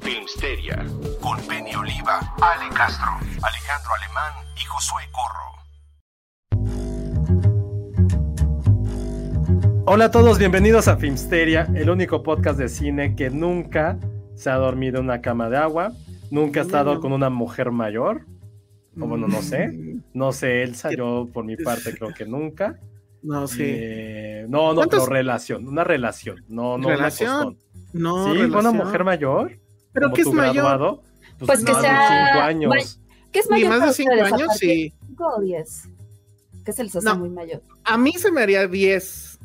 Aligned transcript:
Filmsteria 0.00 0.86
con 1.20 1.40
Penny 1.46 1.74
Oliva, 1.74 2.20
Ale 2.40 2.68
Castro, 2.74 3.08
Alejandro 3.42 3.90
Alemán 4.00 4.32
y 4.56 4.64
Josué 4.64 5.02
Corro. 5.12 5.48
Hola 9.86 10.06
a 10.06 10.10
todos, 10.10 10.38
bienvenidos 10.38 10.86
a 10.88 10.96
Filmsteria, 10.96 11.68
el 11.74 11.90
único 11.90 12.22
podcast 12.22 12.58
de 12.58 12.68
cine 12.68 13.16
que 13.16 13.30
nunca 13.30 13.98
se 14.34 14.50
ha 14.50 14.56
dormido 14.56 14.98
en 14.98 15.06
una 15.06 15.20
cama 15.20 15.48
de 15.48 15.56
agua, 15.56 15.92
nunca 16.30 16.60
ha 16.60 16.62
estado 16.62 17.00
con 17.00 17.12
una 17.12 17.30
mujer 17.30 17.70
mayor, 17.72 18.26
o 19.00 19.06
bueno, 19.06 19.26
no 19.26 19.42
sé, 19.42 20.00
no 20.14 20.32
sé, 20.32 20.62
Elsa, 20.62 20.90
yo 20.92 21.28
por 21.32 21.44
mi 21.44 21.56
parte 21.56 21.92
creo 21.94 22.14
que 22.14 22.24
nunca. 22.24 22.78
No, 23.22 23.48
sí. 23.48 23.62
Eh, 23.64 24.46
no, 24.48 24.74
no, 24.74 24.82
pero 24.82 25.06
relación, 25.06 25.66
una 25.66 25.82
relación, 25.82 26.44
no, 26.48 26.78
no 26.78 26.88
¿Relación? 26.88 27.58
No, 27.92 28.32
sí, 28.32 28.48
con 28.48 28.58
una 28.66 28.72
mujer 28.72 29.02
mayor. 29.02 29.58
¿Pero 30.00 30.12
qué 30.12 30.20
es 30.22 30.28
mayor? 30.28 30.54
Graduado, 30.54 31.02
pues, 31.38 31.46
pues 31.46 31.64
que 31.64 31.72
más 31.72 31.82
sea. 31.82 31.92
de 31.92 32.26
cinco 32.32 32.40
años. 32.44 33.00
¿Qué 33.32 33.38
es 33.40 33.50
mayor? 33.50 33.70
Ni 33.72 33.78
más 33.78 33.88
de 33.88 33.92
cinco 33.94 34.12
años, 34.24 34.56
sí. 34.58 34.92
¿Cinco 35.06 35.26
o 35.36 35.40
diez? 35.40 35.82
Que 36.64 36.72
se 36.72 36.84
les 36.84 36.94
hace 36.96 37.04
No. 37.06 37.16
muy 37.18 37.30
mayor. 37.30 37.62
A 37.84 37.96
mí 37.98 38.12
se 38.12 38.30
me 38.30 38.42
haría 38.42 38.66
10. 38.66 39.38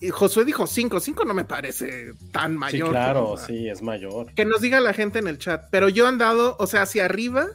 Y 0.00 0.10
Josué 0.10 0.44
dijo 0.44 0.66
5. 0.66 1.00
5 1.00 1.24
no 1.24 1.32
me 1.34 1.44
parece 1.44 2.12
tan 2.30 2.52
Sí, 2.52 2.58
mayor. 2.58 2.90
claro, 2.90 3.30
o 3.30 3.36
sea, 3.36 3.46
sí, 3.46 3.68
es 3.68 3.82
mayor. 3.82 4.32
Que 4.34 4.44
nos 4.44 4.60
diga 4.60 4.78
la 4.80 4.92
gente 4.92 5.18
en 5.18 5.26
el 5.26 5.38
chat. 5.38 5.64
Pero 5.70 5.88
yo 5.88 6.04
he 6.04 6.08
andado, 6.08 6.56
o 6.58 6.66
sea, 6.66 6.82
hacia 6.82 7.04
arriba, 7.06 7.46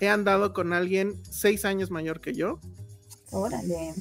he 0.00 0.08
andado 0.08 0.52
con 0.54 0.72
alguien 0.72 1.22
6 1.30 1.64
años 1.66 1.90
mayor 1.90 2.20
que 2.20 2.32
yo. 2.34 2.58
Órale. 3.30 3.92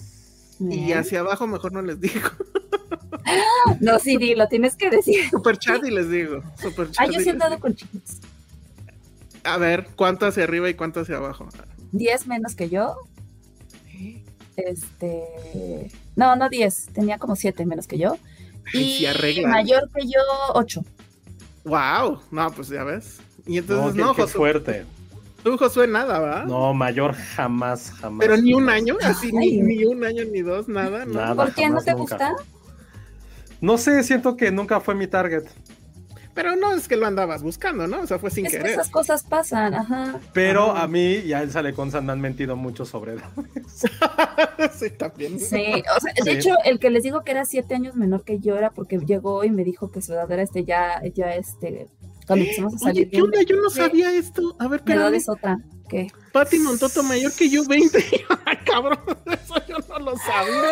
Y 0.59 0.91
hacia 0.93 1.21
abajo 1.21 1.47
mejor 1.47 1.71
no 1.71 1.81
les 1.81 1.99
digo. 1.99 2.29
No, 3.79 3.99
sí, 3.99 4.17
di, 4.17 4.33
lo 4.33 4.47
tienes 4.47 4.75
que 4.75 4.89
decir. 4.89 5.29
Super 5.29 5.57
chat 5.57 5.83
y 5.85 5.91
les 5.91 6.09
digo. 6.09 6.41
Super 6.59 6.87
Ah, 6.97 7.05
chat 7.05 7.11
yo 7.11 7.19
y 7.19 7.23
sí 7.23 7.29
he 7.29 7.31
andado 7.31 7.59
con 7.59 7.75
chiquitos. 7.75 8.17
A 9.43 9.57
ver, 9.57 9.87
¿cuánto 9.95 10.25
hacia 10.25 10.43
arriba 10.43 10.69
y 10.69 10.73
cuánto 10.73 11.01
hacia 11.01 11.17
abajo? 11.17 11.47
Diez 11.91 12.27
menos 12.27 12.55
que 12.55 12.69
yo. 12.69 12.97
Este. 14.55 15.91
No, 16.15 16.35
no 16.35 16.49
diez. 16.49 16.87
Tenía 16.93 17.17
como 17.17 17.35
siete 17.35 17.65
menos 17.65 17.87
que 17.87 17.97
yo. 17.97 18.17
Ay, 18.73 18.81
Y 18.81 19.07
sí 19.07 19.45
mayor 19.45 19.89
que 19.95 20.05
yo, 20.05 20.19
ocho. 20.53 20.83
Wow. 21.63 22.21
No, 22.31 22.51
pues 22.51 22.69
ya 22.69 22.83
ves. 22.83 23.19
Y 23.45 23.53
No, 23.53 23.59
entonces 23.59 23.93
qué, 23.95 24.01
no, 24.01 24.15
qué 24.15 24.27
fuerte. 24.27 24.85
Tú, 25.43 25.57
Josué, 25.57 25.87
nada, 25.87 26.19
¿va? 26.19 26.45
No, 26.45 26.73
mayor 26.73 27.13
jamás, 27.13 27.91
jamás. 27.91 28.19
Pero 28.19 28.37
ni 28.41 28.53
un 28.53 28.69
año, 28.69 28.97
así, 29.01 29.31
ni, 29.31 29.85
un 29.85 30.03
año, 30.03 30.23
ni 30.25 30.41
dos, 30.41 30.67
nada, 30.67 31.05
¿no? 31.05 31.13
Nada. 31.13 31.35
¿Por 31.35 31.53
qué 31.53 31.69
no 31.69 31.81
te 31.81 31.91
nunca. 31.91 32.31
gusta? 32.31 32.35
No 33.61 33.77
sé, 33.77 34.03
siento 34.03 34.35
que 34.37 34.51
nunca 34.51 34.79
fue 34.79 34.95
mi 34.95 35.07
target. 35.07 35.43
Pero 36.33 36.55
no 36.55 36.73
es 36.73 36.87
que 36.87 36.95
lo 36.95 37.05
andabas 37.05 37.41
buscando, 37.43 37.85
¿no? 37.87 37.99
O 38.01 38.07
sea, 38.07 38.17
fue 38.19 38.29
sin 38.31 38.45
Es 38.45 38.55
que 38.55 38.59
esas 38.71 38.89
cosas 38.89 39.23
pasan, 39.23 39.73
ajá. 39.73 40.19
Pero 40.31 40.71
a 40.71 40.87
mí 40.87 41.15
y 41.15 41.33
a 41.33 41.41
Elsa 41.41 41.61
Leconza 41.61 41.99
me 41.99 42.13
han 42.13 42.21
mentido 42.21 42.55
mucho 42.55 42.85
sobre 42.85 43.13
él. 43.13 43.21
sí, 44.73 44.89
también. 44.91 45.37
Sí, 45.39 45.83
o 45.95 45.99
sea, 45.99 46.13
de 46.13 46.21
Sí. 46.23 46.29
hecho, 46.37 46.55
el 46.63 46.79
que 46.79 46.91
les 46.91 47.03
digo 47.03 47.23
que 47.23 47.31
era 47.31 47.43
siete 47.43 47.75
años 47.75 47.95
menor 47.95 48.23
que 48.23 48.39
yo 48.39 48.55
era 48.57 48.69
porque 48.71 48.99
llegó 48.99 49.43
y 49.43 49.49
me 49.49 49.65
dijo 49.65 49.91
que 49.91 50.01
su 50.01 50.13
edad 50.13 50.31
era 50.31 50.41
este, 50.43 50.63
ya, 50.63 51.01
ya 51.13 51.33
este, 51.35 51.87
cuando 52.29 52.45
empezamos 52.45 52.75
a 52.75 52.77
salir. 52.77 53.07
Oye, 53.07 53.09
¿qué 53.09 53.21
onda? 53.23 53.41
Yo 53.41 53.55
no 53.55 53.69
sabía 53.71 54.15
esto. 54.15 54.55
A 54.59 54.67
ver, 54.67 54.81
espérame. 54.81 55.15
es 55.15 55.27
otra. 55.27 55.57
¿Qué? 55.89 56.11
Pati 56.31 56.59
Montoto 56.59 57.01
mayor 57.01 57.33
que 57.33 57.49
yo, 57.49 57.65
20. 57.65 57.97
Ay, 58.45 58.57
cabrón, 58.63 58.99
eso 59.25 59.55
yo 59.67 59.77
no 59.89 59.99
lo 59.99 60.17
sabía. 60.17 60.69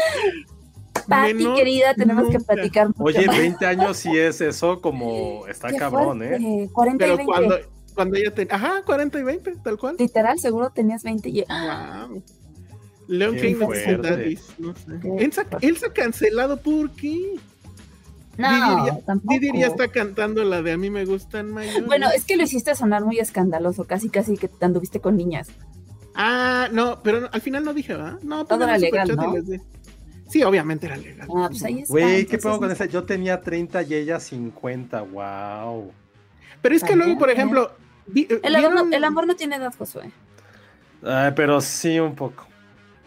Pati, 1.07 1.33
Menor 1.33 1.55
querida, 1.57 1.95
tenemos 1.95 2.29
que 2.29 2.37
nunca. 2.37 2.53
platicar 2.53 2.89
mucho 2.89 3.03
Oye, 3.03 3.25
más. 3.25 3.37
20 3.39 3.65
años 3.65 3.97
sí 3.97 4.15
es 4.15 4.39
eso, 4.39 4.79
como 4.81 5.47
está 5.47 5.69
Qué 5.69 5.77
cabrón, 5.77 6.21
¿eh? 6.21 6.37
fuerte, 6.37 6.69
40 6.73 6.95
y 6.95 7.07
Pero 7.07 7.17
20. 7.17 7.25
cuando, 7.25 7.57
cuando 7.95 8.15
ella 8.17 8.35
tenía. 8.35 8.55
Ajá, 8.55 8.83
40 8.85 9.19
y 9.19 9.23
20, 9.23 9.55
tal 9.63 9.77
cual. 9.79 9.95
Literal, 9.97 10.37
seguro 10.37 10.69
tenías 10.69 11.01
20 11.01 11.29
y... 11.29 11.41
Wow. 11.41 12.23
Leon 13.07 13.35
King 13.37 13.55
no 14.59 14.75
sé. 14.75 15.23
Elsa. 15.23 15.45
Elsa 15.61 15.93
cancelado, 15.93 16.61
¿por 16.61 16.91
qué? 16.91 17.39
No, 18.37 18.47
Didier- 18.49 19.03
tampoco. 19.05 19.33
Didier 19.33 19.55
ya 19.55 19.67
está 19.67 19.87
cantando 19.87 20.43
la 20.43 20.61
de 20.61 20.71
A 20.73 20.77
mí 20.77 20.89
me 20.89 21.05
gustan 21.05 21.51
mayores. 21.51 21.85
Bueno, 21.87 22.07
es 22.15 22.23
que 22.25 22.37
lo 22.37 22.43
hiciste 22.43 22.75
sonar 22.75 23.03
muy 23.03 23.17
escandaloso, 23.19 23.85
casi 23.85 24.09
casi 24.09 24.37
que 24.37 24.47
te 24.47 24.63
anduviste 24.65 24.99
con 24.99 25.17
niñas. 25.17 25.49
Ah, 26.15 26.67
no, 26.71 27.01
pero 27.03 27.29
al 27.31 27.41
final 27.41 27.63
no 27.63 27.73
dije, 27.73 27.93
¿verdad? 27.93 28.19
No, 28.23 28.45
Todo 28.45 28.63
era 28.63 28.77
legal, 28.77 29.15
¿no? 29.15 29.33
les 29.33 29.47
di. 29.47 29.57
Sí, 30.29 30.43
obviamente 30.43 30.87
era 30.87 30.97
legal. 30.97 31.27
Ah, 31.35 31.47
pues 31.49 31.63
ahí 31.63 31.79
está. 31.81 31.91
Güey, 31.93 32.25
¿qué 32.25 32.37
pedo 32.37 32.59
con 32.59 32.69
esa? 32.71 32.85
Yo 32.85 33.03
tenía 33.03 33.39
30 33.41 33.81
y 33.83 33.93
ella 33.93 34.19
50, 34.19 35.01
wow. 35.03 35.91
Pero 36.61 36.75
es 36.75 36.81
que 36.83 36.89
También, 36.89 37.09
luego, 37.09 37.19
por 37.19 37.29
¿eh? 37.29 37.33
ejemplo, 37.33 37.71
vi- 38.07 38.27
El 38.43 38.55
amor, 38.55 38.71
¿vieron- 38.71 38.89
no, 38.89 38.97
el 38.97 39.03
amor 39.03 39.27
no 39.27 39.35
tiene 39.35 39.55
edad, 39.57 39.73
Josué. 39.77 40.11
Ay, 41.03 41.31
pero 41.35 41.61
sí 41.61 41.99
un 41.99 42.15
poco. 42.15 42.46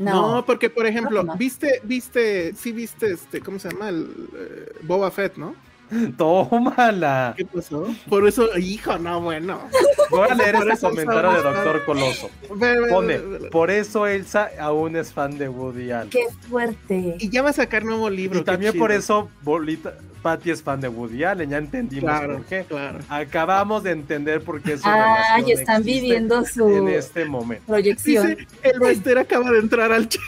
No, 0.00 0.36
No, 0.36 0.46
porque 0.46 0.70
por 0.70 0.86
ejemplo, 0.86 1.22
no. 1.22 1.36
viste, 1.36 1.80
viste, 1.84 2.54
sí 2.54 2.72
viste 2.72 3.12
este, 3.12 3.40
¿cómo 3.40 3.58
se 3.58 3.70
llama? 3.70 3.90
El 3.90 4.08
eh, 4.34 4.72
Boba 4.82 5.10
Fett, 5.10 5.36
¿no? 5.36 5.54
Tómala. 6.16 7.34
¿Qué 7.36 7.44
pasó? 7.44 7.86
Por 8.08 8.26
eso, 8.26 8.48
hijo, 8.58 8.98
no, 8.98 9.20
bueno. 9.20 9.60
Voy 10.10 10.28
a 10.28 10.34
leer 10.34 10.56
este 10.56 10.86
comentario 10.86 11.32
de 11.32 11.42
Doctor 11.42 11.84
Coloso. 11.84 12.30
Ve, 12.54 12.80
ve, 12.80 12.88
Pone, 12.88 13.18
ve, 13.18 13.38
ve. 13.38 13.50
por 13.50 13.70
eso 13.70 14.06
Elsa 14.06 14.50
aún 14.58 14.96
es 14.96 15.12
fan 15.12 15.36
de 15.36 15.48
Woody 15.48 15.90
Allen. 15.90 16.10
qué 16.10 16.26
fuerte. 16.48 17.16
Y 17.18 17.28
ya 17.28 17.42
va 17.42 17.50
a 17.50 17.52
sacar 17.52 17.84
nuevo 17.84 18.08
libro. 18.08 18.40
Y 18.40 18.44
también 18.44 18.76
por 18.78 18.92
eso 18.92 19.28
Bolita, 19.42 19.94
Patty 20.22 20.50
es 20.50 20.62
fan 20.62 20.80
de 20.80 20.88
Woody 20.88 21.24
Allen, 21.24 21.50
ya 21.50 21.58
entendimos 21.58 22.04
Claro, 22.10 22.36
por 22.38 22.44
qué. 22.46 22.64
claro. 22.68 22.98
Acabamos 23.08 23.82
de 23.82 23.90
entender 23.92 24.42
por 24.42 24.60
qué 24.60 24.76
su 24.76 24.82
Ah, 24.86 25.38
y 25.46 25.52
están 25.52 25.82
viviendo 25.82 26.44
su 26.44 26.68
en 26.68 26.88
este 26.88 27.24
momento. 27.24 27.64
proyección. 27.66 28.28
Dice, 28.36 28.46
el 28.62 28.80
Bester 28.80 29.18
acaba 29.18 29.50
de 29.50 29.58
entrar 29.58 29.90
al 29.92 30.08
chat. 30.08 30.22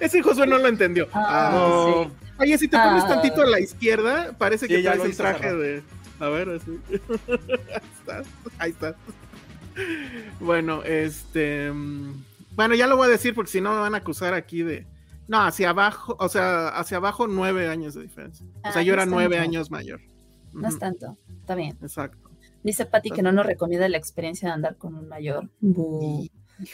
Ese 0.00 0.22
Josué 0.22 0.46
no 0.46 0.58
lo 0.58 0.68
entendió. 0.68 1.08
Ah, 1.12 1.50
Ah. 1.52 2.04
sí. 2.04 2.12
Oye, 2.38 2.58
si 2.58 2.68
te 2.68 2.76
pones 2.76 3.04
Ah. 3.04 3.08
tantito 3.08 3.42
a 3.42 3.46
la 3.46 3.60
izquierda, 3.60 4.32
parece 4.36 4.68
que 4.68 4.76
Sí, 4.76 4.82
ya 4.82 4.92
traes 4.94 5.10
el 5.10 5.16
traje 5.16 5.54
de. 5.54 5.82
A 6.20 6.28
ver, 6.28 6.48
así. 6.50 6.78
Ahí 7.28 7.90
está. 7.98 8.22
Ahí 8.58 8.70
está. 8.70 8.94
Bueno, 10.40 10.82
este. 10.84 11.70
mm, 11.72 12.24
Bueno, 12.54 12.74
ya 12.74 12.86
lo 12.86 12.96
voy 12.96 13.06
a 13.06 13.10
decir 13.10 13.34
porque 13.34 13.50
si 13.52 13.60
no 13.60 13.72
me 13.74 13.80
van 13.80 13.94
a 13.94 13.98
acusar 13.98 14.34
aquí 14.34 14.62
de. 14.62 14.86
No, 15.28 15.42
hacia 15.42 15.70
abajo, 15.70 16.16
o 16.20 16.28
sea, 16.28 16.68
hacia 16.68 16.98
abajo 16.98 17.26
nueve 17.26 17.68
años 17.68 17.94
de 17.94 18.02
diferencia. 18.02 18.46
O 18.64 18.72
sea, 18.72 18.80
Ah, 18.80 18.82
yo 18.82 18.94
no 18.96 19.02
era 19.02 19.06
nueve 19.06 19.38
años 19.38 19.70
mayor. 19.70 20.00
No 20.52 20.68
es 20.68 20.78
tanto. 20.78 21.16
Está 21.40 21.54
bien. 21.54 21.76
Exacto. 21.82 22.30
Dice 22.62 22.86
Patti 22.86 23.10
que 23.10 23.22
no 23.22 23.32
nos 23.32 23.46
recomienda 23.46 23.88
la 23.88 23.96
experiencia 23.98 24.48
de 24.48 24.54
andar 24.54 24.76
con 24.76 24.94
un 24.94 25.08
mayor. 25.08 25.48
O 25.62 26.28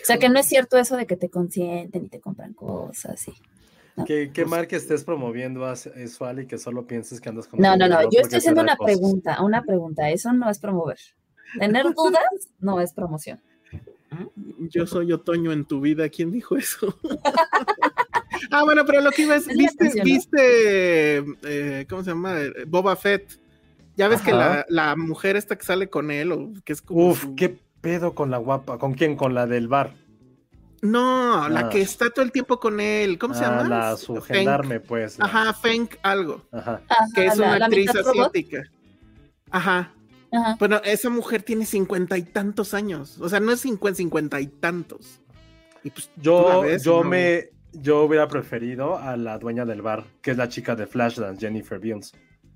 sea 0.05 0.17
que 0.19 0.29
no 0.29 0.39
es 0.39 0.47
cierto 0.47 0.79
eso 0.79 0.97
de 0.97 1.07
que 1.07 1.17
te 1.17 1.29
consienten 1.29 2.05
y 2.05 2.09
te 2.09 2.21
compran 2.21 2.53
cosas. 2.55 3.27
y- 3.29 3.33
Que, 4.07 4.25
Pues 4.27 4.31
que 4.33 4.45
marca 4.47 4.77
estés 4.77 5.05
promoviendo 5.05 5.67
a 5.67 5.73
eso, 5.75 6.25
Ali, 6.25 6.47
que 6.47 6.57
solo 6.57 6.87
pienses 6.87 7.21
que 7.21 7.29
andas 7.29 7.47
con 7.47 7.61
No, 7.61 7.77
no, 7.77 7.87
no. 7.89 8.01
Yo 8.11 8.21
estoy 8.21 8.39
haciendo 8.39 8.63
una 8.63 8.77
cosas. 8.77 8.97
pregunta, 8.97 9.43
una 9.43 9.63
pregunta. 9.63 10.09
Eso 10.09 10.33
no 10.33 10.49
es 10.49 10.59
promover. 10.59 10.99
Tener 11.59 11.85
dudas 11.95 12.23
no 12.61 12.81
es 12.81 12.93
promoción. 12.95 13.41
Yo 14.71 14.87
soy 14.87 15.13
otoño 15.13 15.53
en 15.53 15.65
tu 15.67 15.81
vida. 15.81 16.09
¿Quién 16.09 16.31
dijo 16.33 16.57
eso? 16.57 16.99
Ah, 18.51 18.65
bueno, 18.65 18.85
pero 18.85 19.01
lo 19.01 19.11
que 19.11 19.23
iba 19.23 19.37
es, 19.37 19.47
viste, 19.47 19.77
canción, 19.85 19.99
¿no? 19.99 20.05
viste, 20.05 21.17
eh, 21.45 21.87
¿cómo 21.89 22.03
se 22.03 22.11
llama? 22.11 22.37
Boba 22.67 22.97
Fett. 22.97 23.39
Ya 23.97 24.09
ves 24.09 24.23
que 24.23 24.33
la, 24.33 24.65
la 24.69 24.97
mujer 24.97 25.37
esta 25.37 25.57
que 25.57 25.65
sale 25.65 25.89
con 25.91 26.11
él, 26.11 26.33
o 26.33 26.53
que 26.65 26.73
es 26.73 26.81
como. 26.83 27.09
Uf, 27.11 27.23
su- 27.23 27.35
qué 27.37 27.59
pedo 27.81 28.15
con 28.15 28.31
la 28.31 28.39
guapa. 28.39 28.79
¿Con 28.79 28.95
quién? 28.95 29.17
Con 29.17 29.35
la 29.35 29.47
del 29.47 29.69
bar. 29.69 29.95
No, 30.81 31.49
la 31.49 31.61
Ah. 31.61 31.69
que 31.69 31.81
está 31.81 32.11
todo 32.11 32.25
el 32.25 32.33
tiempo 32.33 32.59
con 32.59 32.81
él. 32.81 33.19
¿Cómo 33.19 33.35
se 33.35 33.45
Ah, 33.45 33.59
llama? 33.63 33.69
La 33.69 33.97
su 33.97 34.21
gendarme, 34.21 34.81
pues. 34.81 35.19
la- 35.19 35.27
Ajá, 35.27 35.53
Fenk 35.53 35.95
algo. 36.03 36.43
Ajá. 36.51 36.83
Ajá, 36.89 37.07
Que 37.15 37.27
es 37.27 37.37
la- 37.37 37.47
una 37.49 37.59
la 37.61 37.67
actriz 37.67 37.93
robot. 37.93 38.09
asiática. 38.09 38.63
Ajá. 39.51 39.93
Ajá. 40.33 40.57
Bueno, 40.59 40.81
esa 40.85 41.11
mujer 41.11 41.43
tiene 41.43 41.67
cincuenta 41.67 42.17
y 42.19 42.23
tantos 42.23 42.75
años. 42.75 43.19
O 43.21 43.29
sea, 43.29 43.39
no 43.39 43.53
es 43.53 43.61
cincuenta, 43.61 43.99
cincuenta 43.99 44.41
y 44.41 44.47
tantos. 44.49 45.21
Y 45.85 45.91
pues 45.91 46.11
Yo, 46.17 46.63
ves, 46.63 46.83
yo 46.83 47.05
¿no? 47.05 47.11
me. 47.11 47.51
Yo 47.73 48.03
hubiera 48.03 48.29
preferido 48.29 48.99
a 48.99 49.17
la 49.17 49.39
dueña 49.39 49.65
del 49.65 49.83
bar, 49.83 50.05
que 50.21 50.33
es 50.33 50.37
la 50.37 50.49
chica 50.49 50.77
de 50.77 50.87
Flashdance, 50.87 51.41
Jennifer 51.41 51.79
Beals. 51.79 52.13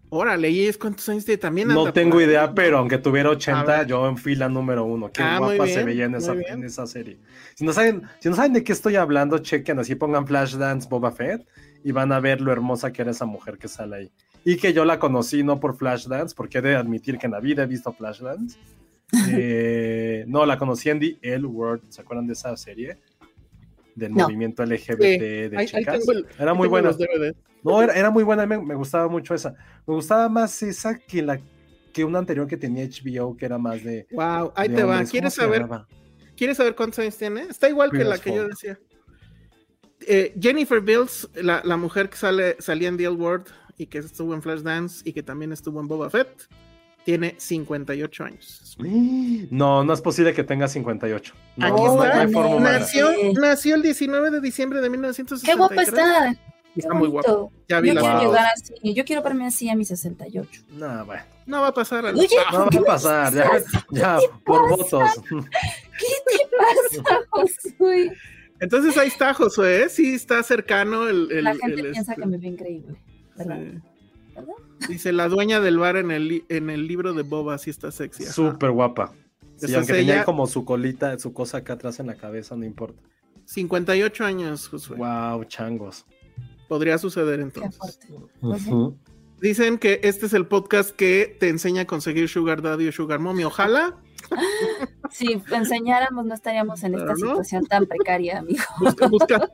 Órale, 0.08 0.50
¿y 0.50 0.66
es 0.66 0.78
cuántos 0.78 1.08
años 1.08 1.24
tiene? 1.24 1.38
También 1.38 1.68
No 1.68 1.92
tengo 1.92 2.20
idea, 2.20 2.54
pero 2.54 2.78
aunque 2.78 2.98
tuviera 2.98 3.28
A 3.30 3.32
80, 3.32 3.64
ver. 3.64 3.86
yo 3.88 4.08
en 4.08 4.16
fila 4.16 4.48
número 4.48 4.84
uno. 4.84 5.10
Qué 5.10 5.20
Ah, 5.22 5.38
guapa 5.38 5.66
se 5.66 5.74
bien, 5.74 5.86
veía 5.86 6.04
en 6.04 6.14
esa, 6.14 6.32
en 6.34 6.62
esa 6.62 6.86
serie. 6.86 7.18
Si 7.56 7.64
no, 7.64 7.72
saben, 7.72 8.02
si 8.20 8.28
no 8.28 8.36
saben 8.36 8.52
de 8.52 8.62
qué 8.62 8.72
estoy 8.72 8.94
hablando, 8.94 9.38
chequen 9.38 9.80
así, 9.80 9.96
pongan 9.96 10.26
Flashdance 10.26 10.88
Boba 10.88 11.10
Fett 11.10 11.44
y 11.82 11.90
van 11.90 12.12
a 12.12 12.20
ver 12.20 12.40
lo 12.40 12.52
hermosa 12.52 12.92
que 12.92 13.02
era 13.02 13.10
esa 13.10 13.24
mujer 13.26 13.58
que 13.58 13.66
sale 13.66 13.96
ahí. 13.96 14.12
Y 14.44 14.56
que 14.58 14.72
yo 14.72 14.84
la 14.84 15.00
conocí 15.00 15.42
no 15.42 15.58
por 15.58 15.76
Flashdance, 15.76 16.36
porque 16.36 16.58
he 16.58 16.62
de 16.62 16.76
admitir 16.76 17.19
que 17.19 17.26
en 17.26 17.32
la 17.32 17.40
vida 17.40 17.64
he 17.64 17.66
visto 17.66 17.92
Flashdance. 17.92 18.58
Eh, 19.30 20.24
no, 20.26 20.44
la 20.46 20.58
conocí 20.58 20.90
en 20.90 20.98
The 20.98 21.19
L 21.22 21.46
Word. 21.46 21.80
¿Se 21.90 22.00
acuerdan 22.00 22.26
de 22.26 22.32
esa 22.32 22.56
serie? 22.56 22.98
Del 23.96 24.12
No. 24.12 24.25
movimiento 24.25 24.62
LGBT 24.64 25.02
Sí, 25.02 25.19
de 25.19 25.66
chicas. 25.66 26.04
tengo 26.06 26.26
era 26.38 26.54
muy 26.54 26.69
buena. 26.69 26.93
No, 27.64 27.82
era, 27.82 27.94
era 27.94 28.10
muy 28.10 28.22
buena, 28.22 28.46
me, 28.46 28.58
me 28.62 28.75
gustaba 28.76 29.08
mucho 29.08 29.34
esa. 29.34 29.54
Me 29.87 29.94
gustaba 29.94 30.28
más 30.28 30.62
esa 30.62 30.96
que 30.96 31.22
la 31.22 31.40
que 31.93 32.04
una 32.04 32.19
anterior 32.20 32.46
que 32.46 32.56
tenía 32.58 32.84
HBO, 32.87 33.37
que 33.37 33.46
era 33.46 33.58
más 33.58 33.82
de. 33.82 34.06
Wow, 34.12 34.52
ahí 34.54 34.69
de 34.69 34.76
te 34.76 34.84
va. 34.84 35.02
¿Quieres 35.04 35.10
¿Cómo 35.12 35.31
se 35.31 35.37
saber, 35.40 35.60
llamaba? 35.62 35.88
¿Quieres 36.37 36.58
saber 36.58 36.76
cuántos 36.76 36.98
años 37.00 37.16
tiene? 37.16 37.40
Está 37.43 37.69
igual 37.70 37.90
que 37.90 38.04
la 38.04 38.19
que 38.19 38.34
yo 38.34 38.46
decía. 38.46 38.78
Eh, 40.06 40.34
Jennifer 40.38 40.81
Bills, 40.81 41.28
la, 41.34 41.62
la 41.64 41.76
mujer 41.78 42.10
que 42.10 42.16
sale, 42.19 42.56
salía 42.60 42.88
en 42.88 42.98
The 42.98 43.04
L 43.04 43.14
Word 43.16 43.46
y 43.78 43.87
que 43.87 43.98
estuvo 43.98 44.34
en 44.34 44.43
Flashdance 44.43 45.00
y 45.08 45.12
que 45.14 45.22
también 45.22 45.52
estuvo 45.52 45.81
en 45.81 45.88
Boba 45.88 46.10
Fett, 46.10 46.48
tiene 47.06 47.37
58 47.38 48.25
años. 48.25 48.76
No, 49.50 49.85
no 49.85 49.93
es 49.94 50.03
posible 50.03 50.35
que 50.35 50.44
tenga 50.44 50.69
58. 50.69 51.32
No, 51.56 51.67
Aquí 51.67 51.76
está. 51.82 52.14
no 52.14 52.20
hay 52.20 52.32
forma 52.32 52.56
humana. 52.56 52.79
Nació, 52.81 53.08
nació 53.41 53.75
el 53.76 53.82
19 53.82 54.31
de 54.31 54.41
diciembre 54.43 54.81
de 54.82 54.91
1963. 54.91 55.50
Qué 55.50 55.56
guapa 55.56 55.82
está. 55.82 56.37
Está 56.76 56.93
muy. 56.93 57.11
Ya 57.69 57.81
vi 57.81 57.88
Yo 57.88 57.94
la 57.94 58.00
quiero 58.03 58.20
llegar 58.20 58.47
así. 58.55 58.75
Yo 58.94 59.05
quiero 59.06 59.23
verme 59.23 59.47
así 59.47 59.70
a 59.70 59.75
mis 59.76 59.88
68. 59.88 60.62
No, 60.73 61.06
bueno. 61.06 61.23
No 61.47 61.62
va 61.62 61.69
a 61.69 61.73
pasar. 61.75 62.05
a 62.06 62.11
Oye, 62.11 62.29
No 62.53 62.58
va 62.58 62.64
a 62.67 62.85
pasar, 62.85 63.32
ya, 63.32 63.50
ya, 63.91 64.19
por 64.44 64.69
votos. 64.69 65.11
¿Qué 65.31 66.06
te 66.26 67.03
pasa, 67.03 67.20
Josué? 67.31 68.12
Entonces 68.61 68.99
ahí 68.99 69.08
está, 69.08 69.32
Josué. 69.32 69.88
Sí, 69.88 70.14
está 70.14 70.43
cercano 70.43 71.08
el. 71.08 71.31
el- 71.32 71.44
La 71.44 71.55
gente 71.55 71.81
el, 71.81 71.93
piensa 71.93 72.12
este, 72.12 72.23
que 72.23 72.29
me 72.29 72.37
ve 72.37 72.49
increíble. 72.49 72.97
¿verdad? 73.37 73.58
sí. 73.58 73.81
¿Verdad? 74.35 74.53
Dice 74.88 75.12
la 75.12 75.28
dueña 75.28 75.60
del 75.60 75.78
bar 75.78 75.96
en 75.96 76.10
el, 76.10 76.28
li- 76.28 76.44
en 76.48 76.70
el 76.70 76.86
libro 76.86 77.12
de 77.14 77.22
Boba, 77.22 77.58
sí 77.58 77.70
está 77.70 77.90
sexy. 77.90 78.24
ajá. 78.24 78.32
Súper 78.32 78.70
guapa. 78.70 79.12
Sí, 79.56 79.74
aunque 79.74 79.92
es 79.92 79.98
tenía 79.98 80.14
ella. 80.16 80.24
como 80.24 80.46
su 80.46 80.64
colita, 80.64 81.18
su 81.18 81.32
cosa 81.32 81.58
acá 81.58 81.74
atrás 81.74 81.98
en 82.00 82.06
la 82.08 82.14
cabeza, 82.16 82.56
no 82.56 82.64
importa. 82.64 83.00
58 83.46 84.24
años, 84.24 84.68
Josué. 84.68 84.96
Wow, 84.98 85.44
changos. 85.44 86.04
Podría 86.68 86.98
suceder 86.98 87.40
entonces. 87.40 87.98
Pues 88.40 88.66
Ujú. 88.66 88.98
Dicen 89.40 89.78
que 89.78 90.00
este 90.02 90.26
es 90.26 90.32
el 90.34 90.46
podcast 90.46 90.90
que 90.90 91.36
te 91.38 91.48
enseña 91.48 91.82
a 91.82 91.86
conseguir 91.86 92.28
Sugar 92.28 92.60
Daddy 92.62 92.88
o 92.88 92.92
Sugar 92.92 93.18
Mommy. 93.20 93.44
Ojalá 93.44 93.96
Si 95.10 95.40
enseñáramos, 95.52 96.26
no 96.26 96.34
estaríamos 96.34 96.82
en 96.82 96.94
esta 96.94 97.12
no. 97.12 97.16
situación 97.16 97.64
tan 97.66 97.86
precaria, 97.86 98.38
amigo. 98.40 98.62
busca- 98.80 99.06
busca- 99.08 99.50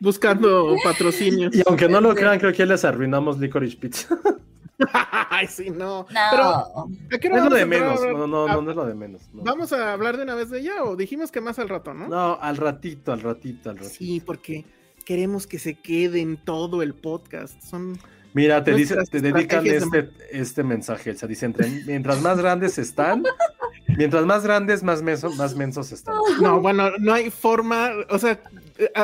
buscando 0.00 0.76
patrocinio. 0.84 1.50
Y 1.52 1.62
aunque 1.66 1.88
no 1.88 2.00
lo 2.00 2.14
crean, 2.14 2.38
creo 2.38 2.52
que 2.52 2.58
ya 2.58 2.66
les 2.66 2.84
arruinamos 2.84 3.38
Licorice 3.38 3.76
Pizza. 3.76 4.16
Ay, 5.30 5.46
sí, 5.46 5.70
no. 5.70 6.02
No. 6.02 6.06
Pero, 6.30 6.44
¿a 6.44 7.18
qué 7.20 7.28
hora 7.28 7.36
No 7.38 7.44
es 7.44 7.50
lo 7.50 7.56
de 7.56 7.66
menos. 7.66 8.00
No, 8.00 8.26
no, 8.26 8.46
no, 8.48 8.62
no 8.62 8.70
es 8.70 8.76
lo 8.76 8.86
de 8.86 8.94
menos. 8.94 9.22
no. 9.32 9.42
¿Vamos 9.42 9.72
a 9.72 9.92
hablar 9.92 10.16
de 10.16 10.24
una 10.24 10.34
vez 10.34 10.50
de 10.50 10.60
ella 10.60 10.82
o 10.84 10.96
dijimos 10.96 11.30
que 11.30 11.40
más 11.40 11.58
al 11.58 11.68
rato, 11.68 11.94
no? 11.94 12.08
No, 12.08 12.38
al 12.40 12.56
ratito, 12.56 13.12
al 13.12 13.20
ratito, 13.20 13.70
al 13.70 13.76
ratito. 13.78 13.94
Sí, 13.94 14.20
porque 14.24 14.64
queremos 15.04 15.46
que 15.46 15.58
se 15.58 15.74
quede 15.74 16.20
en 16.20 16.36
todo 16.36 16.82
el 16.82 16.94
podcast. 16.94 17.60
Son 17.62 17.98
Mira, 18.34 18.64
te, 18.64 18.72
dice, 18.72 18.96
te 19.10 19.20
dedican 19.20 19.66
este, 19.66 20.10
este 20.30 20.62
mensaje, 20.62 21.10
Elsa. 21.10 21.26
Dice, 21.26 21.44
entre- 21.46 21.68
mientras 21.86 22.22
más 22.22 22.38
grandes 22.38 22.78
están, 22.78 23.22
mientras 23.98 24.24
más 24.24 24.42
grandes, 24.42 24.82
más, 24.82 25.02
menso- 25.02 25.34
más 25.36 25.54
mensos 25.54 25.92
están. 25.92 26.14
No, 26.40 26.58
bueno, 26.60 26.90
no 26.98 27.12
hay 27.12 27.30
forma, 27.30 27.90
o 28.08 28.18
sea, 28.18 28.40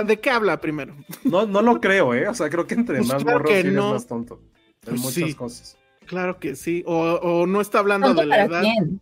¿de 0.06 0.18
qué 0.18 0.30
habla 0.30 0.58
primero? 0.62 0.96
No, 1.24 1.44
no 1.46 1.60
lo 1.60 1.78
creo, 1.78 2.14
¿eh? 2.14 2.26
O 2.26 2.32
sea, 2.32 2.48
creo 2.48 2.66
que 2.66 2.74
entre 2.74 2.98
Pues 2.98 3.08
más 3.12 3.22
claro 3.22 3.46
eres 3.50 3.72
no. 3.72 3.92
más 3.92 4.06
tonto. 4.06 4.40
En 4.88 5.00
Pues 5.00 5.02
muchas 5.02 5.30
sí. 5.30 5.34
cosas. 5.34 5.76
Claro 6.06 6.38
que 6.38 6.56
sí, 6.56 6.82
o, 6.86 6.96
o 6.96 7.46
no 7.46 7.60
está 7.60 7.80
hablando 7.80 8.08
¿Tonto 8.08 8.22
de 8.22 8.26
la 8.28 8.34
para 8.36 8.44
edad, 8.46 8.60
quién? 8.62 9.00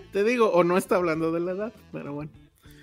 te 0.12 0.24
digo, 0.24 0.50
o 0.50 0.64
no 0.64 0.76
está 0.76 0.96
hablando 0.96 1.30
de 1.32 1.40
la 1.40 1.52
edad, 1.52 1.72
pero 1.92 2.12
bueno. 2.14 2.30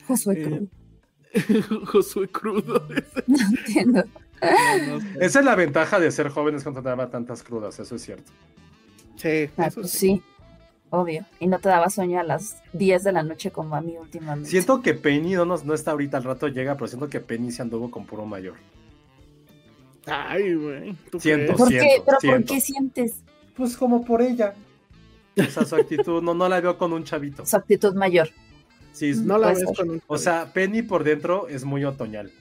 Josué 0.07 0.41
Eh, 0.41 0.43
Cruz. 0.43 1.85
Josué 1.91 2.27
Crudo. 2.29 2.87
No 3.27 3.37
entiendo. 3.57 4.03
No, 4.41 4.87
no 4.99 5.01
sé. 5.01 5.07
Esa 5.25 5.39
es 5.39 5.45
la 5.45 5.55
ventaja 5.55 5.99
de 5.99 6.11
ser 6.11 6.29
jóvenes 6.29 6.63
cuando 6.63 6.81
te 6.81 6.89
daba 6.89 7.09
tantas 7.09 7.41
crudas, 7.43 7.79
eso 7.79 7.95
es 7.95 8.01
cierto. 8.01 8.31
Sí, 9.15 9.49
Ah, 9.57 9.67
eso 9.67 9.81
pues 9.81 9.91
sí. 9.91 9.97
sí, 9.97 10.21
obvio. 10.89 11.25
Y 11.39 11.47
no 11.47 11.59
te 11.59 11.69
daba 11.69 11.89
sueño 11.89 12.19
a 12.19 12.23
las 12.23 12.57
10 12.73 13.03
de 13.03 13.11
la 13.13 13.23
noche 13.23 13.51
como 13.51 13.75
a 13.75 13.81
mí 13.81 13.95
últimamente. 13.97 14.49
Siento 14.49 14.81
que 14.81 14.93
Penny 14.93 15.33
no, 15.33 15.45
no 15.45 15.73
está 15.73 15.91
ahorita, 15.91 16.17
al 16.17 16.23
rato 16.25 16.47
llega, 16.47 16.75
pero 16.75 16.87
siento 16.87 17.09
que 17.09 17.19
Penny 17.21 17.51
se 17.51 17.61
anduvo 17.61 17.89
con 17.91 18.05
puro 18.05 18.25
mayor. 18.25 18.55
Ay, 20.05 20.53
güey. 20.55 20.95
¿tú 21.11 21.19
Siento. 21.19 21.55
¿Por 21.55 21.69
qué? 21.69 22.01
¿Pero 22.05 22.19
siento. 22.19 22.45
por 22.47 22.55
qué 22.55 22.61
sientes 22.61 23.13
Pues 23.55 23.75
como 23.77 24.03
por 24.05 24.21
ella. 24.21 24.53
O 25.37 25.43
sea, 25.43 25.65
su 25.65 25.75
actitud, 25.75 26.21
no, 26.21 26.33
no 26.33 26.47
la 26.47 26.61
veo 26.61 26.77
con 26.77 26.93
un 26.93 27.03
chavito. 27.03 27.45
su 27.45 27.55
actitud 27.57 27.93
mayor? 27.95 28.29
Sí, 28.93 29.09
es- 29.09 29.17
No 29.21 29.37
la 29.37 29.49
ves 29.49 29.59
ser. 29.59 29.75
con 29.75 29.89
un- 29.89 30.01
o 30.07 30.17
sea, 30.17 30.53
Penny 30.53 30.81
por 30.81 31.03
dentro 31.03 31.47
es 31.49 31.63
muy 31.65 31.83
otoñal. 31.83 32.31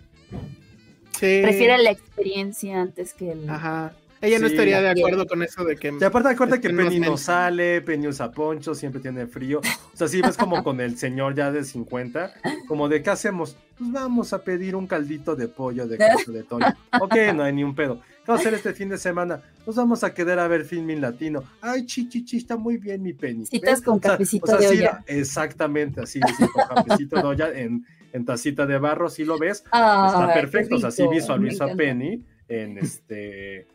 Sí. 1.19 1.41
Prefiere 1.43 1.79
la 1.79 1.91
experiencia 1.91 2.81
antes 2.81 3.15
que 3.15 3.33
el... 3.33 3.49
Ajá. 3.49 3.95
Ella 4.25 4.39
no 4.39 4.47
estaría 4.47 4.81
de 4.81 4.91
acuerdo 4.91 5.27
con 5.27 5.43
eso 5.43 5.65
de 5.65 5.77
que. 5.77 5.93
Y 6.01 6.05
aparte 6.05 6.31
acuérdate 6.31 6.61
que 6.61 6.69
que 6.69 6.75
no 6.75 6.83
es 6.83 6.89
Penny 6.89 7.01
no 7.01 7.17
sale, 7.17 7.83
Penny 7.83 8.09
usa 8.09 8.31
poncho, 8.31 8.75
siempre 8.75 9.01
tiene 9.01 9.27
frío. 9.27 9.61
O 9.93 9.97
sea, 9.97 10.09
sí 10.09 10.23
ves 10.23 10.37
como 10.37 10.63
con 10.65 10.81
el 10.81 10.97
señor 10.97 11.35
ya 11.35 11.53
de 11.53 11.65
50, 11.65 12.35
como 12.67 12.89
de 12.89 13.03
¿qué 13.03 13.11
hacemos? 13.11 13.57
Pues 13.77 13.93
vamos 13.93 14.33
a 14.33 14.43
pedir 14.43 14.77
un 14.77 14.87
caldito 14.87 15.37
de 15.37 15.49
pollo 15.49 15.87
de 15.87 15.99
queso 15.99 16.33
de 16.33 16.45
Toño. 16.45 16.67
Ok, 17.01 17.15
no 17.35 17.43
hay 17.43 17.53
ni 17.53 17.65
un 17.65 17.75
pedo. 17.75 18.01
¿Qué 18.01 18.31
vamos 18.31 18.41
a 18.41 18.49
hacer 18.49 18.55
este 18.55 18.73
fin 18.73 18.89
de 18.89 18.99
semana? 18.99 19.43
Nos 19.67 19.77
vamos 19.77 20.05
a 20.05 20.15
quedar 20.15 20.39
a 20.39 20.49
ver 20.49 20.65
filming 20.65 21.01
latino. 21.01 21.43
Ay, 21.61 21.85
chi, 21.85 22.09
chi, 22.09 22.25
chi, 22.25 22.39
está 22.39 22.57
muy 22.57 22.79
bien 22.79 23.03
mi 23.03 23.13
Penny. 23.13 23.47
Citas 23.47 23.83
con 23.83 23.99
cafecito 23.99 24.47
o 24.47 24.49
sea, 24.49 24.59
de 24.59 24.69
sí, 24.69 24.81
olla. 24.81 25.05
exactamente, 25.07 26.01
así, 26.01 26.21
sí, 26.39 26.47
con 26.49 26.65
cafecito 26.67 27.17
de 27.17 27.23
olla 27.23 27.53
en, 27.53 27.85
en 28.13 28.25
tacita 28.25 28.65
de 28.65 28.79
barro, 28.79 29.11
si 29.11 29.25
lo 29.25 29.39
ves, 29.39 29.59
está 29.65 30.31
perfecto. 30.33 30.77
O 30.77 30.79
sea, 30.79 30.91
sí 30.91 31.03
me 31.09 31.19
a. 31.19 31.77
Penny 31.77 32.25
en 32.49 32.79
este 32.79 33.67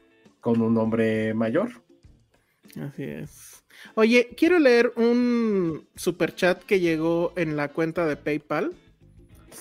con 0.42 0.62
un 0.62 0.78
hombre 0.78 1.34
mayor. 1.34 1.70
Así 2.80 3.04
es. 3.04 3.64
Oye, 3.96 4.30
quiero 4.38 4.60
leer 4.60 4.94
un 4.96 5.88
super 5.96 6.36
chat 6.36 6.64
que 6.64 6.80
llegó 6.80 7.34
en 7.36 7.56
la 7.56 7.70
cuenta 7.70 8.06
de 8.06 8.18
PayPal. 8.18 8.74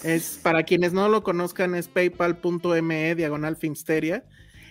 Es 0.03 0.39
para 0.43 0.65
quienes 0.65 0.93
no 0.93 1.09
lo 1.09 1.23
conozcan, 1.23 1.75
es 1.75 1.89
paypal.me 1.89 3.15
diagonal 3.15 3.57
Filmsteria. 3.57 4.25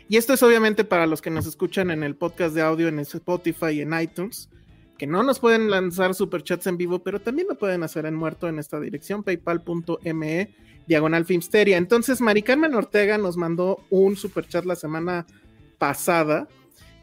Y 0.10 0.18
esto 0.18 0.34
es 0.34 0.44
obviamente 0.44 0.84
para 0.84 1.08
los 1.08 1.22
que 1.22 1.30
nos 1.30 1.46
escuchan 1.48 1.92
en 1.92 2.04
el 2.04 2.16
podcast 2.16 2.56
de 2.56 2.62
audio 2.62 2.88
en 2.88 3.00
Spotify 3.00 3.72
y 3.72 3.82
en 3.82 4.00
iTunes, 4.00 4.50
que 4.98 5.06
no 5.06 5.22
nos 5.22 5.40
pueden 5.40 5.70
lanzar 5.70 6.14
superchats 6.14 6.68
en 6.68 6.78
vivo, 6.78 7.00
pero 7.00 7.20
también 7.20 7.48
lo 7.50 7.58
pueden 7.58 7.84
hacer 7.84 8.06
en 8.06 8.16
muerto 8.16 8.48
en 8.48 8.58
esta 8.58 8.80
dirección, 8.80 9.24
paypal.me 9.24 10.56
diagonal 10.88 11.26
Filmsteria. 11.26 11.76
Entonces, 11.78 12.22
Mari 12.22 12.42
Carmen 12.42 12.74
Ortega 12.74 13.18
nos 13.18 13.36
mandó 13.36 13.84
un 13.90 14.16
superchat 14.16 14.64
la 14.64 14.78
semana 14.78 15.26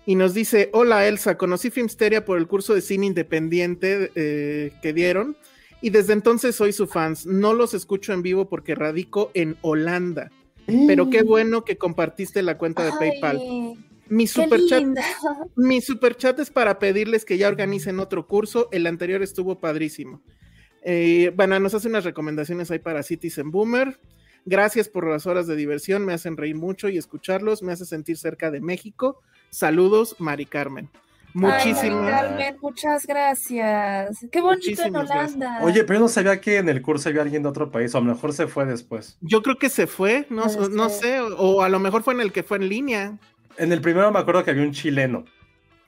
y 0.07 0.16
nos 0.16 0.35
dice, 0.35 0.71
hola 0.73 1.07
Elsa, 1.07 1.38
conocí 1.38 1.71
Filmsteria 1.71 2.25
por 2.25 2.38
el 2.38 2.47
curso 2.47 2.75
de 2.75 2.83
cine 2.83 3.07
independiente 3.07 4.11
eh, 4.14 4.73
que 4.83 4.93
dieron 4.93 5.37
y 5.81 5.90
desde 5.90 6.12
entonces 6.12 6.57
soy 6.57 6.73
su 6.73 6.87
fans. 6.87 7.26
No 7.26 7.54
los 7.54 7.75
escucho 7.75 8.12
en 8.12 8.23
vivo 8.23 8.49
porque 8.49 8.75
radico 8.75 9.31
en 9.35 9.57
Holanda, 9.62 10.31
pero 10.87 11.11
qué 11.11 11.23
bueno 11.23 11.64
que 11.64 11.76
compartiste 11.76 12.43
la 12.43 12.59
cuenta 12.59 12.85
de 12.85 12.93
Ay, 12.93 12.99
PayPal. 12.99 13.40
Mi 14.09 14.26
superchat, 14.26 14.85
mi 15.57 15.81
superchat 15.81 16.38
es 16.38 16.50
para 16.50 16.78
pedirles 16.78 17.25
que 17.25 17.38
ya 17.38 17.49
organicen 17.49 18.00
otro 18.00 18.26
curso. 18.26 18.69
El 18.73 18.87
anterior 18.87 19.23
estuvo 19.23 19.61
padrísimo. 19.61 20.23
Eh, 20.83 21.33
bueno, 21.35 21.59
nos 21.61 21.73
hace 21.75 21.88
unas 21.88 22.04
recomendaciones 22.04 22.71
ahí 22.71 22.78
para 22.78 23.02
Citizen 23.02 23.50
Boomer. 23.50 23.99
Gracias 24.47 24.89
por 24.89 25.09
las 25.09 25.27
horas 25.27 25.47
de 25.47 25.57
diversión, 25.57 26.05
me 26.05 26.13
hacen 26.13 26.37
reír 26.37 26.57
mucho 26.57 26.89
y 26.89 26.99
escucharlos 26.99 27.63
me 27.63 27.73
hace 27.73 27.87
sentir 27.87 28.19
cerca 28.19 28.51
de 28.51 28.61
México. 28.61 29.21
Saludos, 29.51 30.17
Mari 30.19 30.47
Carmen. 30.47 30.91
Muchísimas. 31.33 32.11
Carmen, 32.11 32.57
muchas 32.61 33.07
gracias. 33.07 34.25
Qué 34.31 34.41
bonito 34.41 34.83
en 34.83 34.95
Holanda. 34.95 35.59
Oye, 35.63 35.83
pero 35.83 35.95
yo 35.95 36.01
no 36.05 36.09
sabía 36.09 36.41
que 36.41 36.59
en 36.59 36.69
el 36.69 36.81
curso 36.81 37.09
había 37.09 37.23
alguien 37.23 37.43
de 37.43 37.49
otro 37.49 37.73
país, 37.73 37.93
o 37.95 37.99
a 37.99 38.01
lo 38.01 38.15
mejor 38.15 38.33
se 38.33 38.47
fue 38.47 38.65
después. 38.67 39.17
Yo 39.21 39.43
creo 39.43 39.59
que 39.59 39.69
se 39.69 39.89
fue, 39.89 40.27
no, 40.31 40.45
no 40.71 40.89
sé, 40.91 41.21
o 41.21 41.63
a 41.63 41.69
lo 41.69 41.81
mejor 41.81 42.05
fue 42.05 42.15
en 42.15 42.21
el 42.21 42.33
que 42.33 42.45
fue 42.45 42.59
en 42.59 42.69
línea. 42.69 43.19
En 43.57 43.73
el 43.73 43.81
primero 43.81 44.13
me 44.13 44.19
acuerdo 44.21 44.45
que 44.45 44.53
había 44.53 44.63
un 44.63 44.73
chileno. 44.73 45.25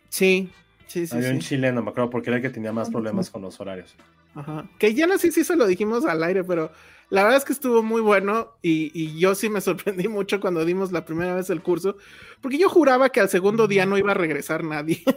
Sí, 0.08 0.50
sí, 0.88 1.06
sí. 1.06 1.16
Había 1.16 1.30
un 1.30 1.38
chileno, 1.38 1.80
me 1.80 1.90
acuerdo, 1.90 2.10
porque 2.10 2.30
era 2.30 2.38
el 2.38 2.42
que 2.42 2.50
tenía 2.50 2.72
más 2.72 2.90
problemas 2.90 3.30
con 3.30 3.42
los 3.42 3.60
horarios. 3.60 3.94
Ajá. 4.34 4.68
Que 4.78 4.94
ya 4.94 5.06
no 5.06 5.16
sé 5.16 5.30
si 5.30 5.44
se 5.44 5.54
lo 5.54 5.66
dijimos 5.66 6.04
al 6.06 6.24
aire, 6.24 6.42
pero 6.42 6.72
la 7.08 7.22
verdad 7.22 7.38
es 7.38 7.44
que 7.44 7.52
estuvo 7.52 7.82
muy 7.82 8.00
bueno 8.00 8.54
y, 8.62 9.18
yo 9.18 9.34
sí 9.34 9.48
me 9.48 9.60
sorprendí 9.60 10.08
mucho 10.08 10.40
cuando 10.40 10.64
dimos 10.64 10.92
la 10.92 11.04
primera 11.04 11.34
vez 11.34 11.50
el 11.50 11.62
curso, 11.62 11.96
porque 12.40 12.58
yo 12.58 12.68
juraba 12.68 13.10
que 13.10 13.20
al 13.20 13.28
segundo 13.28 13.68
día 13.68 13.86
no 13.86 13.98
iba 13.98 14.12
a 14.12 14.14
regresar 14.14 14.64
nadie. 14.64 15.02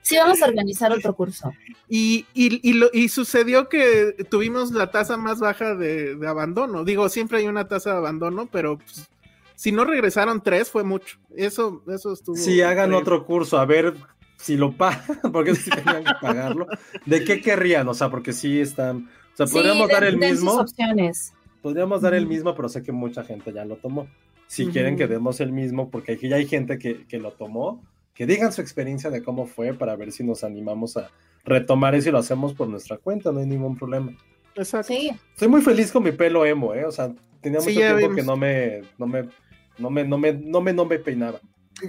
Sí, 0.00 0.16
vamos 0.16 0.40
a 0.40 0.46
organizar 0.46 0.90
otro 0.90 1.14
curso. 1.14 1.52
Y, 1.86 2.24
y, 2.32 2.72
lo, 2.72 2.88
y 2.94 3.10
sucedió 3.10 3.68
que 3.68 4.14
tuvimos 4.30 4.72
la 4.72 4.90
tasa 4.90 5.18
más 5.18 5.38
baja 5.38 5.74
de, 5.74 6.18
abandono. 6.26 6.82
Digo, 6.82 7.10
siempre 7.10 7.38
hay 7.38 7.46
una 7.46 7.68
tasa 7.68 7.90
de 7.90 7.96
abandono, 7.98 8.48
pero 8.50 8.78
pues, 8.78 9.06
si 9.54 9.70
no 9.70 9.84
regresaron 9.84 10.42
tres 10.42 10.70
fue 10.70 10.82
mucho. 10.82 11.18
Eso, 11.36 11.82
eso 11.88 12.14
estuvo. 12.14 12.36
Sí, 12.36 12.62
hagan 12.62 12.94
otro 12.94 13.26
curso, 13.26 13.58
a 13.58 13.66
ver 13.66 13.94
si 14.38 14.56
lo 14.56 14.72
pagan, 14.78 15.20
porque 15.30 15.54
si 15.54 15.68
tenían 15.68 16.04
que 16.04 16.14
pagarlo. 16.22 16.66
¿De 17.04 17.22
qué 17.24 17.42
querrían? 17.42 17.86
O 17.88 17.92
sea, 17.92 18.08
porque 18.08 18.32
sí 18.32 18.58
están. 18.60 19.10
O 19.38 19.46
sea, 19.46 19.46
podríamos 19.46 19.88
dar 19.88 20.04
el 20.04 20.16
mismo. 20.16 20.52
opciones. 20.52 21.34
Podríamos 21.62 22.02
dar 22.02 22.14
el 22.14 22.26
mismo, 22.26 22.54
pero 22.54 22.68
sé 22.68 22.82
que 22.82 22.92
mucha 22.92 23.24
gente 23.24 23.52
ya 23.52 23.64
lo 23.64 23.76
tomó. 23.76 24.08
Si 24.46 24.68
quieren 24.68 24.96
que 24.96 25.06
demos 25.06 25.40
el 25.40 25.52
mismo, 25.52 25.90
porque 25.90 26.12
aquí 26.12 26.28
ya 26.28 26.36
hay 26.36 26.46
gente 26.46 26.78
que, 26.78 27.06
que 27.06 27.18
lo 27.18 27.32
tomó, 27.32 27.82
que 28.14 28.24
digan 28.24 28.52
su 28.52 28.62
experiencia 28.62 29.10
de 29.10 29.22
cómo 29.22 29.46
fue 29.46 29.74
para 29.74 29.94
ver 29.94 30.10
si 30.10 30.24
nos 30.24 30.42
animamos 30.42 30.96
a 30.96 31.10
retomar 31.44 31.94
eso 31.94 32.08
y 32.08 32.12
lo 32.12 32.18
hacemos 32.18 32.54
por 32.54 32.68
nuestra 32.68 32.96
cuenta, 32.96 33.30
no 33.30 33.40
hay 33.40 33.46
ningún 33.46 33.76
problema. 33.76 34.12
Exacto. 34.54 34.88
Sí. 34.88 35.10
Estoy 35.32 35.48
muy 35.48 35.60
feliz 35.60 35.92
con 35.92 36.02
mi 36.02 36.12
pelo 36.12 36.46
emo, 36.46 36.74
¿eh? 36.74 36.86
O 36.86 36.90
sea, 36.90 37.12
tenía 37.42 37.60
mucho 37.60 37.72
tiempo 37.72 38.14
que 38.14 38.22
no 38.22 38.36
me, 38.36 38.82
no 38.96 39.06
me 39.06 39.28
no 39.78 39.90
me, 39.90 40.04
no 40.04 40.18
me, 40.18 40.32
no 40.32 40.60
me, 40.60 40.72
no 40.72 40.84
me 40.84 40.98
peinaba. 40.98 41.40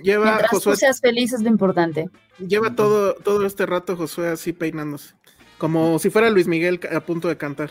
Lleva 0.04 0.26
Mientras 0.26 0.52
Josué, 0.52 0.74
tú 0.74 0.80
seas 0.80 1.02
feliz 1.02 1.34
es 1.34 1.42
lo 1.42 1.50
importante. 1.50 2.10
Lleva 2.38 2.76
todo, 2.76 3.16
todo 3.16 3.46
este 3.46 3.66
rato 3.66 3.98
Josué 3.98 4.30
así 4.30 4.54
peinándose. 4.54 5.16
Como 5.60 6.00
si 6.00 6.10
fuera 6.10 6.30
Luis 6.30 6.48
Miguel 6.48 6.80
a 6.92 7.02
punto 7.02 7.28
de 7.28 7.38
cantar. 7.38 7.70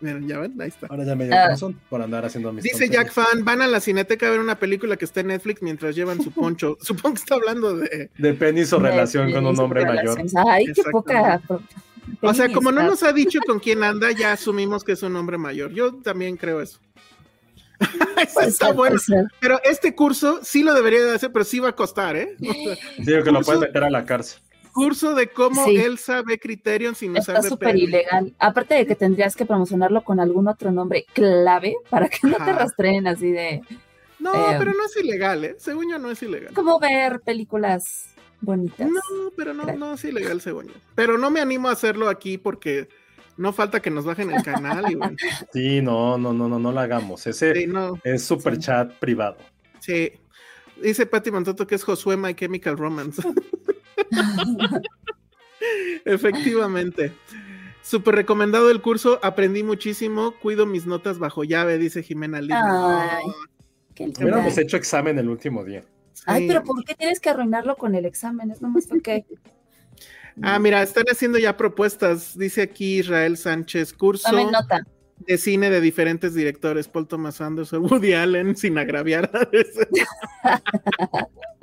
Miren, 0.00 0.26
ya 0.26 0.38
ven, 0.38 0.58
ahí 0.60 0.68
está. 0.68 0.86
Ahora 0.86 1.04
ya 1.04 1.14
me 1.14 1.24
dio 1.24 1.34
uh, 1.34 1.48
razón 1.48 1.80
por 1.90 2.00
andar 2.00 2.24
haciendo 2.24 2.52
mis 2.52 2.64
Dice 2.64 2.88
Jack 2.88 3.12
Fan, 3.12 3.44
van 3.44 3.60
a 3.60 3.66
la 3.66 3.80
cineteca 3.80 4.28
a 4.28 4.30
ver 4.30 4.40
una 4.40 4.58
película 4.58 4.96
que 4.96 5.04
está 5.04 5.20
en 5.20 5.26
Netflix 5.26 5.60
mientras 5.60 5.94
llevan 5.94 6.22
su 6.22 6.30
poncho. 6.30 6.78
Supongo 6.80 7.16
que 7.16 7.20
está 7.20 7.34
hablando 7.34 7.76
de... 7.76 8.10
De 8.16 8.34
penis 8.34 8.72
o 8.72 8.78
relación 8.78 9.32
con 9.32 9.44
un 9.44 9.58
hombre 9.58 9.84
mayor. 9.84 10.22
Ay, 10.48 10.66
qué 10.66 10.82
poca... 10.90 11.42
O 12.22 12.32
sea, 12.32 12.50
como 12.52 12.72
no 12.72 12.82
nos 12.82 13.02
ha 13.02 13.12
dicho 13.12 13.40
con 13.44 13.58
quién 13.58 13.82
anda, 13.82 14.12
ya 14.12 14.32
asumimos 14.32 14.84
que 14.84 14.92
es 14.92 15.02
un 15.02 15.16
hombre 15.16 15.38
mayor. 15.38 15.72
Yo 15.72 15.94
también 15.96 16.36
creo 16.36 16.62
eso. 16.62 16.78
está 18.42 18.72
bueno. 18.72 18.96
Pero 19.40 19.60
este 19.64 19.94
curso 19.94 20.40
sí 20.42 20.62
lo 20.62 20.74
debería 20.74 21.04
de 21.04 21.14
hacer, 21.14 21.32
pero 21.32 21.44
sí 21.44 21.58
va 21.58 21.70
a 21.70 21.76
costar, 21.76 22.16
¿eh? 22.16 22.36
Digo 22.98 23.22
que 23.22 23.32
lo 23.32 23.40
puedes 23.42 23.60
meter 23.60 23.84
a 23.84 23.90
la 23.90 24.04
cárcel. 24.04 24.40
Curso 24.76 25.14
de 25.14 25.28
cómo 25.28 25.64
Elsa 25.68 26.20
ve 26.20 26.38
Criterion 26.38 26.94
sin 26.94 27.12
usar 27.16 27.36
Está 27.36 27.48
súper 27.48 27.76
ilegal. 27.76 28.34
Aparte 28.38 28.74
de 28.74 28.86
que 28.86 28.94
tendrías 28.94 29.34
que 29.34 29.46
promocionarlo 29.46 30.04
con 30.04 30.20
algún 30.20 30.48
otro 30.48 30.70
nombre 30.70 31.06
clave 31.14 31.76
para 31.88 32.10
que 32.10 32.18
no 32.28 32.36
te 32.36 32.52
rastreen 32.52 33.06
así 33.06 33.30
de. 33.30 33.62
No, 34.18 34.34
eh, 34.34 34.56
pero 34.58 34.74
no 34.74 34.84
es 34.84 34.94
ilegal, 35.02 35.44
¿eh? 35.46 35.56
Según 35.58 35.90
yo 35.90 35.98
no 35.98 36.10
es 36.10 36.22
ilegal. 36.22 36.52
Como 36.52 36.78
ver 36.78 37.20
películas 37.20 38.10
bonitas. 38.42 38.86
No, 38.86 39.00
pero 39.34 39.54
no, 39.54 39.64
no 39.64 39.94
es 39.94 40.04
ilegal, 40.04 40.42
según 40.42 40.66
yo. 40.66 40.74
Pero 40.94 41.16
no 41.16 41.30
me 41.30 41.40
animo 41.40 41.70
a 41.70 41.72
hacerlo 41.72 42.10
aquí 42.10 42.36
porque 42.36 42.86
no 43.38 43.54
falta 43.54 43.80
que 43.80 43.90
nos 43.90 44.04
bajen 44.04 44.30
el 44.30 44.42
canal. 44.42 44.84
Y 44.92 44.98
Sí, 45.54 45.80
no, 45.80 46.18
no, 46.18 46.34
no, 46.34 46.50
no, 46.50 46.58
no 46.58 46.70
lo 46.70 46.80
hagamos. 46.80 47.26
Ese 47.26 47.66
es 48.04 48.22
super 48.22 48.58
chat 48.58 48.92
privado. 48.98 49.38
Sí. 49.80 50.12
Dice 50.82 51.06
Patti 51.06 51.30
Mantoto 51.30 51.66
que 51.66 51.76
es 51.76 51.82
Josué 51.82 52.18
My 52.18 52.34
Chemical 52.34 52.76
Romance. 52.76 53.22
Efectivamente. 56.04 57.12
Súper 57.82 58.16
recomendado 58.16 58.70
el 58.70 58.82
curso, 58.82 59.20
aprendí 59.22 59.62
muchísimo, 59.62 60.34
cuido 60.42 60.66
mis 60.66 60.86
notas 60.86 61.18
bajo 61.18 61.44
llave, 61.44 61.78
dice 61.78 62.02
Jimena 62.02 62.40
Lima. 62.40 63.20
Hubiéramos 63.98 64.58
hecho 64.58 64.76
examen 64.76 65.18
el 65.18 65.28
último 65.28 65.64
día. 65.64 65.84
Ay, 66.24 66.48
pero 66.48 66.64
¿por 66.64 66.82
qué 66.84 66.94
tienes 66.94 67.20
que 67.20 67.30
arruinarlo 67.30 67.76
con 67.76 67.94
el 67.94 68.04
examen? 68.04 68.50
Es 68.50 68.60
nomás 68.60 68.86
porque 68.86 69.24
Ah, 70.42 70.58
mira, 70.58 70.82
están 70.82 71.04
haciendo 71.10 71.38
ya 71.38 71.56
propuestas. 71.56 72.36
Dice 72.36 72.62
aquí 72.62 72.98
Israel 72.98 73.36
Sánchez, 73.36 73.92
curso 73.92 74.36
de 75.18 75.38
cine 75.38 75.70
de 75.70 75.80
diferentes 75.80 76.34
directores, 76.34 76.88
Paul 76.88 77.08
Thomas 77.08 77.40
Anderson, 77.40 77.84
Woody 77.84 78.12
Allen, 78.12 78.56
sin 78.56 78.76
agraviar 78.76 79.30
a 79.32 79.48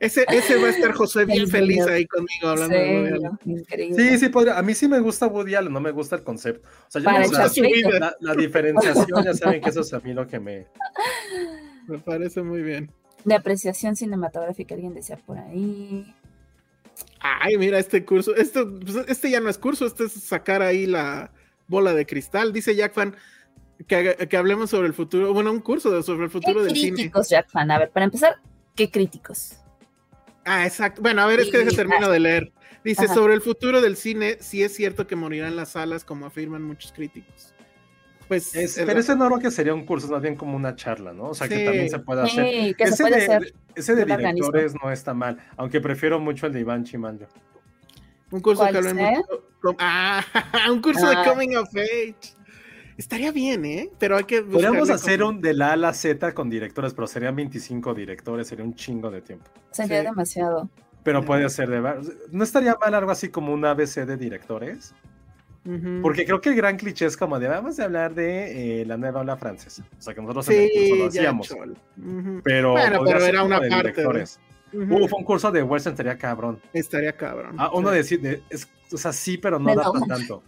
ese. 0.00 0.24
ese, 0.28 0.56
va 0.56 0.68
a 0.68 0.70
estar 0.70 0.92
José 0.92 1.24
bien 1.24 1.48
feliz 1.48 1.86
ahí 1.86 2.06
conmigo 2.06 2.48
hablando 2.48 2.76
de 2.76 2.94
Woody 2.94 3.64
Allen. 3.72 3.94
Sí, 3.94 4.18
sí, 4.18 4.28
podría. 4.28 4.58
A 4.58 4.62
mí 4.62 4.74
sí 4.74 4.88
me 4.88 5.00
gusta 5.00 5.26
Woody 5.26 5.54
Allen, 5.54 5.72
no 5.72 5.80
me 5.80 5.90
gusta 5.90 6.16
el 6.16 6.22
concepto. 6.22 6.66
O 6.66 6.90
sea, 6.90 7.00
yo 7.00 7.04
Para 7.04 7.20
me 7.20 7.98
la, 7.98 8.16
la, 8.20 8.34
diferenciación, 8.34 9.24
ya 9.24 9.34
saben 9.34 9.60
que 9.60 9.70
eso 9.70 9.80
es 9.80 9.92
a 9.92 10.00
mí 10.00 10.12
lo 10.12 10.26
que 10.26 10.38
me... 10.38 10.66
Me 11.86 11.98
parece 11.98 12.42
muy 12.42 12.62
bien. 12.62 12.90
De 13.24 13.34
apreciación 13.34 13.96
cinematográfica, 13.96 14.74
alguien 14.74 14.94
decía 14.94 15.16
por 15.16 15.38
ahí. 15.38 16.14
Ay, 17.20 17.56
mira 17.58 17.78
este 17.78 18.04
curso. 18.04 18.34
Esto, 18.34 18.68
pues, 18.78 18.96
este 19.08 19.30
ya 19.30 19.40
no 19.40 19.48
es 19.48 19.58
curso, 19.58 19.86
este 19.86 20.04
es 20.04 20.12
sacar 20.12 20.62
ahí 20.62 20.86
la 20.86 21.32
bola 21.66 21.94
de 21.94 22.06
cristal. 22.06 22.52
Dice 22.52 22.74
Jack 22.74 22.92
Fan 22.92 23.16
que, 23.86 24.36
hablemos 24.36 24.70
sobre 24.70 24.88
el 24.88 24.94
futuro. 24.94 25.32
Bueno, 25.32 25.52
un 25.52 25.60
curso 25.60 26.02
sobre 26.02 26.24
el 26.24 26.30
futuro 26.30 26.62
del 26.62 26.74
cine. 26.74 26.94
Críticos, 26.94 27.28
Jack 27.28 27.48
Fan. 27.48 27.70
A 27.70 27.78
ver, 27.78 27.90
para 27.90 28.04
empezar, 28.04 28.36
¿qué 28.78 28.90
críticos? 28.90 29.58
Ah, 30.44 30.64
exacto. 30.64 31.02
Bueno, 31.02 31.20
a 31.20 31.26
ver, 31.26 31.40
es 31.40 31.50
que 31.50 31.58
deje 31.58 31.74
termino 31.74 32.08
de 32.08 32.20
leer. 32.20 32.52
Dice, 32.84 33.08
sobre 33.08 33.34
el 33.34 33.42
futuro 33.42 33.80
del 33.80 33.96
cine, 33.96 34.38
sí 34.40 34.62
es 34.62 34.72
cierto 34.74 35.08
que 35.08 35.16
morirán 35.16 35.56
las 35.56 35.70
salas, 35.70 36.04
como 36.04 36.26
afirman 36.26 36.62
muchos 36.62 36.92
críticos. 36.92 37.52
Pues, 38.28 38.52
pero 38.76 39.00
ese 39.00 39.16
no 39.16 39.26
creo 39.26 39.40
que 39.40 39.50
sería 39.50 39.74
un 39.74 39.84
curso, 39.84 40.06
más 40.08 40.22
bien 40.22 40.36
como 40.36 40.54
una 40.54 40.76
charla, 40.76 41.12
¿no? 41.12 41.30
O 41.30 41.34
sea, 41.34 41.48
que 41.48 41.64
también 41.64 41.90
se 41.90 41.98
puede 41.98 42.22
hacer. 42.22 42.46
Sí, 42.46 42.74
que 42.74 42.84
ese 42.84 42.96
se 42.96 43.02
puede 43.02 43.16
de, 43.16 43.24
hacer 43.24 43.54
ese 43.74 43.94
de 43.94 44.04
directores 44.04 44.74
no 44.82 44.92
está 44.92 45.12
mal, 45.12 45.38
aunque 45.56 45.80
prefiero 45.80 46.20
mucho 46.20 46.46
el 46.46 46.52
de 46.52 46.60
Iván 46.60 46.84
Chimanjo. 46.84 47.26
Un 48.30 48.40
curso 48.40 48.64
que 48.66 49.22
Ah, 49.80 50.24
un 50.70 50.80
curso 50.80 51.08
de 51.08 51.16
ah. 51.16 51.24
Coming 51.24 51.56
of 51.56 51.68
Age. 51.74 52.37
Estaría 52.98 53.30
bien, 53.30 53.64
¿eh? 53.64 53.90
Pero 53.98 54.16
hay 54.16 54.24
que. 54.24 54.42
Podríamos 54.42 54.90
hacer 54.90 55.22
un 55.22 55.40
de 55.40 55.54
la 55.54 55.68
A 55.68 55.72
a 55.74 55.76
la 55.76 55.94
Z 55.94 56.34
con 56.34 56.50
directores, 56.50 56.92
pero 56.92 57.06
serían 57.06 57.36
25 57.36 57.94
directores, 57.94 58.48
sería 58.48 58.64
un 58.64 58.74
chingo 58.74 59.08
de 59.08 59.22
tiempo. 59.22 59.46
Sería 59.70 60.02
demasiado. 60.02 60.68
Pero 61.04 61.24
puede 61.24 61.48
ser 61.48 61.70
de. 61.70 61.80
¿No 62.32 62.42
estaría 62.42 62.74
mal 62.74 62.92
algo 62.92 63.12
así 63.12 63.28
como 63.28 63.54
un 63.54 63.64
ABC 63.64 64.04
de 64.04 64.16
directores? 64.16 64.94
Porque 66.02 66.24
creo 66.24 66.40
que 66.40 66.48
el 66.48 66.56
gran 66.56 66.76
cliché 66.76 67.04
es 67.04 67.16
como 67.16 67.38
de 67.38 67.46
vamos 67.46 67.78
a 67.78 67.84
hablar 67.84 68.14
de 68.14 68.80
eh, 68.80 68.86
la 68.86 68.96
nueva 68.96 69.20
ola 69.20 69.36
francesa. 69.36 69.84
O 69.98 70.02
sea 70.02 70.14
que 70.14 70.22
nosotros 70.22 70.46
sí, 70.46 70.54
en 70.54 70.62
el 70.62 70.70
curso 70.70 70.96
lo 70.96 71.06
hacíamos. 71.08 71.56
Pero, 72.42 72.72
bueno, 72.72 73.00
pero 73.04 73.24
era 73.24 73.42
una 73.42 73.60
parte. 73.60 74.06
Uf, 74.72 75.12
un 75.12 75.24
curso 75.24 75.52
de 75.52 75.62
Western 75.62 75.92
estaría 75.92 76.16
cabrón. 76.16 76.58
Estaría 76.72 77.12
cabrón. 77.12 77.54
Ah, 77.58 77.70
uno 77.72 77.90
decir, 77.90 78.42
es, 78.48 78.68
o 78.90 78.96
sea, 78.96 79.12
sí, 79.12 79.36
pero 79.38 79.58
no 79.58 79.74
da 79.74 79.92
tanto. 80.08 80.42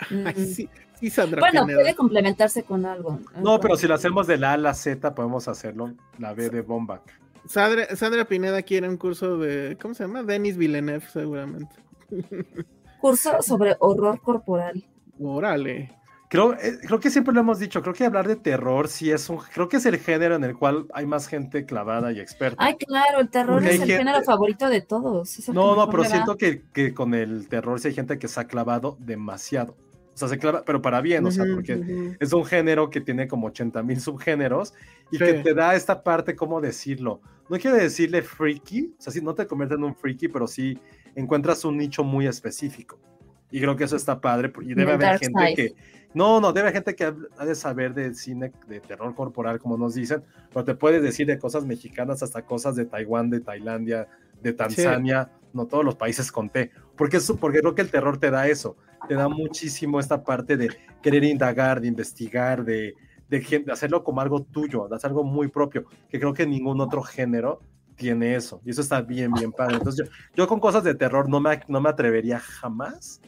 sí, 0.36 0.68
sí, 1.00 1.10
Sandra 1.10 1.40
bueno, 1.40 1.64
puede 1.64 1.94
complementarse 1.94 2.62
con 2.62 2.86
algo. 2.86 3.18
No, 3.42 3.58
pero 3.60 3.76
si 3.76 3.86
lo 3.86 3.94
hacemos 3.94 4.26
de 4.26 4.38
la 4.38 4.50
A 4.50 4.54
a 4.54 4.58
la 4.58 4.74
Z, 4.74 5.14
podemos 5.14 5.48
hacerlo, 5.48 5.94
la 6.18 6.34
B 6.34 6.50
de 6.50 6.60
Bombac. 6.62 7.02
Sandra, 7.46 7.96
Sandra 7.96 8.24
Pineda 8.24 8.62
quiere 8.62 8.88
un 8.88 8.96
curso 8.96 9.38
de, 9.38 9.76
¿cómo 9.80 9.94
se 9.94 10.04
llama? 10.04 10.22
Denis 10.22 10.56
Villeneuve, 10.56 11.06
seguramente. 11.12 11.74
curso 13.00 13.42
sobre 13.42 13.76
horror 13.80 14.20
corporal. 14.20 14.84
Órale. 15.18 15.96
Creo, 16.28 16.52
eh, 16.54 16.78
creo 16.86 17.00
que 17.00 17.10
siempre 17.10 17.34
lo 17.34 17.40
hemos 17.40 17.58
dicho, 17.58 17.82
creo 17.82 17.92
que 17.92 18.04
hablar 18.04 18.28
de 18.28 18.36
terror 18.36 18.86
sí 18.86 19.10
es 19.10 19.28
un, 19.28 19.38
creo 19.38 19.68
que 19.68 19.78
es 19.78 19.86
el 19.86 19.98
género 19.98 20.36
en 20.36 20.44
el 20.44 20.56
cual 20.56 20.86
hay 20.94 21.04
más 21.04 21.26
gente 21.26 21.66
clavada 21.66 22.12
y 22.12 22.20
experta. 22.20 22.64
Ay, 22.64 22.76
claro, 22.76 23.18
el 23.18 23.28
terror 23.30 23.64
es 23.64 23.80
el 23.80 23.90
género 23.90 24.22
favorito 24.22 24.68
de 24.68 24.80
todos. 24.80 25.48
no, 25.48 25.74
no, 25.74 25.90
pero 25.90 26.04
siento 26.04 26.36
que, 26.36 26.62
que, 26.72 26.94
con 26.94 27.14
el 27.14 27.48
terror 27.48 27.80
sí 27.80 27.88
hay 27.88 27.94
gente 27.94 28.20
que 28.20 28.28
se 28.28 28.38
ha 28.38 28.44
clavado 28.44 28.96
demasiado. 29.00 29.74
O 30.14 30.18
sea, 30.20 30.28
se 30.28 30.38
clava, 30.38 30.62
pero 30.64 30.82
para 30.82 31.00
bien, 31.00 31.24
o 31.24 31.30
sea, 31.30 31.44
porque 31.54 32.16
es 32.18 32.32
un 32.32 32.44
género 32.44 32.90
que 32.90 33.00
tiene 33.00 33.28
como 33.28 33.46
80 33.46 33.82
mil 33.82 34.00
subgéneros 34.00 34.74
y 35.10 35.18
que 35.18 35.34
te 35.34 35.54
da 35.54 35.74
esta 35.74 36.02
parte, 36.02 36.36
¿cómo 36.36 36.60
decirlo? 36.60 37.20
No 37.48 37.58
quiero 37.58 37.76
decirle 37.76 38.22
freaky, 38.22 38.94
o 38.98 39.02
sea, 39.02 39.12
si 39.12 39.20
no 39.20 39.34
te 39.34 39.46
convierte 39.46 39.74
en 39.74 39.84
un 39.84 39.94
freaky, 39.94 40.28
pero 40.28 40.46
sí 40.46 40.78
encuentras 41.14 41.64
un 41.64 41.76
nicho 41.76 42.04
muy 42.04 42.26
específico. 42.26 42.98
Y 43.50 43.60
creo 43.60 43.76
que 43.76 43.84
eso 43.84 43.96
está 43.96 44.20
padre. 44.20 44.52
Y 44.62 44.74
debe 44.74 44.92
haber 44.92 45.18
gente 45.18 45.54
que. 45.54 45.74
No, 46.12 46.40
no, 46.40 46.52
debe 46.52 46.68
haber 46.68 46.74
gente 46.74 46.96
que 46.96 47.04
ha 47.04 47.44
de 47.44 47.54
saber 47.54 47.94
de 47.94 48.14
cine 48.14 48.52
de 48.66 48.80
terror 48.80 49.14
corporal, 49.14 49.60
como 49.60 49.76
nos 49.76 49.94
dicen, 49.94 50.24
pero 50.52 50.64
te 50.64 50.74
puedes 50.74 51.02
decir 51.02 51.26
de 51.26 51.38
cosas 51.38 51.64
mexicanas 51.64 52.22
hasta 52.22 52.42
cosas 52.42 52.74
de 52.74 52.84
Taiwán, 52.84 53.30
de 53.30 53.40
Tailandia, 53.40 54.08
de 54.42 54.52
Tanzania, 54.52 55.30
no 55.52 55.66
todos 55.66 55.84
los 55.84 55.94
países 55.94 56.32
conté. 56.32 56.72
Porque, 56.96 57.18
eso, 57.18 57.36
porque 57.36 57.60
creo 57.60 57.76
que 57.76 57.82
el 57.82 57.90
terror 57.90 58.18
te 58.18 58.30
da 58.30 58.48
eso, 58.48 58.76
te 59.08 59.14
da 59.14 59.28
muchísimo 59.28 59.98
esta 60.00 60.22
parte 60.22 60.56
de 60.56 60.68
querer 61.02 61.24
indagar, 61.24 61.80
de 61.80 61.88
investigar, 61.88 62.64
de, 62.64 62.94
de, 63.28 63.40
de 63.66 63.72
hacerlo 63.72 64.02
como 64.04 64.20
algo 64.20 64.42
tuyo, 64.42 64.86
de 64.88 64.96
hacer 64.96 65.08
algo 65.10 65.24
muy 65.24 65.48
propio, 65.48 65.84
que 66.08 66.18
creo 66.18 66.32
que 66.34 66.46
ningún 66.46 66.80
otro 66.80 67.02
género 67.02 67.60
tiene 67.96 68.34
eso. 68.34 68.60
Y 68.64 68.70
eso 68.70 68.80
está 68.80 69.02
bien, 69.02 69.32
bien 69.32 69.52
padre. 69.52 69.76
Entonces 69.76 70.06
yo, 70.06 70.12
yo 70.34 70.48
con 70.48 70.58
cosas 70.60 70.84
de 70.84 70.94
terror 70.94 71.28
no 71.28 71.40
me, 71.40 71.60
no 71.68 71.80
me 71.80 71.90
atrevería 71.90 72.38
jamás 72.40 73.20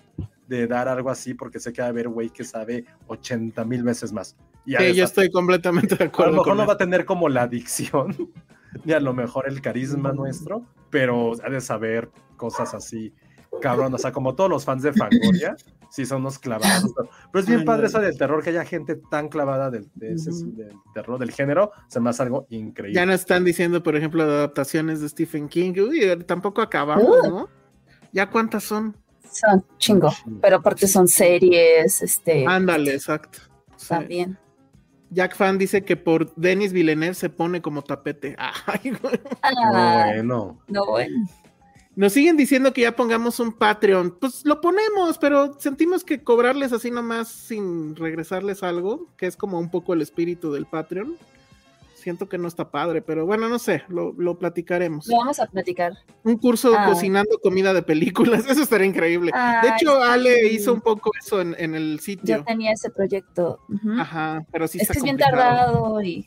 de 0.48 0.66
dar 0.66 0.88
algo 0.88 1.10
así 1.10 1.34
porque 1.34 1.60
sé 1.60 1.72
que 1.72 1.80
va 1.82 1.86
a 1.86 1.90
haber 1.90 2.08
güey 2.08 2.30
que 2.30 2.44
sabe 2.44 2.84
80 3.06 3.64
mil 3.64 3.82
veces 3.82 4.12
más. 4.12 4.36
Y 4.64 4.76
Sí, 4.76 4.94
yo 4.94 5.04
estoy 5.04 5.30
completamente 5.30 5.96
de 5.96 6.04
a 6.04 6.08
lo 6.26 6.30
acuerdo. 6.30 6.32
mejor 6.32 6.44
con 6.44 6.56
no 6.56 6.64
va 6.66 6.72
eso. 6.72 6.72
a 6.72 6.78
tener 6.78 7.04
como 7.04 7.28
la 7.28 7.42
adicción, 7.42 8.16
ni 8.84 8.92
a 8.92 9.00
lo 9.00 9.12
mejor 9.14 9.48
el 9.48 9.60
carisma 9.60 10.12
nuestro, 10.12 10.64
pero 10.90 11.32
ha 11.44 11.50
de 11.50 11.60
saber 11.60 12.10
cosas 12.36 12.74
así, 12.74 13.12
cabrón. 13.60 13.92
O 13.94 13.98
sea, 13.98 14.12
como 14.12 14.34
todos 14.34 14.48
los 14.50 14.64
fans 14.64 14.82
de 14.82 14.92
Fangoria, 14.92 15.56
sí 15.90 16.06
son 16.06 16.22
unos 16.22 16.38
clavados. 16.38 16.92
Pero, 16.96 17.10
pero 17.32 17.40
es 17.42 17.46
bien 17.48 17.64
padre 17.64 17.82
no. 17.82 17.88
eso 17.88 18.00
del 18.00 18.16
terror, 18.16 18.42
que 18.42 18.50
haya 18.50 18.64
gente 18.64 18.96
tan 19.10 19.28
clavada 19.28 19.70
del, 19.70 19.88
de 19.94 20.14
ese- 20.14 20.30
Ujú. 20.30 20.52
del 20.56 20.72
terror, 20.94 21.18
del 21.18 21.30
género, 21.32 21.70
se 21.88 22.00
me 22.00 22.10
hace 22.10 22.22
algo 22.22 22.46
increíble. 22.50 22.94
Ya 22.98 23.06
no 23.06 23.12
están 23.12 23.44
diciendo, 23.44 23.82
por 23.82 23.96
ejemplo, 23.96 24.26
de 24.26 24.32
adaptaciones 24.32 25.00
de 25.00 25.08
Stephen 25.08 25.48
King. 25.48 25.72
Uy, 25.78 26.24
tampoco 26.26 26.62
acabamos, 26.62 27.04
Uh. 27.24 27.28
¿no? 27.28 27.48
¿Ya 28.12 28.28
cuántas 28.30 28.64
son? 28.64 28.96
Son 29.30 29.64
chingo, 29.78 30.12
pero 30.42 30.56
aparte 30.56 30.86
son 30.86 31.08
series, 31.08 32.02
este, 32.02 32.46
Ándale, 32.46 32.92
exacto. 32.94 33.38
Sí. 33.76 33.88
también. 33.88 34.38
Jack 35.08 35.34
Fan 35.36 35.58
dice 35.58 35.84
que 35.84 35.96
por 35.96 36.34
Denis 36.36 36.72
Villeneuve 36.72 37.14
se 37.14 37.28
pone 37.30 37.60
como 37.62 37.82
tapete. 37.82 38.34
Ay, 38.66 38.90
güey. 39.00 39.20
Ah, 39.42 40.04
Bueno, 40.14 40.58
no, 40.68 40.86
bueno. 40.86 41.26
Nos 41.94 42.12
siguen 42.14 42.36
diciendo 42.38 42.72
que 42.72 42.80
ya 42.82 42.96
pongamos 42.96 43.38
un 43.38 43.52
Patreon. 43.52 44.16
Pues 44.18 44.44
lo 44.46 44.60
ponemos, 44.60 45.18
pero 45.18 45.58
sentimos 45.60 46.04
que 46.04 46.22
cobrarles 46.24 46.72
así 46.72 46.90
nomás 46.90 47.28
sin 47.28 47.94
regresarles 47.96 48.62
algo, 48.62 49.08
que 49.16 49.26
es 49.26 49.36
como 49.36 49.58
un 49.58 49.70
poco 49.70 49.92
el 49.92 50.00
espíritu 50.00 50.52
del 50.52 50.64
Patreon. 50.66 51.16
Siento 51.94 52.28
que 52.28 52.36
no 52.38 52.48
está 52.48 52.70
padre, 52.70 53.00
pero 53.00 53.26
bueno, 53.26 53.48
no 53.48 53.60
sé, 53.60 53.84
lo, 53.88 54.12
lo 54.18 54.36
platicaremos. 54.36 55.06
Lo 55.06 55.18
vamos 55.18 55.38
a 55.38 55.46
platicar. 55.46 55.92
Un 56.24 56.36
curso 56.36 56.74
Ah. 56.76 56.86
cocinando 56.88 57.38
comida 57.40 57.72
de 57.72 57.82
películas, 57.82 58.44
eso 58.48 58.62
estaría 58.62 58.86
increíble. 58.88 59.30
de 59.62 59.68
hecho, 59.68 60.02
Ale 60.02 60.48
sí. 60.48 60.56
hizo 60.56 60.72
un 60.74 60.80
poco 60.80 61.12
eso 61.22 61.40
en, 61.40 61.54
en 61.58 61.74
el 61.76 61.98
Yo 61.98 62.02
sitio. 62.02 62.44
tenía 62.44 62.72
ese 62.72 62.90
proyecto. 62.90 63.60
Ajá, 63.98 64.44
pero 64.50 64.66
sí 64.66 64.78
es 64.78 64.82
está 64.82 64.94
que 64.94 64.98
es 64.98 65.04
bien 65.04 65.16
tardado 65.18 66.02
y... 66.02 66.26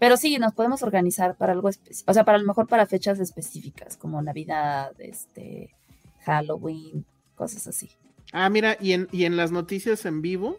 Pero 0.00 0.16
sí, 0.16 0.38
nos 0.38 0.54
podemos 0.54 0.82
organizar 0.82 1.36
para 1.36 1.52
algo 1.52 1.68
específico, 1.68 2.10
o 2.10 2.14
sea, 2.14 2.24
para 2.24 2.38
a 2.38 2.40
lo 2.40 2.46
mejor 2.46 2.66
para 2.66 2.86
fechas 2.86 3.20
específicas, 3.20 3.98
como 3.98 4.20
Navidad, 4.22 4.98
este, 4.98 5.74
Halloween, 6.24 7.04
cosas 7.34 7.66
así. 7.66 7.90
Ah, 8.32 8.48
mira, 8.48 8.78
y 8.80 8.92
en, 8.92 9.08
y 9.12 9.26
en 9.26 9.36
las 9.36 9.52
noticias 9.52 10.06
en 10.06 10.22
vivo, 10.22 10.56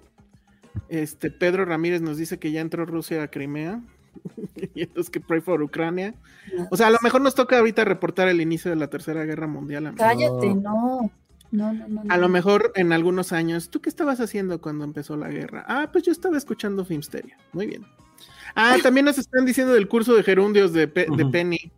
este 0.89 1.31
Pedro 1.31 1.65
Ramírez 1.65 2.01
nos 2.01 2.17
dice 2.17 2.37
que 2.37 2.51
ya 2.51 2.61
entró 2.61 2.85
Rusia 2.85 3.23
a 3.23 3.29
Crimea. 3.29 3.81
y 4.75 4.83
entonces 4.83 5.09
que 5.09 5.19
pray 5.19 5.41
for 5.41 5.63
Ucrania. 5.63 6.13
O 6.69 6.77
sea, 6.77 6.87
a 6.87 6.91
lo 6.91 6.99
mejor 7.01 7.21
nos 7.21 7.33
toca 7.33 7.57
ahorita 7.57 7.83
reportar 7.83 8.27
el 8.27 8.41
inicio 8.41 8.69
de 8.69 8.77
la 8.77 8.89
Tercera 8.89 9.25
Guerra 9.25 9.47
Mundial. 9.47 9.87
amigo. 9.87 10.03
Cállate, 10.03 10.53
no. 10.53 11.09
No, 11.49 11.73
no, 11.73 11.87
no. 11.87 12.03
A 12.09 12.17
lo 12.17 12.29
mejor 12.29 12.71
en 12.75 12.93
algunos 12.93 13.33
años, 13.33 13.69
¿tú 13.71 13.81
qué 13.81 13.89
estabas 13.89 14.21
haciendo 14.21 14.61
cuando 14.61 14.85
empezó 14.85 15.17
la 15.17 15.29
guerra? 15.29 15.65
Ah, 15.67 15.89
pues 15.91 16.03
yo 16.03 16.11
estaba 16.11 16.37
escuchando 16.37 16.85
Filmsteria. 16.85 17.37
Muy 17.53 17.65
bien. 17.65 17.85
Ah, 18.55 18.77
también 18.83 19.05
nos 19.05 19.17
están 19.17 19.45
diciendo 19.45 19.73
del 19.73 19.87
curso 19.87 20.13
de 20.15 20.23
gerundios 20.23 20.73
de, 20.73 20.87
Pe- 20.87 21.07
de. 21.15 21.25
Penny. 21.25 21.71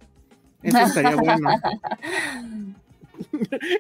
Eso 0.64 0.78
estaría 0.80 1.16
bueno. 1.16 1.50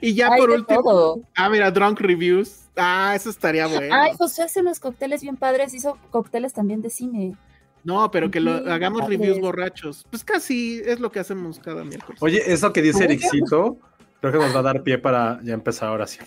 y 0.01 0.13
ya 0.13 0.29
por 0.36 0.50
último, 0.51 0.84
todo. 0.84 1.22
ah, 1.36 1.50
mira, 1.50 1.72
Drunk 1.72 2.00
Reviews. 2.00 2.62
Ah, 2.75 3.13
eso 3.15 3.30
estaría 3.30 3.67
bueno. 3.67 3.93
Ay, 3.95 4.13
José 4.17 4.43
hace 4.43 4.62
unos 4.62 4.80
cócteles 4.80 5.21
bien 5.21 5.38
padres, 5.38 5.73
hizo 5.73 5.97
cócteles 6.12 6.54
también 6.54 6.82
de 6.82 6.89
cine. 6.89 7.36
No, 7.84 8.10
pero 8.12 8.32
que 8.32 8.39
lo 8.39 8.52
hagamos 8.71 9.02
padres. 9.02 9.19
reviews 9.19 9.39
borrachos. 9.39 10.06
Pues 10.10 10.23
casi 10.23 10.82
es 10.86 10.99
lo 10.99 11.12
que 11.12 11.19
hacemos 11.19 11.60
cada 11.60 11.84
miércoles. 11.84 12.21
oye, 12.21 12.41
eso 12.52 12.71
que 12.71 12.82
dice. 12.82 13.04
Ericito, 13.04 13.78
creo 14.21 14.32
que 14.32 14.39
nos 14.39 14.56
va 14.56 14.60
a 14.60 14.63
dar 14.63 14.84
pie 14.84 14.97
para 14.97 15.39
ya 15.43 15.54
empezar 15.54 15.89
ahora 15.89 16.08
sí. 16.08 16.19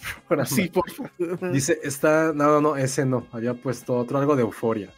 sí, 0.46 0.68
por 0.68 0.90
favor. 0.90 1.52
Dice, 1.52 1.78
está, 1.82 2.32
no, 2.34 2.44
no, 2.44 2.60
no, 2.60 2.76
ese 2.76 3.06
no, 3.06 3.26
había 3.32 3.54
puesto 3.54 3.96
otro, 3.96 4.18
algo 4.18 4.36
de 4.36 4.42
euforia. 4.42 4.90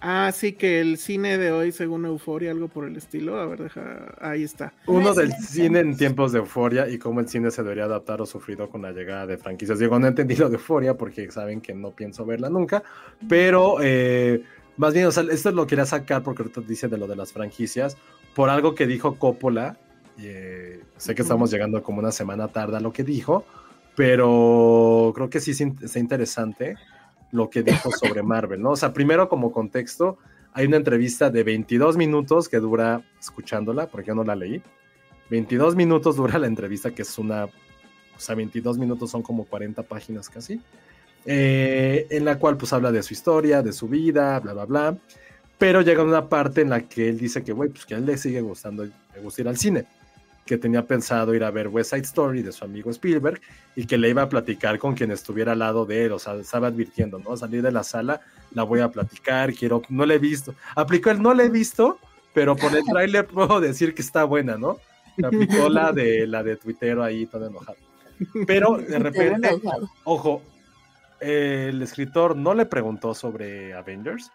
Ah, 0.00 0.32
sí, 0.32 0.52
que 0.52 0.80
el 0.80 0.96
cine 0.96 1.36
de 1.36 1.52
hoy, 1.52 1.72
según 1.72 2.06
Euforia, 2.06 2.50
algo 2.52 2.68
por 2.68 2.86
el 2.86 2.96
estilo. 2.96 3.38
A 3.38 3.46
ver, 3.46 3.64
deja. 3.64 4.14
Ahí 4.18 4.42
está. 4.42 4.72
Uno 4.86 5.12
del 5.12 5.32
cine 5.34 5.80
en 5.80 5.96
tiempos 5.96 6.32
de 6.32 6.38
euforia 6.38 6.88
y 6.88 6.98
cómo 6.98 7.20
el 7.20 7.28
cine 7.28 7.50
se 7.50 7.62
debería 7.62 7.84
adaptar 7.84 8.22
o 8.22 8.26
sufrido 8.26 8.70
con 8.70 8.80
la 8.80 8.92
llegada 8.92 9.26
de 9.26 9.36
franquicias. 9.36 9.78
Digo, 9.78 9.98
no 9.98 10.06
he 10.06 10.08
entendido 10.08 10.48
de 10.48 10.56
euforia 10.56 10.96
porque 10.96 11.30
saben 11.30 11.60
que 11.60 11.74
no 11.74 11.90
pienso 11.90 12.24
verla 12.24 12.48
nunca, 12.48 12.82
pero 13.28 13.76
eh, 13.82 14.42
más 14.78 14.94
bien, 14.94 15.06
o 15.06 15.12
sea, 15.12 15.24
esto 15.30 15.50
lo 15.50 15.66
quería 15.66 15.84
sacar 15.84 16.22
porque 16.22 16.42
ahorita 16.42 16.62
dice 16.62 16.88
de 16.88 16.96
lo 16.96 17.06
de 17.06 17.16
las 17.16 17.32
franquicias, 17.32 17.98
por 18.34 18.48
algo 18.48 18.74
que 18.74 18.86
dijo 18.86 19.16
Coppola. 19.16 19.76
y, 20.16 20.22
eh, 20.24 20.80
sé 20.96 21.14
que 21.14 21.22
estamos 21.22 21.50
llegando 21.50 21.82
como 21.82 21.98
una 21.98 22.12
semana 22.12 22.48
tarde 22.48 22.78
a 22.78 22.80
lo 22.80 22.92
que 22.92 23.04
dijo, 23.04 23.44
pero 23.96 25.12
creo 25.14 25.28
que 25.28 25.40
sí 25.40 25.50
es 25.50 25.96
interesante 25.96 26.76
lo 27.32 27.50
que 27.50 27.62
dijo 27.62 27.90
sobre 27.90 28.22
Marvel, 28.22 28.60
¿no? 28.60 28.70
O 28.70 28.76
sea, 28.76 28.92
primero 28.92 29.28
como 29.28 29.52
contexto, 29.52 30.18
hay 30.52 30.66
una 30.66 30.76
entrevista 30.76 31.30
de 31.30 31.44
22 31.44 31.96
minutos 31.96 32.48
que 32.48 32.58
dura 32.58 33.02
escuchándola, 33.20 33.86
porque 33.86 34.08
yo 34.08 34.14
no 34.14 34.24
la 34.24 34.34
leí. 34.34 34.62
22 35.30 35.76
minutos 35.76 36.16
dura 36.16 36.38
la 36.38 36.48
entrevista, 36.48 36.90
que 36.90 37.02
es 37.02 37.18
una, 37.18 37.44
o 37.44 38.18
sea, 38.18 38.34
22 38.34 38.78
minutos 38.78 39.10
son 39.10 39.22
como 39.22 39.44
40 39.44 39.82
páginas 39.84 40.28
casi, 40.28 40.60
eh, 41.24 42.06
en 42.10 42.24
la 42.24 42.38
cual 42.38 42.56
pues 42.56 42.72
habla 42.72 42.90
de 42.90 43.02
su 43.02 43.14
historia, 43.14 43.62
de 43.62 43.72
su 43.72 43.86
vida, 43.86 44.40
bla, 44.40 44.52
bla, 44.52 44.64
bla. 44.64 44.98
Pero 45.56 45.82
llega 45.82 46.02
una 46.02 46.28
parte 46.28 46.62
en 46.62 46.70
la 46.70 46.80
que 46.80 47.08
él 47.10 47.18
dice 47.18 47.44
que, 47.44 47.52
güey, 47.52 47.70
pues 47.70 47.86
que 47.86 47.94
a 47.94 47.98
él 47.98 48.06
le 48.06 48.16
sigue 48.16 48.40
gustando, 48.40 48.84
le 48.84 49.20
gusta 49.22 49.42
ir 49.42 49.48
al 49.48 49.58
cine, 49.58 49.84
que 50.50 50.58
tenía 50.58 50.84
pensado 50.84 51.32
ir 51.32 51.44
a 51.44 51.52
ver 51.52 51.68
West 51.68 51.90
Side 51.90 52.02
Story 52.02 52.42
de 52.42 52.50
su 52.50 52.64
amigo 52.64 52.90
Spielberg 52.90 53.40
y 53.76 53.86
que 53.86 53.96
le 53.96 54.08
iba 54.08 54.22
a 54.22 54.28
platicar 54.28 54.80
con 54.80 54.96
quien 54.96 55.12
estuviera 55.12 55.52
al 55.52 55.60
lado 55.60 55.86
de 55.86 56.06
él, 56.06 56.12
o 56.12 56.18
sea, 56.18 56.34
estaba 56.34 56.66
advirtiendo, 56.66 57.20
¿no? 57.20 57.36
Salir 57.36 57.62
de 57.62 57.70
la 57.70 57.84
sala, 57.84 58.20
la 58.50 58.64
voy 58.64 58.80
a 58.80 58.90
platicar, 58.90 59.54
quiero, 59.54 59.80
no 59.90 60.04
la 60.04 60.14
he 60.14 60.18
visto. 60.18 60.56
Aplicó 60.74 61.10
el 61.10 61.22
no 61.22 61.34
la 61.34 61.44
he 61.44 61.48
visto, 61.48 62.00
pero 62.34 62.56
por 62.56 62.74
el 62.74 62.84
tráiler 62.84 63.26
puedo 63.28 63.60
decir 63.60 63.94
que 63.94 64.02
está 64.02 64.24
buena, 64.24 64.56
¿no? 64.56 64.78
Aplicó 65.24 65.68
la 65.68 65.92
de 65.92 66.26
la 66.26 66.42
de 66.42 66.56
Twitter 66.56 66.98
ahí 66.98 67.26
todo 67.26 67.46
enojado. 67.46 67.78
Pero 68.44 68.78
de 68.78 68.86
Te 68.86 68.98
repente, 68.98 69.50
ojo, 70.02 70.42
el 71.20 71.80
escritor 71.80 72.34
no 72.34 72.54
le 72.54 72.66
preguntó 72.66 73.14
sobre 73.14 73.72
Avengers. 73.72 74.32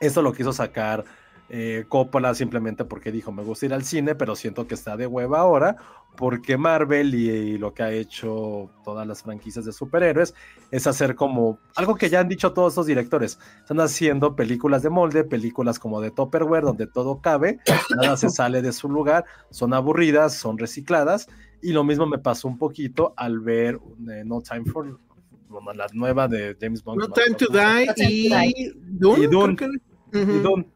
Esto 0.00 0.22
lo 0.22 0.32
quiso 0.32 0.52
sacar 0.52 1.04
eh, 1.48 1.84
Coppola 1.88 2.34
simplemente 2.34 2.84
porque 2.84 3.12
dijo, 3.12 3.30
me 3.32 3.42
gusta 3.42 3.66
ir 3.66 3.74
al 3.74 3.84
cine, 3.84 4.14
pero 4.14 4.34
siento 4.36 4.66
que 4.66 4.74
está 4.74 4.96
de 4.96 5.06
hueva 5.06 5.40
ahora, 5.40 5.76
porque 6.16 6.56
Marvel 6.56 7.14
y, 7.14 7.28
y 7.28 7.58
lo 7.58 7.74
que 7.74 7.82
ha 7.82 7.90
hecho 7.92 8.70
todas 8.84 9.06
las 9.06 9.22
franquicias 9.22 9.64
de 9.64 9.72
superhéroes 9.72 10.32
es 10.70 10.86
hacer 10.86 11.14
como 11.16 11.58
algo 11.74 11.96
que 11.96 12.08
ya 12.08 12.20
han 12.20 12.28
dicho 12.28 12.52
todos 12.52 12.72
estos 12.72 12.86
directores. 12.86 13.38
Están 13.60 13.80
haciendo 13.80 14.36
películas 14.36 14.82
de 14.82 14.90
molde, 14.90 15.24
películas 15.24 15.78
como 15.78 16.00
de 16.00 16.10
Tupperware, 16.12 16.62
donde 16.64 16.86
todo 16.86 17.20
cabe, 17.20 17.58
nada 17.96 18.16
se 18.16 18.28
sale 18.30 18.62
de 18.62 18.72
su 18.72 18.88
lugar, 18.88 19.24
son 19.50 19.74
aburridas, 19.74 20.34
son 20.34 20.56
recicladas, 20.56 21.28
y 21.60 21.72
lo 21.72 21.82
mismo 21.84 22.06
me 22.06 22.18
pasó 22.18 22.46
un 22.48 22.58
poquito 22.58 23.12
al 23.16 23.40
ver 23.40 23.80
eh, 24.10 24.22
No 24.24 24.40
Time 24.40 24.64
for 24.66 24.98
bueno, 25.48 25.72
la 25.72 25.86
nueva 25.92 26.26
de 26.26 26.56
James 26.60 26.82
Bond. 26.82 27.00
No 27.00 27.08
me 27.08 27.14
Time 27.14 27.36
to. 27.36 27.46
Die 27.46 28.08
y 28.08 28.28
Die. 28.28 28.72
Dune. 28.76 29.24
Y 29.24 29.26
Dune. 29.28 29.54
creo 29.56 29.70
que- 29.70 30.18
Y 30.18 30.22
Ujú. 30.22 30.32
Dune. 30.42 30.66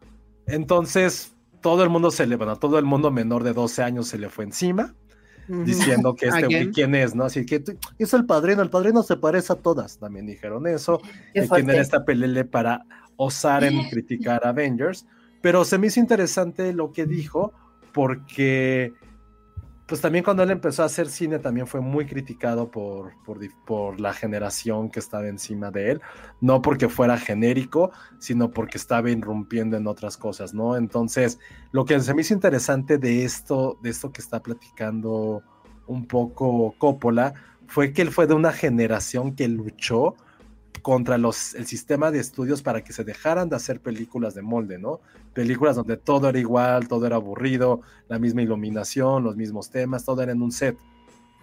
Entonces, 0.48 1.32
todo 1.60 1.82
el 1.82 1.90
mundo 1.90 2.10
se 2.10 2.26
le, 2.26 2.36
bueno, 2.36 2.56
todo 2.56 2.78
el 2.78 2.84
mundo 2.84 3.10
menor 3.10 3.44
de 3.44 3.52
12 3.52 3.82
años 3.82 4.08
se 4.08 4.18
le 4.18 4.28
fue 4.28 4.44
encima, 4.44 4.94
diciendo 5.48 6.14
que 6.14 6.26
este 6.26 6.44
güey. 6.44 6.70
¿quién 6.70 6.94
es? 6.94 7.14
¿No? 7.14 7.24
Así 7.24 7.46
que 7.46 7.62
es 7.98 8.14
el 8.14 8.26
padrino, 8.26 8.62
el 8.62 8.70
padrino 8.70 9.02
se 9.02 9.16
parece 9.16 9.52
a 9.52 9.56
todas. 9.56 9.98
También 9.98 10.26
dijeron 10.26 10.66
eso. 10.66 11.00
Y 11.34 11.40
quién 11.48 11.70
era 11.70 11.80
esta 11.80 12.04
pelele 12.04 12.44
para 12.44 12.84
osar 13.16 13.64
en 13.64 13.88
criticar 13.88 14.44
a 14.44 14.50
Avengers. 14.50 15.06
Pero 15.40 15.64
se 15.64 15.78
me 15.78 15.86
hizo 15.86 16.00
interesante 16.00 16.72
lo 16.72 16.92
que 16.92 17.06
dijo, 17.06 17.52
porque 17.92 18.92
pues 19.88 20.02
también 20.02 20.22
cuando 20.22 20.42
él 20.42 20.50
empezó 20.50 20.82
a 20.82 20.86
hacer 20.86 21.08
cine 21.08 21.38
también 21.38 21.66
fue 21.66 21.80
muy 21.80 22.04
criticado 22.04 22.70
por, 22.70 23.14
por, 23.64 23.98
la 23.98 24.12
generación 24.12 24.90
que 24.90 25.00
estaba 25.00 25.26
encima 25.28 25.70
de 25.70 25.92
él, 25.92 26.02
no 26.42 26.60
porque 26.60 26.90
fuera 26.90 27.16
genérico, 27.16 27.90
sino 28.18 28.50
porque 28.50 28.76
estaba 28.76 29.10
irrumpiendo 29.10 29.78
en 29.78 29.86
otras 29.86 30.18
cosas, 30.18 30.52
¿no? 30.52 30.76
Entonces, 30.76 31.40
lo 31.72 31.86
que 31.86 31.98
se 32.00 32.12
me 32.12 32.20
hizo 32.20 32.34
interesante 32.34 32.98
de 32.98 33.24
esto, 33.24 33.78
de 33.82 33.88
esto 33.88 34.12
que 34.12 34.20
está 34.20 34.42
platicando 34.42 35.42
un 35.86 36.06
poco 36.06 36.74
Coppola, 36.76 37.32
fue 37.66 37.94
que 37.94 38.02
él 38.02 38.10
fue 38.10 38.26
de 38.26 38.34
una 38.34 38.52
generación 38.52 39.34
que 39.34 39.48
luchó 39.48 40.16
contra 40.82 41.18
los, 41.18 41.54
el 41.54 41.66
sistema 41.66 42.10
de 42.10 42.20
estudios 42.20 42.62
para 42.62 42.82
que 42.82 42.92
se 42.92 43.04
dejaran 43.04 43.48
de 43.48 43.56
hacer 43.56 43.80
películas 43.80 44.34
de 44.34 44.42
molde, 44.42 44.78
¿no? 44.78 45.00
Películas 45.34 45.76
donde 45.76 45.96
todo 45.96 46.28
era 46.28 46.38
igual, 46.38 46.88
todo 46.88 47.06
era 47.06 47.16
aburrido, 47.16 47.80
la 48.08 48.18
misma 48.18 48.42
iluminación, 48.42 49.24
los 49.24 49.36
mismos 49.36 49.70
temas, 49.70 50.04
todo 50.04 50.22
era 50.22 50.32
en 50.32 50.42
un 50.42 50.52
set. 50.52 50.76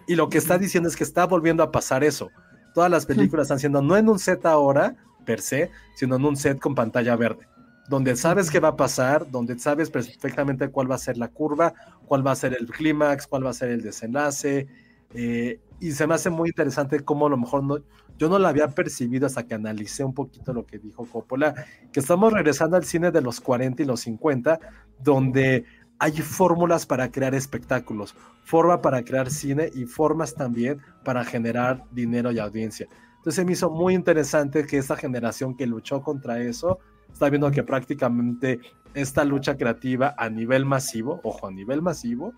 Y 0.06 0.14
lo 0.14 0.28
que 0.28 0.38
está 0.38 0.58
diciendo 0.58 0.88
es 0.88 0.96
que 0.96 1.04
está 1.04 1.26
volviendo 1.26 1.62
a 1.62 1.72
pasar 1.72 2.04
eso. 2.04 2.30
Todas 2.74 2.90
las 2.90 3.06
películas 3.06 3.44
están 3.44 3.58
siendo 3.58 3.82
no 3.82 3.96
en 3.96 4.08
un 4.08 4.18
set 4.18 4.44
ahora, 4.46 4.96
per 5.24 5.40
se, 5.40 5.70
sino 5.94 6.16
en 6.16 6.24
un 6.24 6.36
set 6.36 6.58
con 6.58 6.74
pantalla 6.74 7.16
verde, 7.16 7.48
donde 7.88 8.16
sabes 8.16 8.50
qué 8.50 8.60
va 8.60 8.68
a 8.68 8.76
pasar, 8.76 9.30
donde 9.30 9.58
sabes 9.58 9.90
perfectamente 9.90 10.68
cuál 10.68 10.90
va 10.90 10.94
a 10.94 10.98
ser 10.98 11.16
la 11.16 11.28
curva, 11.28 11.74
cuál 12.06 12.26
va 12.26 12.32
a 12.32 12.36
ser 12.36 12.56
el 12.58 12.66
clímax, 12.68 13.26
cuál 13.26 13.44
va 13.44 13.50
a 13.50 13.54
ser 13.54 13.70
el 13.70 13.82
desenlace. 13.82 14.68
Eh, 15.14 15.60
y 15.80 15.92
se 15.92 16.06
me 16.06 16.14
hace 16.14 16.30
muy 16.30 16.50
interesante 16.50 17.00
cómo 17.00 17.26
a 17.26 17.30
lo 17.30 17.36
mejor 17.36 17.62
no, 17.62 17.78
yo 18.18 18.28
no 18.28 18.38
la 18.38 18.48
había 18.48 18.68
percibido 18.68 19.26
hasta 19.26 19.46
que 19.46 19.54
analicé 19.54 20.04
un 20.04 20.14
poquito 20.14 20.52
lo 20.52 20.66
que 20.66 20.78
dijo 20.78 21.04
Coppola, 21.04 21.54
que 21.92 22.00
estamos 22.00 22.32
regresando 22.32 22.76
al 22.76 22.84
cine 22.84 23.10
de 23.10 23.20
los 23.20 23.40
40 23.40 23.82
y 23.82 23.86
los 23.86 24.00
50, 24.00 24.58
donde 25.02 25.64
hay 25.98 26.12
fórmulas 26.12 26.86
para 26.86 27.10
crear 27.10 27.34
espectáculos, 27.34 28.14
forma 28.44 28.82
para 28.82 29.02
crear 29.02 29.30
cine 29.30 29.70
y 29.74 29.84
formas 29.86 30.34
también 30.34 30.80
para 31.04 31.24
generar 31.24 31.84
dinero 31.92 32.32
y 32.32 32.38
audiencia. 32.38 32.86
Entonces 33.16 33.44
me 33.44 33.52
hizo 33.52 33.70
muy 33.70 33.94
interesante 33.94 34.66
que 34.66 34.78
esta 34.78 34.96
generación 34.96 35.56
que 35.56 35.66
luchó 35.66 36.02
contra 36.02 36.40
eso 36.40 36.78
está 37.12 37.28
viendo 37.28 37.50
que 37.50 37.62
prácticamente 37.62 38.60
esta 38.94 39.24
lucha 39.24 39.56
creativa 39.56 40.14
a 40.16 40.28
nivel 40.30 40.64
masivo, 40.64 41.20
ojo, 41.24 41.46
a 41.46 41.50
nivel 41.50 41.82
masivo, 41.82 42.34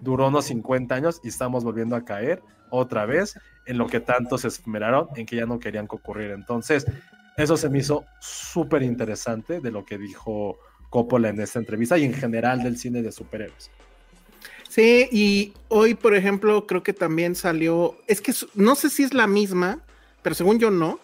duró 0.00 0.28
unos 0.28 0.46
50 0.46 0.94
años 0.94 1.20
y 1.22 1.28
estamos 1.28 1.62
volviendo 1.62 1.94
a 1.94 2.04
caer 2.04 2.42
otra 2.70 3.06
vez 3.06 3.38
en 3.66 3.78
lo 3.78 3.86
que 3.86 4.00
tanto 4.00 4.38
se 4.38 4.48
esmeraron 4.48 5.08
en 5.16 5.26
que 5.26 5.36
ya 5.36 5.46
no 5.46 5.58
querían 5.58 5.88
que 5.88 5.96
ocurriera. 5.96 6.34
Entonces, 6.34 6.86
eso 7.36 7.56
se 7.56 7.68
me 7.68 7.78
hizo 7.78 8.04
súper 8.20 8.82
interesante 8.82 9.60
de 9.60 9.70
lo 9.70 9.84
que 9.84 9.98
dijo 9.98 10.58
Coppola 10.90 11.28
en 11.28 11.40
esta 11.40 11.58
entrevista 11.58 11.98
y 11.98 12.04
en 12.04 12.14
general 12.14 12.62
del 12.62 12.78
cine 12.78 13.02
de 13.02 13.10
superhéroes. 13.10 13.70
Sí, 14.68 15.08
y 15.12 15.52
hoy, 15.68 15.94
por 15.94 16.14
ejemplo, 16.14 16.66
creo 16.66 16.82
que 16.82 16.92
también 16.92 17.34
salió, 17.34 17.96
es 18.06 18.20
que 18.20 18.32
no 18.54 18.74
sé 18.74 18.90
si 18.90 19.04
es 19.04 19.14
la 19.14 19.26
misma, 19.26 19.80
pero 20.22 20.34
según 20.34 20.58
yo 20.58 20.70
no, 20.70 20.98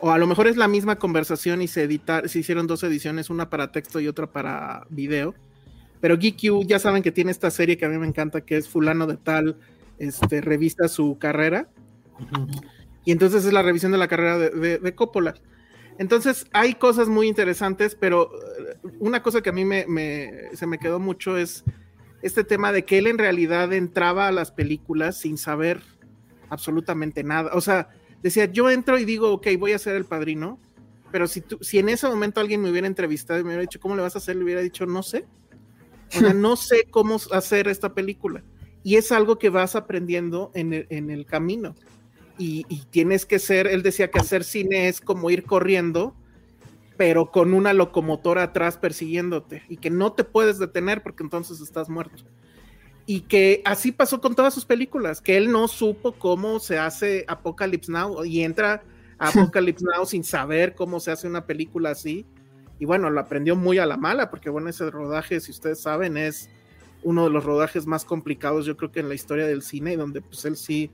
o 0.00 0.10
a 0.10 0.18
lo 0.18 0.26
mejor 0.26 0.46
es 0.46 0.56
la 0.56 0.68
misma 0.68 0.96
conversación 0.96 1.62
y 1.62 1.68
se 1.68 1.82
editar, 1.82 2.28
se 2.28 2.38
hicieron 2.38 2.66
dos 2.66 2.82
ediciones, 2.82 3.30
una 3.30 3.50
para 3.50 3.72
texto 3.72 4.00
y 4.00 4.08
otra 4.08 4.30
para 4.30 4.86
video. 4.90 5.34
Pero 6.00 6.16
GQ 6.16 6.66
ya 6.66 6.78
saben 6.78 7.02
que 7.02 7.12
tiene 7.12 7.30
esta 7.30 7.50
serie 7.50 7.76
que 7.76 7.84
a 7.84 7.88
mí 7.88 7.98
me 7.98 8.06
encanta, 8.06 8.40
que 8.40 8.56
es 8.56 8.68
fulano 8.68 9.06
de 9.06 9.16
tal, 9.16 9.56
este, 9.98 10.40
revista 10.40 10.88
su 10.88 11.18
carrera. 11.18 11.68
Y 13.04 13.12
entonces 13.12 13.44
es 13.44 13.52
la 13.52 13.62
revisión 13.62 13.92
de 13.92 13.98
la 13.98 14.08
carrera 14.08 14.38
de, 14.38 14.78
de 14.78 14.94
Coppola. 14.94 15.34
Entonces, 15.98 16.46
hay 16.52 16.74
cosas 16.74 17.08
muy 17.08 17.26
interesantes, 17.26 17.96
pero 17.96 18.30
eh, 18.32 18.76
una 19.00 19.20
cosa 19.22 19.42
que 19.42 19.50
a 19.50 19.52
mí 19.52 19.64
me, 19.64 19.84
se 20.54 20.66
me 20.66 20.78
quedó 20.78 21.00
mucho 21.00 21.36
es 21.36 21.64
este 22.22 22.44
tema 22.44 22.72
de 22.72 22.84
que 22.84 22.98
él 22.98 23.08
en 23.08 23.18
realidad 23.18 23.72
entraba 23.72 24.28
a 24.28 24.32
las 24.32 24.52
películas 24.52 25.18
sin 25.18 25.36
saber 25.36 25.82
absolutamente 26.50 27.24
nada. 27.24 27.50
O 27.52 27.60
sea, 27.60 27.88
decía, 28.22 28.44
yo 28.44 28.70
entro 28.70 28.96
y 28.96 29.04
digo, 29.04 29.32
ok, 29.32 29.48
voy 29.58 29.72
a 29.72 29.78
ser 29.78 29.96
el 29.96 30.04
padrino, 30.04 30.60
pero 31.10 31.26
si, 31.26 31.40
tú, 31.40 31.58
si 31.62 31.80
en 31.80 31.88
ese 31.88 32.06
momento 32.06 32.40
alguien 32.40 32.62
me 32.62 32.70
hubiera 32.70 32.86
entrevistado 32.86 33.40
y 33.40 33.42
me 33.42 33.48
hubiera 33.48 33.62
dicho, 33.62 33.80
¿cómo 33.80 33.96
le 33.96 34.02
vas 34.02 34.14
a 34.14 34.18
hacer? 34.18 34.36
Le 34.36 34.44
hubiera 34.44 34.60
dicho, 34.60 34.86
no 34.86 35.02
sé. 35.02 35.26
O 36.14 36.18
sea, 36.20 36.32
no 36.34 36.54
sé 36.54 36.84
cómo 36.90 37.16
hacer 37.32 37.66
esta 37.66 37.92
película. 37.92 38.44
Y 38.84 38.96
es 38.96 39.10
algo 39.10 39.38
que 39.38 39.48
vas 39.48 39.74
aprendiendo 39.74 40.52
en 40.54 40.72
el, 40.72 40.86
en 40.90 41.10
el 41.10 41.26
camino 41.26 41.74
y, 42.38 42.64
tienes 42.90 43.26
que 43.26 43.38
ser, 43.38 43.66
él 43.66 43.82
decía 43.82 44.10
que 44.10 44.20
hacer 44.20 44.44
cine 44.44 44.88
es 44.88 45.00
como 45.00 45.30
ir 45.30 45.44
corriendo, 45.44 46.14
pero 46.96 47.30
con 47.30 47.52
una 47.52 47.72
locomotora 47.72 48.44
atrás 48.44 48.78
persiguiéndote 48.78 49.62
y 49.68 49.76
que 49.76 49.90
no 49.90 50.12
te 50.12 50.24
puedes 50.24 50.58
detener 50.58 51.02
porque 51.02 51.22
entonces 51.22 51.60
estás 51.60 51.88
muerto. 51.88 52.24
Y 53.06 53.22
que 53.22 53.62
así 53.64 53.90
pasó 53.92 54.20
con 54.20 54.34
todas 54.34 54.54
sus 54.54 54.64
películas, 54.64 55.20
que 55.20 55.36
él 55.36 55.50
no 55.50 55.66
supo 55.66 56.12
cómo 56.12 56.60
se 56.60 56.78
hace 56.78 57.24
Apocalypse 57.26 57.90
Now 57.90 58.24
y 58.24 58.42
entra 58.42 58.82
a 59.18 59.28
Apocalypse 59.28 59.84
Now 59.84 60.06
sin 60.06 60.24
saber 60.24 60.74
cómo 60.74 61.00
se 61.00 61.10
hace 61.10 61.26
una 61.26 61.46
película 61.46 61.90
así. 61.90 62.26
Y 62.78 62.84
bueno, 62.84 63.10
lo 63.10 63.18
aprendió 63.18 63.56
muy 63.56 63.78
a 63.78 63.86
la 63.86 63.96
mala, 63.96 64.30
porque 64.30 64.50
bueno, 64.50 64.68
ese 64.68 64.88
rodaje, 64.90 65.40
si 65.40 65.50
ustedes 65.50 65.80
saben, 65.80 66.16
es 66.16 66.48
uno 67.02 67.24
de 67.24 67.30
los 67.30 67.44
rodajes 67.44 67.86
más 67.86 68.04
complicados, 68.04 68.66
yo 68.66 68.76
creo 68.76 68.92
que 68.92 69.00
en 69.00 69.08
la 69.08 69.14
historia 69.14 69.46
del 69.46 69.62
cine, 69.62 69.96
donde 69.96 70.20
pues 70.20 70.44
él 70.44 70.56
sí 70.56 70.90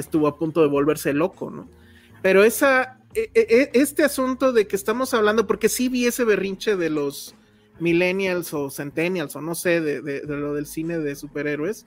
estuvo 0.00 0.26
a 0.26 0.38
punto 0.38 0.62
de 0.62 0.68
volverse 0.68 1.12
loco, 1.12 1.50
¿no? 1.50 1.68
Pero 2.22 2.44
esa, 2.44 2.98
e, 3.14 3.30
e, 3.34 3.46
e, 3.48 3.70
este 3.74 4.04
asunto 4.04 4.52
de 4.52 4.66
que 4.66 4.76
estamos 4.76 5.14
hablando, 5.14 5.46
porque 5.46 5.68
sí 5.68 5.88
vi 5.88 6.06
ese 6.06 6.24
berrinche 6.24 6.76
de 6.76 6.90
los 6.90 7.34
millennials 7.78 8.52
o 8.54 8.70
centennials 8.70 9.36
o 9.36 9.40
no 9.40 9.54
sé, 9.54 9.80
de, 9.80 10.22
lo 10.26 10.54
del 10.54 10.66
cine 10.66 10.98
de 10.98 11.14
superhéroes. 11.14 11.86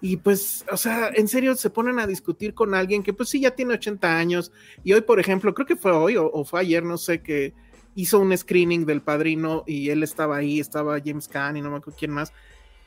Y 0.00 0.18
pues, 0.18 0.64
o 0.70 0.76
sea, 0.76 1.10
en 1.14 1.26
serio 1.26 1.54
se 1.56 1.70
ponen 1.70 1.98
a 1.98 2.06
discutir 2.06 2.52
con 2.54 2.74
alguien 2.74 3.02
que 3.02 3.14
pues 3.14 3.30
sí 3.30 3.40
ya 3.40 3.52
tiene 3.52 3.74
80 3.74 4.18
años. 4.18 4.52
Y 4.84 4.92
hoy, 4.92 5.00
por 5.00 5.18
ejemplo, 5.18 5.54
creo 5.54 5.66
que 5.66 5.76
fue 5.76 5.92
hoy 5.92 6.16
o, 6.16 6.30
o 6.30 6.44
fue 6.44 6.60
ayer, 6.60 6.82
no 6.82 6.98
sé, 6.98 7.22
que 7.22 7.54
hizo 7.94 8.18
un 8.18 8.36
screening 8.36 8.84
del 8.84 9.00
padrino 9.00 9.64
y 9.66 9.88
él 9.88 10.02
estaba 10.02 10.36
ahí, 10.36 10.60
estaba 10.60 11.00
James 11.02 11.28
Caan 11.28 11.56
y 11.56 11.62
no 11.62 11.70
me 11.70 11.78
acuerdo 11.78 11.98
quién 11.98 12.12
más 12.12 12.32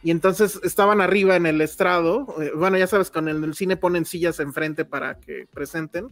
y 0.02 0.12
entonces 0.12 0.60
estaban 0.64 1.02
arriba 1.02 1.36
en 1.36 1.46
el 1.46 1.60
estrado, 1.62 2.36
eh, 2.42 2.52
bueno, 2.56 2.78
ya 2.78 2.88
sabes, 2.88 3.12
con 3.12 3.28
el, 3.28 3.54
cine 3.54 3.76
ponen 3.76 4.06
sillas 4.06 4.40
enfrente 4.40 4.86
para 4.86 5.20
que 5.20 5.48
presenten, 5.54 6.10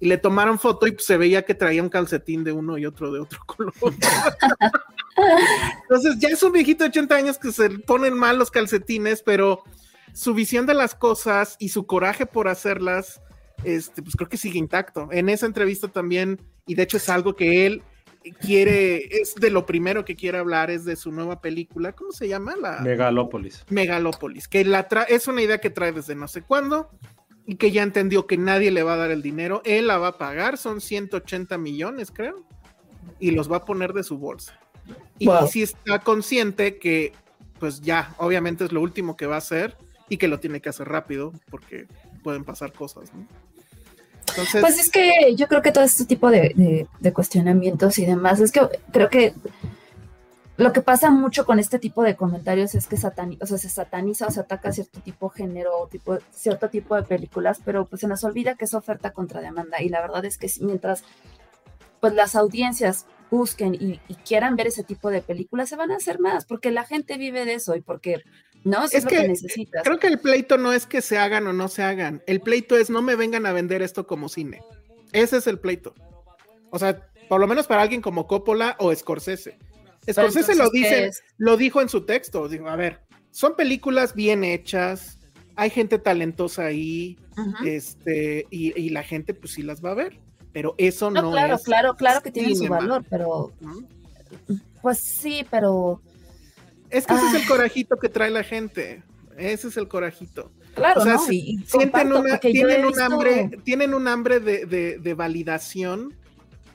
y 0.00 0.06
le 0.06 0.18
tomaron 0.18 0.58
foto 0.58 0.86
y 0.86 0.96
se 0.98 1.16
veía 1.16 1.44
que 1.44 1.54
traía 1.54 1.82
un 1.82 1.88
calcetín 1.88 2.44
de 2.44 2.52
uno 2.52 2.76
y 2.76 2.86
otro 2.86 3.12
de 3.12 3.20
otro 3.20 3.40
color. 3.46 3.72
entonces 5.82 6.18
ya 6.18 6.28
es 6.28 6.42
un 6.42 6.52
viejito 6.52 6.84
de 6.84 6.90
80 6.90 7.14
años 7.14 7.38
que 7.38 7.52
se 7.52 7.70
ponen 7.70 8.14
mal 8.14 8.38
los 8.38 8.50
calcetines, 8.50 9.22
pero 9.22 9.62
su 10.12 10.34
visión 10.34 10.66
de 10.66 10.74
las 10.74 10.94
cosas 10.94 11.56
y 11.58 11.70
su 11.70 11.86
coraje 11.86 12.26
por 12.26 12.48
hacerlas, 12.48 13.22
este, 13.64 14.02
pues 14.02 14.16
creo 14.16 14.28
que 14.28 14.36
sigue 14.36 14.58
intacto. 14.58 15.08
En 15.10 15.28
esa 15.28 15.46
entrevista 15.46 15.88
también, 15.88 16.40
y 16.66 16.74
de 16.74 16.82
hecho 16.82 16.98
es 16.98 17.08
algo 17.08 17.34
que 17.34 17.64
él 17.66 17.82
quiere, 18.40 19.20
es 19.20 19.34
de 19.34 19.50
lo 19.50 19.66
primero 19.66 20.04
que 20.04 20.16
quiere 20.16 20.38
hablar, 20.38 20.70
es 20.70 20.84
de 20.84 20.96
su 20.96 21.12
nueva 21.12 21.40
película, 21.40 21.92
¿cómo 21.92 22.12
se 22.12 22.28
llama? 22.28 22.54
La 22.56 22.80
Megalópolis. 22.80 23.64
Megalópolis, 23.68 24.48
que 24.48 24.64
la 24.64 24.86
es 25.08 25.26
una 25.26 25.42
idea 25.42 25.58
que 25.58 25.70
trae 25.70 25.92
desde 25.92 26.14
no 26.14 26.28
sé 26.28 26.42
cuándo 26.42 26.90
y 27.46 27.56
que 27.56 27.70
ya 27.70 27.82
entendió 27.82 28.26
que 28.26 28.36
nadie 28.36 28.70
le 28.70 28.82
va 28.82 28.94
a 28.94 28.96
dar 28.96 29.10
el 29.10 29.22
dinero, 29.22 29.62
él 29.64 29.88
la 29.88 29.98
va 29.98 30.08
a 30.08 30.18
pagar, 30.18 30.58
son 30.58 30.80
180 30.80 31.58
millones 31.58 32.10
creo, 32.10 32.44
y 33.18 33.32
los 33.32 33.50
va 33.50 33.58
a 33.58 33.64
poner 33.64 33.92
de 33.92 34.04
su 34.04 34.18
bolsa. 34.18 34.58
Y 35.18 35.28
si 35.48 35.62
está 35.62 36.00
consciente 36.00 36.78
que 36.78 37.12
pues 37.62 37.80
ya, 37.80 38.12
obviamente 38.18 38.64
es 38.64 38.72
lo 38.72 38.80
último 38.80 39.16
que 39.16 39.26
va 39.26 39.36
a 39.36 39.38
hacer 39.38 39.76
y 40.08 40.16
que 40.16 40.26
lo 40.26 40.40
tiene 40.40 40.60
que 40.60 40.68
hacer 40.68 40.88
rápido 40.88 41.32
porque 41.48 41.86
pueden 42.24 42.42
pasar 42.42 42.72
cosas, 42.72 43.14
¿no? 43.14 43.24
Pues 44.60 44.78
es 44.78 44.90
que 44.90 45.34
yo 45.36 45.48
creo 45.48 45.62
que 45.62 45.72
todo 45.72 45.84
este 45.84 46.04
tipo 46.04 46.30
de, 46.30 46.86
cuestionamientos 47.12 47.98
y 47.98 48.06
demás, 48.06 48.40
es 48.40 48.52
que 48.52 48.60
creo 48.92 49.08
que 49.08 49.34
lo 50.56 50.72
que 50.72 50.82
pasa 50.82 51.10
mucho 51.10 51.46
con 51.46 51.58
este 51.58 51.78
tipo 51.78 52.02
de 52.02 52.14
comentarios 52.14 52.74
es 52.74 52.86
que 52.86 52.96
o 52.96 53.46
sea, 53.46 53.58
se 53.58 53.68
sataniza 53.68 54.26
o 54.26 54.30
se 54.30 54.40
ataca 54.40 54.72
cierto 54.72 55.00
tipo 55.00 55.30
de 55.30 55.42
género, 55.42 55.88
tipo, 55.90 56.18
cierto 56.30 56.68
tipo 56.68 56.94
de 56.94 57.02
películas, 57.02 57.60
pero 57.64 57.86
pues 57.86 58.00
se 58.00 58.08
nos 58.08 58.22
olvida 58.22 58.54
que 58.54 58.66
es 58.66 58.74
oferta 58.74 59.12
contra 59.12 59.40
demanda 59.40 59.80
y 59.82 59.88
la 59.88 60.00
verdad 60.00 60.24
es 60.24 60.38
que 60.38 60.50
mientras 60.60 61.04
pues 62.00 62.14
las 62.14 62.34
audiencias 62.34 63.06
busquen 63.30 63.74
y, 63.74 63.98
quieran 64.26 64.56
ver 64.56 64.66
ese 64.66 64.84
tipo 64.84 65.10
de 65.10 65.22
películas, 65.22 65.70
se 65.70 65.76
van 65.76 65.90
a 65.90 65.96
hacer 65.96 66.20
más, 66.20 66.44
porque 66.44 66.70
la 66.70 66.84
gente 66.84 67.16
vive 67.16 67.46
de 67.46 67.54
eso 67.54 67.74
y 67.74 67.80
porque 67.80 68.22
no 68.64 68.84
es, 68.84 69.04
lo 69.04 69.10
que, 69.10 69.28
necesitas. 69.28 69.82
Creo 69.82 69.98
que 69.98 70.06
el 70.06 70.18
pleito 70.18 70.58
no 70.58 70.72
es 70.72 70.86
que 70.86 71.02
se 71.02 71.18
hagan 71.18 71.46
o 71.46 71.52
no 71.52 71.68
se 71.68 71.82
hagan, 71.82 72.22
el 72.26 72.40
pleito 72.40 72.76
es 72.76 72.90
no 72.90 73.02
me 73.02 73.16
vengan 73.16 73.46
a 73.46 73.52
vender 73.52 73.82
esto 73.82 74.06
como 74.06 74.28
cine. 74.28 74.62
Ese 75.12 75.38
es 75.38 75.46
el 75.46 75.58
pleito. 75.58 75.94
O 76.70 76.78
sea, 76.78 77.08
por 77.28 77.40
lo 77.40 77.46
menos 77.46 77.66
para 77.66 77.82
alguien 77.82 78.00
como 78.00 78.26
Coppola 78.26 78.76
o 78.78 78.94
Scorsese. 78.94 79.58
Scorsese 80.10 80.54
lo 80.54 80.70
dice, 80.70 81.10
lo 81.38 81.56
dijo 81.56 81.80
en 81.80 81.88
su 81.88 82.04
texto, 82.04 82.48
dijo, 82.48 82.68
a 82.68 82.76
ver, 82.76 83.00
son 83.30 83.54
películas 83.54 84.14
bien 84.14 84.42
hechas, 84.42 85.18
hay 85.54 85.70
gente 85.70 85.98
talentosa 85.98 86.64
ahí, 86.64 87.18
este, 87.64 88.46
y, 88.50 88.90
la 88.90 89.02
gente 89.02 89.32
pues 89.34 89.52
sí 89.52 89.62
las 89.62 89.84
va 89.84 89.92
a 89.92 89.94
ver 89.94 90.18
pero 90.52 90.74
eso 90.78 91.10
no, 91.10 91.30
claro, 91.30 91.58
Claro, 91.58 91.94
claro 91.96 92.20
que 92.22 92.30
tiene 92.30 92.54
su 92.54 92.68
valor, 92.68 93.04
pero... 93.08 93.52
Pues 94.80 94.98
sí, 94.98 95.46
pero... 95.50 96.00
Es 96.92 97.06
que 97.06 97.14
ese 97.14 97.26
es 97.28 97.34
el 97.34 97.46
corajito 97.48 97.96
que 97.96 98.08
trae 98.08 98.30
la 98.30 98.44
gente. 98.44 99.02
Ese 99.36 99.68
es 99.68 99.76
el 99.76 99.88
corajito. 99.88 100.50
Claro, 100.74 101.02
o 101.02 101.18
sienten 101.18 102.12
una, 102.12 102.38
tienen, 102.38 102.86
un 102.86 102.98
hambre, 103.00 103.50
tienen 103.62 103.92
un 103.92 104.08
hambre 104.08 104.40
de, 104.40 104.98
de, 104.98 105.14
validación 105.14 106.14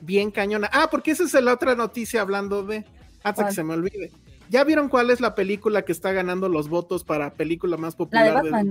bien 0.00 0.30
cañona. 0.30 0.70
Ah, 0.72 0.88
porque 0.90 1.10
esa 1.10 1.24
es 1.24 1.34
la 1.34 1.52
otra 1.52 1.74
noticia 1.74 2.20
hablando 2.20 2.62
de, 2.62 2.84
hasta 3.22 3.46
que 3.46 3.52
se 3.52 3.64
me 3.64 3.74
olvide. 3.74 4.12
¿Ya 4.50 4.64
vieron 4.64 4.88
cuál 4.88 5.10
es 5.10 5.20
la 5.20 5.34
película 5.34 5.82
que 5.82 5.92
está 5.92 6.12
ganando 6.12 6.48
los 6.48 6.68
votos 6.68 7.04
para 7.04 7.34
película 7.34 7.76
más 7.76 7.96
popular? 7.96 8.26
La 8.26 8.42
de 8.42 8.50
Batman, 8.50 8.68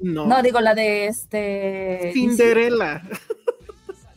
¿no? 0.00 0.26
No. 0.26 0.42
digo 0.42 0.60
la 0.60 0.74
de 0.74 1.06
este. 1.06 2.10
Cinderella. 2.12 3.02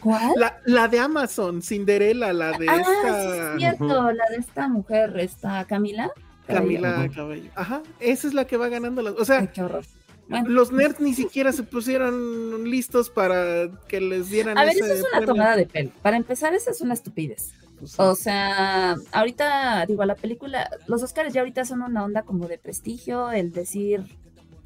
¿Cuál? 0.02 0.34
La, 0.66 0.88
de 0.88 1.00
Amazon, 1.00 1.62
Cinderella, 1.62 2.32
la 2.32 2.58
de 2.58 2.70
ah, 2.70 2.76
esta. 2.76 3.54
Sí, 3.54 3.60
cierto, 3.60 4.12
la 4.12 4.26
de 4.30 4.38
esta 4.38 4.68
mujer, 4.68 5.20
esta 5.20 5.66
Camila. 5.66 6.12
Camila 6.50 7.10
Cabello. 7.14 7.50
Ajá, 7.56 7.82
esa 8.00 8.28
es 8.28 8.34
la 8.34 8.46
que 8.46 8.58
va 8.58 8.70
ganando 8.70 9.02
las. 9.02 9.14
O 9.16 9.26
sea, 9.26 9.52
los 10.46 10.72
nerds 10.72 11.00
ni 11.00 11.14
siquiera 11.14 11.52
se 11.52 11.64
pusieron 11.64 12.70
listos 12.70 13.10
para 13.10 13.70
que 13.88 14.02
les 14.02 14.30
dieran. 14.30 14.58
A 14.58 14.66
ver, 14.66 14.76
eso 14.76 14.86
es 14.86 15.06
una 15.14 15.26
tomada 15.26 15.56
de 15.56 15.66
pelo. 15.66 15.92
Para 16.02 16.18
empezar, 16.18 16.54
esa 16.54 16.72
es 16.72 16.82
una 16.82 16.94
estupidez. 16.94 17.54
Pues 17.80 17.98
o 17.98 18.14
sea, 18.14 18.96
ahorita, 19.14 19.86
digo, 19.88 20.04
la 20.04 20.16
película, 20.16 20.70
los 20.88 21.02
Oscars 21.02 21.34
ya 21.34 21.42
ahorita 21.42 21.64
son 21.64 21.82
una 21.82 22.04
onda 22.04 22.24
como 22.24 22.48
de 22.48 22.58
prestigio, 22.58 23.32
el 23.32 23.54
decir, 23.54 24.04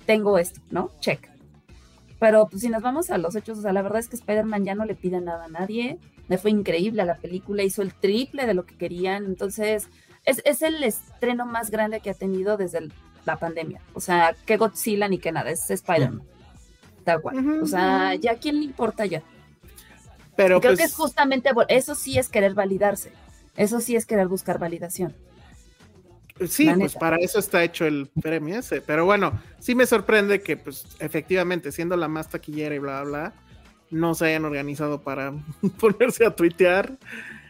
tengo 0.07 0.39
esto, 0.39 0.61
¿no? 0.71 0.89
Check. 0.99 1.29
Pero 2.19 2.47
pues 2.49 2.61
si 2.63 2.69
nos 2.69 2.81
vamos 2.81 3.11
a 3.11 3.17
los 3.17 3.35
hechos, 3.35 3.59
o 3.59 3.61
sea, 3.61 3.71
la 3.71 3.83
verdad 3.83 3.99
es 3.99 4.07
que 4.07 4.15
Spider-Man 4.15 4.65
ya 4.65 4.75
no 4.75 4.85
le 4.85 4.95
pide 4.95 5.21
nada 5.21 5.45
a 5.45 5.49
nadie. 5.49 5.99
Me 6.27 6.37
fue 6.37 6.51
increíble 6.51 7.05
la 7.05 7.17
película, 7.17 7.63
hizo 7.63 7.81
el 7.81 7.93
triple 7.93 8.47
de 8.47 8.53
lo 8.53 8.65
que 8.65 8.77
querían. 8.77 9.25
Entonces, 9.25 9.89
es, 10.25 10.41
es 10.45 10.61
el 10.61 10.83
estreno 10.83 11.45
más 11.45 11.69
grande 11.69 11.99
que 11.99 12.09
ha 12.09 12.13
tenido 12.13 12.57
desde 12.57 12.89
la 13.25 13.37
pandemia. 13.37 13.81
O 13.93 14.01
sea, 14.01 14.35
que 14.45 14.57
Godzilla 14.57 15.07
ni 15.07 15.17
que 15.17 15.31
nada, 15.31 15.49
es 15.49 15.69
Spider-Man. 15.69 16.23
Da 17.05 17.15
igual. 17.15 17.61
O 17.61 17.65
sea, 17.65 18.15
ya 18.15 18.31
a 18.31 18.35
quién 18.35 18.59
le 18.59 18.65
importa 18.65 19.05
ya. 19.05 19.21
Pero 20.35 20.59
creo 20.59 20.71
que 20.71 20.77
pues 20.77 20.91
es 20.91 20.95
justamente 20.95 21.51
eso 21.67 21.95
sí 21.95 22.17
es 22.17 22.29
querer 22.29 22.53
validarse. 22.53 23.11
Eso 23.55 23.79
sí 23.81 23.95
es 23.95 24.05
querer 24.05 24.27
buscar 24.27 24.57
validación. 24.57 25.13
Sí, 26.47 26.67
pues 26.75 26.95
para 26.95 27.17
eso 27.17 27.37
está 27.37 27.63
hecho 27.63 27.85
el 27.85 28.09
premio 28.21 28.57
ese. 28.57 28.81
Pero 28.81 29.05
bueno, 29.05 29.39
sí 29.59 29.75
me 29.75 29.85
sorprende 29.85 30.41
que, 30.41 30.57
pues, 30.57 30.85
efectivamente, 30.99 31.71
siendo 31.71 31.95
la 31.95 32.07
más 32.07 32.29
taquillera 32.29 32.73
y 32.73 32.79
bla, 32.79 33.03
bla, 33.03 33.09
bla, 33.09 33.33
no 33.91 34.15
se 34.15 34.25
hayan 34.27 34.45
organizado 34.45 35.01
para 35.01 35.33
ponerse 35.79 36.25
a 36.25 36.35
tuitear 36.35 36.97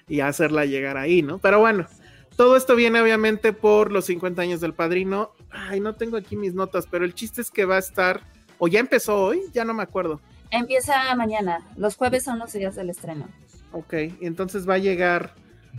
y 0.09 0.19
hacerla 0.19 0.65
llegar 0.65 0.97
ahí, 0.97 1.21
¿no? 1.21 1.37
Pero 1.37 1.59
bueno, 1.59 1.87
todo 2.35 2.57
esto 2.57 2.75
viene 2.75 3.01
obviamente 3.01 3.53
por 3.53 3.91
los 3.91 4.05
50 4.05 4.41
años 4.41 4.61
del 4.61 4.73
padrino. 4.73 5.31
Ay, 5.51 5.79
no 5.79 5.95
tengo 5.95 6.17
aquí 6.17 6.35
mis 6.35 6.53
notas, 6.53 6.87
pero 6.89 7.05
el 7.05 7.13
chiste 7.13 7.41
es 7.41 7.51
que 7.51 7.65
va 7.65 7.75
a 7.75 7.79
estar, 7.79 8.21
o 8.57 8.67
ya 8.67 8.79
empezó 8.79 9.23
hoy, 9.23 9.41
ya 9.53 9.65
no 9.65 9.73
me 9.73 9.83
acuerdo. 9.83 10.19
Empieza 10.51 11.15
mañana. 11.15 11.59
Los 11.77 11.95
jueves 11.95 12.23
son 12.23 12.39
los 12.39 12.53
días 12.53 12.75
del 12.75 12.89
estreno. 12.89 13.27
Ok, 13.71 13.93
entonces 14.21 14.67
va 14.67 14.75
a 14.75 14.79
llegar 14.79 15.33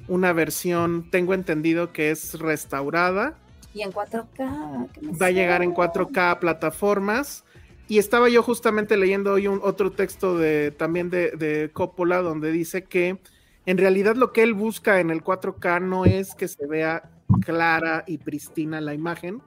una 0.09 0.33
versión, 0.33 1.11
tengo 1.11 1.35
entendido 1.35 1.93
que 1.93 2.11
es 2.11 2.39
restaurada. 2.39 3.35
Y 3.73 3.83
en 3.83 3.93
4K. 3.93 5.21
Va 5.21 5.27
a 5.27 5.31
llegar 5.31 5.63
en 5.63 5.75
4K 5.75 6.31
a 6.31 6.41
plataformas. 6.41 7.45
Y 7.87 7.99
estaba 7.99 8.29
yo 8.29 8.43
justamente 8.43 8.97
leyendo 8.97 9.33
hoy 9.33 9.47
un 9.47 9.61
otro 9.63 9.93
texto 9.93 10.39
de 10.39 10.71
también 10.71 11.11
de, 11.11 11.33
de 11.33 11.71
Coppola 11.73 12.23
donde 12.23 12.51
dice 12.51 12.85
que 12.85 13.19
en 13.67 13.79
realidad 13.79 14.17
lo 14.17 14.33
que 14.33 14.43
él 14.43 14.55
busca 14.55 15.01
en 15.01 15.11
el 15.11 15.23
4K 15.23 15.83
no 15.83 16.05
es 16.05 16.35
que 16.35 16.49
se 16.49 16.67
vea 16.67 17.11
clara 17.41 18.05
y 18.07 18.19
pristina 18.19 18.81
la 18.81 18.95
imagen, 18.95 19.43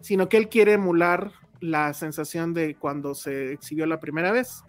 sino 0.00 0.28
que 0.28 0.36
él 0.36 0.48
quiere 0.48 0.74
emular 0.74 1.32
la 1.60 1.92
sensación 1.92 2.54
de 2.54 2.74
cuando 2.74 3.14
se 3.14 3.52
exhibió 3.52 3.86
la 3.86 4.00
primera 4.00 4.32
vez, 4.32 4.64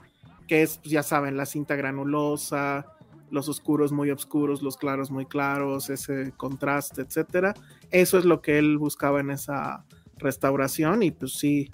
que 0.47 0.61
es, 0.61 0.77
pues, 0.79 0.91
ya 0.91 1.03
saben, 1.03 1.37
la 1.37 1.45
cinta 1.45 1.75
granulosa, 1.75 2.85
los 3.29 3.47
oscuros 3.47 3.93
muy 3.93 4.11
oscuros, 4.11 4.61
los 4.61 4.77
claros 4.77 5.09
muy 5.09 5.25
claros, 5.25 5.89
ese 5.89 6.33
contraste, 6.35 7.01
etcétera. 7.01 7.53
Eso 7.89 8.17
es 8.17 8.25
lo 8.25 8.41
que 8.41 8.59
él 8.59 8.77
buscaba 8.77 9.21
en 9.21 9.31
esa 9.31 9.85
restauración 10.17 11.01
y 11.01 11.11
pues 11.11 11.33
sí, 11.33 11.71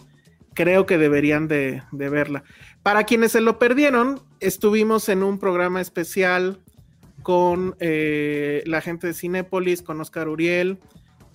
creo 0.54 0.86
que 0.86 0.98
deberían 0.98 1.48
de, 1.48 1.84
verla. 1.92 2.44
Para 2.84 3.04
quienes 3.04 3.34
se 3.34 3.42
lo 3.42 3.60
perdieron, 3.60 4.22
estuvimos 4.40 5.10
en 5.10 5.24
un 5.24 5.40
programa 5.40 5.82
especial 5.82 6.62
con 7.28 7.76
eh, 7.82 8.64
la 8.68 8.80
gente 8.80 9.08
de 9.08 9.14
Cinépolis, 9.14 9.82
con 9.82 10.00
Oscar 10.00 10.30
Uriel, 10.30 10.80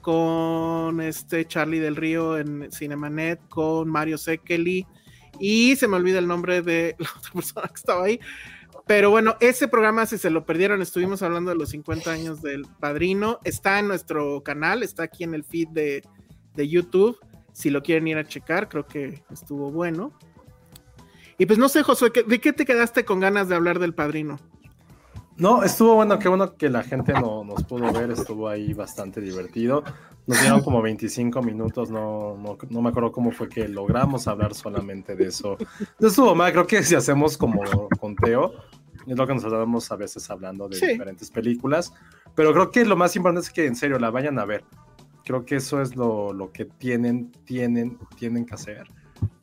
con 0.01 1.03
este 1.03 1.45
Charlie 1.45 1.81
del 1.81 1.97
Río 1.97 2.39
en 2.39 2.73
Cinemanet, 2.73 3.47
con 3.51 3.91
Mario 3.91 4.17
Sekeli, 4.17 4.87
y 5.39 5.77
se 5.77 5.89
me 5.89 5.97
olvida 5.97 6.19
el 6.19 6.27
nombre 6.27 6.63
de 6.63 6.97
la 6.99 7.09
otra 7.15 7.33
persona 7.35 7.69
que 7.69 7.75
estaba 7.75 8.05
ahí. 8.05 8.21
Pero 8.87 9.11
bueno, 9.11 9.37
ese 9.41 9.69
programa, 9.69 10.07
si 10.07 10.17
se 10.17 10.31
lo 10.31 10.47
perdieron, 10.47 10.81
estuvimos 10.81 11.21
hablando 11.21 11.51
de 11.51 11.59
los 11.59 11.69
50 11.69 12.11
años 12.11 12.41
del 12.41 12.65
padrino. 12.81 13.39
Está 13.45 13.79
en 13.79 13.89
nuestro 13.89 14.43
canal, 14.43 14.83
está 14.83 15.03
aquí 15.03 15.25
en 15.25 15.35
el 15.35 15.45
feed 15.45 15.69
de, 15.73 16.03
de 16.55 16.69
YouTube. 16.69 17.19
Si 17.53 17.69
lo 17.69 17.83
quieren 17.83 18.09
ir 18.09 18.17
a 18.17 18.27
checar, 18.27 18.71
creo 18.71 18.87
que 18.87 19.23
estuvo 19.31 19.71
bueno. 19.71 20.19
Y 21.37 21.45
pues 21.45 21.59
no 21.59 21.69
sé, 21.69 21.83
Josué, 21.83 22.11
¿de 22.27 22.41
qué 22.41 22.55
te 22.55 22.65
quedaste 22.65 23.05
con 23.05 23.21
ganas 23.21 23.51
de 23.51 23.57
hablar 23.57 23.79
del 23.79 23.93
padrino? 23.93 24.39
No, 25.37 25.65
estuvo 25.65 25.95
bueno, 25.95 26.19
qué 26.19 26.29
bueno 26.29 26.57
que 26.57 26.69
la 26.69 26.83
gente 26.83 27.13
no, 27.15 27.43
nos 27.43 27.65
pudo 27.65 27.91
ver, 27.93 28.11
estuvo 28.11 28.49
ahí 28.49 28.75
bastante 28.75 29.21
divertido. 29.21 29.83
Nos 30.27 30.41
dieron 30.41 30.61
como 30.61 30.83
25 30.83 31.43
minutos, 31.43 31.91
no, 31.91 32.37
no, 32.69 32.83
me 32.83 32.89
acuerdo 32.91 33.11
cómo 33.11 33.33
fue 33.33 33.49
que 33.49 33.67
logramos 33.67 34.29
hablar 34.29 34.55
solamente 34.55 35.17
de 35.17 35.29
eso. 35.29 35.57
No 35.99 36.09
estuvo 36.09 36.35
mal, 36.35 36.53
creo 36.53 36.67
que 36.67 36.83
si 36.83 36.95
hacemos 36.95 37.37
como 37.37 37.63
conteo, 37.99 38.53
es 39.07 39.17
lo 39.17 39.27
que 39.27 39.35
nos 39.35 39.43
tratamos 39.43 39.91
a 39.91 39.97
veces 39.97 40.31
hablando 40.31 40.69
de 40.69 40.79
diferentes 40.79 41.31
películas, 41.31 41.93
pero 42.35 42.53
creo 42.53 42.71
que 42.71 42.85
lo 42.85 42.97
más 42.97 43.17
importante 43.17 43.47
es 43.47 43.53
que 43.53 43.67
en 43.67 43.75
serio 43.75 43.99
la 43.99 44.11
vayan 44.11 44.39
a 44.39 44.45
ver. 44.45 44.65
Creo 45.25 45.45
que 45.45 45.57
eso 45.57 45.81
es 45.81 45.97
lo, 45.97 46.33
lo 46.33 46.53
que 46.53 46.67
tienen, 46.67 47.33
tienen, 47.45 47.99
tienen 48.17 48.45
que 48.45 48.55
hacer, 48.55 48.89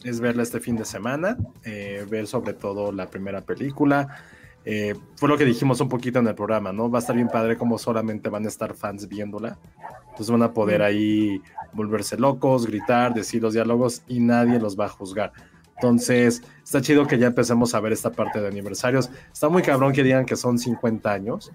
es 0.03 0.19
verla 0.19 0.43
este 0.43 0.59
fin 0.59 0.75
de 0.75 0.85
semana, 0.85 1.37
eh, 1.63 2.05
ver 2.09 2.27
sobre 2.27 2.53
todo 2.53 2.91
la 2.91 3.09
primera 3.09 3.41
película 3.41 4.23
eh, 4.65 4.95
fue 5.15 5.29
lo 5.29 5.37
que 5.37 5.45
dijimos 5.45 5.79
un 5.81 5.89
poquito 5.89 6.19
en 6.19 6.27
el 6.27 6.35
programa, 6.35 6.71
¿no? 6.71 6.89
Va 6.89 6.99
a 6.99 7.01
estar 7.01 7.15
bien 7.15 7.29
padre 7.29 7.57
como 7.57 7.77
solamente 7.77 8.29
van 8.29 8.45
a 8.45 8.49
estar 8.49 8.73
fans 8.73 9.07
viéndola. 9.07 9.57
Entonces 10.01 10.29
van 10.29 10.43
a 10.43 10.53
poder 10.53 10.81
ahí 10.81 11.41
volverse 11.73 12.17
locos, 12.17 12.67
gritar, 12.67 13.13
decir 13.13 13.41
los 13.41 13.53
diálogos 13.53 14.03
y 14.07 14.19
nadie 14.19 14.59
los 14.59 14.77
va 14.77 14.85
a 14.85 14.89
juzgar. 14.89 15.31
Entonces, 15.75 16.41
está 16.61 16.81
chido 16.81 17.07
que 17.07 17.17
ya 17.17 17.27
empecemos 17.27 17.73
a 17.73 17.79
ver 17.79 17.93
esta 17.93 18.11
parte 18.11 18.41
de 18.41 18.47
aniversarios. 18.49 19.09
Está 19.31 19.47
muy 19.47 19.61
cabrón 19.61 19.93
que 19.93 20.03
digan 20.03 20.25
que 20.25 20.35
son 20.35 20.59
50 20.59 21.09
años. 21.09 21.53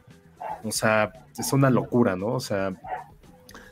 O 0.63 0.73
sea, 0.73 1.13
es 1.37 1.53
una 1.53 1.69
locura, 1.69 2.17
¿no? 2.17 2.29
O 2.29 2.41
sea, 2.41 2.73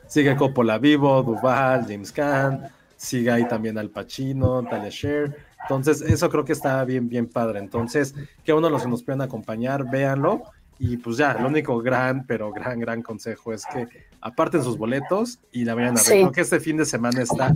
sigue 0.07 0.37
Coppola 0.37 0.77
vivo, 0.77 1.23
Duval, 1.23 1.87
James 1.88 2.12
Caan, 2.12 2.68
sigue 2.97 3.31
ahí 3.31 3.49
también 3.49 3.79
Al 3.79 3.88
Pacino, 3.88 4.62
Talia 4.64 4.90
Share 4.90 5.52
entonces, 5.62 6.03
eso 6.03 6.29
creo 6.29 6.44
que 6.44 6.53
está 6.53 6.85
bien, 6.85 7.09
bien 7.09 7.27
padre. 7.27 7.59
Entonces, 7.59 8.14
que 8.44 8.53
uno 8.53 8.68
los 8.68 8.83
que 8.83 8.88
nos 8.88 9.03
pueden 9.03 9.20
acompañar, 9.20 9.90
véanlo. 9.90 10.42
Y 10.79 10.96
pues 10.96 11.16
ya, 11.16 11.33
el 11.33 11.44
único 11.44 11.81
gran, 11.81 12.27
pero 12.27 12.53
gran, 12.53 12.81
gran 12.81 13.03
consejo 13.03 13.53
es 13.53 13.64
que 13.66 13.87
aparten 14.20 14.64
sus 14.64 14.77
boletos 14.77 15.38
y 15.53 15.64
la 15.64 15.75
vayan 15.75 15.96
a 15.96 16.03
ver. 16.03 16.05
Creo 16.05 16.33
que 16.33 16.40
este 16.40 16.59
fin 16.59 16.77
de 16.77 16.85
semana 16.85 17.22
está 17.22 17.55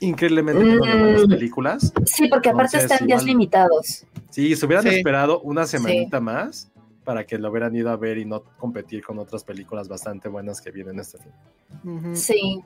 increíblemente 0.00 0.62
mm. 0.62 0.80
las 0.80 1.26
películas. 1.26 1.92
Sí, 2.04 2.28
porque 2.28 2.50
aparte 2.50 2.76
están 2.76 3.06
días 3.06 3.24
limitados. 3.24 4.04
Sí, 4.30 4.54
se 4.54 4.66
hubieran 4.66 4.86
esperado 4.88 5.40
una 5.40 5.66
semanita 5.66 6.20
más 6.20 6.70
para 7.04 7.24
que 7.24 7.38
lo 7.38 7.50
hubieran 7.50 7.74
ido 7.74 7.88
a 7.88 7.96
ver 7.96 8.18
y 8.18 8.24
no 8.24 8.42
competir 8.58 9.02
con 9.02 9.18
otras 9.18 9.44
películas 9.44 9.88
bastante 9.88 10.28
buenas 10.28 10.60
que 10.60 10.70
vienen 10.70 10.98
este 10.98 11.18
fin. 11.18 12.14
Sí. 12.14 12.62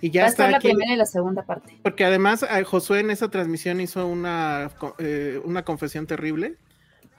Y 0.00 0.10
ya 0.10 0.26
está 0.26 0.50
la 0.50 0.58
primera 0.58 0.92
y 0.92 0.96
la 0.96 1.06
segunda 1.06 1.42
parte. 1.42 1.78
Porque 1.82 2.04
además 2.04 2.42
eh, 2.42 2.64
Josué 2.64 3.00
en 3.00 3.10
esa 3.10 3.28
transmisión 3.28 3.80
hizo 3.80 4.06
una, 4.06 4.70
eh, 4.98 5.40
una 5.44 5.64
confesión 5.64 6.06
terrible, 6.06 6.56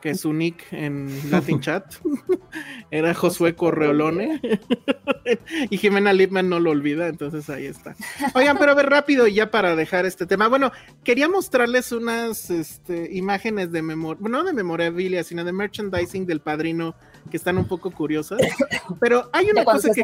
que 0.01 0.15
su 0.15 0.33
nick 0.33 0.65
en 0.71 1.09
Latin 1.29 1.59
Chat 1.61 1.95
era 2.91 3.13
Josué 3.13 3.55
Correolone. 3.55 4.41
y 5.69 5.77
Jimena 5.77 6.11
Lipman 6.11 6.49
no 6.49 6.59
lo 6.59 6.71
olvida, 6.71 7.07
entonces 7.07 7.49
ahí 7.49 7.67
está. 7.67 7.95
Oigan, 8.33 8.57
pero 8.57 8.71
a 8.71 8.75
ver 8.75 8.89
rápido 8.89 9.27
ya 9.27 9.51
para 9.51 9.75
dejar 9.75 10.05
este 10.05 10.25
tema. 10.25 10.47
Bueno, 10.47 10.71
quería 11.03 11.29
mostrarles 11.29 11.91
unas 11.91 12.49
este, 12.49 13.09
imágenes 13.13 13.71
de 13.71 13.81
memoria, 13.81 14.27
no 14.27 14.43
de 14.43 14.53
memorabilia, 14.53 15.23
sino 15.23 15.43
de 15.43 15.53
merchandising 15.53 16.25
del 16.25 16.41
padrino 16.41 16.95
que 17.29 17.37
están 17.37 17.57
un 17.57 17.65
poco 17.65 17.91
curiosas. 17.91 18.39
Pero 18.99 19.29
hay 19.33 19.49
una 19.49 19.63
cosa 19.63 19.91
que... 19.93 20.03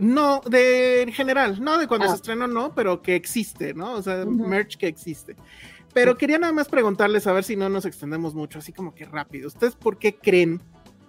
No, 0.00 0.40
de 0.48 1.02
en 1.02 1.12
general, 1.12 1.62
no 1.62 1.76
de 1.76 1.86
cuando 1.86 2.06
se 2.06 2.12
ah. 2.12 2.16
estrenó, 2.16 2.46
no, 2.46 2.74
pero 2.74 3.02
que 3.02 3.14
existe, 3.14 3.74
¿no? 3.74 3.92
O 3.92 4.02
sea, 4.02 4.24
merch 4.24 4.76
que 4.76 4.86
existe. 4.86 5.36
Pero 5.92 6.16
quería 6.16 6.38
nada 6.38 6.52
más 6.52 6.68
preguntarles, 6.68 7.26
a 7.26 7.32
ver 7.32 7.44
si 7.44 7.56
no 7.56 7.68
nos 7.68 7.84
extendemos 7.84 8.34
mucho, 8.34 8.58
así 8.58 8.72
como 8.72 8.94
que 8.94 9.04
rápido. 9.04 9.48
¿Ustedes 9.48 9.74
por 9.74 9.98
qué 9.98 10.16
creen? 10.16 10.62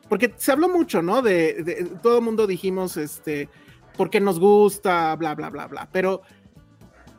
Porque 0.09 0.33
se 0.35 0.51
habló 0.51 0.67
mucho, 0.67 1.01
¿no? 1.01 1.21
De, 1.21 1.89
todo 2.01 2.17
el 2.17 2.23
mundo 2.23 2.45
dijimos, 2.45 2.97
este, 2.97 3.47
por 3.95 4.09
qué 4.09 4.19
nos 4.19 4.39
gusta, 4.39 5.15
bla, 5.15 5.35
bla, 5.35 5.49
bla, 5.49 5.67
bla. 5.67 5.89
Pero 5.91 6.21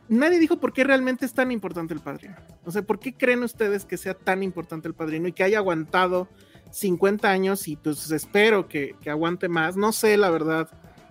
nadie 0.09 0.39
dijo 0.39 0.59
por 0.59 0.75
qué 0.75 0.85
realmente 0.85 1.25
es 1.25 1.33
tan 1.33 1.51
importante 1.51 1.95
el 1.95 2.01
padrino. 2.01 2.37
O 2.65 2.71
sea, 2.71 2.83
¿por 2.83 2.99
qué 2.99 3.15
creen 3.15 3.43
ustedes 3.43 3.87
que 3.87 3.97
sea 3.97 4.15
tan 4.15 4.43
importante 4.43 4.87
el 4.87 4.95
padrino 4.95 5.29
y 5.29 5.33
que 5.33 5.45
haya 5.45 5.59
aguantado 5.59 6.29
50 6.75 7.31
años 7.31 7.69
y 7.69 7.77
pues 7.77 8.11
espero 8.11 8.67
que, 8.67 8.97
que 9.01 9.09
aguante 9.09 9.49
más? 9.49 9.77
No 9.77 9.93
sé, 9.93 10.17
la 10.17 10.31
verdad 10.31 10.69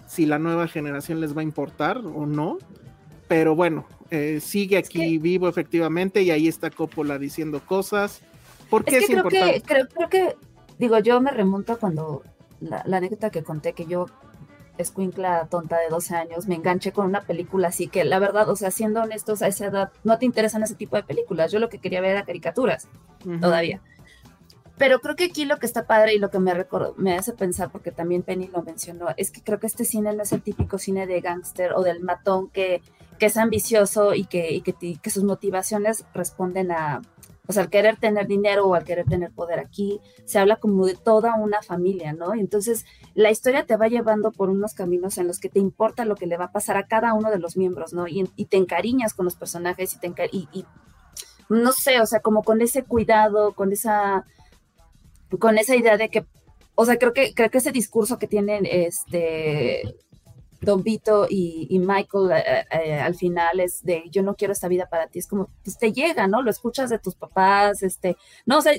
si 0.07 0.25
la 0.25 0.37
nueva 0.37 0.67
generación 0.67 1.21
les 1.21 1.35
va 1.35 1.41
a 1.41 1.43
importar 1.43 1.99
o 1.99 2.25
no. 2.25 2.57
Pero 3.27 3.55
bueno, 3.55 3.85
eh, 4.11 4.39
sigue 4.41 4.77
aquí 4.77 5.17
vivo 5.17 5.47
efectivamente 5.47 6.21
y 6.21 6.31
ahí 6.31 6.47
está 6.47 6.69
Coppola 6.69 7.17
diciendo 7.17 7.61
cosas. 7.65 8.21
¿Por 8.69 8.83
qué 8.83 8.97
es, 8.97 9.05
creo 9.05 9.19
importante? 9.19 9.53
Que, 9.53 9.61
creo, 9.61 9.87
creo, 9.87 10.09
que, 10.09 10.35
digo, 10.77 10.99
yo 10.99 11.21
me 11.21 11.31
remonto 11.31 11.79
cuando 11.79 12.23
la, 12.59 12.83
la 12.85 12.97
anécdota 12.97 13.29
que 13.29 13.43
conté 13.43 13.73
que 13.73 13.85
yo 13.85 14.07
escuincla 14.77 15.47
tonta 15.49 15.79
de 15.79 15.87
12 15.89 16.15
años, 16.15 16.47
me 16.47 16.55
enganché 16.55 16.91
con 16.91 17.05
una 17.05 17.21
película 17.21 17.69
así 17.69 17.87
que 17.87 18.03
la 18.03 18.19
verdad, 18.19 18.49
o 18.49 18.55
sea, 18.55 18.71
siendo 18.71 19.01
honestos, 19.01 19.41
a 19.41 19.47
esa 19.47 19.67
edad 19.67 19.91
no 20.03 20.17
te 20.17 20.25
interesan 20.25 20.63
ese 20.63 20.75
tipo 20.75 20.95
de 20.95 21.03
películas. 21.03 21.51
Yo 21.51 21.59
lo 21.59 21.69
que 21.69 21.79
quería 21.79 22.01
ver 22.01 22.11
era 22.11 22.25
caricaturas, 22.25 22.87
todavía. 23.39 23.81
Pero 24.77 24.99
creo 24.99 25.15
que 25.15 25.25
aquí 25.25 25.45
lo 25.45 25.59
que 25.59 25.67
está 25.67 25.85
padre 25.85 26.15
y 26.15 26.19
lo 26.19 26.29
que 26.29 26.39
me, 26.39 26.53
me 26.97 27.15
hace 27.15 27.33
pensar, 27.33 27.71
porque 27.71 27.91
también 27.91 28.23
Penny 28.23 28.47
lo 28.47 28.63
mencionó, 28.63 29.07
es 29.17 29.29
que 29.29 29.41
creo 29.41 29.59
que 29.59 29.67
este 29.67 29.85
cine 29.85 30.13
no 30.13 30.23
es 30.23 30.31
el 30.31 30.41
típico 30.41 30.77
cine 30.79 31.05
de 31.05 31.21
gángster 31.21 31.73
o 31.73 31.83
del 31.83 32.01
matón 32.01 32.49
que, 32.49 32.81
que 33.19 33.27
es 33.27 33.37
ambicioso 33.37 34.15
y 34.15 34.25
que, 34.25 34.51
y 34.51 34.61
que, 34.61 35.09
sus 35.09 35.23
motivaciones 35.23 36.05
responden 36.13 36.71
a, 36.71 37.01
sea, 37.49 37.63
al 37.63 37.69
querer 37.69 37.97
tener 37.97 38.27
dinero 38.27 38.65
o 38.67 38.73
al 38.73 38.83
querer 38.83 39.05
tener 39.05 39.31
poder 39.31 39.59
aquí, 39.59 40.01
se 40.25 40.39
habla 40.39 40.55
como 40.55 40.85
de 40.87 40.95
toda 40.95 41.35
una 41.35 41.61
familia, 41.61 42.13
¿no? 42.13 42.33
Y 42.33 42.39
entonces 42.39 42.85
la 43.13 43.29
historia 43.29 43.65
te 43.65 43.77
va 43.77 43.87
llevando 43.87 44.31
por 44.31 44.49
unos 44.49 44.73
caminos 44.73 45.17
en 45.19 45.27
los 45.27 45.39
que 45.39 45.49
te 45.49 45.59
importa 45.59 46.05
lo 46.05 46.15
que 46.15 46.25
le 46.25 46.37
va 46.37 46.45
a 46.45 46.51
pasar 46.51 46.77
a 46.77 46.87
cada 46.87 47.13
uno 47.13 47.29
de 47.29 47.39
los 47.39 47.57
miembros, 47.57 47.93
¿no? 47.93 48.07
Y, 48.07 48.23
te 48.45 48.57
encariñas 48.57 49.13
con 49.13 49.25
los 49.25 49.35
personajes 49.35 49.93
y 49.93 49.99
te 49.99 50.13
y, 50.31 50.47
y, 50.51 50.65
no 51.49 51.71
sé, 51.73 52.01
o 52.01 52.05
sea, 52.05 52.21
como 52.21 52.43
con 52.43 52.61
ese 52.61 52.83
cuidado, 52.83 53.53
con 53.53 53.71
esa, 53.71 54.25
con 55.39 55.57
esa 55.57 55.75
idea 55.75 55.97
de 55.97 56.09
que, 56.09 56.25
o 56.75 56.85
sea, 56.85 56.97
creo 56.97 57.13
que, 57.13 57.33
creo 57.33 57.49
que 57.49 57.57
ese 57.57 57.71
discurso 57.71 58.17
que 58.19 58.27
tienen 58.27 58.65
este 58.65 59.83
Don 60.63 60.83
Vito 60.83 61.27
y, 61.29 61.77
Michael 61.79 62.31
eh, 62.31 62.43
eh, 62.45 62.65
eh, 62.71 62.99
al 62.99 63.15
final 63.15 63.59
es 63.59 63.83
de 63.83 64.03
yo 64.09 64.23
no 64.23 64.35
quiero 64.35 64.53
esta 64.53 64.67
vida 64.67 64.87
para 64.89 65.07
ti, 65.07 65.19
es 65.19 65.27
como, 65.27 65.49
pues 65.63 65.77
te 65.77 65.91
llega, 65.91 66.27
¿no? 66.27 66.41
Lo 66.41 66.49
escuchas 66.49 66.89
de 66.89 66.99
tus 66.99 67.15
papás, 67.15 67.83
este, 67.83 68.17
no, 68.45 68.59
o 68.59 68.61
sea, 68.61 68.73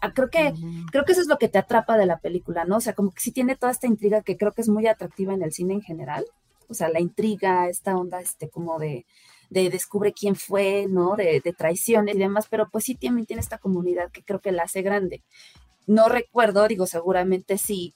ah, 0.00 0.12
creo 0.12 0.30
que, 0.30 0.52
creo 0.90 1.04
que 1.04 1.12
eso 1.12 1.20
es 1.20 1.28
lo 1.28 1.38
que 1.38 1.48
te 1.48 1.58
atrapa 1.58 1.96
de 1.96 2.06
la 2.06 2.18
película, 2.18 2.64
¿no? 2.64 2.76
O 2.76 2.80
sea, 2.80 2.94
como 2.94 3.12
que 3.12 3.20
sí 3.20 3.32
tiene 3.32 3.56
toda 3.56 3.72
esta 3.72 3.86
intriga 3.86 4.22
que 4.22 4.36
creo 4.36 4.52
que 4.52 4.62
es 4.62 4.68
muy 4.68 4.86
atractiva 4.86 5.32
en 5.32 5.42
el 5.42 5.52
cine 5.52 5.74
en 5.74 5.82
general, 5.82 6.24
o 6.68 6.74
sea, 6.74 6.88
la 6.88 7.00
intriga, 7.00 7.68
esta 7.68 7.96
onda, 7.96 8.20
este, 8.20 8.48
como 8.48 8.78
de, 8.78 9.06
de 9.50 9.70
descubre 9.70 10.12
quién 10.12 10.34
fue, 10.34 10.86
¿no? 10.88 11.16
De, 11.16 11.40
de 11.44 11.52
traiciones 11.52 12.14
y 12.16 12.18
demás, 12.18 12.46
pero 12.50 12.68
pues 12.70 12.84
sí 12.84 12.94
también 12.94 13.26
tiene 13.26 13.40
esta 13.40 13.58
comunidad 13.58 14.10
que 14.10 14.24
creo 14.24 14.40
que 14.40 14.52
la 14.52 14.64
hace 14.64 14.82
grande. 14.82 15.22
No 15.92 16.08
recuerdo, 16.08 16.66
digo, 16.68 16.86
seguramente 16.86 17.58
sí, 17.58 17.94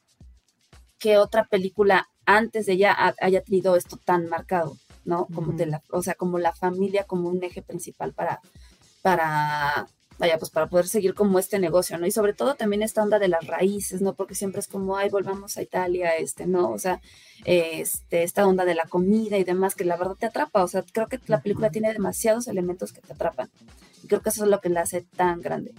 que 0.98 1.16
otra 1.16 1.46
película 1.46 2.06
antes 2.26 2.66
de 2.66 2.74
ella 2.74 2.94
haya 3.22 3.40
tenido 3.40 3.74
esto 3.74 3.96
tan 3.96 4.28
marcado, 4.28 4.76
¿no? 5.06 5.26
Como 5.34 5.52
de 5.52 5.64
la, 5.64 5.82
o 5.90 6.02
sea, 6.02 6.12
como 6.12 6.38
la 6.38 6.52
familia 6.52 7.04
como 7.04 7.30
un 7.30 7.42
eje 7.42 7.62
principal 7.62 8.12
para, 8.12 8.40
para, 9.00 9.86
vaya, 10.18 10.36
pues 10.38 10.50
para 10.50 10.66
poder 10.66 10.86
seguir 10.88 11.14
como 11.14 11.38
este 11.38 11.58
negocio, 11.58 11.96
¿no? 11.96 12.06
Y 12.06 12.10
sobre 12.10 12.34
todo 12.34 12.54
también 12.54 12.82
esta 12.82 13.02
onda 13.02 13.18
de 13.18 13.28
las 13.28 13.46
raíces, 13.46 14.02
¿no? 14.02 14.12
Porque 14.12 14.34
siempre 14.34 14.60
es 14.60 14.68
como, 14.68 14.98
ay, 14.98 15.08
volvamos 15.08 15.56
a 15.56 15.62
Italia, 15.62 16.16
este, 16.16 16.46
¿no? 16.46 16.70
O 16.72 16.78
sea, 16.78 17.00
este, 17.46 18.24
esta 18.24 18.46
onda 18.46 18.66
de 18.66 18.74
la 18.74 18.84
comida 18.84 19.38
y 19.38 19.44
demás, 19.44 19.74
que 19.74 19.86
la 19.86 19.96
verdad 19.96 20.16
te 20.18 20.26
atrapa, 20.26 20.62
o 20.62 20.68
sea, 20.68 20.84
creo 20.92 21.06
que 21.06 21.18
la 21.28 21.40
película 21.40 21.70
tiene 21.70 21.94
demasiados 21.94 22.46
elementos 22.46 22.92
que 22.92 23.00
te 23.00 23.14
atrapan. 23.14 23.48
Y 24.02 24.06
creo 24.06 24.20
que 24.20 24.28
eso 24.28 24.44
es 24.44 24.50
lo 24.50 24.60
que 24.60 24.68
la 24.68 24.82
hace 24.82 25.00
tan 25.00 25.40
grande. 25.40 25.72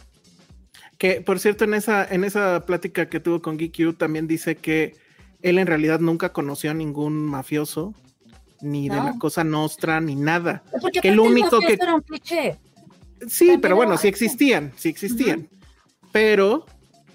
Que, 0.97 1.21
por 1.21 1.39
cierto, 1.39 1.63
en 1.63 1.73
esa, 1.73 2.05
en 2.05 2.23
esa 2.23 2.65
plática 2.65 3.07
que 3.07 3.19
tuvo 3.19 3.41
con 3.41 3.57
GQ 3.57 3.97
también 3.97 4.27
dice 4.27 4.55
que 4.55 4.95
él 5.41 5.60
en 5.60 5.67
realidad 5.67 5.99
nunca 5.99 6.33
conoció 6.33 6.71
a 6.71 6.73
ningún 6.73 7.23
mafioso, 7.23 7.93
ni 8.62 8.89
de 8.89 8.95
la 8.95 9.15
cosa 9.19 9.43
nostra, 9.43 10.01
ni 10.01 10.15
nada. 10.15 10.63
que 11.01 11.10
el 11.10 11.19
único 11.19 11.60
que. 11.60 11.73
Era 11.73 11.95
un 11.95 12.01
cliché. 12.01 12.57
Sí, 13.27 13.57
pero 13.62 13.75
bueno, 13.75 13.97
sí 13.97 14.07
existían, 14.07 14.73
sí 14.75 14.89
existían. 14.89 15.49
Pero 16.12 16.65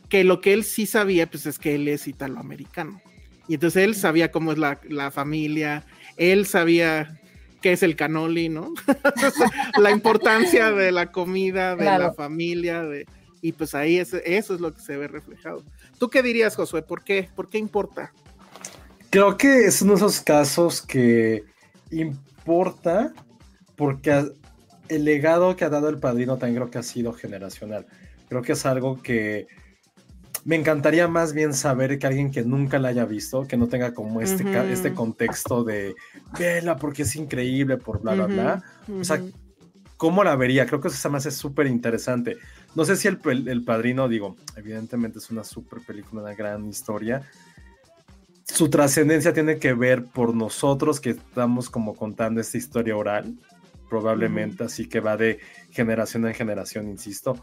que 0.08 0.24
lo 0.24 0.40
que 0.40 0.52
él 0.52 0.64
sí 0.64 0.86
sabía, 0.86 1.28
pues 1.28 1.46
es 1.46 1.58
que 1.58 1.74
él 1.74 1.88
es 1.88 2.06
italoamericano. 2.06 3.00
Y 3.48 3.54
entonces 3.54 3.82
él 3.82 3.94
sabía 3.94 4.30
cómo 4.30 4.52
es 4.52 4.58
la, 4.58 4.80
la 4.88 5.10
familia, 5.10 5.84
él 6.16 6.46
sabía 6.46 7.20
qué 7.60 7.72
es 7.72 7.82
el 7.82 7.96
canoli, 7.96 8.48
¿no? 8.48 8.72
la 9.78 9.90
importancia 9.90 10.70
de 10.70 10.92
la 10.92 11.10
comida, 11.10 11.76
de 11.76 11.84
la 11.84 12.12
familia, 12.12 12.82
de, 12.82 13.06
y 13.42 13.52
pues 13.52 13.74
ahí 13.74 13.98
eso 13.98 14.18
es 14.24 14.60
lo 14.60 14.72
que 14.72 14.80
se 14.80 14.96
ve 14.96 15.08
reflejado. 15.08 15.62
¿Tú 15.98 16.08
qué 16.08 16.22
dirías, 16.22 16.56
Josué? 16.56 16.82
¿Por 16.82 17.02
qué? 17.02 17.28
¿Por 17.34 17.50
qué 17.50 17.58
importa? 17.58 18.12
Creo 19.10 19.36
que 19.36 19.66
es 19.66 19.82
uno 19.82 19.92
de 19.92 19.96
esos 19.98 20.20
casos 20.20 20.80
que 20.80 21.44
importa 21.90 23.12
porque 23.76 24.32
el 24.88 25.04
legado 25.04 25.56
que 25.56 25.64
ha 25.64 25.68
dado 25.68 25.88
el 25.88 25.98
padrino 25.98 26.38
también 26.38 26.56
creo 26.56 26.70
que 26.70 26.78
ha 26.78 26.82
sido 26.82 27.12
generacional. 27.12 27.86
Creo 28.28 28.42
que 28.42 28.52
es 28.52 28.64
algo 28.64 29.02
que 29.02 29.48
me 30.44 30.56
encantaría 30.56 31.08
más 31.08 31.32
bien 31.32 31.52
saber 31.52 31.98
que 31.98 32.06
alguien 32.06 32.30
que 32.30 32.42
nunca 32.42 32.78
la 32.78 32.88
haya 32.88 33.04
visto, 33.04 33.46
que 33.46 33.56
no 33.56 33.68
tenga 33.68 33.92
como 33.92 34.20
este, 34.20 34.44
este 34.72 34.94
contexto 34.94 35.64
de 35.64 35.94
vela 36.38 36.76
porque 36.76 37.02
es 37.02 37.16
increíble, 37.16 37.76
por 37.76 38.00
bla, 38.00 38.14
bla, 38.14 38.26
bla. 38.26 38.62
O 39.00 39.04
sea, 39.04 39.20
¿cómo 39.96 40.24
la 40.24 40.34
vería? 40.34 40.66
Creo 40.66 40.80
que 40.80 40.88
eso 40.88 40.96
se 40.96 41.08
me 41.08 41.18
hace 41.18 41.30
súper 41.30 41.66
interesante. 41.66 42.38
No 42.74 42.84
sé 42.84 42.96
si 42.96 43.08
el, 43.08 43.20
el, 43.48 43.64
Padrino, 43.64 44.08
digo, 44.08 44.36
evidentemente 44.56 45.18
es 45.18 45.30
una 45.30 45.44
súper 45.44 45.80
película, 45.82 46.22
una 46.22 46.34
gran 46.34 46.66
historia. 46.66 47.22
Su 48.44 48.70
trascendencia 48.70 49.34
tiene 49.34 49.58
que 49.58 49.74
ver 49.74 50.04
por 50.06 50.34
nosotros 50.34 50.98
que 51.00 51.10
estamos 51.10 51.68
como 51.68 51.94
contando 51.94 52.40
esta 52.40 52.56
historia 52.56 52.96
oral, 52.96 53.36
probablemente, 53.90 54.64
así 54.64 54.88
que 54.88 55.00
va 55.00 55.18
de 55.18 55.38
generación 55.70 56.26
en 56.26 56.34
generación, 56.34 56.88
insisto. 56.88 57.36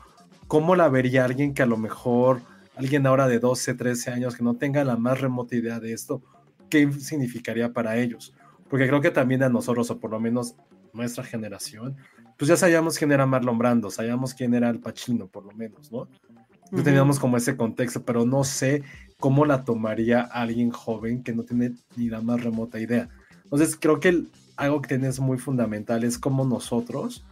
¿Cómo 0.47 0.75
la 0.75 0.89
vería 0.89 1.25
alguien 1.25 1.53
que 1.53 1.61
a 1.61 1.67
lo 1.67 1.77
mejor, 1.77 2.41
alguien 2.75 3.05
ahora 3.05 3.27
de 3.27 3.37
12, 3.37 3.75
13 3.75 4.11
años, 4.11 4.35
que 4.35 4.43
no 4.43 4.55
tenga 4.55 4.83
la 4.83 4.97
más 4.97 5.21
remota 5.21 5.55
idea 5.55 5.79
de 5.79 5.93
esto, 5.93 6.23
qué 6.71 6.91
significaría 6.93 7.71
para 7.71 7.97
ellos? 7.97 8.33
Porque 8.67 8.87
creo 8.87 8.99
que 8.99 9.11
también 9.11 9.43
a 9.43 9.49
nosotros, 9.49 9.91
o 9.91 9.99
por 9.99 10.09
lo 10.09 10.19
menos 10.19 10.55
nuestra 10.91 11.23
generación, 11.23 11.97
pues 12.39 12.47
ya 12.47 12.55
sabíamos 12.55 12.97
quién 12.97 13.11
era 13.11 13.25
Marlon 13.25 13.57
Brando, 13.57 13.91
sabíamos 13.91 14.33
quién 14.33 14.53
era 14.53 14.69
el 14.69 14.79
Pacino, 14.79 15.27
por 15.27 15.45
lo 15.45 15.51
menos, 15.51 15.91
¿no? 15.91 16.07
Teníamos 16.85 17.19
como 17.19 17.35
ese 17.35 17.57
contexto, 17.57 18.03
pero 18.03 18.25
no 18.25 18.45
sé 18.45 18.81
cómo 19.19 19.45
la 19.45 19.65
tomaría 19.65 20.21
alguien 20.21 20.71
joven 20.71 21.21
que 21.21 21.33
no 21.33 21.43
tiene 21.43 21.73
ni 21.97 22.07
la 22.07 22.21
más 22.21 22.41
remota 22.41 22.79
idea. 22.79 23.09
Entonces, 23.43 23.75
creo 23.77 23.99
que 23.99 24.23
algo 24.55 24.81
que 24.81 24.87
tienes 24.87 25.19
muy 25.19 25.37
fundamental 25.37 26.05
es 26.05 26.17
como 26.17 26.45
nosotros, 26.45 27.25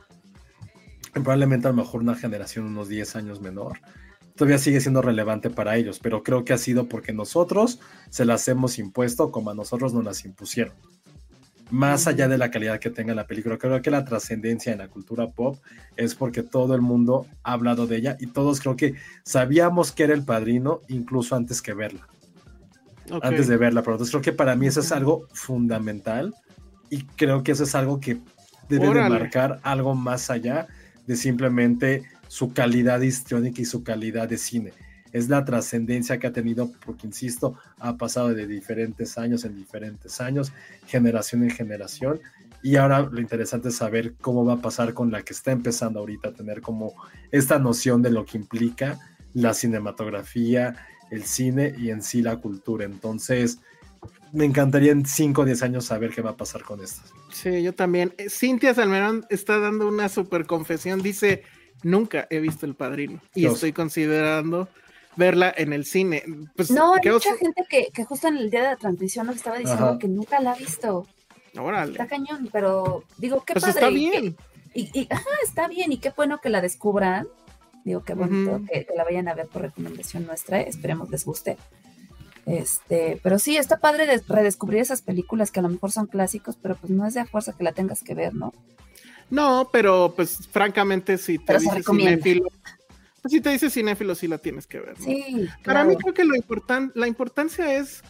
probablemente 1.13 1.67
a 1.67 1.71
lo 1.71 1.77
mejor 1.77 2.01
una 2.01 2.15
generación 2.15 2.65
unos 2.65 2.89
10 2.89 3.15
años 3.15 3.39
menor, 3.39 3.79
todavía 4.35 4.57
sigue 4.57 4.81
siendo 4.81 5.01
relevante 5.01 5.49
para 5.49 5.77
ellos, 5.77 5.99
pero 5.99 6.21
creo 6.21 6.43
que 6.43 6.51
ha 6.51 6.57
sido 6.57 6.89
porque 6.89 7.13
nosotros 7.13 7.79
se 8.09 8.25
las 8.25 8.45
hemos 8.49 8.77
impuesto 8.77 9.31
como 9.31 9.51
a 9.51 9.55
nosotros 9.55 9.93
nos 9.93 10.03
las 10.03 10.25
impusieron 10.25 10.75
más 11.69 12.07
allá 12.07 12.27
de 12.27 12.37
la 12.37 12.49
calidad 12.49 12.79
que 12.79 12.89
tenga 12.89 13.13
la 13.13 13.27
película. 13.27 13.57
Creo 13.57 13.81
que 13.81 13.91
la 13.91 14.05
trascendencia 14.05 14.71
en 14.71 14.79
la 14.79 14.87
cultura 14.87 15.29
pop 15.31 15.57
es 15.95 16.15
porque 16.15 16.43
todo 16.43 16.75
el 16.75 16.81
mundo 16.81 17.27
ha 17.43 17.53
hablado 17.53 17.87
de 17.87 17.97
ella 17.97 18.17
y 18.19 18.27
todos 18.27 18.59
creo 18.59 18.75
que 18.75 18.95
sabíamos 19.23 19.91
que 19.91 20.03
era 20.03 20.13
el 20.13 20.23
padrino 20.23 20.81
incluso 20.87 21.35
antes 21.35 21.61
que 21.61 21.73
verla. 21.73 22.07
Antes 23.21 23.47
de 23.47 23.55
verla, 23.55 23.81
pero 23.83 23.93
entonces 23.93 24.11
creo 24.11 24.21
que 24.21 24.33
para 24.33 24.55
mí 24.55 24.67
eso 24.67 24.81
es 24.81 24.91
algo 24.91 25.27
fundamental 25.31 26.33
y 26.89 27.03
creo 27.03 27.41
que 27.41 27.53
eso 27.53 27.63
es 27.63 27.73
algo 27.73 27.99
que 27.99 28.19
debe 28.67 28.87
de 28.87 29.09
marcar 29.09 29.61
algo 29.63 29.95
más 29.95 30.29
allá 30.29 30.67
de 31.05 31.15
simplemente 31.15 32.03
su 32.27 32.51
calidad 32.51 32.99
histriónica 32.99 33.61
y 33.61 33.65
su 33.65 33.81
calidad 33.83 34.27
de 34.27 34.37
cine 34.37 34.73
es 35.13 35.29
la 35.29 35.45
trascendencia 35.45 36.19
que 36.19 36.27
ha 36.27 36.33
tenido, 36.33 36.71
porque 36.85 37.07
insisto, 37.07 37.55
ha 37.79 37.97
pasado 37.97 38.33
de 38.33 38.47
diferentes 38.47 39.17
años 39.17 39.45
en 39.45 39.55
diferentes 39.55 40.21
años, 40.21 40.51
generación 40.85 41.43
en 41.43 41.51
generación, 41.51 42.19
y 42.63 42.75
ahora 42.75 43.01
lo 43.01 43.21
interesante 43.21 43.69
es 43.69 43.75
saber 43.75 44.15
cómo 44.19 44.43
va 44.43 44.53
a 44.53 44.61
pasar 44.61 44.93
con 44.93 45.11
la 45.11 45.21
que 45.21 45.33
está 45.33 45.51
empezando 45.51 45.99
ahorita 45.99 46.29
a 46.29 46.33
tener 46.33 46.61
como 46.61 46.93
esta 47.31 47.59
noción 47.59 48.01
de 48.01 48.09
lo 48.09 48.25
que 48.25 48.37
implica 48.37 48.99
la 49.33 49.53
cinematografía, 49.53 50.75
el 51.11 51.23
cine 51.23 51.73
y 51.77 51.91
en 51.91 52.01
sí 52.01 52.21
la 52.21 52.37
cultura. 52.37 52.85
Entonces, 52.85 53.59
me 54.33 54.45
encantaría 54.45 54.91
en 54.91 55.05
5 55.05 55.41
o 55.41 55.45
10 55.45 55.63
años 55.63 55.85
saber 55.85 56.11
qué 56.11 56.21
va 56.21 56.31
a 56.31 56.37
pasar 56.37 56.63
con 56.63 56.81
esto. 56.81 57.01
Sí, 57.31 57.61
yo 57.61 57.73
también. 57.73 58.13
Eh, 58.17 58.29
Cintia 58.29 58.73
Salmerón 58.73 59.25
está 59.29 59.59
dando 59.59 59.87
una 59.87 60.09
super 60.09 60.45
confesión. 60.45 61.01
Dice, 61.01 61.43
nunca 61.83 62.27
he 62.29 62.39
visto 62.39 62.65
El 62.65 62.75
Padrino 62.75 63.21
y 63.35 63.45
estoy 63.45 63.73
considerando 63.73 64.67
verla 65.17 65.53
en 65.55 65.73
el 65.73 65.85
cine. 65.85 66.23
Pues, 66.55 66.71
no, 66.71 66.93
hay 66.93 67.11
mucha 67.11 67.35
gente 67.35 67.65
que, 67.69 67.87
que, 67.93 68.05
justo 68.05 68.27
en 68.27 68.37
el 68.37 68.49
día 68.49 68.61
de 68.61 68.67
la 68.67 68.75
transmisión 68.77 69.27
nos 69.27 69.35
estaba 69.35 69.57
diciendo 69.57 69.97
que 69.99 70.07
nunca 70.07 70.39
la 70.39 70.51
ha 70.51 70.55
visto. 70.55 71.05
Órale. 71.59 71.91
Está 71.91 72.07
cañón, 72.07 72.49
pero 72.51 73.03
digo, 73.17 73.43
qué 73.45 73.53
pues 73.53 73.65
padre. 73.65 73.79
Está 73.79 73.89
bien. 73.89 74.37
Y, 74.73 75.07
ajá, 75.09 75.29
está 75.43 75.67
bien, 75.67 75.91
y 75.91 75.97
qué 75.97 76.13
bueno 76.15 76.39
que 76.39 76.49
la 76.49 76.61
descubran. 76.61 77.27
Digo, 77.83 78.03
qué 78.03 78.13
bonito 78.13 78.61
que, 78.69 78.85
la 78.95 79.03
vayan 79.03 79.27
a 79.27 79.33
ver 79.33 79.47
por 79.47 79.63
recomendación 79.63 80.25
nuestra. 80.27 80.61
Esperemos 80.61 81.09
les 81.09 81.25
guste. 81.25 81.57
Este, 82.45 83.19
pero 83.23 83.39
sí, 83.39 83.57
está 83.57 83.77
padre 83.79 84.05
de 84.05 84.21
redescubrir 84.27 84.81
esas 84.81 85.01
películas 85.01 85.51
que 85.51 85.59
a 85.59 85.63
lo 85.63 85.69
mejor 85.69 85.91
son 85.91 86.05
clásicos, 86.05 86.57
pero 86.61 86.75
pues 86.75 86.91
no 86.91 87.05
es 87.05 87.13
de 87.13 87.21
a 87.21 87.25
fuerza 87.25 87.53
que 87.53 87.63
la 87.63 87.73
tengas 87.73 88.03
que 88.03 88.13
ver, 88.13 88.33
¿no? 88.33 88.53
No, 89.29 89.69
pero 89.71 90.13
pues 90.15 90.47
francamente 90.49 91.17
si 91.17 91.39
te 91.39 91.59
dices 91.59 91.85
cinéfilo, 91.85 92.47
si 93.29 93.41
te 93.41 93.49
dices 93.49 93.73
cinéfilo 93.73 94.15
sí 94.15 94.27
la 94.27 94.37
tienes 94.37 94.67
que 94.67 94.79
ver. 94.79 94.99
¿no? 94.99 95.05
Sí. 95.05 95.47
Para 95.63 95.83
mí 95.83 95.95
creo 95.95 96.13
que 96.13 96.25
lo 96.25 96.35
importante, 96.35 96.97
la 96.99 97.07
importancia 97.07 97.77
es, 97.77 98.01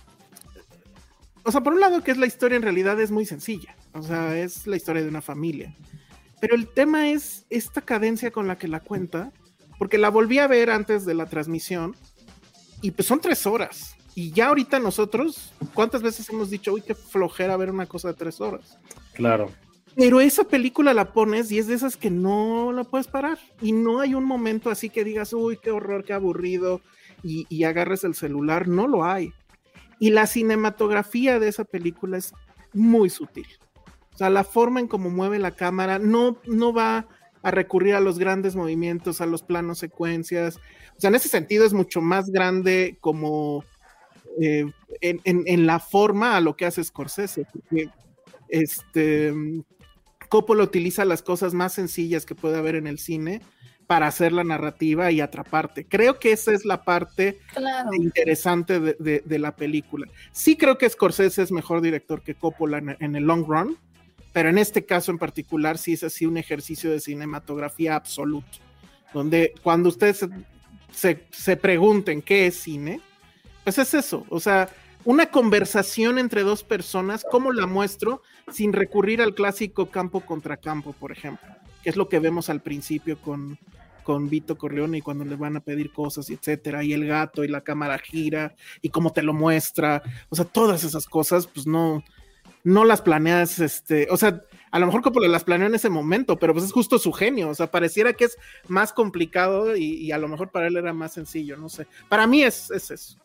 o 1.43 1.51
sea, 1.51 1.61
por 1.61 1.74
un 1.74 1.80
lado 1.80 2.03
que 2.03 2.11
es 2.11 2.18
la 2.18 2.26
historia 2.26 2.55
en 2.55 2.63
realidad 2.63 2.99
es 2.99 3.11
muy 3.11 3.26
sencilla, 3.26 3.76
o 3.93 4.01
sea, 4.01 4.38
es 4.38 4.68
la 4.68 4.76
historia 4.76 5.01
de 5.01 5.09
una 5.09 5.22
familia, 5.22 5.76
pero 6.39 6.55
el 6.55 6.68
tema 6.68 7.09
es 7.09 7.45
esta 7.49 7.82
cadencia 7.82 8.32
con 8.32 8.47
la 8.47 8.57
que 8.57 8.68
la 8.68 8.82
cuenta, 8.82 9.32
porque 9.78 9.97
la 9.97 10.09
volví 10.09 10.39
a 10.39 10.47
ver 10.47 10.70
antes 10.70 11.05
de 11.05 11.13
la 11.13 11.26
transmisión 11.26 11.95
y 12.82 12.91
pues 12.91 13.07
son 13.07 13.20
tres 13.22 13.45
horas. 13.45 13.95
Y 14.15 14.32
ya 14.32 14.47
ahorita 14.47 14.80
nosotros, 14.80 15.53
¿cuántas 15.76 16.01
veces 16.01 16.28
hemos 16.30 16.49
dicho, 16.49 16.74
uy, 16.74 16.82
qué 16.82 16.95
flojera 16.95 17.55
ver 17.55 17.70
una 17.70 17.86
cosa 17.86 18.07
de 18.07 18.13
tres 18.15 18.41
horas? 18.41 18.80
Claro. 19.13 19.51
Pero 19.98 20.22
esa 20.22 20.43
película 20.43 20.93
la 20.93 21.12
pones 21.12 21.52
y 21.52 21.58
es 21.58 21.66
de 21.66 21.74
esas 21.74 21.98
que 21.98 22.12
no 22.12 22.72
la 22.72 22.84
puedes 22.84 23.08
parar. 23.08 23.39
Y 23.62 23.72
no 23.72 24.00
hay 24.00 24.14
un 24.14 24.26
momento 24.26 24.70
así 24.70 24.91
que 24.91 25.04
digas, 25.04 25.34
uy, 25.34 25.58
qué 25.58 25.72
horror, 25.72 26.06
qué 26.06 26.14
aburrido, 26.14 26.82
y, 27.24 27.48
y 27.50 27.64
agarres 27.64 28.04
el 28.04 28.14
celular. 28.14 28.68
No 28.68 28.88
lo 28.88 29.04
hay. 29.04 29.34
Y 30.00 30.12
la 30.12 30.28
cinematografía 30.28 31.39
de 31.39 31.48
esa 31.48 31.64
película 31.64 32.18
es 32.18 32.32
muy 32.74 33.10
sutil. 33.10 33.48
O 34.14 34.18
sea, 34.18 34.30
la 34.30 34.43
forma 34.43 34.80
en 34.80 34.88
cómo 34.88 35.10
mueve 35.10 35.39
la 35.39 35.56
cámara 35.56 35.98
no, 35.98 36.38
no 36.45 36.74
va 36.74 37.08
a 37.41 37.50
recurrir 37.50 37.95
a 37.95 38.00
los 38.00 38.20
grandes 38.20 38.56
movimientos, 38.56 39.20
a 39.20 39.26
los 39.26 39.41
planos 39.41 39.80
secuencias. 39.80 40.58
O 40.95 41.00
sea, 41.00 41.08
en 41.08 41.16
ese 41.16 41.28
sentido 41.28 41.66
es 41.66 41.74
mucho 41.74 42.02
más 42.02 42.30
grande 42.30 43.00
como 43.02 43.64
eh, 44.39 44.72
en, 45.02 45.22
en, 45.24 45.41
en, 45.48 45.66
la 45.66 45.80
forma 45.80 46.38
a 46.38 46.41
lo 46.41 46.56
que 46.56 46.68
hace 46.68 46.84
Scorsese. 46.84 47.45
Porque 47.52 47.89
este, 48.50 49.34
Coppola 50.30 50.64
utiliza 50.64 51.06
las 51.06 51.22
cosas 51.22 51.54
más 51.54 51.74
sencillas 51.74 52.26
que 52.26 52.36
puede 52.36 52.58
haber 52.58 52.76
en 52.76 52.88
el 52.88 53.00
cine 53.00 53.42
para 53.88 54.08
hacer 54.08 54.34
la 54.34 54.44
narrativa 54.44 55.12
y 55.12 55.22
atraparte. 55.22 55.86
Creo 55.88 56.20
que 56.20 56.34
esa 56.34 56.52
es 56.52 56.66
la 56.66 56.84
parte 56.84 57.40
claro. 57.54 57.94
interesante 57.94 58.80
de, 58.80 58.98
de, 59.00 59.24
de, 59.26 59.40
la 59.40 59.56
película. 59.56 60.08
Sí 60.32 60.58
creo 60.58 60.78
que 60.78 60.90
Scorsese 60.90 61.42
es 61.42 61.52
mejor 61.52 61.82
director 61.82 62.22
que 62.22 62.36
Coppola 62.36 62.80
en, 62.80 62.98
en, 63.00 63.16
el 63.16 63.24
long 63.24 63.46
run, 63.48 63.78
pero 64.34 64.50
en 64.50 64.58
este 64.58 64.86
caso 64.86 65.12
en 65.12 65.18
particular 65.18 65.78
sí 65.78 65.94
es 65.94 66.04
así 66.04 66.26
un 66.26 66.38
ejercicio 66.38 66.92
de 66.92 67.00
cinematografía 67.00 67.96
absoluto, 67.96 68.60
donde 69.14 69.54
cuando 69.64 69.88
ustedes 69.88 70.18
se, 70.18 70.30
se, 70.92 71.24
se 71.32 71.56
pregunten 71.56 72.22
qué 72.22 72.48
es 72.48 72.58
cine, 72.58 73.00
pues 73.64 73.78
es 73.78 73.94
eso, 73.94 74.26
o 74.30 74.40
sea, 74.42 74.70
una 75.08 75.28
conversación 75.28 76.20
entre 76.20 76.43
dos 76.43 76.66
personas, 76.66 77.26
¿cómo 77.32 77.53
la 77.53 77.66
muestro? 77.66 78.22
Sin 78.51 78.74
recurrir 78.74 79.22
al 79.22 79.34
clásico 79.34 79.86
campo 79.86 80.20
contra 80.20 80.58
campo, 80.58 80.91
por 80.91 81.14
ejemplo, 81.14 81.47
que 81.82 81.89
es 81.89 81.95
lo 81.95 82.10
que 82.10 82.20
vemos 82.20 82.49
al 82.49 82.62
principio 82.62 83.18
con, 83.22 83.58
con 84.03 84.30
Vito 84.30 84.58
Corleone 84.58 84.97
y 84.97 85.01
cuando 85.01 85.24
le 85.24 85.38
van 85.38 85.55
a 85.55 85.62
pedir 85.62 85.93
cosas, 85.93 86.30
etcétera, 86.30 86.84
y 86.84 86.91
el 86.91 87.08
gato 87.08 87.45
y 87.45 87.47
la 87.47 87.62
cámara 87.62 87.97
gira 87.99 88.53
y 88.82 88.89
cómo 88.89 89.14
te 89.14 89.24
lo 89.24 89.32
muestra, 89.32 90.03
o 90.28 90.36
sea, 90.36 90.43
todas 90.43 90.84
esas 90.84 91.05
cosas, 91.05 91.47
pues 91.47 91.66
no, 91.66 92.03
no 92.66 92.84
las 92.84 93.01
planeas, 93.01 93.60
este, 93.60 94.10
o 94.12 94.18
sea, 94.18 94.41
a 94.72 94.80
lo 94.80 94.88
mejor 94.88 95.03
como 95.03 95.22
las 95.22 95.45
planeó 95.45 95.68
en 95.68 95.76
ese 95.76 95.89
momento, 95.89 96.38
pero 96.38 96.51
pues 96.51 96.66
es 96.66 96.74
justo 96.74 96.99
su 96.99 97.14
genio, 97.14 97.47
o 97.47 97.55
sea, 97.55 97.72
pareciera 97.72 98.12
que 98.12 98.26
es 98.26 98.38
más 98.68 98.91
complicado 98.91 99.78
y, 99.78 99.86
y 99.86 100.12
a 100.12 100.18
lo 100.18 100.28
mejor 100.28 100.51
para 100.51 100.68
él 100.68 100.76
era 100.76 100.91
más 100.91 101.14
sencillo, 101.14 101.55
no 101.55 101.70
sé, 101.70 101.88
para 102.10 102.28
mí 102.28 102.43
es, 102.43 102.70
es 102.72 102.91
eso. 102.91 103.18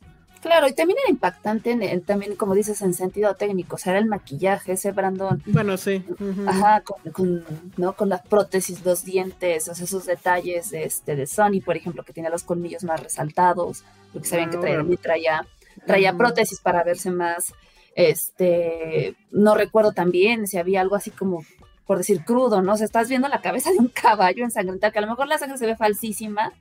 Claro, 0.42 0.66
y 0.66 0.72
también 0.72 0.98
era 0.98 1.08
impactante 1.10 1.70
en 1.70 1.82
el, 1.84 2.02
también, 2.02 2.34
como 2.34 2.54
dices, 2.54 2.82
en 2.82 2.94
sentido 2.94 3.36
técnico, 3.36 3.76
o 3.76 3.78
sea, 3.78 3.92
era 3.92 4.00
el 4.00 4.06
maquillaje, 4.06 4.72
ese 4.72 4.90
Brandon. 4.90 5.40
Bueno, 5.46 5.76
sí. 5.76 6.04
Uh 6.08 6.14
-huh. 6.24 6.48
Ajá, 6.48 6.80
con, 6.80 7.12
con, 7.12 7.44
¿no? 7.76 7.94
con 7.94 8.08
las 8.08 8.22
prótesis, 8.26 8.84
los 8.84 9.04
dientes, 9.04 9.68
o 9.68 9.74
sea, 9.76 9.84
esos 9.84 10.04
detalles 10.04 10.70
de, 10.72 10.82
este, 10.84 11.14
de 11.14 11.28
Sony, 11.28 11.60
por 11.64 11.76
ejemplo, 11.76 12.02
que 12.02 12.12
tenía 12.12 12.28
los 12.28 12.42
colmillos 12.42 12.82
más 12.82 13.00
resaltados, 13.00 13.84
porque 14.12 14.26
sabían 14.28 14.50
que 14.50 14.58
traía, 14.58 14.84
traía, 15.00 15.46
traía 15.86 16.12
-huh. 16.12 16.18
prótesis 16.18 16.58
para 16.60 16.82
verse 16.82 17.12
más, 17.12 17.54
este, 17.94 19.14
no 19.30 19.54
recuerdo 19.54 19.92
también 19.92 20.48
si 20.48 20.58
había 20.58 20.80
algo 20.80 20.96
así 20.96 21.12
como, 21.12 21.44
por 21.86 21.98
decir, 21.98 22.24
crudo, 22.24 22.62
¿no? 22.62 22.72
O 22.72 22.76
sea, 22.76 22.86
estás 22.86 23.08
viendo 23.08 23.28
la 23.28 23.40
cabeza 23.40 23.70
de 23.70 23.78
un 23.78 23.88
caballo 24.02 24.42
ensangrentada, 24.44 24.90
que 24.92 24.98
a 24.98 25.02
lo 25.02 25.08
mejor 25.08 25.28
la 25.28 25.38
sangre 25.38 25.56
se 25.58 25.66
ve 25.66 25.76
falsísima, 25.76 26.52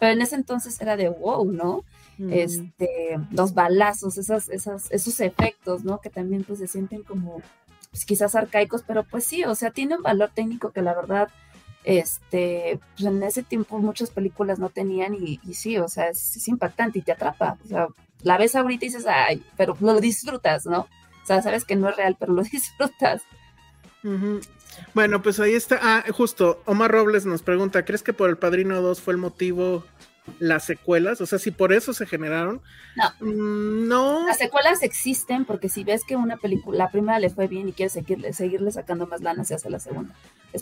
pero 0.00 0.12
en 0.12 0.22
ese 0.22 0.34
entonces 0.34 0.80
era 0.80 0.96
de 0.96 1.08
wow, 1.08 1.44
¿no? 1.52 1.84
Mm. 2.18 2.32
Este, 2.32 3.18
los 3.30 3.54
balazos, 3.54 4.18
esas, 4.18 4.48
esas, 4.48 4.90
esos 4.90 5.20
efectos, 5.20 5.84
¿no? 5.84 6.00
Que 6.00 6.10
también 6.10 6.44
pues 6.44 6.58
se 6.58 6.66
sienten 6.66 7.04
como 7.04 7.40
pues, 7.90 8.04
quizás 8.04 8.34
arcaicos, 8.34 8.82
pero 8.82 9.04
pues 9.04 9.24
sí, 9.24 9.44
o 9.44 9.54
sea, 9.54 9.70
tiene 9.70 9.96
un 9.96 10.02
valor 10.02 10.30
técnico 10.34 10.72
que 10.72 10.82
la 10.82 10.94
verdad, 10.94 11.28
este, 11.84 12.80
pues 12.96 13.06
en 13.06 13.22
ese 13.22 13.42
tiempo 13.42 13.78
muchas 13.78 14.10
películas 14.10 14.58
no 14.58 14.68
tenían 14.68 15.14
y, 15.14 15.40
y 15.44 15.54
sí, 15.54 15.78
o 15.78 15.88
sea, 15.88 16.08
es, 16.08 16.36
es, 16.36 16.48
impactante 16.48 16.98
y 16.98 17.02
te 17.02 17.12
atrapa, 17.12 17.56
o 17.64 17.68
sea, 17.68 17.86
la 18.22 18.36
ves 18.36 18.56
ahorita 18.56 18.84
y 18.84 18.88
dices, 18.88 19.06
ay, 19.06 19.44
pero 19.56 19.76
lo 19.80 20.00
disfrutas, 20.00 20.66
¿no? 20.66 20.80
O 20.80 21.26
sea, 21.26 21.40
sabes 21.40 21.64
que 21.64 21.76
no 21.76 21.88
es 21.88 21.96
real, 21.96 22.16
pero 22.18 22.32
lo 22.32 22.42
disfrutas. 22.52 23.22
Uh 24.02 24.08
-huh. 24.08 24.48
Bueno, 24.94 25.22
pues 25.22 25.40
ahí 25.40 25.54
está. 25.54 25.78
Ah, 25.82 26.04
justo, 26.12 26.62
Omar 26.64 26.90
Robles 26.90 27.26
nos 27.26 27.42
pregunta, 27.42 27.84
¿crees 27.84 28.02
que 28.02 28.12
por 28.12 28.30
El 28.30 28.38
Padrino 28.38 28.80
2 28.80 29.00
fue 29.00 29.12
el 29.14 29.18
motivo 29.18 29.84
las 30.38 30.64
secuelas? 30.64 31.20
O 31.20 31.26
sea, 31.26 31.38
si 31.38 31.50
por 31.50 31.72
eso 31.72 31.92
se 31.92 32.06
generaron. 32.06 32.60
No. 32.96 33.26
Mm, 33.26 33.88
no. 33.88 34.26
Las 34.26 34.38
secuelas 34.38 34.82
existen 34.82 35.44
porque 35.44 35.68
si 35.68 35.84
ves 35.84 36.04
que 36.04 36.16
una 36.16 36.36
película, 36.36 36.78
la 36.78 36.90
primera 36.90 37.18
le 37.18 37.30
fue 37.30 37.46
bien 37.46 37.68
y 37.68 37.72
quieres 37.72 37.92
seguirle, 37.92 38.32
seguirle 38.32 38.70
sacando 38.70 39.06
más 39.06 39.20
lana, 39.20 39.44
se 39.44 39.54
hace 39.54 39.70
la 39.70 39.80
segunda. 39.80 40.14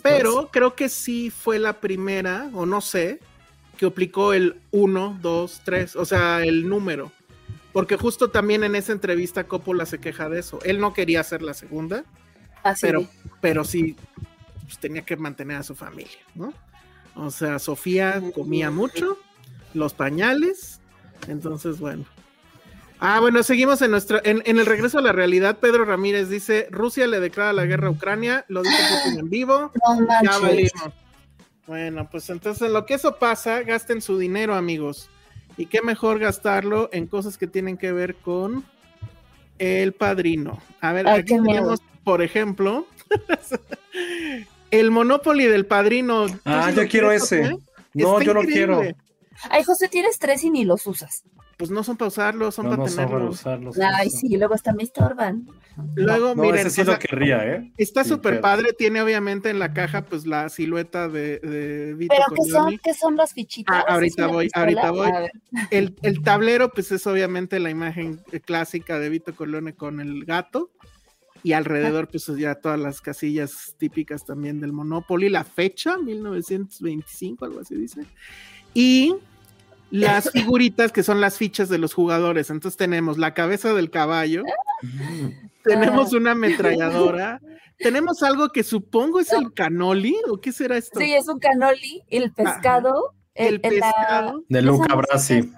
Pero 0.03 0.49
creo 0.51 0.75
que 0.75 0.89
sí 0.89 1.29
fue 1.29 1.59
la 1.59 1.79
primera, 1.79 2.49
o 2.53 2.65
no 2.65 2.81
sé, 2.81 3.19
que 3.77 3.85
aplicó 3.85 4.33
el 4.33 4.59
1, 4.71 5.19
2, 5.21 5.61
3, 5.63 5.95
o 5.95 6.05
sea, 6.05 6.43
el 6.43 6.67
número. 6.67 7.11
Porque 7.71 7.95
justo 7.95 8.29
también 8.29 8.63
en 8.63 8.75
esa 8.75 8.91
entrevista 8.91 9.45
Coppola 9.45 9.85
se 9.85 9.99
queja 9.99 10.29
de 10.29 10.39
eso. 10.39 10.59
Él 10.63 10.79
no 10.79 10.93
quería 10.93 11.21
hacer 11.21 11.41
la 11.41 11.53
segunda, 11.53 12.03
Así 12.63 12.85
pero, 12.85 13.07
pero 13.39 13.63
sí 13.63 13.95
pues, 14.63 14.79
tenía 14.79 15.03
que 15.03 15.15
mantener 15.15 15.57
a 15.57 15.63
su 15.63 15.75
familia, 15.75 16.19
¿no? 16.35 16.53
O 17.15 17.31
sea, 17.31 17.57
Sofía 17.57 18.21
comía 18.35 18.69
mucho, 18.69 19.17
los 19.73 19.93
pañales. 19.93 20.79
Entonces, 21.27 21.79
bueno. 21.79 22.05
Ah, 22.99 23.19
bueno, 23.19 23.43
seguimos 23.43 23.81
en 23.81 23.91
nuestro, 23.91 24.19
en, 24.23 24.41
en, 24.45 24.57
el 24.57 24.65
regreso 24.65 24.97
a 24.97 25.01
la 25.01 25.11
realidad. 25.11 25.57
Pedro 25.59 25.85
Ramírez 25.85 26.29
dice: 26.29 26.67
Rusia 26.71 27.05
le 27.07 27.19
declara 27.19 27.53
la 27.53 27.65
guerra 27.65 27.87
a 27.87 27.91
Ucrania, 27.91 28.45
lo 28.47 28.63
dice 28.63 28.77
Putin 29.03 29.19
en 29.19 29.29
vivo. 29.29 29.71
No 29.87 30.23
ya 30.23 30.39
valimos. 30.39 30.93
Bueno, 31.67 32.07
pues 32.09 32.29
entonces 32.29 32.65
en 32.65 32.73
lo 32.73 32.85
que 32.85 32.93
eso 32.93 33.17
pasa, 33.17 33.61
gasten 33.61 34.01
su 34.01 34.17
dinero, 34.17 34.55
amigos. 34.55 35.09
Y 35.57 35.65
qué 35.65 35.81
mejor 35.81 36.17
gastarlo 36.17 36.89
en 36.93 37.07
cosas 37.07 37.37
que 37.37 37.45
tienen 37.45 37.77
que 37.77 37.91
ver 37.91 38.15
con 38.15 38.63
el 39.59 39.93
padrino. 39.93 40.61
A 40.81 40.93
ver, 40.93 41.07
Ay, 41.07 41.21
aquí 41.21 41.35
tenemos, 41.35 41.81
por 42.03 42.21
ejemplo, 42.21 42.87
el 44.71 44.91
Monopoly 44.91 45.45
del 45.45 45.65
padrino. 45.65 46.27
Ah, 46.45 46.71
yo 46.71 46.87
quiero 46.87 47.11
ese. 47.11 47.45
¿eh? 47.45 47.57
No, 47.93 48.19
Está 48.19 48.23
yo 48.23 48.33
no 48.33 48.41
quiero. 48.41 48.83
Ay, 49.49 49.63
José, 49.63 49.87
tienes 49.87 50.19
tres 50.19 50.43
y 50.43 50.49
ni 50.49 50.65
los 50.65 50.85
usas. 50.87 51.23
Pues 51.57 51.71
no 51.71 51.83
son 51.83 51.97
para 51.97 52.09
usarlos, 52.09 52.53
son 52.53 52.65
no, 52.65 52.71
para 52.71 52.83
no 52.83 52.85
tenerlos. 52.85 53.39
Son 53.39 53.53
para 53.53 53.69
usarlos. 53.69 53.95
Ay, 53.99 54.09
sí, 54.11 54.37
luego 54.37 54.53
hasta 54.53 54.73
me 54.73 54.83
estorban. 54.83 55.47
Luego, 55.95 56.35
no, 56.35 56.43
miren, 56.43 56.59
ese 56.59 56.69
sí 56.69 56.81
o 56.81 56.85
sea, 56.85 56.93
lo 56.93 56.99
querría, 56.99 57.45
¿eh? 57.47 57.71
Está 57.77 58.03
súper 58.03 58.35
sí, 58.35 58.41
padre, 58.41 58.73
tiene 58.73 59.01
obviamente 59.01 59.49
en 59.49 59.57
la 59.57 59.73
caja 59.73 60.05
pues 60.05 60.27
la 60.27 60.49
silueta 60.49 61.07
de, 61.07 61.39
de 61.39 61.95
Vito 61.95 62.13
Pero 62.15 62.35
¿qué 62.35 62.51
son, 62.51 62.77
¿qué 62.83 62.93
son 62.93 63.15
las 63.15 63.33
fichitas? 63.33 63.75
Ah, 63.75 63.93
ahorita 63.93 64.27
voy, 64.27 64.49
ahorita 64.53 64.91
voy. 64.91 65.11
El, 65.71 65.95
el, 66.03 66.21
tablero 66.21 66.69
pues 66.69 66.91
es 66.91 67.05
obviamente 67.07 67.59
la 67.59 67.71
imagen 67.71 68.21
clásica 68.45 68.99
de 68.99 69.09
Vito 69.09 69.35
Corleone 69.35 69.73
con 69.73 69.99
el 69.99 70.25
gato 70.25 70.71
y 71.43 71.53
alrededor 71.53 72.07
pues 72.07 72.25
ya 72.37 72.55
todas 72.55 72.79
las 72.79 73.01
casillas 73.01 73.75
típicas 73.77 74.25
también 74.25 74.59
del 74.59 74.73
Monopoly, 74.73 75.29
la 75.29 75.43
fecha, 75.43 75.97
1925, 75.97 77.45
algo 77.45 77.61
así 77.61 77.75
dice. 77.75 78.01
Y 78.79 79.15
las 79.89 80.29
figuritas 80.33 80.91
que 80.91 81.01
son 81.01 81.19
las 81.19 81.35
fichas 81.35 81.67
de 81.67 81.79
los 81.79 81.95
jugadores. 81.95 82.51
Entonces 82.51 82.77
tenemos 82.77 83.17
la 83.17 83.33
cabeza 83.33 83.73
del 83.73 83.89
caballo, 83.89 84.43
tenemos 85.63 86.13
una 86.13 86.33
ametralladora, 86.33 87.41
tenemos 87.79 88.21
algo 88.21 88.49
que 88.49 88.61
supongo 88.61 89.19
es 89.19 89.33
el 89.33 89.51
canoli, 89.51 90.15
¿o 90.29 90.39
qué 90.39 90.51
será 90.51 90.77
esto? 90.77 90.99
Sí, 90.99 91.11
es 91.11 91.27
un 91.27 91.39
canoli, 91.39 92.03
el 92.09 92.31
pescado. 92.31 93.15
El, 93.33 93.55
el, 93.55 93.61
pescado. 93.61 94.43
De 94.47 94.61
Luca 94.61 94.93
Brasi. 94.93 95.51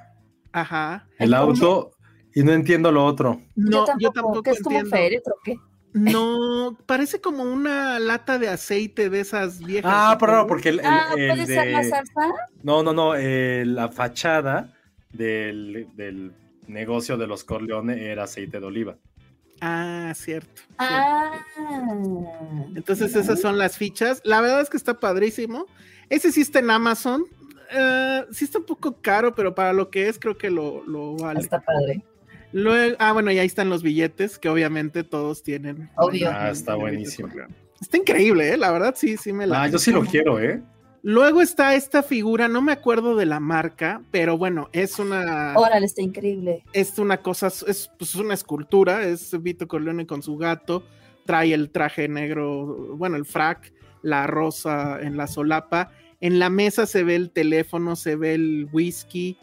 Ajá. 0.53 1.05
El 1.17 1.33
auto, 1.33 1.91
y 2.33 2.43
no 2.43 2.53
entiendo 2.53 2.89
lo 2.93 3.05
otro. 3.05 3.41
No, 3.55 3.69
yo 3.71 3.85
tampoco, 3.85 3.99
yo 3.99 4.11
tampoco 4.11 4.43
¿qué 4.43 4.51
es 4.51 4.63
como 4.63 4.77
entiendo. 4.77 4.97
féretro 4.97 5.33
qué? 5.43 5.55
No, 5.93 6.77
parece 6.85 7.19
como 7.19 7.43
una 7.43 7.99
lata 7.99 8.37
de 8.37 8.47
aceite 8.47 9.09
de 9.09 9.21
esas 9.21 9.59
viejas. 9.59 9.91
Ah, 9.93 10.17
pero 10.19 10.37
no, 10.37 10.47
porque 10.47 10.69
el, 10.69 10.79
el, 10.79 10.85
ah, 10.85 11.13
el 11.17 11.29
¿puede 11.29 11.45
de... 11.45 11.55
ser 11.55 11.67
la 11.71 11.83
salsa? 11.83 12.33
No, 12.61 12.83
no, 12.83 12.93
no, 12.93 13.15
eh, 13.15 13.63
la 13.65 13.89
fachada 13.89 14.73
del, 15.11 15.87
del 15.95 16.31
negocio 16.67 17.17
de 17.17 17.27
los 17.27 17.43
Corleone 17.43 18.11
era 18.11 18.23
aceite 18.23 18.59
de 18.59 18.65
oliva. 18.65 18.97
Ah, 19.61 20.13
cierto. 20.15 20.61
Ah. 20.77 21.43
Entonces 22.75 23.15
esas 23.15 23.41
son 23.41 23.57
las 23.57 23.77
fichas. 23.77 24.21
La 24.23 24.41
verdad 24.41 24.61
es 24.61 24.69
que 24.69 24.77
está 24.77 24.99
padrísimo. 24.99 25.65
Ese 26.09 26.31
sí 26.31 26.41
está 26.41 26.59
en 26.59 26.71
Amazon. 26.71 27.25
Eh, 27.71 28.25
sí 28.31 28.45
está 28.45 28.59
un 28.59 28.65
poco 28.65 29.01
caro, 29.01 29.35
pero 29.35 29.53
para 29.53 29.73
lo 29.73 29.89
que 29.89 30.07
es 30.07 30.17
creo 30.17 30.37
que 30.37 30.49
lo, 30.49 30.83
lo 30.85 31.15
vale. 31.17 31.41
Está 31.41 31.59
padre. 31.59 32.01
Luego, 32.51 32.95
ah, 32.99 33.13
bueno, 33.13 33.31
y 33.31 33.39
ahí 33.39 33.47
están 33.47 33.69
los 33.69 33.83
billetes, 33.83 34.39
que 34.39 34.49
obviamente 34.49 35.03
todos 35.03 35.43
tienen. 35.43 35.89
Obvio. 35.97 36.29
Ah, 36.31 36.49
está 36.49 36.75
buenísimo. 36.75 37.29
Está 37.79 37.97
increíble, 37.97 38.53
¿eh? 38.53 38.57
La 38.57 38.71
verdad, 38.71 38.95
sí, 38.97 39.17
sí 39.17 39.31
me 39.31 39.47
la. 39.47 39.63
Ah, 39.63 39.67
yo 39.67 39.77
sí 39.77 39.91
lo 39.91 40.03
quiero, 40.03 40.39
¿eh? 40.39 40.61
Luego 41.01 41.41
está 41.41 41.75
esta 41.75 42.03
figura, 42.03 42.49
no 42.49 42.61
me 42.61 42.73
acuerdo 42.73 43.15
de 43.15 43.25
la 43.25 43.39
marca, 43.39 44.01
pero 44.11 44.37
bueno, 44.37 44.69
es 44.73 44.99
una. 44.99 45.53
Órale, 45.55 45.85
está 45.85 46.01
increíble. 46.01 46.63
Es 46.73 46.99
una 46.99 47.21
cosa, 47.21 47.47
es 47.47 47.89
pues, 47.97 48.15
una 48.15 48.33
escultura, 48.33 49.03
es 49.03 49.41
Vito 49.41 49.67
Corleone 49.67 50.05
con 50.05 50.21
su 50.21 50.35
gato, 50.35 50.83
trae 51.25 51.53
el 51.53 51.69
traje 51.69 52.09
negro, 52.09 52.95
bueno, 52.97 53.15
el 53.15 53.25
frac, 53.25 53.71
la 54.01 54.27
rosa 54.27 54.99
en 55.01 55.15
la 55.15 55.27
solapa. 55.27 55.91
En 56.19 56.37
la 56.37 56.49
mesa 56.49 56.85
se 56.85 57.05
ve 57.05 57.15
el 57.15 57.31
teléfono, 57.31 57.95
se 57.95 58.17
ve 58.17 58.33
el 58.33 58.67
whisky, 58.73 59.37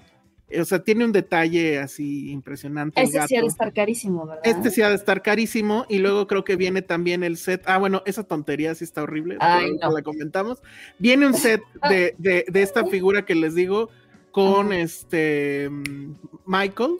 o 0.61 0.65
sea, 0.65 0.79
tiene 0.79 1.05
un 1.05 1.13
detalle 1.13 1.79
así 1.79 2.31
impresionante. 2.31 3.03
Este 3.03 3.27
sí 3.27 3.37
ha 3.37 3.41
de 3.41 3.47
estar 3.49 3.73
carísimo, 3.73 4.27
¿verdad? 4.27 4.43
Este 4.45 4.71
sí 4.71 4.81
ha 4.83 4.89
de 4.89 4.95
estar 4.95 5.21
carísimo. 5.23 5.87
Y 5.89 5.99
luego 5.99 6.27
creo 6.29 6.45
que 6.45 6.55
viene 6.57 6.83
también 6.83 7.25
el 7.25 7.37
set. 7.37 7.63
Ah, 7.67 7.79
bueno, 7.79 8.03
esa 8.07 8.23
tontería 8.23 8.75
sí 8.75 8.85
está 8.85 9.03
horrible. 9.03 9.37
Ay, 9.41 9.77
no. 9.83 9.91
La 9.91 10.03
comentamos. 10.03 10.63
Viene 10.99 11.27
un 11.27 11.35
set 11.35 11.63
de, 11.91 12.15
de, 12.19 12.45
de 12.49 12.63
esta 12.63 12.87
figura 12.87 13.25
que 13.25 13.35
les 13.35 13.55
digo 13.55 13.91
con 14.31 14.73
Ajá. 14.73 14.81
este 14.81 15.69
Michael. 16.47 16.99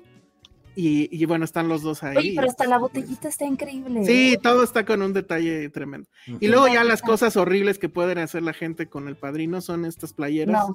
Y, 0.79 1.09
y, 1.11 1.25
bueno, 1.25 1.47
están 1.47 1.69
los 1.69 1.81
dos 1.81 2.03
ahí. 2.03 2.19
Oye, 2.19 2.33
pero 2.37 2.49
hasta 2.49 2.67
la 2.67 2.77
botellita 2.77 3.29
está 3.29 3.47
increíble. 3.47 4.05
Sí, 4.05 4.37
todo 4.43 4.63
está 4.63 4.85
con 4.85 5.01
un 5.01 5.15
detalle 5.15 5.71
tremendo. 5.71 6.07
Y 6.39 6.49
luego 6.49 6.69
ya 6.69 6.85
las 6.85 7.01
cosas 7.01 7.39
horribles 7.39 7.79
que 7.79 7.89
pueden 7.89 8.19
hacer 8.19 8.43
la 8.43 8.53
gente 8.53 8.87
con 8.87 9.09
el 9.09 9.17
padrino 9.17 9.63
son 9.63 9.87
estas 9.87 10.13
playeras 10.13 10.69
No. 10.69 10.75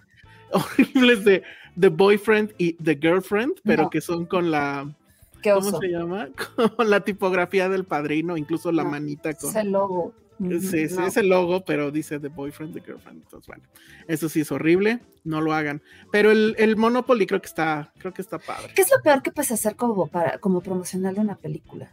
horribles 0.77 1.23
de 1.25 1.43
The 1.79 1.87
Boyfriend 1.89 2.53
y 2.57 2.73
The 2.73 2.97
Girlfriend, 2.97 3.61
pero 3.63 3.83
No. 3.83 3.89
que 3.89 4.01
son 4.01 4.25
con 4.25 4.51
la, 4.51 4.93
Qué 5.41 5.51
¿cómo 5.51 5.69
oso. 5.69 5.79
se 5.79 5.87
llama? 5.87 6.29
Con 6.77 6.89
la 6.89 6.99
tipografía 7.03 7.67
del 7.69 7.85
padrino, 7.85 8.37
incluso 8.37 8.71
la 8.71 8.83
No, 8.83 8.91
manita 8.91 9.33
con... 9.33 9.49
Es 9.49 9.55
el 9.55 9.71
logo. 9.71 10.13
Sí, 10.39 10.87
sí, 10.89 10.95
no. 10.95 11.05
es 11.07 11.17
el 11.17 11.29
logo, 11.29 11.63
pero 11.65 11.91
dice 11.91 12.19
The 12.19 12.27
Boyfriend, 12.29 12.73
The 12.73 12.81
Girlfriend. 12.81 13.21
Entonces, 13.23 13.47
bueno, 13.47 13.63
eso 14.07 14.27
sí 14.27 14.41
es 14.41 14.51
horrible, 14.51 14.99
no 15.23 15.39
lo 15.39 15.53
hagan. 15.53 15.81
Pero 16.11 16.31
el, 16.31 16.55
el 16.57 16.75
Monopoly 16.77 17.27
creo 17.27 17.39
que 17.41 17.47
está, 17.47 17.91
creo 17.99 18.11
que 18.13 18.21
está 18.23 18.39
padre. 18.39 18.73
¿Qué 18.75 18.81
es 18.81 18.89
lo 18.91 19.01
peor 19.03 19.21
que 19.21 19.31
puedes 19.31 19.51
hacer 19.51 19.75
como 19.75 20.07
para 20.07 20.39
como 20.39 20.61
promocionarle 20.61 21.19
una 21.19 21.35
película? 21.35 21.91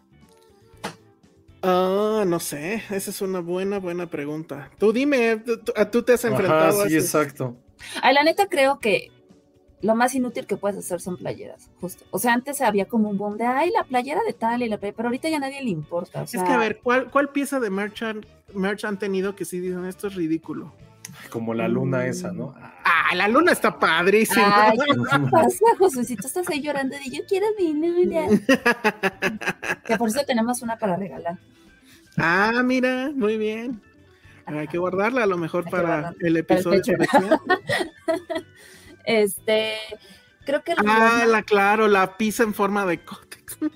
Ah, 1.62 2.24
no 2.26 2.38
sé, 2.40 2.82
esa 2.90 3.10
es 3.10 3.20
una 3.20 3.40
buena, 3.40 3.78
buena 3.80 4.06
pregunta. 4.06 4.70
Tú 4.78 4.92
dime, 4.92 5.38
tú, 5.44 5.58
tú- 5.58 5.72
tú 5.90 6.02
te 6.02 6.12
has 6.12 6.24
Ajá, 6.24 6.32
enfrentado 6.34 6.82
a 6.82 6.88
sí, 6.88 6.94
exacto. 6.94 7.56
Ay, 8.02 8.14
la 8.14 8.24
neta 8.24 8.46
creo 8.48 8.78
que 8.78 9.10
lo 9.80 9.94
más 9.94 10.14
inútil 10.14 10.46
que 10.46 10.56
puedes 10.56 10.78
hacer 10.78 11.00
son 11.00 11.16
playeras, 11.16 11.70
justo. 11.80 12.04
O 12.10 12.18
sea, 12.18 12.32
antes 12.32 12.60
había 12.60 12.86
como 12.86 13.08
un 13.08 13.18
boom 13.18 13.36
de, 13.36 13.44
ay, 13.44 13.70
la 13.70 13.84
playera 13.84 14.20
de 14.26 14.32
tal 14.32 14.62
y 14.62 14.68
la 14.68 14.78
playera, 14.78 14.96
pero 14.96 15.08
ahorita 15.08 15.28
ya 15.28 15.36
a 15.36 15.40
nadie 15.40 15.62
le 15.62 15.70
importa. 15.70 16.22
O 16.22 16.26
sea, 16.26 16.40
Es 16.40 16.46
que 16.46 16.52
a 16.52 16.58
ver, 16.58 16.80
¿cuál, 16.82 17.10
cuál 17.10 17.28
pieza 17.28 17.60
de 17.60 17.70
merch 17.70 18.02
han, 18.02 18.26
merch 18.54 18.84
han 18.84 18.98
tenido 18.98 19.36
que 19.36 19.44
sí 19.44 19.60
dicen 19.60 19.84
esto 19.84 20.08
es 20.08 20.14
ridículo? 20.14 20.72
Como 21.30 21.54
la 21.54 21.68
luna 21.68 22.06
esa, 22.06 22.32
¿no? 22.32 22.54
Ah, 22.84 23.14
la 23.14 23.28
luna 23.28 23.52
está 23.52 23.78
padrísima. 23.78 24.68
Ay, 24.68 24.78
¿qué 25.10 25.18
pasa, 25.30 25.64
Josuecito? 25.78 26.26
Estás 26.26 26.48
ahí 26.50 26.60
llorando 26.60 26.96
de 26.96 27.10
yo 27.10 27.22
quiero 27.26 27.46
mi 27.58 27.72
luna. 27.72 28.26
que 29.86 29.96
por 29.96 30.08
eso 30.08 30.20
tenemos 30.26 30.60
una 30.60 30.76
para 30.76 30.96
regalar. 30.96 31.38
Ah, 32.16 32.62
mira, 32.64 33.10
muy 33.14 33.38
bien. 33.38 33.80
Hay 34.58 34.68
que 34.68 34.78
guardarla 34.78 35.22
a 35.24 35.26
lo 35.26 35.36
mejor 35.38 35.64
Hay 35.66 35.70
para 35.70 35.98
el 35.98 36.04
Para 36.08 36.16
el 36.28 36.36
episodio 36.38 36.80
especial. 36.80 37.40
Este, 39.04 39.74
creo 40.44 40.62
que 40.62 40.74
Ah, 40.84 41.24
la, 41.26 41.42
claro, 41.42 41.88
la 41.88 42.16
pizza 42.18 42.42
en 42.42 42.52
forma 42.52 42.84
de 42.86 43.02
cótex. 43.04 43.58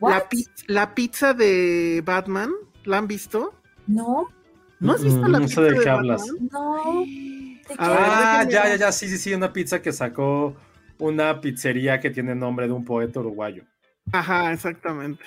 La, 0.00 0.28
pi- 0.28 0.46
la 0.66 0.94
pizza 0.94 1.34
de 1.34 2.02
Batman, 2.04 2.50
¿la 2.84 2.98
han 2.98 3.06
visto? 3.06 3.54
No, 3.86 4.28
¿No 4.80 4.92
has 4.92 5.02
visto 5.02 5.26
Mm, 5.26 5.30
la 5.30 5.38
no 5.40 5.46
pizza 5.46 5.60
sé 5.62 5.66
de 5.66 5.72
de, 5.74 5.80
qué 5.82 5.88
Batman? 5.90 5.98
hablas. 6.18 6.32
no. 6.52 7.04
¿De 7.04 7.64
qué 7.68 7.74
A 7.78 7.88
ver, 7.90 8.00
Ah, 8.10 8.44
déjenme 8.44 8.52
ya, 8.52 8.68
ya, 8.68 8.76
ya, 8.76 8.92
sí, 8.92 9.08
sí, 9.08 9.18
sí, 9.18 9.34
una 9.34 9.52
pizza 9.52 9.80
que 9.82 9.92
sacó 9.92 10.54
una 10.98 11.40
pizzería 11.40 12.00
que 12.00 12.10
tiene 12.10 12.34
nombre 12.34 12.66
de 12.66 12.72
un 12.72 12.84
poeta 12.84 13.20
uruguayo. 13.20 13.64
Ajá, 14.12 14.52
exactamente. 14.52 15.24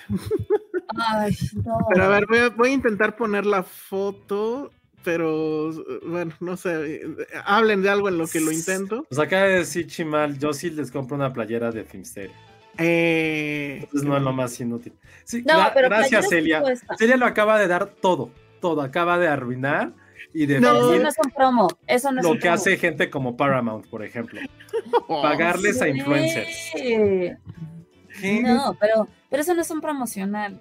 Ay, 0.98 1.36
no. 1.66 1.78
Pero 1.90 2.04
a 2.04 2.08
ver, 2.10 2.26
voy 2.28 2.38
a, 2.40 2.50
voy 2.50 2.70
a 2.70 2.74
intentar 2.74 3.16
poner 3.16 3.46
la 3.46 3.64
foto, 3.64 4.72
pero 5.04 5.72
bueno, 6.06 6.34
no 6.40 6.58
sé. 6.58 7.04
Hablen 7.46 7.82
de 7.82 7.90
algo 7.90 8.10
en 8.10 8.18
lo 8.18 8.28
que 8.28 8.40
lo 8.42 8.52
intento. 8.52 9.04
Pues 9.10 9.20
acaba 9.20 9.44
de 9.44 9.60
decir 9.60 9.88
Chimal, 9.88 10.38
yo 10.40 10.54
sí 10.54 10.70
les 10.70 10.92
compro 10.92 11.16
una 11.16 11.32
playera 11.34 11.72
de 11.72 11.84
Filmsteria. 11.84 12.36
Eh, 12.80 13.80
Entonces 13.82 14.04
no 14.08 14.16
es 14.18 14.24
lo 14.24 14.34
más 14.34 14.60
inútil. 14.60 14.94
Sí, 15.24 15.44
No, 15.48 15.54
gra- 15.56 15.72
pero 15.74 15.90
gracias, 15.90 16.30
Celia. 16.30 16.64
Celia 16.98 17.18
lo 17.18 17.26
acaba 17.26 17.58
de 17.60 17.68
dar 17.68 17.88
todo, 17.88 18.30
todo. 18.62 18.82
Acaba 18.82 19.18
de 19.18 19.28
arruinar 19.28 19.94
y 20.34 20.46
de 20.46 20.60
No. 20.60 20.94
Eso 20.94 21.00
no 21.04 21.10
es 21.10 21.16
un 21.26 21.32
promo. 21.32 21.68
Eso 21.88 22.12
no 22.12 22.20
es 22.20 22.24
lo 22.26 22.32
un 22.32 22.38
que 22.38 22.42
promo. 22.42 22.54
hace 22.56 22.78
gente 22.78 23.10
como 23.10 23.36
Paramount, 23.36 23.88
por 23.88 24.04
ejemplo. 24.04 24.40
oh, 25.08 25.22
Pagarles 25.24 25.82
a 25.82 25.88
influencers. 25.88 26.72
¿Qué? 26.76 28.42
No, 28.44 28.76
pero, 28.80 29.08
pero 29.30 29.42
eso 29.42 29.54
no 29.56 29.62
es 29.62 29.70
un 29.72 29.82
promocional. 29.82 30.60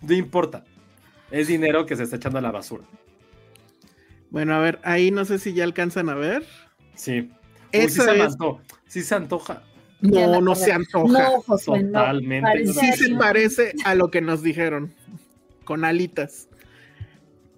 No 0.00 0.14
importa. 0.14 0.64
Es 1.30 1.48
dinero 1.48 1.86
que 1.86 1.96
se 1.96 2.04
está 2.04 2.16
echando 2.16 2.38
a 2.38 2.42
la 2.42 2.50
basura. 2.50 2.84
Bueno, 4.30 4.54
a 4.54 4.58
ver, 4.58 4.80
ahí 4.84 5.10
no 5.10 5.24
sé 5.24 5.38
si 5.38 5.52
ya 5.52 5.64
alcanzan 5.64 6.08
a 6.08 6.14
ver. 6.14 6.44
Sí. 6.94 7.30
Uy, 7.72 7.88
sí 7.88 8.00
se. 8.00 8.28
Sí 8.86 9.02
se 9.02 9.14
antoja. 9.14 9.62
No, 10.00 10.40
no 10.40 10.54
se 10.54 10.72
antoja. 10.72 11.30
No. 11.46 11.56
Totalmente. 11.58 12.42
Parece 12.42 12.72
Sí 12.72 12.92
se 12.92 13.14
parece 13.16 13.72
a 13.84 13.94
lo 13.94 14.10
que 14.10 14.20
nos 14.20 14.42
dijeron, 14.42 14.94
con 15.64 15.84
alitas. 15.84 16.48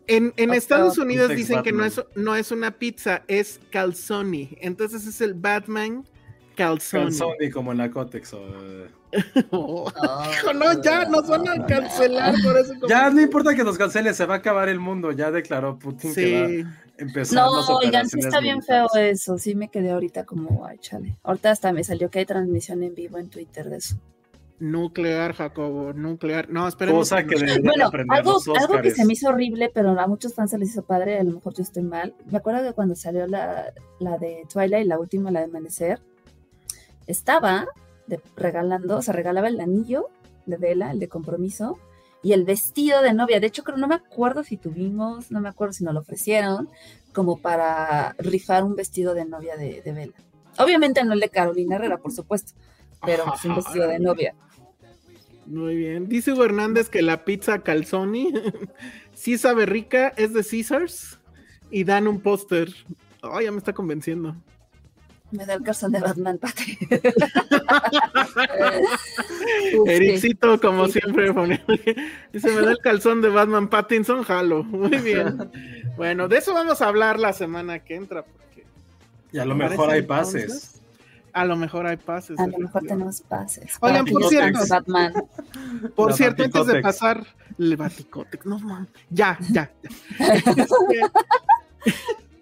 En, 0.09 0.35
en 0.37 0.53
Estados 0.53 0.99
Unidos 0.99 1.31
dicen 1.31 1.63
que 1.63 1.73
no 1.73 1.85
es, 1.85 2.03
no 2.17 2.35
es 2.37 2.51
una 2.51 2.73
pizza, 2.73 3.23
es 3.29 3.61
calzoni. 3.71 4.57
Entonces 4.61 5.07
es 5.07 5.21
el 5.21 5.35
Batman 5.35 6.05
calzoni. 6.67 7.05
Calzoni 7.05 7.51
como 7.51 7.73
en 7.73 7.79
la 7.79 7.91
Cotex. 7.91 8.35
o, 8.35 8.39
eh. 8.39 8.91
Oh, 9.51 9.91
hijo, 10.33 10.55
no, 10.55 10.81
ya 10.83 11.05
nos 11.05 11.29
van 11.29 11.47
a 11.49 11.67
cancelar 11.67 12.35
por 12.43 12.59
eso. 12.59 12.73
Ya 12.89 13.11
no 13.11 13.21
importa 13.21 13.55
que 13.55 13.63
nos 13.65 13.77
cancele, 13.77 14.15
se 14.15 14.25
va 14.25 14.35
a 14.35 14.39
acabar 14.39 14.69
el 14.69 14.79
mundo. 14.81 15.13
Ya 15.13 15.31
declaró 15.31 15.79
Putin 15.79 16.15
que 16.15 16.41
va 16.41 16.49
Sí, 16.49 16.63
a 16.63 17.03
empezar 17.03 17.45
las 17.45 17.69
No, 17.69 17.77
oigan, 17.77 18.09
sí 18.09 18.19
está 18.21 18.41
bien 18.41 18.63
feo 18.63 18.87
eso. 18.99 19.37
Sí 19.39 19.55
me 19.55 19.69
quedé 19.69 19.91
ahorita 19.91 20.25
como, 20.25 20.65
ay, 20.67 20.79
chale. 20.79 21.19
Ahorita 21.23 21.51
hasta 21.51 21.73
me 21.73 21.85
salió 21.85 22.11
que 22.11 22.21
hay 22.21 22.27
transmisión 22.27 22.83
en 22.83 22.95
vivo 22.95 23.19
en 23.19 23.29
Twitter 23.29 23.69
de 23.69 23.77
eso. 23.79 23.97
nuclear, 24.59 25.35
Jacobo, 25.35 25.93
nuclear. 25.93 26.49
No, 26.49 26.67
esperemos. 26.69 27.01
Cosa 27.11 27.25
que 27.25 27.35
Bueno, 27.63 27.91
algo, 28.09 28.39
algo 28.59 28.81
que 28.81 28.93
se 28.93 29.05
me 29.05 29.13
hizo 29.15 29.29
horrible, 29.29 29.71
pero 29.75 29.91
a 29.99 30.07
muchos 30.07 30.35
fans 30.35 30.53
se 30.53 30.59
les 30.59 30.71
hizo 30.71 30.85
padre, 30.85 31.19
a 31.19 31.25
lo 31.25 31.33
mejor 31.33 31.53
yo 31.55 31.63
estoy 31.65 31.83
mal. 31.83 32.15
Me 32.31 32.39
acuerdo 32.39 32.63
que 32.67 32.73
cuando 32.73 32.95
salió 32.95 33.27
la, 33.27 33.73
la 34.01 34.17
de 34.19 34.45
Twilight, 34.51 34.87
la 34.87 34.99
última, 34.99 35.31
la 35.31 35.41
de 35.41 35.47
Amanecer, 35.47 36.01
estaba 37.07 37.67
regalando, 38.37 38.99
o 38.99 39.03
sea, 39.03 39.15
regalaba 39.15 39.49
el 39.49 39.61
anillo 39.61 40.09
de 40.47 40.57
vela, 40.57 40.91
el 40.91 40.99
de 40.99 41.09
compromiso, 41.09 41.79
y 42.23 42.33
el 42.33 42.45
vestido 42.45 43.03
de 43.03 43.13
novia. 43.13 43.41
De 43.41 43.49
hecho, 43.49 43.65
creo, 43.65 43.77
no 43.77 43.89
me 43.89 43.95
acuerdo 43.95 44.45
si 44.45 44.57
tuvimos, 44.57 45.31
no 45.31 45.41
me 45.41 45.49
acuerdo 45.49 45.73
si 45.73 45.85
nos 45.85 45.95
lo 45.95 46.01
ofrecieron, 46.01 46.69
como 47.13 47.39
para 47.39 48.15
rifar 48.19 48.65
un 48.65 48.77
vestido 48.77 49.15
de 49.15 49.25
novia 49.25 49.57
de, 49.57 49.83
vela. 49.85 50.15
Obviamente 50.59 51.05
no 51.05 51.15
el 51.15 51.21
de 51.21 51.29
Carolina 51.29 51.77
Herrera, 51.77 51.99
por 51.99 52.13
supuesto, 52.13 52.53
pero 53.05 53.25
pues, 53.25 53.45
un 53.45 53.57
vestido 53.57 53.89
de 53.89 53.99
novia. 53.99 54.35
Muy 55.47 55.75
bien. 55.75 56.09
Dice 56.09 56.33
Hugo 56.33 56.45
Hernández 56.45 56.89
que 56.89 57.03
la 57.03 57.25
pizza 57.25 57.63
calzoni 57.63 58.33
sí 59.15 59.39
sabe 59.39 59.67
rica, 59.67 60.13
es 60.17 60.33
de 60.33 60.45
Caesars 60.45 61.19
y 61.71 61.85
dan 61.85 62.07
un 62.07 62.21
póster. 62.21 62.73
Ay, 63.23 63.47
ya 63.47 63.53
me 63.53 63.59
está 63.59 63.73
convenciendo. 63.73 64.37
Me 65.33 65.47
da 65.47 65.55
el 65.55 65.63
calzón 65.63 65.93
de 65.93 66.01
Batman, 66.01 66.39
sí. 66.57 66.79
Ericito, 69.87 70.61
como 70.61 70.87
Sí. 70.87 71.01
siempre, 71.01 71.33
dice, 72.33 72.51
me 72.53 72.61
da 72.63 72.73
el 72.73 72.79
calzón 72.79 73.23
de 73.23 73.29
Batman 73.31 73.69
Pattinson, 73.69 74.23
jalo. 74.25 74.63
Muy 74.65 74.99
bien. 74.99 75.51
Bueno, 75.97 76.29
de 76.29 76.39
eso 76.39 76.53
vamos 76.55 76.83
a 76.83 76.89
hablar 76.89 77.19
la 77.19 77.33
semana 77.33 77.79
que 77.81 77.95
entra, 77.97 78.23
porque 78.25 78.65
Y 79.33 79.39
a 79.39 79.45
lo 79.45 79.55
mejor 79.55 79.91
hay 79.91 80.03
pases. 80.03 80.43
entonces, 80.45 80.81
a 81.33 81.45
lo 81.47 81.57
mejor 81.57 81.87
hay 81.87 81.97
pases. 81.97 82.39
A 82.39 82.47
lo 82.47 82.59
mejor 82.59 82.83
tenemos 82.83 83.21
pases. 83.23 83.77
Oigan, 83.81 84.05
por 84.05 84.25
cierto. 84.29 84.61
Batman. 84.69 85.13
Por 85.95 86.11
La 86.11 86.17
cierto, 86.17 86.45
antes 86.45 86.67
de 86.67 86.83
pasar, 86.83 87.27
el 87.59 87.77
Baticotex, 87.77 88.45
no 88.45 88.59
man, 88.59 88.87
ya, 89.09 89.39
ya. 89.51 89.71
ya. 90.19 90.31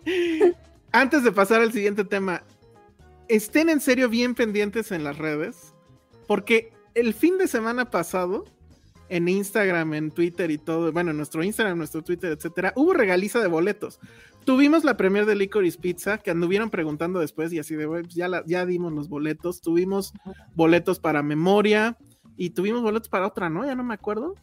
Este, 0.05 0.55
antes 0.93 1.23
de 1.23 1.31
pasar 1.33 1.61
al 1.61 1.73
siguiente 1.73 2.05
tema, 2.05 2.43
estén 3.31 3.69
en 3.69 3.81
serio 3.81 4.09
bien 4.09 4.35
pendientes 4.35 4.93
en 4.93 5.05
las 5.05 5.17
redes, 5.17 5.75
porque 6.27 6.73
el 6.95 7.15
fin 7.15 7.39
de 7.39 7.49
semana 7.49 7.91
pasado, 7.91 8.45
en 9.09 9.29
Instagram, 9.29 9.95
en 9.95 10.11
Twitter 10.11 10.51
y 10.51 10.59
todo, 10.59 10.93
bueno, 10.93 11.13
en 11.13 11.17
nuestro 11.17 11.43
Instagram, 11.43 11.79
nuestro 11.79 12.03
Twitter, 12.03 12.33
etcétera, 12.33 12.73
hubo 12.77 12.93
regaliza 12.93 13.41
de 13.41 13.47
boletos. 13.47 14.01
Tuvimos 14.45 14.85
la 14.85 14.97
premier 14.97 15.27
de 15.27 15.37
Licorice 15.37 15.79
Pizza, 15.79 16.19
que 16.19 16.31
anduvieron 16.31 16.71
preguntando 16.71 17.21
después 17.21 17.53
y 17.53 17.59
así 17.59 17.77
de, 17.77 17.87
pues 17.87 18.09
ya, 18.09 18.29
ya 18.47 18.67
dimos 18.67 18.93
los 18.93 19.09
boletos. 19.09 19.61
Tuvimos 19.61 20.13
boletos 20.55 20.99
para 20.99 21.23
memoria 21.23 21.99
y 22.37 22.51
tuvimos 22.51 22.83
boletos 22.83 23.09
para 23.09 23.27
otra, 23.27 23.51
¿no? 23.51 23.65
Ya 23.65 23.75
no 23.75 23.85
me 23.85 23.95
acuerdo. 23.95 24.35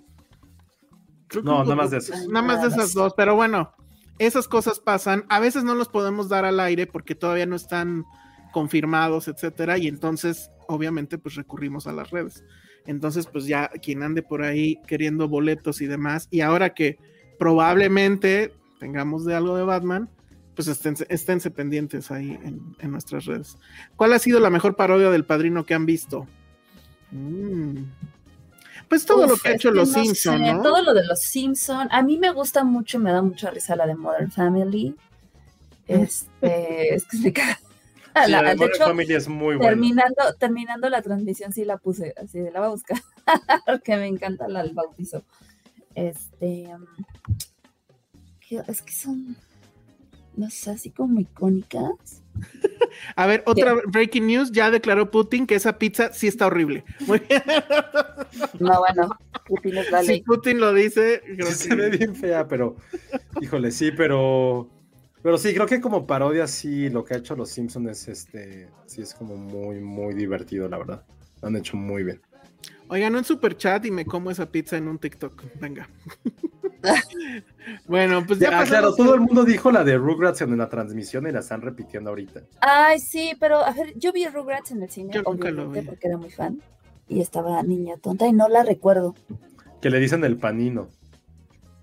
no, 1.43 1.63
nada 1.63 1.75
más 1.75 1.91
de 1.91 1.97
esas. 1.97 2.27
Nada 2.27 2.45
más 2.45 2.61
de 2.61 2.67
esas 2.67 2.93
dos, 2.93 3.13
pero 3.17 3.35
bueno, 3.35 3.73
esas 4.19 4.47
cosas 4.47 4.79
pasan. 4.79 5.25
A 5.29 5.39
veces 5.39 5.63
no 5.63 5.73
los 5.73 5.89
podemos 5.89 6.29
dar 6.29 6.45
al 6.45 6.59
aire 6.59 6.85
porque 6.85 7.15
todavía 7.15 7.47
no 7.47 7.55
están 7.55 8.05
confirmados, 8.51 9.27
etcétera, 9.27 9.77
y 9.77 9.87
entonces 9.87 10.51
obviamente 10.67 11.17
pues 11.17 11.35
recurrimos 11.35 11.87
a 11.87 11.93
las 11.93 12.11
redes. 12.11 12.43
Entonces 12.85 13.27
pues 13.27 13.45
ya 13.45 13.69
quien 13.81 14.03
ande 14.03 14.23
por 14.23 14.43
ahí 14.43 14.79
queriendo 14.87 15.27
boletos 15.27 15.81
y 15.81 15.87
demás, 15.87 16.27
y 16.31 16.41
ahora 16.41 16.73
que 16.73 16.97
probablemente 17.37 18.53
tengamos 18.79 19.25
de 19.25 19.35
algo 19.35 19.55
de 19.57 19.63
Batman, 19.63 20.09
pues 20.55 20.67
esténse, 20.67 21.51
pendientes 21.51 22.09
ahí 22.09 22.37
en, 22.43 22.91
nuestras 22.91 23.25
redes. 23.25 23.57
¿Cuál 23.95 24.13
ha 24.13 24.19
sido 24.19 24.39
la 24.39 24.49
mejor 24.49 24.75
parodia 24.75 25.11
del 25.11 25.23
padrino 25.23 25.65
que 25.65 25.75
han 25.75 25.85
visto? 25.85 26.27
Mm. 27.11 27.83
Pues 28.89 29.05
todo 29.05 29.27
lo 29.27 29.37
que 29.37 29.49
ha 29.49 29.51
hecho 29.53 29.69
los 29.69 29.91
Simpson, 29.91 30.41
¿no? 30.41 30.61
Todo 30.63 30.81
lo 30.81 30.93
de 30.95 31.05
los 31.05 31.21
Simpson. 31.21 31.87
A 31.91 32.01
mí 32.01 32.17
me 32.17 32.31
gusta 32.31 32.63
mucho, 32.63 32.97
me 32.97 33.11
da 33.11 33.21
mucha 33.21 33.51
risa 33.51 33.75
la 33.75 33.85
de 33.85 33.95
Modern 33.95 34.31
Family. 34.31 34.95
Este, 35.87 36.95
es 36.95 37.05
que 37.05 37.17
la, 38.27 38.55
de 38.55 38.65
hecho, 38.65 38.85
Family 38.85 39.13
es 39.13 39.27
muy 39.27 39.55
buena. 39.55 39.69
Terminando, 39.71 40.23
terminando 40.39 40.89
la 40.89 41.01
transmisión, 41.01 41.53
sí 41.53 41.65
la 41.65 41.77
puse, 41.77 42.13
así 42.17 42.39
de 42.39 42.51
la 42.51 42.59
voy 42.59 42.67
a 42.67 42.71
buscar, 42.71 42.97
porque 43.65 43.97
me 43.97 44.07
encanta 44.07 44.47
la 44.47 44.63
del 44.63 44.73
bautizo. 44.73 45.23
Este, 45.95 46.67
es 48.67 48.81
que 48.81 48.93
son, 48.93 49.35
no 50.35 50.49
sé, 50.49 50.71
así 50.71 50.89
como 50.91 51.19
icónicas. 51.19 52.23
A 53.15 53.25
ver, 53.25 53.43
otra 53.45 53.75
breaking 53.87 54.27
news, 54.27 54.51
ya 54.51 54.69
declaró 54.69 55.09
Putin 55.11 55.47
que 55.47 55.55
esa 55.55 55.77
pizza 55.77 56.13
sí 56.13 56.27
está 56.27 56.47
horrible. 56.47 56.83
Muy 57.05 57.19
bien. 57.19 57.43
No, 58.59 58.79
bueno, 58.79 59.17
Putin 59.45 59.77
es 59.77 59.89
la 59.89 60.03
Si 60.03 60.21
Putin 60.21 60.59
lo 60.59 60.73
dice, 60.73 61.21
se 61.49 61.75
ve 61.75 61.89
bien 61.89 62.13
fea, 62.13 62.47
pero 62.47 62.75
híjole, 63.39 63.71
sí, 63.71 63.91
pero 63.91 64.69
pero 65.21 65.37
sí, 65.37 65.53
creo 65.53 65.65
que 65.65 65.81
como 65.81 66.05
parodia 66.05 66.47
sí 66.47 66.89
lo 66.89 67.03
que 67.03 67.15
ha 67.15 67.17
hecho 67.17 67.35
los 67.35 67.49
Simpsons 67.49 67.89
es 67.89 68.07
este, 68.07 68.69
sí 68.85 69.01
es 69.01 69.13
como 69.13 69.35
muy 69.35 69.79
muy 69.79 70.13
divertido, 70.13 70.67
la 70.69 70.77
verdad. 70.77 71.03
Lo 71.41 71.47
han 71.47 71.55
hecho 71.55 71.77
muy 71.77 72.03
bien. 72.03 72.21
Oigan, 72.89 73.15
un 73.15 73.23
super 73.23 73.57
chat 73.57 73.85
y 73.85 73.91
me 73.91 74.05
como 74.05 74.31
esa 74.31 74.45
pizza 74.45 74.77
en 74.77 74.87
un 74.87 74.97
TikTok. 74.97 75.43
Venga. 75.59 75.89
bueno, 77.87 78.25
pues 78.25 78.39
ya. 78.39 78.59
Ah, 78.59 78.63
claro, 78.63 78.95
todo 78.95 79.15
el 79.15 79.21
mundo 79.21 79.43
dijo 79.43 79.71
la 79.71 79.83
de 79.83 79.97
Rugrats 79.97 80.41
en 80.41 80.57
la 80.57 80.69
transmisión 80.69 81.27
y 81.27 81.31
la 81.31 81.39
están 81.39 81.61
repitiendo 81.61 82.09
ahorita. 82.09 82.43
Ay, 82.61 82.99
sí, 82.99 83.33
pero 83.39 83.57
a 83.57 83.71
ver, 83.71 83.93
yo 83.97 84.13
vi 84.13 84.25
Rugrats 84.27 84.71
en 84.71 84.83
el 84.83 84.89
cine, 84.89 85.13
yo 85.13 85.21
nunca 85.23 85.51
lo 85.51 85.69
vi. 85.69 85.81
porque 85.81 86.07
era 86.07 86.17
muy 86.17 86.31
fan. 86.31 86.61
Y 87.09 87.21
estaba 87.21 87.61
niña 87.63 87.97
tonta 87.97 88.27
y 88.27 88.33
no 88.33 88.47
la 88.47 88.63
recuerdo. 88.63 89.15
Que 89.81 89.89
le 89.89 89.99
dicen 89.99 90.23
el 90.23 90.37
panino. 90.37 90.87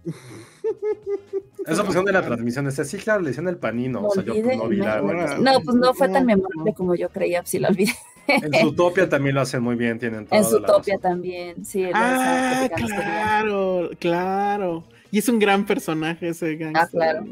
Esa 1.66 1.82
opción 1.82 2.04
de 2.04 2.12
la 2.12 2.22
transmisión, 2.22 2.66
este 2.66 2.84
sí, 2.84 2.98
claro, 2.98 3.22
le 3.22 3.28
decían 3.28 3.48
el 3.48 3.56
panino. 3.56 4.06
o 4.06 4.10
sea, 4.10 4.22
yo 4.22 4.34
pues, 4.42 4.56
no 4.56 4.68
vi 4.68 4.76
la, 4.76 5.00
No, 5.00 5.60
pues 5.60 5.76
no 5.76 5.94
fue 5.94 6.08
tan 6.08 6.26
memorable 6.26 6.74
como 6.74 6.94
yo 6.94 7.08
creía, 7.08 7.44
si 7.44 7.58
lo 7.58 7.68
olvidé. 7.68 7.92
En 8.26 8.52
Zootopia 8.52 9.08
también 9.08 9.34
lo 9.34 9.42
hacen 9.42 9.62
muy 9.62 9.76
bien, 9.76 9.98
tienen 9.98 10.26
En 10.30 10.44
Zootopia 10.44 10.98
también, 10.98 11.64
sí. 11.64 11.84
Ah, 11.92 12.68
claro, 12.74 13.90
claro. 13.98 14.84
Y 15.10 15.18
es 15.18 15.28
un 15.28 15.38
gran 15.38 15.66
personaje 15.66 16.28
ese 16.28 16.56
gangster. 16.56 16.82
Ah, 16.82 16.88
claro. 16.90 17.24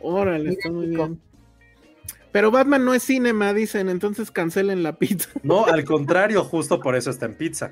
Órale, 0.00 0.50
está 0.50 0.70
muy 0.70 0.88
bien. 0.88 1.20
Pero 2.32 2.50
Batman 2.50 2.84
no 2.84 2.94
es 2.94 3.02
cinema, 3.02 3.52
dicen, 3.52 3.88
entonces 3.88 4.30
cancelen 4.30 4.82
la 4.82 4.96
pizza. 4.96 5.30
No, 5.42 5.66
al 5.66 5.84
contrario, 5.84 6.44
justo 6.44 6.80
por 6.80 6.94
eso 6.96 7.10
está 7.10 7.26
en 7.26 7.34
pizza. 7.34 7.70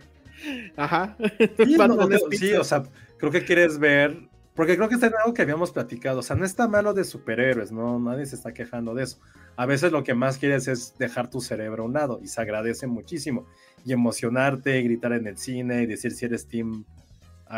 Ajá. 0.77 1.17
sí 1.59 2.53
o 2.59 2.65
sea, 2.65 2.85
creo 3.19 3.33
que 3.33 3.45
quieres 3.45 3.79
ver 3.79 4.28
porque 4.59 4.75
creo 4.75 4.89
que 4.89 4.97
es 4.97 5.03
algo 5.05 5.33
que 5.33 5.43
habíamos 5.43 5.71
platicado. 5.71 6.19
O 6.19 6.23
sea, 6.23 6.35
no 6.35 6.45
está 6.45 6.67
malo 6.67 6.93
de 6.93 7.05
superhéroes, 7.05 7.71
¿no? 7.71 8.01
Nadie 8.01 8.27
se 8.27 8.35
está 8.35 8.53
quejando 8.53 8.93
de 8.93 9.05
eso. 9.05 9.21
A 9.55 9.67
veces 9.67 9.93
lo 9.93 10.03
que 10.03 10.15
más 10.15 10.37
quieres 10.37 10.67
es 10.67 10.99
dejar 10.99 11.31
tu 11.31 11.41
cerebro 11.41 11.85
a 11.85 11.87
un 11.87 11.93
lado 11.93 12.19
y 12.21 12.27
se 12.27 12.41
agradece 12.41 12.89
muchísimo. 12.89 13.47
Y 13.85 13.93
emocionarte, 13.93 14.83
gritar 14.83 15.13
en 15.13 15.29
el 15.29 15.39
cine 15.39 15.83
y 15.83 15.87
decir 15.87 16.11
si 16.11 16.25
eres 16.25 16.49
Team 16.49 16.85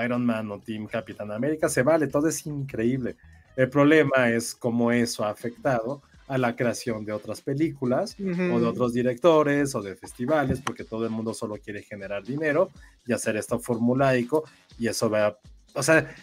Iron 0.04 0.26
Man 0.26 0.50
o 0.50 0.60
Team 0.60 0.88
Capitán 0.88 1.32
América, 1.32 1.70
se 1.70 1.82
vale, 1.82 2.06
todo 2.06 2.28
es 2.28 2.44
increíble. 2.44 3.16
El 3.56 3.70
problema 3.70 4.28
es 4.28 4.54
cómo 4.54 4.92
eso 4.92 5.24
ha 5.24 5.30
afectado 5.30 6.02
a 6.28 6.36
la 6.36 6.54
creación 6.54 7.06
de 7.06 7.12
otras 7.12 7.40
películas 7.40 8.14
o 8.20 8.60
de 8.60 8.66
otros 8.66 8.92
directores 8.92 9.74
o 9.74 9.80
de 9.80 9.96
festivales, 9.96 10.60
porque 10.60 10.84
todo 10.84 11.06
el 11.06 11.10
mundo 11.12 11.32
solo 11.32 11.56
quiere 11.56 11.82
generar 11.82 12.24
dinero 12.24 12.68
y 13.06 13.14
hacer 13.14 13.38
esto 13.38 13.58
formulaico 13.58 14.44
y 14.78 14.88
eso 14.88 15.08
va, 15.08 15.38
o 15.72 15.82
sea, 15.82 16.14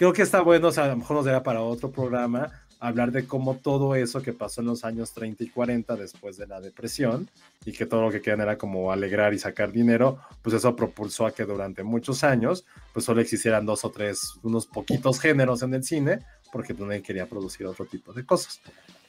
creo 0.00 0.14
que 0.14 0.22
está 0.22 0.40
bueno, 0.40 0.68
o 0.68 0.72
sea, 0.72 0.84
a 0.84 0.88
lo 0.88 0.96
mejor 0.96 1.18
nos 1.18 1.26
dará 1.26 1.42
para 1.42 1.60
otro 1.60 1.90
programa 1.90 2.50
hablar 2.78 3.12
de 3.12 3.26
cómo 3.26 3.56
todo 3.56 3.94
eso 3.94 4.22
que 4.22 4.32
pasó 4.32 4.62
en 4.62 4.68
los 4.68 4.82
años 4.82 5.12
30 5.12 5.44
y 5.44 5.48
40 5.50 5.94
después 5.94 6.38
de 6.38 6.46
la 6.46 6.58
depresión 6.58 7.28
y 7.66 7.72
que 7.72 7.84
todo 7.84 8.00
lo 8.00 8.10
que 8.10 8.22
querían 8.22 8.40
era 8.40 8.56
como 8.56 8.92
alegrar 8.92 9.34
y 9.34 9.38
sacar 9.38 9.70
dinero, 9.70 10.18
pues 10.40 10.56
eso 10.56 10.74
propulsó 10.74 11.26
a 11.26 11.34
que 11.34 11.44
durante 11.44 11.82
muchos 11.82 12.24
años 12.24 12.64
pues 12.94 13.04
solo 13.04 13.20
existieran 13.20 13.66
dos 13.66 13.84
o 13.84 13.90
tres, 13.90 14.36
unos 14.42 14.66
poquitos 14.66 15.20
géneros 15.20 15.60
en 15.60 15.74
el 15.74 15.84
cine, 15.84 16.20
porque 16.50 16.74
pues 16.74 16.88
nadie 16.88 17.02
quería 17.02 17.26
producir 17.26 17.66
otro 17.66 17.84
tipo 17.84 18.14
de 18.14 18.24
cosas. 18.24 18.58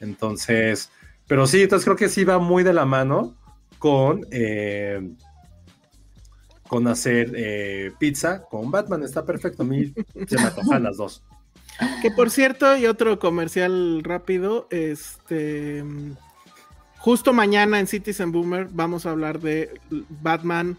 Entonces, 0.02 0.90
pero 1.26 1.48
sí, 1.48 1.62
entonces 1.62 1.86
creo 1.86 1.96
que 1.96 2.10
sí 2.10 2.26
va 2.26 2.38
muy 2.38 2.64
de 2.64 2.74
la 2.74 2.84
mano 2.84 3.38
con... 3.80 4.28
Eh, 4.30 5.10
con 6.72 6.88
hacer 6.88 7.34
eh, 7.36 7.92
pizza 8.00 8.44
con 8.46 8.72
Batman. 8.72 9.04
Está 9.04 9.26
perfecto. 9.26 9.64
A 9.64 9.66
mí 9.66 9.94
se 10.26 10.38
me 10.38 10.44
antojan 10.44 10.84
las 10.84 10.96
dos. 10.96 11.22
Que 12.02 12.12
por 12.12 12.32
cierto, 12.32 12.78
y 12.78 12.86
otro 12.86 13.20
comercial 13.20 14.02
rápido, 14.06 14.70
este 14.70 15.84
justo 16.98 17.34
mañana 17.34 17.78
en 17.78 17.88
Citizen 17.88 18.32
Boomer 18.32 18.70
vamos 18.72 19.06
a 19.06 19.12
hablar 19.12 19.42
de 19.42 19.82
Batman, 20.22 20.78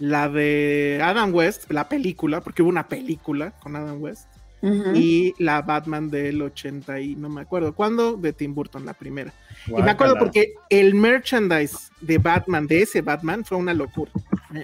la 0.00 0.28
de 0.28 0.98
Adam 1.00 1.32
West, 1.32 1.70
la 1.70 1.88
película, 1.88 2.40
porque 2.40 2.62
hubo 2.62 2.70
una 2.70 2.88
película 2.88 3.52
con 3.60 3.76
Adam 3.76 4.02
West, 4.02 4.28
y 4.62 5.34
la 5.38 5.62
Batman 5.62 6.10
del 6.10 6.42
80 6.42 7.00
y 7.00 7.16
no 7.16 7.28
me 7.28 7.40
acuerdo 7.40 7.74
cuándo, 7.74 8.16
de 8.16 8.32
Tim 8.32 8.54
Burton, 8.54 8.84
la 8.84 8.94
primera. 8.94 9.32
Y 9.66 9.82
me 9.82 9.90
acuerdo 9.90 10.16
porque 10.18 10.54
el 10.68 10.94
merchandise 10.94 11.90
de 12.00 12.18
Batman, 12.18 12.66
de 12.66 12.82
ese 12.82 13.00
Batman, 13.00 13.44
fue 13.44 13.58
una 13.58 13.74
locura. 13.74 14.12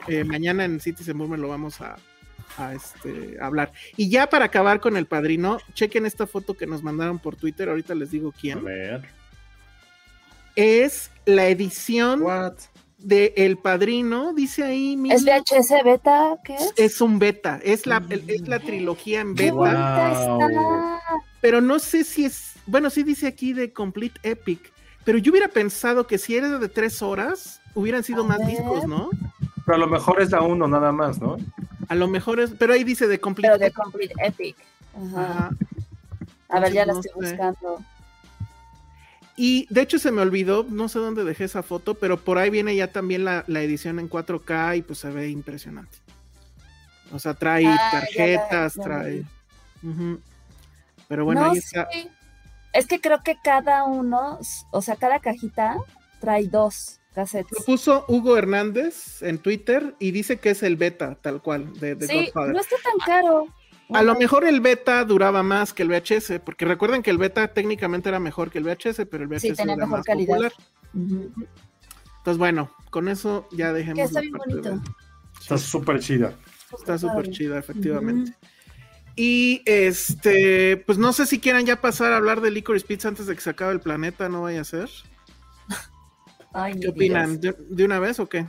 Eh, 0.09 0.25
mañana 0.25 0.65
en 0.65 0.81
Citizen 0.81 1.17
Boomer 1.17 1.39
lo 1.39 1.49
vamos 1.49 1.81
a, 1.81 1.97
este, 2.75 3.37
hablar. 3.41 3.73
Y 3.97 4.09
ya 4.09 4.29
para 4.29 4.47
acabar 4.47 4.81
con 4.81 4.97
el 4.97 5.07
padrino, 5.07 5.59
chequen 5.75 6.07
esta 6.07 6.27
foto 6.27 6.55
que 6.55 6.67
nos 6.67 6.83
mandaron 6.83 7.19
por 7.19 7.37
Twitter, 7.37 7.69
ahorita 7.69 7.95
les 7.95 8.11
digo 8.11 8.33
quién. 8.39 8.59
A 8.59 8.63
ver. 8.63 9.03
Es 10.57 11.11
la 11.27 11.49
edición 11.49 12.23
de 12.99 13.35
El 13.37 13.59
Padrino, 13.59 14.33
dice 14.33 14.65
ahí. 14.65 14.99
¿Es 15.11 15.25
VHS 15.25 15.85
beta? 15.85 16.37
¿Qué 16.45 16.55
es? 16.55 16.73
Es 16.77 17.01
un 17.01 17.19
beta, 17.19 17.61
es 17.63 17.87
la, 17.87 18.03
es 18.11 18.49
la 18.49 18.59
trilogía 18.59 19.21
en 19.21 19.35
beta. 19.35 21.01
Pero 21.41 21.61
no 21.61 21.79
sé 21.79 22.05
si 22.05 22.25
es, 22.25 22.55
bueno, 22.67 22.91
sí 22.91 23.03
dice 23.03 23.27
aquí 23.27 23.53
de 23.53 23.73
Complete 23.73 24.19
Epic, 24.23 24.73
pero 25.05 25.19
yo 25.19 25.31
hubiera 25.31 25.49
pensado 25.49 26.07
que 26.07 26.19
si 26.19 26.37
era 26.37 26.59
de 26.59 26.69
tres 26.69 27.03
horas, 27.03 27.61
hubieran 27.75 28.03
sido 28.03 28.25
más 28.25 28.45
discos, 28.47 28.87
¿no? 28.87 29.11
Pero 29.65 29.77
a 29.77 29.79
lo 29.79 29.87
mejor 29.87 30.21
es 30.21 30.31
la 30.31 30.43
uno 30.43 30.67
nada 30.67 30.91
más, 30.93 31.21
¿no? 31.21 31.37
A 31.89 31.95
lo 31.95 32.09
mejor 32.09 32.41
es, 32.41 32.51
pero 32.59 32.73
ahí 32.73 32.83
dice 32.83 33.07
de 33.07 33.21
Complete 33.21 33.49
Pero 33.49 33.65
de 33.65 33.71
Complete 33.71 34.15
Epic. 34.19 34.57
Ajá. 34.95 35.51
A 36.49 36.61
ver, 36.61 36.73
ya 36.73 36.87
la 36.87 36.95
estoy 36.95 37.11
buscando. 37.15 37.81
Y 39.37 39.67
de 39.69 39.83
hecho 39.83 39.99
se 39.99 40.13
me 40.13 40.23
olvidó, 40.23 40.65
no 40.69 40.89
sé 40.89 40.99
dónde 40.99 41.25
dejé 41.25 41.45
esa 41.45 41.63
foto, 41.63 41.95
pero 41.95 42.17
por 42.17 42.39
ahí 42.39 42.51
viene 42.51 42.75
ya 42.75 42.91
también 42.93 43.25
la, 43.25 43.45
edición 43.47 43.99
en 43.99 44.09
4K 44.09 44.79
y 44.79 44.83
pues 44.83 44.99
se 44.99 45.11
ve 45.11 45.29
impresionante. 45.29 45.99
O 47.13 47.19
sea, 47.19 47.35
trae 47.35 47.67
ah, 47.67 47.89
tarjetas, 47.91 48.75
trae... 48.75 49.25
Pero 51.09 51.25
bueno, 51.25 51.51
ahí 51.51 51.59
está. 51.59 51.89
Es 52.73 52.87
que 52.87 53.01
creo 53.01 53.23
que 53.23 53.37
cada 53.43 53.85
uno, 53.85 54.41
o 54.71 54.83
sea, 54.83 54.97
cada 54.97 55.21
cajita 55.21 55.77
trae 56.21 56.49
dos. 56.49 57.01
Lo 57.17 57.65
puso 57.65 58.05
Hugo 58.09 58.37
Hernández 58.37 59.23
en 59.23 59.39
Twitter 59.39 59.95
y 59.99 60.11
dice 60.11 60.39
que 60.39 60.51
es 60.51 60.63
el 60.63 60.77
beta, 60.77 61.15
tal 61.15 61.41
cual, 61.41 61.73
de, 61.81 61.95
de 61.95 62.07
sí, 62.07 62.31
No 62.35 62.61
está 62.61 62.77
tan 62.85 62.99
caro. 63.07 63.47
A 63.93 64.03
lo 64.03 64.15
mejor 64.17 64.45
el 64.45 64.61
beta 64.61 65.05
duraba 65.05 65.43
más 65.43 65.73
que 65.73 65.83
el 65.83 65.89
VHS, 65.89 66.41
porque 66.45 66.65
recuerden 66.65 67.03
que 67.03 67.11
el 67.11 67.19
beta 67.19 67.49
técnicamente 67.49 68.09
era 68.09 68.19
mejor 68.19 68.51
que 68.51 68.59
el 68.59 68.65
VHS, 68.65 69.07
pero 69.11 69.23
el 69.23 69.29
VHS 69.29 69.43
sí, 69.43 69.53
tenía 69.53 69.75
era 69.75 69.87
mejor 69.87 69.99
más 69.99 70.07
calidad. 70.07 70.35
popular. 70.35 70.53
Entonces, 72.19 72.39
bueno, 72.39 72.71
con 72.91 73.09
eso 73.09 73.49
ya 73.53 73.73
dejemos. 73.73 74.07
está 74.07 74.21
bien 74.21 74.33
bonito. 74.33 74.83
Está 75.41 75.59
súper 75.59 76.01
chida. 76.01 76.35
Está 76.77 76.99
súper 76.99 77.31
chida, 77.31 77.59
efectivamente. 77.59 78.33
Y 79.15 79.63
este, 79.65 80.77
pues 80.77 80.99
no 80.99 81.13
sé 81.15 81.25
si 81.25 81.39
quieran 81.39 81.65
ya 81.65 81.81
pasar 81.81 82.13
a 82.13 82.19
hablar 82.19 82.43
de 82.43 82.51
Licorice 82.51 82.87
Pizza 82.87 83.09
antes 83.09 83.27
de 83.27 83.35
que 83.35 83.41
se 83.41 83.51
acabe 83.51 83.73
el 83.73 83.81
planeta, 83.81 84.29
no 84.29 84.43
vaya 84.43 84.61
a 84.61 84.65
ser. 84.65 84.91
¿Qué 86.81 86.89
opinan? 86.89 87.41
¿De, 87.41 87.85
una 87.85 87.99
vez 87.99 88.21
o 88.21 88.29
qué? 88.29 88.47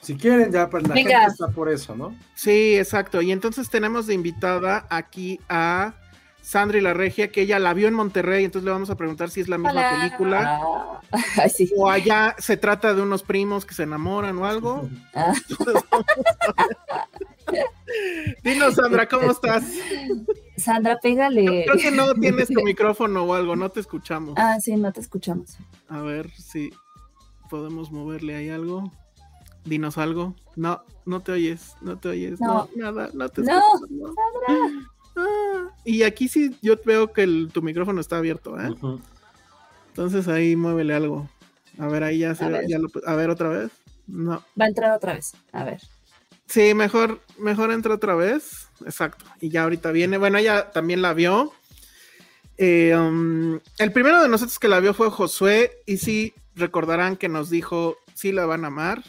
Si 0.00 0.16
quieren, 0.16 0.50
ya 0.50 0.70
pues 0.70 0.86
la 0.88 0.94
gente 0.94 1.14
está 1.28 1.48
por 1.48 1.68
eso, 1.68 1.94
¿no? 1.94 2.16
Sí, 2.34 2.76
exacto. 2.76 3.20
Y 3.20 3.32
entonces 3.32 3.68
tenemos 3.68 4.06
de 4.06 4.14
invitada 4.14 4.86
aquí 4.88 5.38
a 5.48 5.94
Sandri 6.42 6.80
La 6.80 6.94
Regia, 6.94 7.30
que 7.30 7.42
ella 7.42 7.58
la 7.58 7.74
vio 7.74 7.86
en 7.86 7.94
Monterrey, 7.94 8.44
entonces 8.44 8.64
le 8.64 8.70
vamos 8.70 8.90
a 8.90 8.96
preguntar 8.96 9.30
si 9.30 9.40
es 9.40 9.48
la 9.48 9.58
misma 9.58 9.98
película. 9.98 10.60
O 11.76 11.90
allá 11.90 12.36
se 12.38 12.56
trata 12.56 12.94
de 12.94 13.02
unos 13.02 13.24
primos 13.24 13.66
que 13.66 13.74
se 13.74 13.82
enamoran 13.82 14.38
o 14.38 14.46
algo. 14.46 14.88
Ah. 15.12 15.32
Dinos, 18.44 18.76
Sandra, 18.76 19.08
¿cómo 19.08 19.32
estás? 19.32 19.64
Sandra, 20.56 21.00
pégale. 21.00 21.64
Creo 21.64 21.76
que 21.76 21.90
no 21.90 22.14
tienes 22.14 22.46
tu 22.46 22.60
micrófono 22.64 23.24
o 23.24 23.34
algo, 23.34 23.56
no 23.56 23.70
te 23.70 23.80
escuchamos. 23.80 24.34
Ah, 24.36 24.60
sí, 24.60 24.76
no 24.76 24.92
te 24.92 25.00
escuchamos. 25.00 25.58
A 25.88 26.00
ver 26.00 26.30
si 26.30 26.72
podemos 27.48 27.90
moverle 27.90 28.36
ahí 28.36 28.48
algo. 28.48 28.92
Dinos 29.64 29.98
algo. 29.98 30.34
No, 30.56 30.82
no 31.04 31.20
te 31.20 31.32
oyes, 31.32 31.74
no 31.80 31.98
te 31.98 32.08
oyes. 32.08 32.40
No, 32.40 32.68
nada, 32.76 33.10
no 33.14 33.28
te. 33.28 33.42
No, 33.42 33.60
Sandra. 33.78 34.86
Ah, 35.16 35.68
y 35.84 36.02
aquí 36.02 36.28
sí 36.28 36.56
yo 36.62 36.74
veo 36.84 37.12
que 37.12 37.26
tu 37.52 37.62
micrófono 37.62 38.00
está 38.00 38.18
abierto, 38.18 38.58
¿eh? 38.60 38.74
Entonces 39.88 40.28
ahí 40.28 40.56
muévele 40.56 40.94
algo. 40.94 41.28
A 41.78 41.86
ver, 41.88 42.04
ahí 42.04 42.18
ya 42.18 42.34
se 42.34 42.44
a 42.44 42.48
ver. 42.48 42.66
Ya 42.68 42.78
lo, 42.78 42.88
a 43.06 43.14
ver 43.14 43.30
otra 43.30 43.48
vez. 43.48 43.70
No. 44.06 44.42
Va 44.60 44.64
a 44.64 44.68
entrar 44.68 44.92
otra 44.92 45.14
vez. 45.14 45.32
A 45.52 45.64
ver. 45.64 45.80
Sí, 46.46 46.74
mejor, 46.74 47.20
mejor 47.38 47.70
entra 47.70 47.94
otra 47.94 48.14
vez. 48.14 48.68
Exacto. 48.84 49.24
Y 49.40 49.50
ya 49.50 49.62
ahorita 49.62 49.92
viene. 49.92 50.18
Bueno, 50.18 50.38
ella 50.38 50.70
también 50.70 51.02
la 51.02 51.14
vio. 51.14 51.52
Eh, 52.56 52.94
um, 52.96 53.58
el 53.78 53.92
primero 53.92 54.20
de 54.20 54.28
nosotros 54.28 54.58
que 54.58 54.68
la 54.68 54.80
vio 54.80 54.94
fue 54.94 55.10
Josué. 55.10 55.82
Y 55.86 55.98
sí, 55.98 56.34
recordarán 56.56 57.16
que 57.16 57.28
nos 57.28 57.50
dijo, 57.50 57.96
sí 58.14 58.32
la 58.32 58.46
van 58.46 58.64
a 58.64 58.68
amar. 58.68 59.02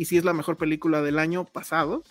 Y 0.00 0.06
sí 0.06 0.16
es 0.16 0.24
la 0.24 0.32
mejor 0.32 0.56
película 0.56 1.02
del 1.02 1.18
año 1.18 1.44
pasado. 1.44 2.02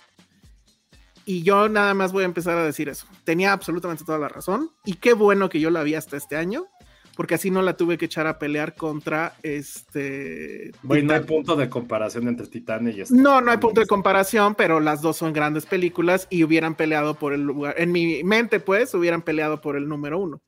Y 1.25 1.41
yo 1.41 1.69
nada 1.69 1.95
más 1.95 2.11
voy 2.11 2.21
a 2.21 2.27
empezar 2.27 2.55
a 2.55 2.63
decir 2.63 2.87
eso. 2.87 3.07
Tenía 3.23 3.51
absolutamente 3.51 4.05
toda 4.05 4.19
la 4.19 4.29
razón. 4.29 4.69
Y 4.85 4.93
qué 4.93 5.13
bueno 5.13 5.49
que 5.49 5.59
yo 5.59 5.71
la 5.71 5.81
vi 5.81 5.95
hasta 5.95 6.15
este 6.15 6.35
año 6.35 6.67
porque 7.15 7.33
así 7.33 7.49
no 7.49 7.63
la 7.63 7.75
tuve 7.75 7.97
que 7.97 8.05
echar 8.05 8.27
a 8.27 8.37
pelear 8.37 8.75
contra 8.75 9.33
este. 9.41 10.71
Bueno, 10.83 11.07
no 11.07 11.13
hay 11.15 11.21
punto 11.21 11.55
de 11.55 11.67
comparación 11.67 12.27
entre 12.27 12.45
Titán 12.45 12.87
y 12.89 13.01
este. 13.01 13.15
No, 13.15 13.41
no 13.41 13.49
hay 13.49 13.57
punto 13.57 13.81
de 13.81 13.87
comparación, 13.87 14.53
pero 14.53 14.79
las 14.79 15.01
dos 15.01 15.17
son 15.17 15.33
grandes 15.33 15.65
películas 15.65 16.27
y 16.29 16.43
hubieran 16.43 16.75
peleado 16.75 17.15
por 17.15 17.33
el 17.33 17.41
lugar. 17.41 17.73
En 17.79 17.91
mi 17.91 18.23
mente, 18.23 18.59
pues, 18.59 18.93
hubieran 18.93 19.23
peleado 19.23 19.61
por 19.61 19.75
el 19.75 19.89
número 19.89 20.19
uno. 20.19 20.43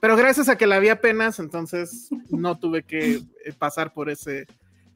Pero 0.00 0.16
gracias 0.16 0.48
a 0.48 0.56
que 0.56 0.68
la 0.68 0.78
vi 0.78 0.90
apenas, 0.90 1.40
entonces 1.40 2.08
no 2.30 2.56
tuve 2.56 2.84
que 2.84 3.16
eh, 3.16 3.52
pasar 3.58 3.92
por 3.92 4.08
ese 4.08 4.46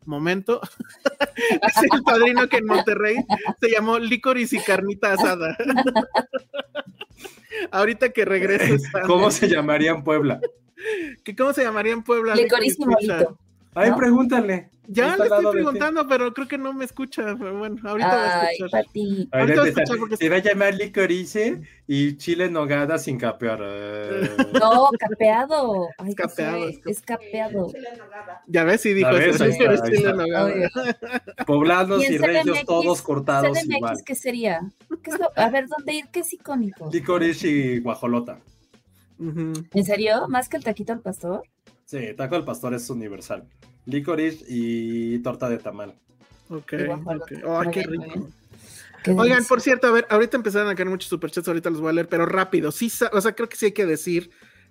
momento. 0.09 0.61
es 1.37 1.93
el 1.93 2.03
padrino 2.03 2.49
que 2.49 2.59
en 2.59 2.67
Monterrey 2.67 3.17
se 3.61 3.71
llamó 3.71 3.99
Licorice 3.99 4.57
y 4.57 4.61
Carnita 4.61 5.13
Asada. 5.13 5.57
Ahorita 7.71 8.11
que 8.11 8.25
regreses. 8.25 8.83
¿Cómo 9.07 9.31
se 9.31 9.49
llamaría 9.49 9.91
en 9.91 10.03
Puebla? 10.03 10.41
¿Qué, 11.25 11.37
¿Cómo 11.37 11.53
se 11.53 11.63
llamaría 11.63 11.93
en 11.93 12.03
Puebla? 12.03 12.35
Ay, 13.79 13.93
pregúntale. 13.97 14.71
Ya 14.91 15.19
le 15.19 15.25
estoy 15.25 15.53
preguntando, 15.53 16.09
pero 16.09 16.33
creo 16.33 16.49
que 16.49 16.57
no 16.57 16.73
me 16.73 16.87
escucha. 16.87 17.37
Pero 17.39 17.59
bueno, 17.59 17.77
ahorita 17.85 18.09
va 18.09 18.41
a 18.41 18.51
escuchar. 18.51 18.87
Ahorita 19.33 19.61
va 19.61 19.65
a 19.65 19.69
escuchar 19.69 19.99
porque... 19.99 20.17
Te 20.17 20.29
va 20.31 20.37
a 20.37 20.39
llamar 20.39 20.75
licorice 20.75 21.61
y 21.87 22.17
chile 22.17 22.51
nogada 22.51 22.97
sin 22.99 23.19
capear. 23.19 23.59
No, 24.59 24.89
capeado. 24.99 25.89
Ay, 25.99 26.15
capeado. 26.15 26.69
Es 26.87 27.03
capeado. 27.03 27.71
Ya 28.47 28.65
ves, 28.65 28.81
sí 28.81 28.95
dijo 28.95 29.11
eso. 29.11 29.45
Es 29.45 29.59
chile 29.59 30.13
nogada. 30.15 30.55
Poblanos 31.47 32.03
y, 32.09 32.15
y 32.15 32.19
reyes 32.19 32.65
todos 32.65 33.03
cortados 33.03 33.59
CDMX, 33.59 33.77
igual. 33.77 33.97
¿Qué 34.07 34.15
sería? 34.15 34.61
¿Qué 35.03 35.11
es 35.11 35.19
lo... 35.19 35.31
A 35.37 35.51
ver, 35.51 35.69
¿dónde 35.69 35.93
ir? 35.93 36.07
¿Qué 36.11 36.21
es 36.21 36.33
icónico? 36.33 36.89
Licorice 36.91 37.47
y 37.47 37.81
guajolota. 37.81 38.41
¿En 39.19 39.85
serio? 39.85 40.29
¿Más 40.29 40.49
que 40.49 40.57
el 40.57 40.65
taquito 40.65 40.95
al 40.95 41.01
pastor? 41.01 41.43
Sí, 41.89 42.13
taco 42.15 42.37
al 42.37 42.45
pastor 42.45 42.75
es 42.75 42.91
universal. 42.91 43.49
Licorice 43.87 44.45
y 44.47 45.21
torta 45.21 45.49
de 45.49 45.57
tamal. 45.57 45.95
Ok, 46.51 46.75
Oh, 47.47 47.63
qué 47.73 47.83
rico. 47.83 48.29
Oigan, 49.17 49.43
por 49.47 49.63
cierto, 49.63 49.87
a 49.87 49.93
ver, 49.93 50.07
ahorita 50.11 50.37
empezaron 50.37 50.69
a 50.69 50.75
caer 50.75 50.91
muchos 50.91 51.09
superchats, 51.09 51.49
ahorita 51.49 51.71
los 51.71 51.81
voy 51.81 51.89
a 51.89 51.93
leer, 51.95 52.07
pero 52.07 52.27
rápido. 52.27 52.73
Sí, 52.73 52.93
o 53.11 53.21
sea, 53.23 53.33
creo 53.35 53.49
que 53.49 53.57
sí 53.57 53.65
hay 53.67 53.73
que 53.73 53.87
decir 53.87 54.31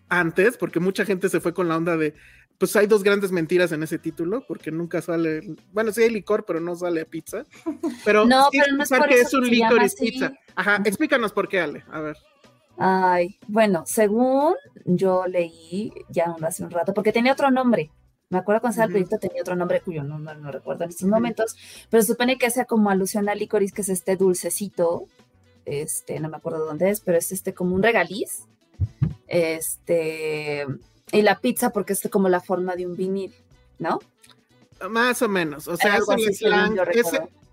antes, 0.10 0.58
porque 0.58 0.80
mucha 0.80 1.06
gente 1.06 1.28
se 1.28 1.40
fue 1.40 1.56
con 1.56 1.68
la 1.68 1.78
onda 1.78 1.98
de, 1.98 2.14
pues 2.60 2.76
hay 2.76 2.86
dos 2.86 3.02
grandes 3.02 3.32
mentiras 3.32 3.72
en 3.72 3.82
ese 3.82 3.98
título, 3.98 4.46
porque 4.48 4.70
nunca 4.70 5.02
sale, 5.02 5.42
bueno, 5.74 5.92
sí 5.92 6.04
hay 6.04 6.12
licor, 6.12 6.46
pero 6.46 6.60
no 6.60 6.76
sale 6.76 7.04
pizza. 7.06 7.46
Pero 8.06 8.28
no, 8.28 8.48
pero 8.52 8.76
no 8.76 8.84
es 8.84 8.90
por 8.90 9.08
que 9.08 9.22
es 9.22 9.34
un 9.34 9.50
licorice 9.50 9.98
pizza. 10.00 10.34
Ajá, 10.54 10.84
explícanos 10.86 11.34
por 11.34 11.48
qué, 11.48 11.62
Ale, 11.62 11.84
a 11.90 12.00
ver. 12.00 12.18
Ay, 12.78 13.40
bueno, 13.48 13.84
según 13.88 14.56
yo 14.86 15.26
leí 15.28 15.92
ya 16.10 16.36
hace 16.44 16.64
un 16.64 16.72
rato, 16.72 16.94
porque 16.94 17.12
tenía 17.12 17.34
otro 17.34 17.50
nombre. 17.50 17.92
Me 18.30 18.38
acuerdo 18.38 18.62
cuando 18.62 18.74
estaba 18.74 18.86
el 18.86 18.92
proyecto 18.92 19.18
tenía 19.20 19.42
otro 19.42 19.56
nombre 19.56 19.82
cuyo 19.82 20.04
no, 20.04 20.20
no, 20.20 20.52
recuerdo 20.52 20.84
en 20.84 20.90
estos 20.90 21.08
momentos, 21.08 21.56
pero 21.90 22.04
se 22.04 22.12
supone 22.12 22.38
que 22.38 22.46
hace 22.46 22.66
como 22.66 22.90
alusión 22.90 23.30
a 23.30 23.36
licorice, 23.36 23.74
que 23.74 23.82
es 23.82 23.90
este 23.90 24.16
dulcecito, 24.18 25.06
este, 25.66 26.20
no 26.20 26.30
me 26.30 26.38
acuerdo 26.38 26.66
dónde 26.66 26.90
es, 26.90 27.00
pero 27.00 27.18
es 27.18 27.32
este 27.32 27.54
como 27.54 27.74
un 27.74 27.84
regaliz, 27.84 28.44
este, 29.28 30.66
y 31.12 31.22
la 31.22 31.40
pizza 31.40 31.72
porque 31.72 31.94
es 31.94 32.08
como 32.12 32.28
la 32.28 32.42
forma 32.42 32.76
de 32.76 32.86
un 32.86 32.98
vinil, 32.98 33.34
¿no? 33.80 34.00
Más 34.90 35.22
o 35.22 35.30
menos, 35.30 35.68
o 35.70 35.78
sea, 35.78 35.98
es 35.98 36.04
el 36.10 36.36
slang, 36.36 36.78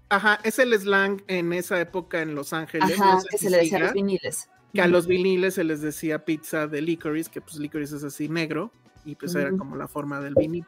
ajá, 0.08 0.40
es 0.42 0.58
el 0.58 0.78
slang 0.78 1.22
en 1.28 1.52
esa 1.52 1.80
época 1.80 2.20
en 2.20 2.34
Los 2.34 2.52
Ángeles. 2.52 3.00
Ajá, 3.00 3.20
que 3.30 3.38
se 3.38 3.48
le 3.48 3.58
decía 3.58 3.78
a 3.78 3.80
los 3.82 3.92
viniles 3.92 4.48
que 4.74 4.82
a 4.82 4.88
los 4.88 5.06
viniles 5.06 5.54
se 5.54 5.64
les 5.64 5.80
decía 5.80 6.24
pizza 6.24 6.66
de 6.66 6.82
licorice, 6.82 7.30
que 7.30 7.40
pues 7.40 7.56
licorice 7.56 7.96
es 7.96 8.04
así 8.04 8.28
negro, 8.28 8.72
y 9.04 9.14
pues 9.14 9.34
era 9.36 9.52
como 9.56 9.76
la 9.76 9.86
forma 9.86 10.20
del 10.20 10.34
vinil. 10.34 10.66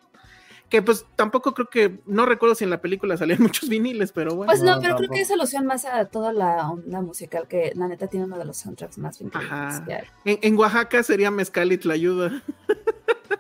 Que 0.68 0.82
pues 0.82 1.06
tampoco 1.14 1.54
creo 1.54 1.68
que, 1.68 2.00
no 2.06 2.26
recuerdo 2.26 2.54
si 2.56 2.64
en 2.64 2.70
la 2.70 2.80
película 2.80 3.16
salían 3.16 3.38
muchos 3.42 3.68
viniles, 3.68 4.12
pero 4.12 4.34
bueno. 4.34 4.50
Pues 4.50 4.62
no, 4.62 4.80
pero 4.80 4.96
creo 4.96 5.10
que 5.10 5.20
es 5.20 5.30
alusión 5.30 5.66
más 5.66 5.84
a 5.84 6.06
toda 6.06 6.32
la 6.32 6.68
onda 6.68 7.00
musical, 7.00 7.46
que 7.48 7.72
la 7.74 7.88
neta 7.88 8.08
tiene 8.08 8.26
uno 8.26 8.38
de 8.38 8.44
los 8.44 8.56
soundtracks 8.56 8.98
más 8.98 9.22
Ajá. 9.32 9.84
En, 10.24 10.38
en, 10.42 10.58
Oaxaca 10.58 11.02
sería 11.02 11.30
Mezcal 11.30 11.72
y 11.72 11.78
Tlayuda. 11.78 12.42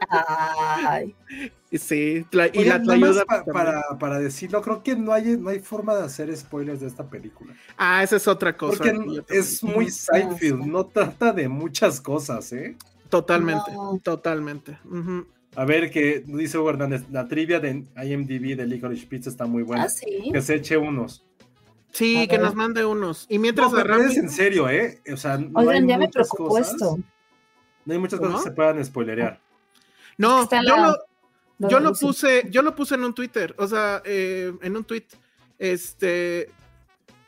Ay. 0.08 1.14
Sí, 1.72 2.24
y 2.52 2.64
la 2.64 2.80
Tlayuda. 2.80 3.24
Pues, 3.26 3.42
para, 3.52 3.82
para, 3.98 4.18
decirlo, 4.18 4.62
creo 4.62 4.82
que 4.82 4.96
no 4.96 5.12
hay, 5.12 5.36
no 5.36 5.50
hay 5.50 5.58
forma 5.58 5.94
de 5.94 6.04
hacer 6.04 6.34
spoilers 6.34 6.80
de 6.80 6.86
esta 6.86 7.04
película. 7.04 7.54
Ah, 7.76 8.02
esa 8.02 8.16
es 8.16 8.28
otra 8.28 8.56
cosa. 8.56 8.78
Porque 8.78 9.24
es 9.28 9.62
muy 9.62 9.90
Seinfeld, 9.90 10.64
no 10.64 10.86
trata 10.86 11.32
de 11.32 11.48
muchas 11.48 12.00
cosas, 12.00 12.52
¿eh? 12.52 12.76
Totalmente, 13.10 13.72
totalmente. 14.02 14.78
A 15.56 15.64
ver, 15.64 15.90
que 15.90 16.22
dice 16.26 16.58
Hugo 16.58 16.70
Hernández, 16.70 17.04
la 17.10 17.26
trivia 17.26 17.58
de 17.60 17.86
IMDb 17.96 18.56
de 18.56 18.66
Licorice 18.66 19.06
Pizza 19.06 19.30
está 19.30 19.46
muy 19.46 19.62
buena. 19.62 19.84
¿Ah, 19.84 20.32
que 20.32 20.42
se 20.42 20.54
eche 20.56 20.76
unos. 20.76 21.24
Sí, 21.92 22.28
que 22.28 22.36
nos 22.36 22.54
mande 22.54 22.84
unos. 22.84 23.24
Y 23.30 23.38
mientras 23.38 23.72
no, 23.72 23.78
pero 23.78 23.96
es 23.96 24.18
en 24.18 24.28
serio, 24.28 24.68
¿eh? 24.68 25.00
O 25.10 25.16
sea, 25.16 25.38
no 25.38 25.58
Oigan, 25.58 25.84
hay 25.84 25.88
ya 25.88 25.98
me 25.98 26.08
preocupó 26.10 26.58
esto. 26.58 26.98
No 27.86 27.92
hay 27.92 27.98
muchas 27.98 28.20
cosas 28.20 28.42
que 28.42 28.50
se 28.50 28.54
puedan 28.54 28.84
spoilerear. 28.84 29.40
No, 30.18 30.46
yo, 30.50 30.76
lo, 30.76 30.96
yo 31.70 31.80
lo 31.80 31.94
puse, 31.94 32.48
yo 32.50 32.60
lo 32.60 32.74
puse 32.74 32.96
en 32.96 33.04
un 33.04 33.14
Twitter, 33.14 33.54
o 33.56 33.66
sea, 33.66 34.02
eh, 34.04 34.52
en 34.60 34.76
un 34.76 34.84
tweet. 34.84 35.06
Este, 35.58 36.50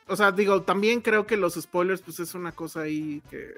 o 0.06 0.16
sea, 0.16 0.32
digo, 0.32 0.62
también 0.62 1.00
creo 1.00 1.26
que 1.26 1.38
los 1.38 1.54
spoilers, 1.54 2.02
pues 2.02 2.20
es 2.20 2.34
una 2.34 2.52
cosa 2.52 2.82
ahí 2.82 3.22
que 3.30 3.54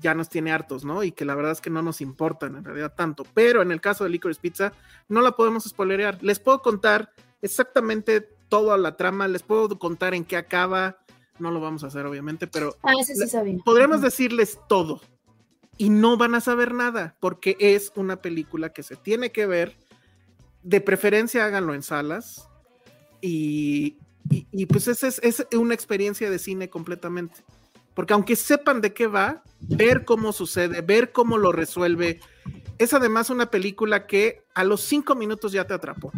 ya 0.00 0.14
nos 0.14 0.28
tiene 0.28 0.52
hartos, 0.52 0.84
¿no? 0.84 1.02
Y 1.02 1.12
que 1.12 1.24
la 1.24 1.34
verdad 1.34 1.52
es 1.52 1.60
que 1.60 1.70
no 1.70 1.82
nos 1.82 2.00
importan 2.00 2.56
en 2.56 2.64
realidad 2.64 2.94
tanto. 2.96 3.24
Pero 3.34 3.62
en 3.62 3.72
el 3.72 3.80
caso 3.80 4.04
de 4.04 4.10
Licorice 4.10 4.40
Pizza, 4.40 4.72
no 5.08 5.22
la 5.22 5.32
podemos 5.32 5.64
spoilerear. 5.64 6.22
Les 6.22 6.38
puedo 6.38 6.62
contar 6.62 7.12
exactamente 7.42 8.20
toda 8.48 8.78
la 8.78 8.96
trama, 8.96 9.28
les 9.28 9.42
puedo 9.42 9.78
contar 9.78 10.14
en 10.14 10.24
qué 10.24 10.36
acaba. 10.36 10.98
No 11.38 11.50
lo 11.50 11.60
vamos 11.60 11.84
a 11.84 11.88
hacer, 11.88 12.04
obviamente, 12.06 12.46
pero 12.46 12.76
ah, 12.82 12.92
sí 13.04 13.14
podremos 13.64 14.00
decirles 14.00 14.58
todo 14.68 15.00
y 15.78 15.90
no 15.90 16.16
van 16.16 16.34
a 16.34 16.40
saber 16.40 16.74
nada, 16.74 17.16
porque 17.20 17.56
es 17.60 17.92
una 17.94 18.20
película 18.20 18.72
que 18.72 18.82
se 18.82 18.96
tiene 18.96 19.30
que 19.30 19.46
ver. 19.46 19.76
De 20.64 20.80
preferencia 20.80 21.44
háganlo 21.44 21.72
en 21.72 21.84
salas. 21.84 22.48
Y, 23.20 23.96
y, 24.28 24.66
pues 24.66 24.88
es, 24.88 25.02
es, 25.02 25.46
una 25.56 25.74
experiencia 25.74 26.30
de 26.30 26.38
cine 26.40 26.68
completamente. 26.68 27.40
Porque 27.98 28.14
aunque 28.14 28.36
sepan 28.36 28.80
de 28.80 28.94
qué 28.94 29.08
va, 29.08 29.42
ver 29.58 30.04
cómo 30.04 30.32
sucede, 30.32 30.82
ver 30.82 31.10
cómo 31.10 31.36
lo 31.36 31.50
resuelve, 31.50 32.20
es 32.78 32.94
además 32.94 33.28
una 33.28 33.50
película 33.50 34.06
que 34.06 34.44
a 34.54 34.62
los 34.62 34.82
cinco 34.82 35.16
minutos 35.16 35.50
ya 35.50 35.66
te 35.66 35.74
atrapó. 35.74 36.12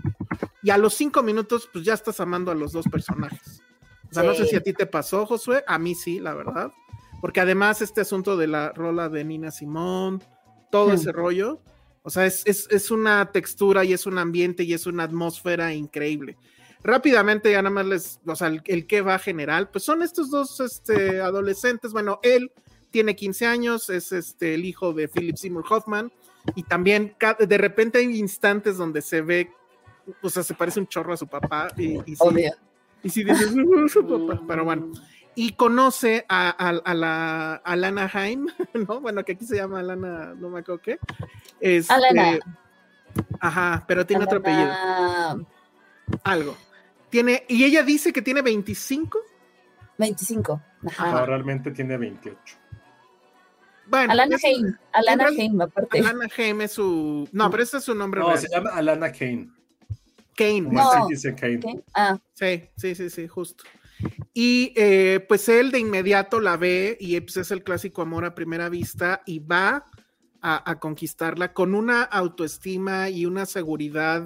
y 0.63 0.69
a 0.69 0.77
los 0.77 0.93
cinco 0.93 1.23
minutos, 1.23 1.71
pues 1.73 1.83
ya 1.87 1.95
estás 1.95 2.21
amando 2.21 2.51
a 2.51 2.55
los 2.55 2.73
dos 2.73 2.85
personajes. 2.87 3.63
O 4.11 4.13
sea, 4.13 4.25
no 4.25 4.35
sé 4.35 4.45
si 4.45 4.57
a 4.57 4.63
ti 4.63 4.75
te 4.75 4.85
pasó, 4.85 5.25
Josué, 5.25 5.65
a 5.67 5.79
mí 5.79 5.95
sí, 5.95 6.21
la 6.21 6.35
verdad. 6.35 6.71
Porque 7.23 7.41
además 7.41 7.81
este 7.81 8.03
asunto 8.03 8.37
de 8.37 8.47
la 8.47 8.73
rola 8.73 9.09
de 9.09 9.25
Nina 9.25 9.51
Simón, 9.51 10.23
todo 10.71 10.93
ese 10.93 11.13
rollo, 11.13 11.63
o 12.03 12.11
sea, 12.11 12.27
es, 12.27 12.45
es, 12.47 12.91
una 12.91 13.33
textura 13.33 13.87
y 13.87 13.95
es 13.95 14.05
un 14.05 14.19
ambiente 14.19 14.65
y 14.65 14.75
es 14.75 14.87
una 14.87 15.05
atmósfera 15.05 15.73
increíble. 15.73 16.37
Rápidamente, 16.83 17.51
ya 17.53 17.63
nada 17.63 17.75
más 17.75 17.87
les, 17.87 18.21
o 18.27 18.35
sea, 18.35 18.49
el, 18.49 18.87
que 18.87 19.01
va 19.03 19.19
general, 19.19 19.69
pues 19.69 19.85
son 19.85 20.03
estos 20.03 20.31
dos 20.31 20.61
este, 20.61 21.21
adolescentes. 21.21 21.93
Bueno, 21.93 22.21
él 22.23 22.51
tiene 22.91 23.15
15 23.15 23.47
años, 23.47 23.91
es 23.91 24.13
este, 24.13 24.55
el 24.55 24.65
hijo 24.65 24.93
de 24.93 25.09
Philip 25.09 25.37
Seymour 25.37 25.65
Hoffman, 25.69 26.11
y 26.55 26.63
también 26.63 27.15
de 27.39 27.59
repente 27.59 27.99
hay 27.99 28.19
instantes 28.19 28.79
donde 28.79 29.03
se 29.03 29.21
ve, 29.21 29.51
o 30.23 30.31
sea, 30.31 30.43
se 30.43 30.55
parece 30.55 30.81
un 30.81 30.87
chorro 30.87 31.13
a 31.13 31.17
su 31.17 31.27
papá. 31.27 31.69
Y, 31.77 31.99
y 32.11 32.17
sí, 32.17 32.25
y 33.03 33.11
sí 33.11 33.25
dices, 33.25 33.55
su 33.93 34.07
papá, 34.07 34.43
pero 34.47 34.65
bueno 34.65 34.91
y 35.35 35.53
conoce 35.53 36.27
a, 36.29 36.51
a, 36.51 36.95
la 36.95 37.55
Alana 37.65 38.11
Haim, 38.13 38.47
¿no? 38.89 39.01
Bueno, 39.01 39.25
que 39.25 39.33
aquí 39.33 39.47
se 39.47 39.57
llama 39.57 39.81
Alana, 39.81 40.35
no 40.35 40.51
me 40.51 40.61
acuerdo 40.61 40.83
qué. 40.83 40.99
Este, 41.61 41.93
Alana. 41.93 42.39
Ajá, 43.41 43.85
pero 43.87 44.05
tiene 44.05 44.25
otro 44.25 44.39
apellido. 44.39 44.71
Algo. 46.25 46.57
Tiene, 47.11 47.45
y 47.49 47.65
ella 47.65 47.83
dice 47.83 48.13
que 48.13 48.23
tiene 48.23 48.43
25. 48.43 49.19
25. 49.99 50.63
Ajá. 50.87 51.27
realmente 51.27 51.71
tiene 51.73 51.97
28. 51.97 52.57
Bueno, 53.87 54.13
Alana 54.13 54.37
Haim. 54.43 54.77
Alana 54.93 55.27
Haim, 55.27 55.61
aparte. 55.61 55.99
Alana 55.99 56.29
Haim 56.37 56.61
es 56.61 56.73
su. 56.73 57.29
No, 57.33 57.51
pero 57.51 57.63
ese 57.65 57.79
es 57.79 57.85
su 57.85 57.95
nombre. 57.95 58.21
No, 58.21 58.37
se 58.37 58.49
llama 58.49 58.71
Alana 58.71 59.11
Kane. 59.11 59.51
Kane. 60.37 60.63
No. 60.63 61.09
Dice 61.09 61.35
Kane. 61.35 61.83
Ah. 61.93 62.17
Sí, 62.35 62.71
sí, 62.77 62.95
sí, 62.95 63.11
sí, 63.11 63.27
justo. 63.27 63.65
Y 64.33 64.73
eh, 64.77 65.25
pues 65.29 65.49
él 65.49 65.73
de 65.73 65.81
inmediato 65.81 66.41
la 66.41 66.57
ve 66.57 66.97
y 67.01 67.21
pues 67.21 67.37
es 67.37 67.51
el 67.51 67.63
clásico 67.63 68.01
amor 68.01 68.25
a 68.25 68.35
primera 68.35 68.69
vista 68.69 69.23
y 69.27 69.41
va 69.41 69.85
a, 70.43 70.79
conquistarla 70.79 71.53
con 71.53 71.75
una 71.75 72.03
autoestima 72.03 73.11
y 73.11 73.27
una 73.27 73.45
seguridad 73.45 74.25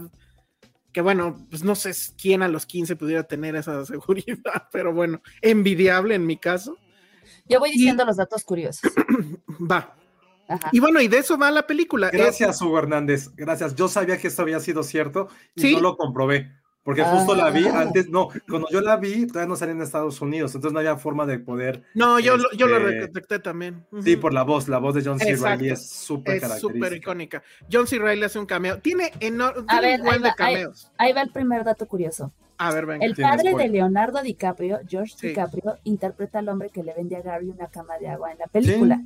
que 0.95 1.01
bueno, 1.01 1.37
pues 1.51 1.65
no 1.65 1.75
sé 1.75 1.93
quién 2.17 2.43
a 2.43 2.49
los 2.49 2.65
15 2.65 2.95
pudiera 2.97 3.25
tener 3.25 3.57
esa 3.57 3.85
seguridad, 3.85 4.69
pero 4.73 4.95
bueno, 4.95 5.21
envidiable 5.43 6.15
en 6.15 6.25
mi 6.25 6.39
caso. 6.39 6.79
Yo 7.47 7.59
voy 7.59 7.73
diciendo 7.73 8.05
los 8.07 8.17
datos 8.17 8.45
curiosos. 8.45 8.91
va. 9.71 9.97
Y 10.73 10.79
bueno, 10.79 11.01
y 11.01 11.09
de 11.09 11.19
eso 11.19 11.37
va 11.37 11.51
la 11.51 11.67
película. 11.67 12.11
Gracias, 12.11 12.61
Hugo 12.63 12.79
Hernández. 12.79 13.31
Gracias. 13.35 13.75
Yo 13.75 13.89
sabía 13.89 14.19
que 14.19 14.29
esto 14.29 14.43
había 14.43 14.61
sido 14.61 14.83
cierto 14.83 15.29
y 15.55 15.75
no 15.75 15.81
lo 15.81 15.97
comprobé. 15.97 16.53
Porque 16.85 17.03
justo 17.03 17.35
la 17.35 17.49
vi 17.49 17.67
ah. 17.67 17.81
antes, 17.81 18.11
no, 18.11 18.29
cuando 18.47 18.69
yo 18.71 18.83
la 18.83 18.99
vi, 18.99 19.27
todavía 19.27 19.49
no 19.49 19.57
salía 19.57 19.75
en 19.75 19.81
Estados 19.81 20.21
Unidos, 20.21 20.55
entonces 20.55 20.75
no 20.75 20.81
había 20.81 20.97
forma 20.99 21.25
de 21.25 21.39
poder. 21.39 21.83
No, 21.95 22.21
yo, 22.21 22.37
yo 22.55 22.67
lo 22.67 22.77
este, 22.77 23.01
detecté 23.01 23.39
también. 23.39 23.87
Sí, 24.03 24.17
por 24.17 24.35
la 24.35 24.43
voz, 24.43 24.69
la 24.69 24.77
voz 24.77 24.95
de 24.95 25.03
John 25.03 25.19
C. 25.19 25.35
Reilly 25.35 25.71
es 25.71 25.89
súper 25.89 26.41
característica. 26.41 26.55
Es 26.57 26.61
súper 26.61 26.93
icónica. 26.93 27.43
John 27.73 27.87
C. 27.87 27.99
Reilly 27.99 28.25
hace 28.25 28.39
un 28.39 28.45
cameo. 28.45 28.81
Tiene 28.81 29.13
enorme 29.21 29.63
de 30.19 30.35
cameos. 30.37 30.93
Ahí, 30.99 31.15
va 31.15 31.23
el 31.23 31.31
primer 31.31 31.65
dato 31.65 31.87
curioso. 31.89 32.33
A 32.59 32.73
ver, 32.73 32.85
venga. 32.85 33.07
El 33.07 33.17
padre 33.17 33.55
de 33.55 33.69
Leonardo 33.69 34.21
DiCaprio, 34.21 34.81
George 34.87 35.15
DiCaprio, 35.29 35.79
interpreta 35.85 36.41
al 36.41 36.49
hombre 36.51 36.69
que 36.69 36.83
le 36.83 36.93
vende 36.93 37.17
a 37.17 37.23
Gary 37.23 37.49
una 37.49 37.69
cama 37.69 37.97
de 37.99 38.09
agua 38.09 38.31
en 38.31 38.39
la 38.39 38.47
película. 38.47 39.01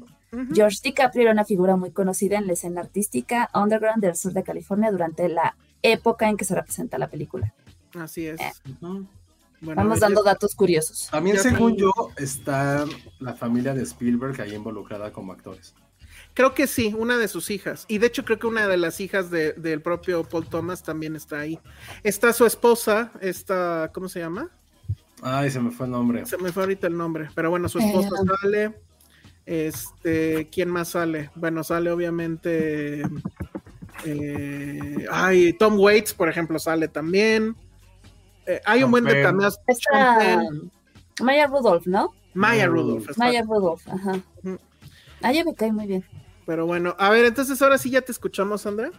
George 0.52 0.78
DiCaprio 0.82 1.22
era 1.22 1.32
una 1.32 1.44
figura 1.44 1.76
muy 1.76 1.92
conocida 1.92 2.38
en 2.38 2.48
la 2.48 2.54
escena 2.54 2.80
artística 2.80 3.48
underground 3.54 4.02
del 4.02 4.16
sur 4.16 4.32
de 4.32 4.42
California 4.42 4.90
durante 4.90 5.28
la 5.28 5.54
época 5.82 6.28
en 6.28 6.36
que 6.36 6.44
se 6.44 6.56
representa 6.56 6.98
la 6.98 7.06
película. 7.06 7.54
Así 7.94 8.26
es. 8.26 8.40
Eh. 8.40 8.52
Vamos 9.60 10.00
dando 10.00 10.22
datos 10.22 10.54
curiosos. 10.54 11.08
También, 11.10 11.38
según 11.38 11.76
yo, 11.76 11.92
está 12.16 12.84
la 13.18 13.34
familia 13.34 13.74
de 13.74 13.82
Spielberg 13.82 14.40
ahí 14.40 14.54
involucrada 14.54 15.12
como 15.12 15.32
actores. 15.32 15.74
Creo 16.34 16.54
que 16.54 16.68
sí, 16.68 16.94
una 16.96 17.16
de 17.16 17.26
sus 17.26 17.50
hijas. 17.50 17.84
Y 17.88 17.98
de 17.98 18.06
hecho 18.06 18.24
creo 18.24 18.38
que 18.38 18.46
una 18.46 18.68
de 18.68 18.76
las 18.76 19.00
hijas 19.00 19.30
del 19.30 19.82
propio 19.82 20.22
Paul 20.22 20.48
Thomas 20.48 20.84
también 20.84 21.16
está 21.16 21.40
ahí. 21.40 21.58
Está 22.04 22.32
su 22.32 22.46
esposa, 22.46 23.10
esta, 23.20 23.90
¿cómo 23.92 24.08
se 24.08 24.20
llama? 24.20 24.48
Ay, 25.20 25.50
se 25.50 25.58
me 25.60 25.72
fue 25.72 25.86
el 25.86 25.92
nombre. 25.92 26.24
Se 26.26 26.38
me 26.38 26.52
fue 26.52 26.62
ahorita 26.62 26.86
el 26.86 26.96
nombre. 26.96 27.28
Pero 27.34 27.50
bueno, 27.50 27.68
su 27.68 27.80
esposa 27.80 28.08
eh. 28.08 28.36
sale. 28.40 28.74
Este, 29.46 30.48
¿quién 30.52 30.68
más 30.68 30.90
sale? 30.90 31.30
Bueno, 31.34 31.64
sale 31.64 31.90
obviamente. 31.90 33.02
Eh, 34.04 35.06
ay, 35.10 35.54
Tom 35.54 35.76
Waits, 35.80 36.14
por 36.14 36.28
ejemplo, 36.28 36.58
sale 36.60 36.86
también. 36.86 37.56
Eh, 38.48 38.62
hay 38.64 38.82
un 38.82 38.90
buen 38.90 39.04
de 39.04 39.22
cameos. 39.22 39.60
Maya 41.20 41.46
Rudolph, 41.46 41.86
¿no? 41.86 42.14
Maya 42.32 42.66
Rudolph. 42.66 43.16
Maya 43.18 43.42
Rudolph, 43.42 43.86
ajá. 43.86 44.20
Ah, 45.20 45.32
ya 45.32 45.44
me 45.44 45.54
cae 45.54 45.70
muy 45.70 45.86
bien. 45.86 46.04
Pero 46.46 46.64
bueno, 46.64 46.96
a 46.98 47.10
ver, 47.10 47.26
entonces 47.26 47.60
ahora 47.60 47.76
sí 47.76 47.90
ya 47.90 48.00
te 48.00 48.10
escuchamos, 48.10 48.64
Andrea. 48.64 48.90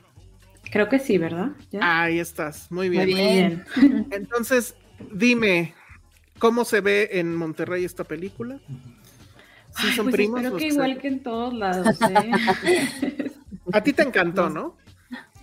Creo 0.71 0.87
que 0.87 0.99
sí, 0.99 1.17
¿verdad? 1.17 1.53
Ahí 1.81 2.19
estás, 2.19 2.71
muy 2.71 2.89
bien. 2.89 3.09
Muy 3.09 3.21
bien. 3.21 3.65
Entonces, 4.11 4.75
dime, 5.11 5.73
¿cómo 6.37 6.63
se 6.63 6.81
ve 6.81 7.09
en 7.13 7.35
Monterrey 7.35 7.85
esta 7.85 8.03
película? 8.03 8.59
¿Sí 9.71 9.91
son 9.93 10.05
pues 10.05 10.15
primos? 10.15 10.41
Creo 10.41 10.57
que 10.57 10.67
igual 10.67 10.99
que 10.99 11.07
en 11.07 11.23
todos 11.23 11.53
lados. 11.55 11.99
¿eh? 12.01 12.31
A 13.73 13.81
ti 13.81 13.93
te 13.93 14.03
encantó, 14.03 14.49
¿no? 14.51 14.75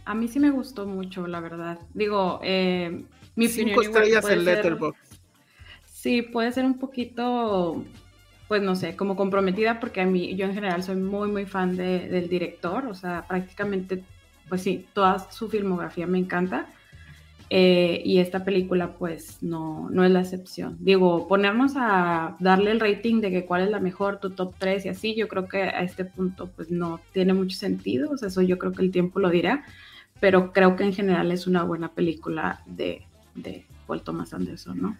A 0.05 0.15
mí 0.15 0.29
sí 0.29 0.39
me 0.39 0.51
gustó 0.51 0.87
mucho, 0.87 1.27
la 1.27 1.41
verdad. 1.41 1.81
Digo, 1.93 2.39
eh, 2.45 3.05
mi 3.37 3.49
Cinco 3.49 3.83
estrellas 3.83 4.29
en 4.29 4.45
Letterboxd. 4.45 5.19
Sí, 5.85 6.23
puede 6.23 6.53
ser 6.53 6.65
un 6.65 6.79
poquito, 6.79 7.85
pues 8.49 8.63
no 8.63 8.75
sé, 8.77 8.97
como 8.97 9.17
comprometida 9.17 9.81
porque 9.81 10.01
a 10.01 10.07
mí, 10.07 10.35
yo 10.37 10.47
en 10.47 10.55
general 10.55 10.83
soy 10.83 10.97
muy, 10.97 11.31
muy 11.31 11.47
fan 11.47 11.77
de, 11.77 12.09
del 12.09 12.29
director, 12.29 12.87
o 12.87 12.95
sea, 12.95 13.25
prácticamente, 13.27 14.03
pues 14.49 14.63
sí, 14.63 14.87
toda 14.93 15.31
su 15.31 15.49
filmografía 15.49 16.07
me 16.07 16.19
encanta. 16.19 16.67
Eh, 17.49 18.03
y 18.05 18.19
esta 18.19 18.45
película, 18.45 18.95
pues, 18.95 19.43
no, 19.43 19.89
no 19.91 20.05
es 20.05 20.11
la 20.11 20.21
excepción. 20.21 20.77
Digo, 20.81 21.29
ponernos 21.29 21.75
a 21.77 22.37
darle 22.41 22.73
el 22.73 22.81
rating 22.81 23.21
de 23.21 23.31
que 23.31 23.47
cuál 23.47 23.63
es 23.63 23.71
la 23.71 23.79
mejor, 23.79 24.19
tu 24.19 24.31
top 24.31 24.55
3 24.59 24.87
y 24.87 24.89
así, 24.89 25.15
yo 25.15 25.29
creo 25.29 25.47
que 25.47 25.63
a 25.63 25.83
este 25.83 26.05
punto, 26.05 26.49
pues, 26.49 26.71
no 26.71 27.01
tiene 27.13 27.35
mucho 27.35 27.57
sentido. 27.57 28.11
O 28.11 28.17
sea, 28.17 28.29
eso 28.29 28.43
yo 28.43 28.59
creo 28.59 28.73
que 28.73 28.83
el 28.83 28.91
tiempo 28.91 29.21
lo 29.21 29.31
dirá. 29.31 29.65
Pero 30.19 30.53
creo 30.53 30.77
que 30.77 30.85
en 30.85 30.95
general 30.95 31.31
es 31.31 31.47
una 31.47 31.63
buena 31.63 31.93
película 31.93 32.63
de, 32.67 33.06
de 33.37 33.67
Paul 33.87 34.03
Thomas 34.03 34.35
Anderson, 34.35 34.81
¿no? 34.81 34.99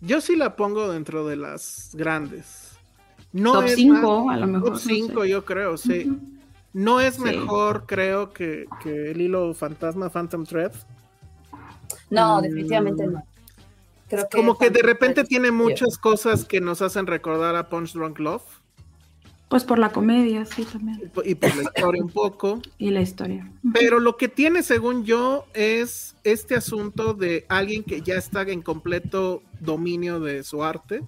Yo 0.00 0.20
sí 0.20 0.34
la 0.34 0.56
pongo 0.56 0.90
dentro 0.90 1.26
de 1.26 1.36
las 1.36 1.90
grandes. 1.94 2.76
No 3.32 3.52
top 3.52 3.68
5, 3.68 4.30
a 4.30 4.36
lo 4.36 4.46
mejor. 4.46 4.68
Top 4.70 4.78
5, 4.78 5.24
yo 5.24 5.44
creo, 5.44 5.76
sí. 5.76 6.18
No 6.72 7.00
es 7.00 7.18
mejor, 7.18 7.84
creo, 7.86 8.32
que, 8.32 8.66
el 8.84 9.20
hilo 9.20 9.54
fantasma 9.54 10.10
Phantom 10.10 10.44
Thread. 10.44 10.72
No, 12.10 12.38
mm. 12.38 12.42
definitivamente 12.42 13.06
no. 13.06 13.22
Creo 14.08 14.28
que 14.28 14.36
Como 14.36 14.58
que 14.58 14.70
de 14.70 14.82
repente 14.82 15.24
tiene 15.24 15.50
muchas 15.50 15.98
cosas 15.98 16.44
que 16.44 16.60
nos 16.60 16.82
hacen 16.82 17.06
recordar 17.06 17.56
a 17.56 17.68
Punch 17.68 17.92
Drunk 17.92 18.18
Love. 18.18 18.42
Pues 19.52 19.64
por 19.64 19.78
la 19.78 19.92
comedia, 19.92 20.46
sí, 20.46 20.64
también. 20.64 21.12
Y 21.26 21.34
por 21.34 21.54
la 21.54 21.64
historia 21.64 22.02
un 22.02 22.08
poco. 22.08 22.62
Y 22.78 22.88
la 22.88 23.02
historia. 23.02 23.52
Pero 23.74 24.00
lo 24.00 24.16
que 24.16 24.28
tiene, 24.28 24.62
según 24.62 25.04
yo, 25.04 25.44
es 25.52 26.16
este 26.24 26.54
asunto 26.54 27.12
de 27.12 27.44
alguien 27.50 27.84
que 27.84 28.00
ya 28.00 28.14
está 28.14 28.40
en 28.40 28.62
completo 28.62 29.42
dominio 29.60 30.20
de 30.20 30.42
su 30.42 30.64
arte, 30.64 31.02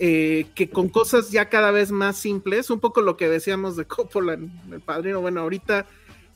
eh, 0.00 0.48
que 0.56 0.70
con 0.70 0.88
cosas 0.88 1.30
ya 1.30 1.48
cada 1.48 1.70
vez 1.70 1.92
más 1.92 2.16
simples, 2.16 2.68
un 2.68 2.80
poco 2.80 3.00
lo 3.00 3.16
que 3.16 3.28
decíamos 3.28 3.76
de 3.76 3.84
Coppola 3.86 4.32
en 4.32 4.50
El 4.72 4.80
Padrino, 4.80 5.20
bueno, 5.20 5.42
ahorita 5.42 5.86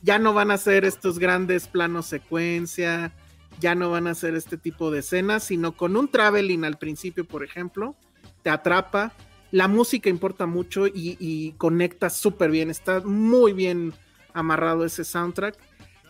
ya 0.01 0.17
no 0.17 0.33
van 0.33 0.49
a 0.49 0.57
ser 0.57 0.85
estos 0.85 1.19
grandes 1.19 1.67
planos 1.67 2.05
secuencia, 2.05 3.11
ya 3.59 3.75
no 3.75 3.91
van 3.91 4.07
a 4.07 4.15
ser 4.15 4.35
este 4.35 4.55
tipo 4.55 4.91
de 4.91 4.99
escenas, 4.99 5.43
sino 5.43 5.73
con 5.73 5.97
un 5.97 6.07
traveling 6.07 6.63
al 6.63 6.77
principio, 6.77 7.25
por 7.25 7.43
ejemplo, 7.43 7.97
te 8.43 8.49
atrapa 8.49 9.11
la 9.51 9.67
música 9.67 10.09
importa 10.09 10.45
mucho 10.45 10.87
y, 10.87 11.53
conecta 11.57 12.09
súper 12.09 12.51
bien. 12.51 12.69
Está 12.69 13.01
muy 13.01 13.53
bien 13.53 13.93
amarrado 14.33 14.85
ese 14.85 15.03
soundtrack. 15.03 15.57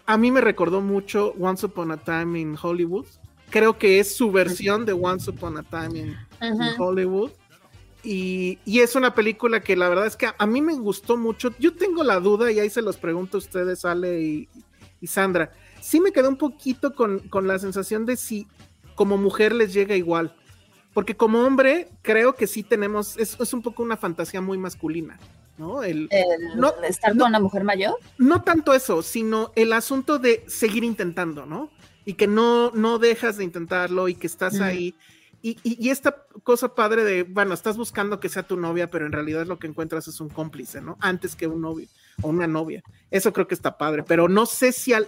A 0.05 0.17
mí 0.17 0.31
me 0.31 0.41
recordó 0.41 0.81
mucho 0.81 1.33
Once 1.39 1.65
Upon 1.65 1.91
a 1.91 1.97
Time 1.97 2.39
in 2.39 2.55
Hollywood. 2.61 3.05
Creo 3.49 3.77
que 3.77 3.99
es 3.99 4.15
su 4.15 4.31
versión 4.31 4.85
de 4.85 4.93
Once 4.93 5.29
Upon 5.29 5.57
a 5.57 5.63
Time 5.63 5.99
in, 5.99 6.15
Hollywood. 6.77 7.31
Y, 8.03 8.59
es 8.65 8.95
una 8.95 9.13
película 9.13 9.61
que 9.61 9.75
la 9.75 9.89
verdad 9.89 10.05
es 10.05 10.15
que 10.15 10.29
a, 10.37 10.45
mí 10.45 10.61
me 10.61 10.75
gustó 10.75 11.17
mucho. 11.17 11.53
Yo 11.59 11.73
tengo 11.73 12.03
la 12.03 12.19
duda 12.19 12.51
y 12.51 12.59
ahí 12.59 12.69
se 12.69 12.81
los 12.81 12.97
pregunto 12.97 13.37
a 13.37 13.39
ustedes, 13.39 13.85
Ale 13.85 14.21
y, 14.21 14.49
Sandra. 15.07 15.51
Sí 15.81 15.99
me 15.99 16.11
quedé 16.11 16.27
un 16.27 16.37
poquito 16.37 16.93
con, 16.93 17.19
con 17.27 17.47
la 17.47 17.57
sensación 17.57 18.05
de 18.05 18.17
si 18.17 18.47
como 18.93 19.17
mujer 19.17 19.53
les 19.53 19.73
llega 19.73 19.95
igual. 19.95 20.35
Porque 20.93 21.15
como 21.15 21.39
hombre, 21.39 21.87
creo 22.01 22.35
que 22.35 22.47
sí 22.47 22.63
tenemos, 22.63 23.17
es, 23.17 23.39
es 23.39 23.53
un 23.53 23.61
poco 23.61 23.83
una 23.83 23.97
fantasía 23.97 24.41
muy 24.41 24.57
masculina, 24.57 25.17
¿no? 25.57 25.83
El, 25.83 26.09
no, 26.55 26.73
estar 26.83 27.17
con 27.17 27.29
una 27.29 27.39
mujer 27.39 27.63
mayor. 27.63 27.95
No 28.17 28.43
tanto 28.43 28.73
eso, 28.73 29.01
sino 29.01 29.51
el 29.55 29.71
asunto 29.73 30.19
de 30.19 30.43
seguir 30.47 30.83
intentando, 30.83 31.45
¿no? 31.45 31.69
y 32.05 32.15
que 32.15 32.27
no, 32.27 32.71
no 32.71 32.99
dejas 32.99 33.37
de 33.37 33.43
intentarlo 33.43 34.07
y 34.07 34.15
que 34.15 34.27
estás 34.27 34.59
ahí. 34.59 34.95
Y, 35.43 35.57
y, 35.63 35.89
esta 35.89 36.23
cosa 36.43 36.75
padre 36.75 37.03
de, 37.03 37.23
bueno, 37.23 37.55
estás 37.55 37.75
buscando 37.75 38.19
que 38.19 38.29
sea 38.29 38.43
tu 38.43 38.57
novia, 38.57 38.91
pero 38.91 39.07
en 39.07 39.11
realidad 39.11 39.47
lo 39.47 39.57
que 39.57 39.65
encuentras 39.65 40.07
es 40.07 40.21
un 40.21 40.29
cómplice, 40.29 40.81
¿no? 40.81 40.97
Antes 40.99 41.35
que 41.35 41.47
un 41.47 41.61
novio 41.61 41.87
o 42.21 42.29
una 42.29 42.45
novia. 42.45 42.83
Eso 43.09 43.33
creo 43.33 43.47
que 43.47 43.55
está 43.55 43.77
padre, 43.77 44.03
pero 44.03 44.29
no 44.29 44.45
sé 44.45 44.71
si 44.71 44.93
a, 44.93 45.01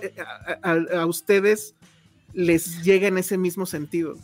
a, 0.64 1.06
ustedes 1.06 1.76
les 2.34 2.84
llega 2.84 3.08
en 3.08 3.20
ese 3.20 3.38
mismo 3.38 3.68
sentido. 3.68 4.16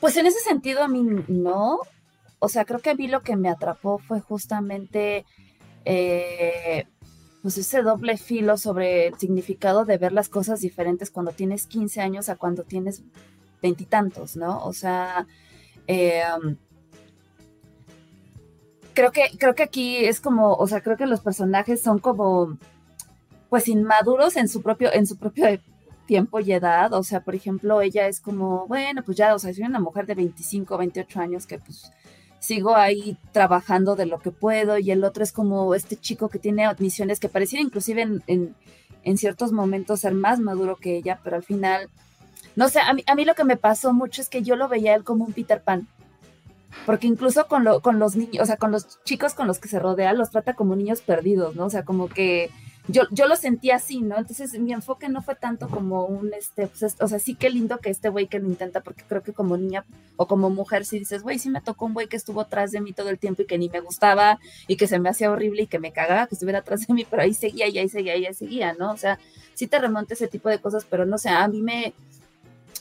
Pues 0.00 0.16
en 0.16 0.26
ese 0.26 0.40
sentido 0.40 0.82
a 0.82 0.88
mí 0.88 1.02
no. 1.28 1.78
O 2.38 2.48
sea, 2.48 2.64
creo 2.64 2.80
que 2.80 2.90
a 2.90 2.94
mí 2.94 3.06
lo 3.06 3.20
que 3.22 3.36
me 3.36 3.50
atrapó 3.50 3.98
fue 3.98 4.20
justamente 4.20 5.26
eh, 5.84 6.86
pues 7.42 7.58
ese 7.58 7.82
doble 7.82 8.16
filo 8.16 8.56
sobre 8.56 9.08
el 9.08 9.18
significado 9.18 9.84
de 9.84 9.98
ver 9.98 10.12
las 10.12 10.28
cosas 10.28 10.60
diferentes 10.60 11.10
cuando 11.10 11.32
tienes 11.32 11.66
15 11.66 12.00
años 12.00 12.28
a 12.28 12.36
cuando 12.36 12.64
tienes 12.64 13.02
veintitantos, 13.62 14.36
¿no? 14.36 14.64
O 14.64 14.72
sea, 14.72 15.26
eh, 15.86 16.22
creo 18.94 19.12
que, 19.12 19.30
creo 19.38 19.54
que 19.54 19.62
aquí 19.62 19.96
es 19.96 20.20
como, 20.20 20.54
o 20.54 20.66
sea, 20.66 20.82
creo 20.82 20.96
que 20.96 21.06
los 21.06 21.20
personajes 21.20 21.82
son 21.82 21.98
como, 21.98 22.58
pues 23.48 23.68
inmaduros 23.68 24.36
en 24.36 24.48
su 24.48 24.62
propio, 24.62 24.92
en 24.92 25.06
su 25.06 25.16
propio 25.16 25.46
tiempo 26.10 26.40
y 26.40 26.52
edad. 26.52 26.92
O 26.92 27.04
sea, 27.04 27.20
por 27.20 27.36
ejemplo, 27.36 27.80
ella 27.80 28.08
es 28.08 28.20
como, 28.20 28.66
bueno, 28.66 29.04
pues 29.04 29.16
ya, 29.16 29.32
o 29.32 29.38
sea, 29.38 29.54
soy 29.54 29.62
una 29.62 29.78
mujer 29.78 30.06
de 30.06 30.16
25, 30.16 30.76
28 30.76 31.20
años 31.20 31.46
que 31.46 31.60
pues 31.60 31.92
sigo 32.40 32.74
ahí 32.74 33.16
trabajando 33.30 33.94
de 33.94 34.06
lo 34.06 34.18
que 34.18 34.32
puedo 34.32 34.76
y 34.76 34.90
el 34.90 35.04
otro 35.04 35.22
es 35.22 35.30
como 35.30 35.72
este 35.72 35.94
chico 35.94 36.28
que 36.28 36.40
tiene 36.40 36.64
admisiones 36.64 37.20
que 37.20 37.28
pareciera 37.28 37.62
inclusive 37.62 38.02
en, 38.26 38.56
en, 39.04 39.18
ciertos 39.18 39.52
momentos 39.52 40.00
ser 40.00 40.14
más 40.14 40.40
maduro 40.40 40.74
que 40.74 40.96
ella, 40.96 41.20
pero 41.22 41.36
al 41.36 41.44
final, 41.44 41.88
no 42.56 42.68
sé, 42.68 42.80
a 42.80 42.92
mí, 42.92 43.04
a 43.06 43.14
mí 43.14 43.24
lo 43.24 43.36
que 43.36 43.44
me 43.44 43.56
pasó 43.56 43.92
mucho 43.92 44.20
es 44.20 44.28
que 44.28 44.42
yo 44.42 44.56
lo 44.56 44.66
veía 44.66 44.96
él 44.96 45.04
como 45.04 45.24
un 45.24 45.32
Peter 45.32 45.62
Pan. 45.62 45.86
Porque 46.86 47.06
incluso 47.06 47.46
con, 47.46 47.62
lo, 47.62 47.80
con 47.80 48.00
los 48.00 48.16
niños, 48.16 48.42
o 48.42 48.46
sea, 48.46 48.56
con 48.56 48.72
los 48.72 48.98
chicos 49.04 49.34
con 49.34 49.46
los 49.46 49.60
que 49.60 49.68
se 49.68 49.78
rodea, 49.78 50.12
los 50.12 50.30
trata 50.30 50.54
como 50.54 50.74
niños 50.74 51.02
perdidos, 51.02 51.54
¿no? 51.54 51.66
O 51.66 51.70
sea, 51.70 51.84
como 51.84 52.08
que 52.08 52.50
yo, 52.90 53.02
yo 53.10 53.26
lo 53.26 53.36
sentí 53.36 53.70
así, 53.70 54.00
¿no? 54.00 54.18
Entonces 54.18 54.58
mi 54.58 54.72
enfoque 54.72 55.08
no 55.08 55.22
fue 55.22 55.34
tanto 55.34 55.68
como 55.68 56.06
un, 56.06 56.32
este, 56.34 56.66
pues, 56.66 56.96
o 57.00 57.08
sea, 57.08 57.18
sí 57.18 57.34
que 57.34 57.50
lindo 57.50 57.78
que 57.78 57.90
este 57.90 58.08
güey 58.08 58.26
que 58.26 58.38
lo 58.38 58.48
intenta, 58.48 58.80
porque 58.80 59.04
creo 59.06 59.22
que 59.22 59.32
como 59.32 59.56
niña 59.56 59.84
o 60.16 60.26
como 60.26 60.50
mujer, 60.50 60.84
si 60.84 60.98
dices, 60.98 61.22
güey, 61.22 61.38
sí 61.38 61.50
me 61.50 61.60
tocó 61.60 61.86
un 61.86 61.94
güey 61.94 62.08
que 62.08 62.16
estuvo 62.16 62.40
atrás 62.40 62.72
de 62.72 62.80
mí 62.80 62.92
todo 62.92 63.08
el 63.08 63.18
tiempo 63.18 63.42
y 63.42 63.46
que 63.46 63.58
ni 63.58 63.68
me 63.68 63.80
gustaba 63.80 64.38
y 64.66 64.76
que 64.76 64.86
se 64.86 64.98
me 64.98 65.08
hacía 65.08 65.30
horrible 65.30 65.62
y 65.62 65.66
que 65.66 65.78
me 65.78 65.92
cagaba 65.92 66.26
que 66.26 66.34
estuviera 66.34 66.60
atrás 66.60 66.86
de 66.86 66.94
mí, 66.94 67.06
pero 67.08 67.22
ahí 67.22 67.34
seguía 67.34 67.68
y 67.68 67.78
ahí 67.78 67.88
seguía 67.88 68.16
y 68.16 68.26
ahí 68.26 68.34
seguía, 68.34 68.74
¿no? 68.74 68.92
O 68.92 68.96
sea, 68.96 69.18
sí 69.54 69.66
te 69.66 69.78
remonta 69.78 70.14
ese 70.14 70.28
tipo 70.28 70.48
de 70.48 70.58
cosas, 70.58 70.86
pero 70.88 71.06
no 71.06 71.18
sé, 71.18 71.28
a 71.28 71.46
mí 71.48 71.62
me, 71.62 71.94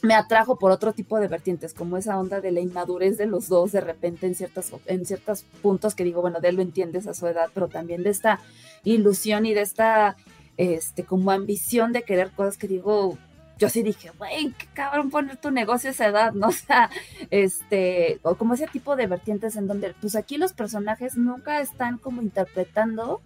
me 0.02 0.14
atrajo 0.14 0.58
por 0.58 0.72
otro 0.72 0.94
tipo 0.94 1.20
de 1.20 1.28
vertientes, 1.28 1.74
como 1.74 1.98
esa 1.98 2.18
onda 2.18 2.42
de 2.42 2.52
la 2.52 2.62
inmadurez 2.62 3.18
de 3.18 3.26
los 3.26 3.50
dos 3.50 3.72
de 3.72 3.82
repente 3.82 4.28
en 4.28 4.36
ciertas 4.36 4.72
en 4.86 5.06
ciertos 5.06 5.44
puntos 5.62 5.96
que 5.96 6.04
digo, 6.04 6.22
bueno, 6.22 6.40
de 6.40 6.50
él 6.50 6.56
lo 6.56 6.62
entiendes 6.62 7.08
a 7.08 7.14
su 7.14 7.28
edad, 7.28 7.50
pero 7.54 7.68
también 7.68 8.04
de 8.04 8.10
esta 8.10 8.40
ilusión 8.84 9.46
y 9.46 9.54
de 9.54 9.62
esta 9.62 10.16
este 10.58 11.04
como 11.04 11.32
ambición 11.32 11.92
de 11.94 12.04
querer 12.04 12.32
cosas 12.32 12.58
que 12.58 12.68
digo, 12.68 13.18
yo 13.60 13.70
sí 13.70 13.84
dije, 13.84 14.12
güey, 14.18 14.54
qué 14.58 14.68
cabrón 14.74 15.10
poner 15.10 15.38
tu 15.38 15.52
negocio 15.52 15.90
a 15.90 15.92
esa 15.92 16.08
edad, 16.08 16.34
¿no? 16.34 16.48
O 16.50 16.52
sea, 16.52 16.90
este, 17.30 18.20
o 18.24 18.36
como 18.36 18.54
ese 18.54 18.68
tipo 18.68 18.96
de 18.96 19.08
vertientes 19.08 19.56
en 19.58 19.68
donde, 19.68 19.94
pues 20.00 20.16
aquí 20.16 20.38
los 20.38 20.54
personajes 20.54 21.18
nunca 21.18 21.60
están 21.60 21.98
como 21.98 22.22
interpretando 22.22 23.22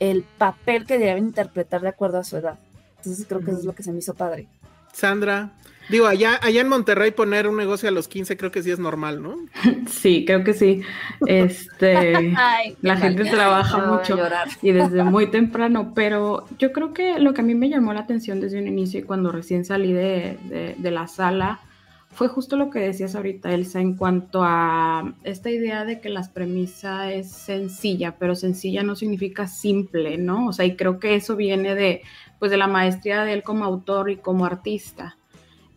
el 0.00 0.24
papel 0.38 0.86
que 0.86 0.98
deben 0.98 1.26
interpretar 1.26 1.80
de 1.80 1.88
acuerdo 1.88 2.18
a 2.18 2.24
su 2.24 2.36
edad. 2.36 2.58
Entonces 2.98 3.26
creo 3.28 3.40
que 3.40 3.52
eso 3.52 3.60
es 3.60 3.64
lo 3.64 3.74
que 3.74 3.82
se 3.82 3.92
me 3.92 3.98
hizo 3.98 4.14
padre. 4.14 4.48
Sandra, 4.92 5.52
Digo, 5.88 6.06
allá, 6.06 6.38
allá 6.42 6.60
en 6.60 6.68
Monterrey 6.68 7.10
poner 7.10 7.46
un 7.46 7.56
negocio 7.56 7.88
a 7.88 7.92
los 7.92 8.08
15 8.08 8.36
creo 8.36 8.50
que 8.50 8.62
sí 8.62 8.70
es 8.70 8.78
normal, 8.78 9.22
¿no? 9.22 9.36
Sí, 9.88 10.24
creo 10.26 10.44
que 10.44 10.54
sí. 10.54 10.82
Este, 11.26 12.34
la 12.82 12.96
gente 12.96 13.24
trabaja 13.24 13.78
mucho 13.78 14.18
y 14.62 14.72
desde 14.72 15.04
muy 15.04 15.30
temprano, 15.30 15.92
pero 15.94 16.46
yo 16.58 16.72
creo 16.72 16.94
que 16.94 17.18
lo 17.18 17.34
que 17.34 17.42
a 17.42 17.44
mí 17.44 17.54
me 17.54 17.68
llamó 17.68 17.92
la 17.92 18.00
atención 18.00 18.40
desde 18.40 18.58
un 18.58 18.66
inicio 18.66 19.00
y 19.00 19.02
cuando 19.02 19.30
recién 19.30 19.64
salí 19.64 19.92
de, 19.92 20.74
de 20.76 20.90
la 20.90 21.06
sala 21.06 21.60
fue 22.12 22.28
justo 22.28 22.56
lo 22.56 22.70
que 22.70 22.78
decías 22.78 23.16
ahorita, 23.16 23.52
Elsa, 23.52 23.80
en 23.80 23.96
cuanto 23.96 24.42
a 24.44 25.14
esta 25.24 25.50
idea 25.50 25.84
de 25.84 26.00
que 26.00 26.08
la 26.10 26.22
premisa 26.32 27.12
es 27.12 27.32
sencilla, 27.32 28.16
pero 28.18 28.36
sencilla 28.36 28.84
no 28.84 28.94
significa 28.94 29.48
simple, 29.48 30.16
¿no? 30.16 30.46
O 30.46 30.52
sea, 30.52 30.64
y 30.64 30.76
creo 30.76 31.00
que 31.00 31.16
eso 31.16 31.34
viene 31.34 31.74
de, 31.74 32.02
pues, 32.38 32.52
de 32.52 32.56
la 32.56 32.68
maestría 32.68 33.24
de 33.24 33.32
él 33.32 33.42
como 33.42 33.64
autor 33.64 34.10
y 34.10 34.16
como 34.16 34.46
artista 34.46 35.16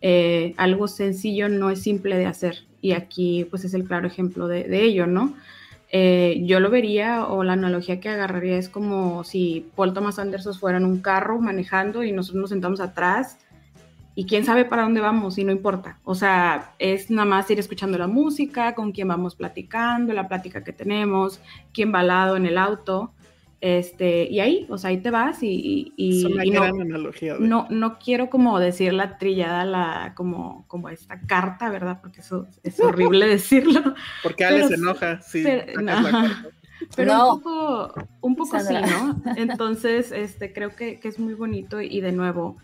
eh, 0.00 0.54
algo 0.56 0.88
sencillo 0.88 1.48
no 1.48 1.70
es 1.70 1.82
simple 1.82 2.16
de 2.16 2.26
hacer. 2.26 2.64
Y 2.80 2.92
aquí 2.92 3.46
pues 3.50 3.64
es 3.64 3.74
el 3.74 3.84
claro 3.84 4.06
ejemplo 4.06 4.46
de, 4.46 4.84
ello, 4.84 5.06
¿no? 5.06 5.34
Eh, 5.90 6.42
yo 6.44 6.60
lo 6.60 6.70
vería 6.70 7.26
o 7.26 7.42
la 7.44 7.54
analogía 7.54 7.98
que 7.98 8.10
agarraría 8.10 8.58
es 8.58 8.68
como 8.68 9.24
si 9.24 9.66
Paul 9.74 9.94
Thomas 9.94 10.18
Anderson 10.18 10.54
fuera 10.54 10.78
en 10.78 10.84
un 10.84 11.00
carro 11.00 11.40
manejando 11.40 12.04
y 12.04 12.12
nosotros 12.12 12.42
nos 12.42 12.50
sentamos 12.50 12.80
atrás 12.80 13.38
y 14.18 14.26
quién 14.26 14.44
sabe 14.44 14.64
para 14.64 14.82
dónde 14.82 15.00
vamos 15.00 15.38
y 15.38 15.44
no 15.44 15.52
importa. 15.52 16.00
O 16.02 16.16
sea, 16.16 16.74
es 16.80 17.08
nada 17.08 17.24
más 17.24 17.48
ir 17.52 17.60
escuchando 17.60 17.96
la 17.98 18.08
música, 18.08 18.74
con 18.74 18.90
quién 18.90 19.06
vamos 19.06 19.36
platicando, 19.36 20.12
la 20.12 20.26
plática 20.26 20.64
que 20.64 20.72
tenemos, 20.72 21.40
quién 21.72 21.94
va 21.94 22.00
al 22.00 22.08
lado 22.08 22.36
en 22.36 22.44
el 22.44 22.58
auto. 22.58 23.12
Este, 23.60 24.28
y 24.30 24.38
ahí, 24.38 24.66
o 24.68 24.78
sea, 24.78 24.90
ahí 24.90 24.98
te 24.98 25.10
vas 25.10 25.42
y, 25.42 25.92
no, 27.40 27.66
no, 27.70 27.98
quiero 27.98 28.30
como 28.30 28.60
decir 28.60 28.92
la 28.92 29.18
trillada, 29.18 29.64
la, 29.64 30.12
como, 30.14 30.64
como 30.68 30.88
esta 30.90 31.20
carta, 31.22 31.68
¿verdad? 31.68 31.98
Porque 32.00 32.20
eso 32.20 32.46
es 32.62 32.78
horrible 32.80 33.26
decirlo. 33.26 33.94
Porque 34.22 34.44
Ale 34.44 34.68
se 34.68 34.74
enoja, 34.74 35.20
sí. 35.22 35.44
Pero, 36.94 37.34
un 37.34 37.42
poco, 37.42 37.94
un 38.20 38.36
poco 38.36 38.60
sí, 38.60 38.74
¿no? 38.74 39.20
Entonces, 39.36 40.12
este, 40.12 40.52
creo 40.52 40.76
que, 40.76 41.00
que, 41.00 41.08
es 41.08 41.18
muy 41.18 41.34
bonito 41.34 41.80
y 41.80 42.00
de 42.00 42.12
nuevo, 42.12 42.56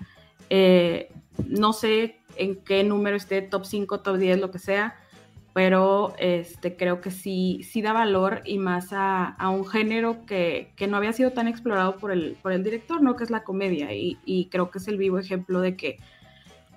eh, 0.48 1.10
no 1.48 1.72
sé 1.72 2.20
en 2.36 2.54
qué 2.56 2.84
número 2.84 3.16
esté, 3.16 3.42
top 3.42 3.64
5, 3.64 4.00
top 4.00 4.18
10, 4.18 4.38
lo 4.38 4.52
que 4.52 4.60
sea, 4.60 4.96
pero 5.54 6.14
este, 6.18 6.76
creo 6.76 7.00
que 7.00 7.12
sí, 7.12 7.60
sí 7.62 7.80
da 7.80 7.92
valor 7.92 8.42
y 8.44 8.58
más 8.58 8.88
a, 8.90 9.36
un 9.48 9.64
género 9.64 10.26
que, 10.26 10.74
no 10.88 10.96
había 10.96 11.12
sido 11.12 11.30
tan 11.30 11.46
explorado 11.46 11.96
por 11.96 12.10
el, 12.10 12.36
por 12.42 12.52
el 12.52 12.64
director, 12.64 13.00
¿no? 13.00 13.14
Que 13.14 13.22
es 13.22 13.30
la 13.30 13.44
comedia. 13.44 13.90
Y, 13.94 14.48
creo 14.50 14.72
que 14.72 14.78
es 14.78 14.88
el 14.88 14.98
vivo 14.98 15.16
ejemplo 15.16 15.60
de 15.60 15.76
que 15.76 15.98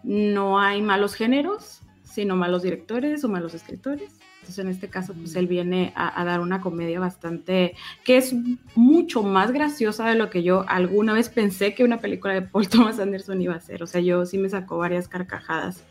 no 0.03 0.59
hay 0.59 0.84
malos 0.84 1.15
géneros, 1.15 1.82
sino 2.03 2.36
malos 2.36 2.61
directores 2.61 3.23
o 3.23 3.30
malos 3.30 3.55
escritores. 3.55 4.13
Entonces, 4.41 4.63
en 4.63 4.69
este 4.69 4.89
caso, 4.89 5.15
pues 5.15 5.36
él 5.36 5.47
viene 5.47 5.91
a, 5.95 6.23
dar 6.23 6.39
una 6.39 6.61
comedia 6.61 6.99
bastante, 6.99 7.75
que 8.05 8.17
es 8.17 8.36
mucho 8.75 9.23
más 9.23 9.51
graciosa 9.51 10.07
de 10.07 10.15
lo 10.15 10.30
que 10.30 10.43
yo 10.43 10.65
alguna 10.67 11.13
vez 11.13 11.30
pensé 11.30 11.73
que 11.73 11.84
una 11.84 11.99
película 11.99 12.36
de 12.36 12.43
Paul 12.43 12.69
Thomas 12.69 12.99
Anderson 12.99 13.41
iba 13.41 13.55
a 13.55 13.59
ser. 13.59 13.82
O 13.82 13.88
sea, 13.88 14.01
yo 14.01 14.23
sí 14.28 14.38
me 14.38 14.49
sacó 14.49 14.78
varias 14.78 15.07
carcajadas 15.07 15.84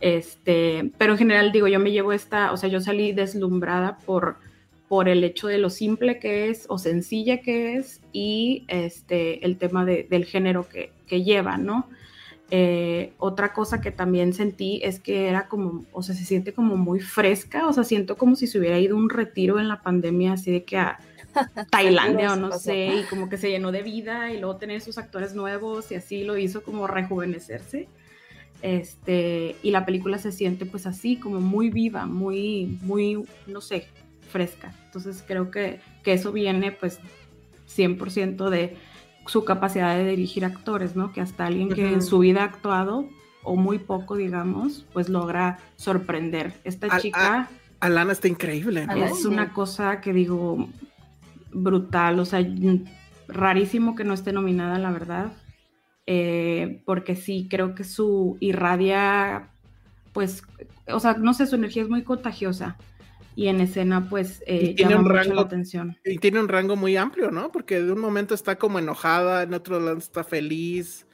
este, 0.00 0.92
pero 0.98 1.12
en 1.12 1.18
general 1.18 1.52
digo, 1.52 1.68
yo 1.68 1.80
me 1.80 1.92
llevo 1.92 2.12
esta, 2.12 2.52
o 2.52 2.56
sea, 2.56 2.68
yo 2.68 2.80
salí 2.80 3.12
deslumbrada 3.12 3.98
por, 3.98 4.36
por 4.88 5.08
el 5.08 5.24
hecho 5.24 5.48
de 5.48 5.58
lo 5.58 5.70
simple 5.70 6.18
que 6.18 6.48
es 6.48 6.66
o 6.68 6.78
sencilla 6.78 7.40
que 7.42 7.76
es 7.76 8.00
y 8.12 8.64
este, 8.68 9.44
el 9.44 9.58
tema 9.58 9.84
del 9.84 10.24
género 10.24 10.68
que, 10.68 10.92
que 11.06 11.22
lleva, 11.24 11.56
¿no? 11.56 11.88
Eh, 12.50 13.12
otra 13.18 13.52
cosa 13.52 13.82
que 13.82 13.90
también 13.90 14.32
sentí 14.32 14.80
es 14.82 15.00
que 15.00 15.28
era 15.28 15.48
como, 15.48 15.84
o 15.92 16.02
sea, 16.02 16.14
se 16.14 16.24
siente 16.24 16.54
como 16.54 16.76
muy 16.76 17.00
fresca, 17.00 17.66
o 17.68 17.72
sea, 17.74 17.84
siento 17.84 18.16
como 18.16 18.36
si 18.36 18.46
se 18.46 18.58
hubiera 18.58 18.78
ido 18.78 18.96
un 18.96 19.10
retiro 19.10 19.60
en 19.60 19.68
la 19.68 19.82
pandemia, 19.82 20.32
así 20.32 20.50
de 20.50 20.64
que 20.64 20.78
a 20.78 20.98
Tailandia 21.70 22.32
o 22.32 22.36
no 22.36 22.52
sé, 22.52 22.86
y 22.86 23.02
como 23.04 23.28
que 23.28 23.36
se 23.36 23.50
llenó 23.50 23.70
de 23.70 23.82
vida 23.82 24.32
y 24.32 24.38
luego 24.40 24.56
tener 24.56 24.80
sus 24.80 24.96
actores 24.96 25.34
nuevos 25.34 25.92
y 25.92 25.96
así 25.96 26.24
lo 26.24 26.38
hizo 26.38 26.62
como 26.62 26.86
rejuvenecerse. 26.86 27.88
Este, 28.62 29.56
y 29.62 29.70
la 29.70 29.86
película 29.86 30.18
se 30.18 30.32
siente 30.32 30.66
pues 30.66 30.86
así, 30.86 31.16
como 31.16 31.40
muy 31.40 31.70
viva, 31.70 32.06
muy, 32.06 32.78
muy, 32.82 33.24
no 33.46 33.60
sé, 33.60 33.86
fresca. 34.30 34.74
Entonces 34.86 35.24
creo 35.26 35.50
que, 35.50 35.80
que 36.02 36.12
eso 36.12 36.32
viene 36.32 36.72
pues 36.72 37.00
100% 37.74 38.50
de 38.50 38.76
su 39.26 39.44
capacidad 39.44 39.96
de 39.96 40.08
dirigir 40.08 40.44
actores, 40.44 40.96
¿no? 40.96 41.12
Que 41.12 41.20
hasta 41.20 41.46
alguien 41.46 41.68
que 41.68 41.92
en 41.92 42.02
su 42.02 42.18
vida 42.18 42.42
ha 42.42 42.44
actuado, 42.44 43.08
o 43.42 43.56
muy 43.56 43.78
poco, 43.78 44.16
digamos, 44.16 44.86
pues 44.92 45.08
logra 45.08 45.58
sorprender. 45.76 46.54
Esta 46.64 46.98
chica... 46.98 47.48
Alana 47.80 48.12
está 48.12 48.26
increíble. 48.26 48.86
Es 48.96 49.24
una 49.24 49.52
cosa 49.52 50.00
que 50.00 50.12
digo 50.12 50.68
brutal, 51.52 52.18
o 52.18 52.24
sea, 52.24 52.44
rarísimo 53.28 53.94
que 53.94 54.04
no 54.04 54.14
esté 54.14 54.32
nominada, 54.32 54.78
la 54.78 54.90
verdad. 54.90 55.32
Eh, 56.10 56.80
porque 56.86 57.16
sí, 57.16 57.48
creo 57.50 57.74
que 57.74 57.84
su 57.84 58.38
irradia, 58.40 59.50
pues, 60.14 60.42
o 60.86 61.00
sea, 61.00 61.12
no 61.18 61.34
sé, 61.34 61.46
su 61.46 61.56
energía 61.56 61.82
es 61.82 61.90
muy 61.90 62.02
contagiosa 62.02 62.78
y 63.36 63.48
en 63.48 63.60
escena, 63.60 64.08
pues, 64.08 64.42
eh, 64.46 64.74
tiene 64.74 64.92
llama 64.92 65.02
un 65.02 65.14
rango, 65.14 65.34
la 65.34 65.42
atención. 65.42 65.98
Y 66.06 66.16
tiene 66.16 66.40
un 66.40 66.48
rango 66.48 66.76
muy 66.76 66.96
amplio, 66.96 67.30
¿no? 67.30 67.52
Porque 67.52 67.82
de 67.82 67.92
un 67.92 68.00
momento 68.00 68.34
está 68.34 68.56
como 68.56 68.78
enojada, 68.78 69.42
en 69.42 69.52
otro 69.52 69.78
lado 69.80 69.98
está 69.98 70.24
feliz, 70.24 71.06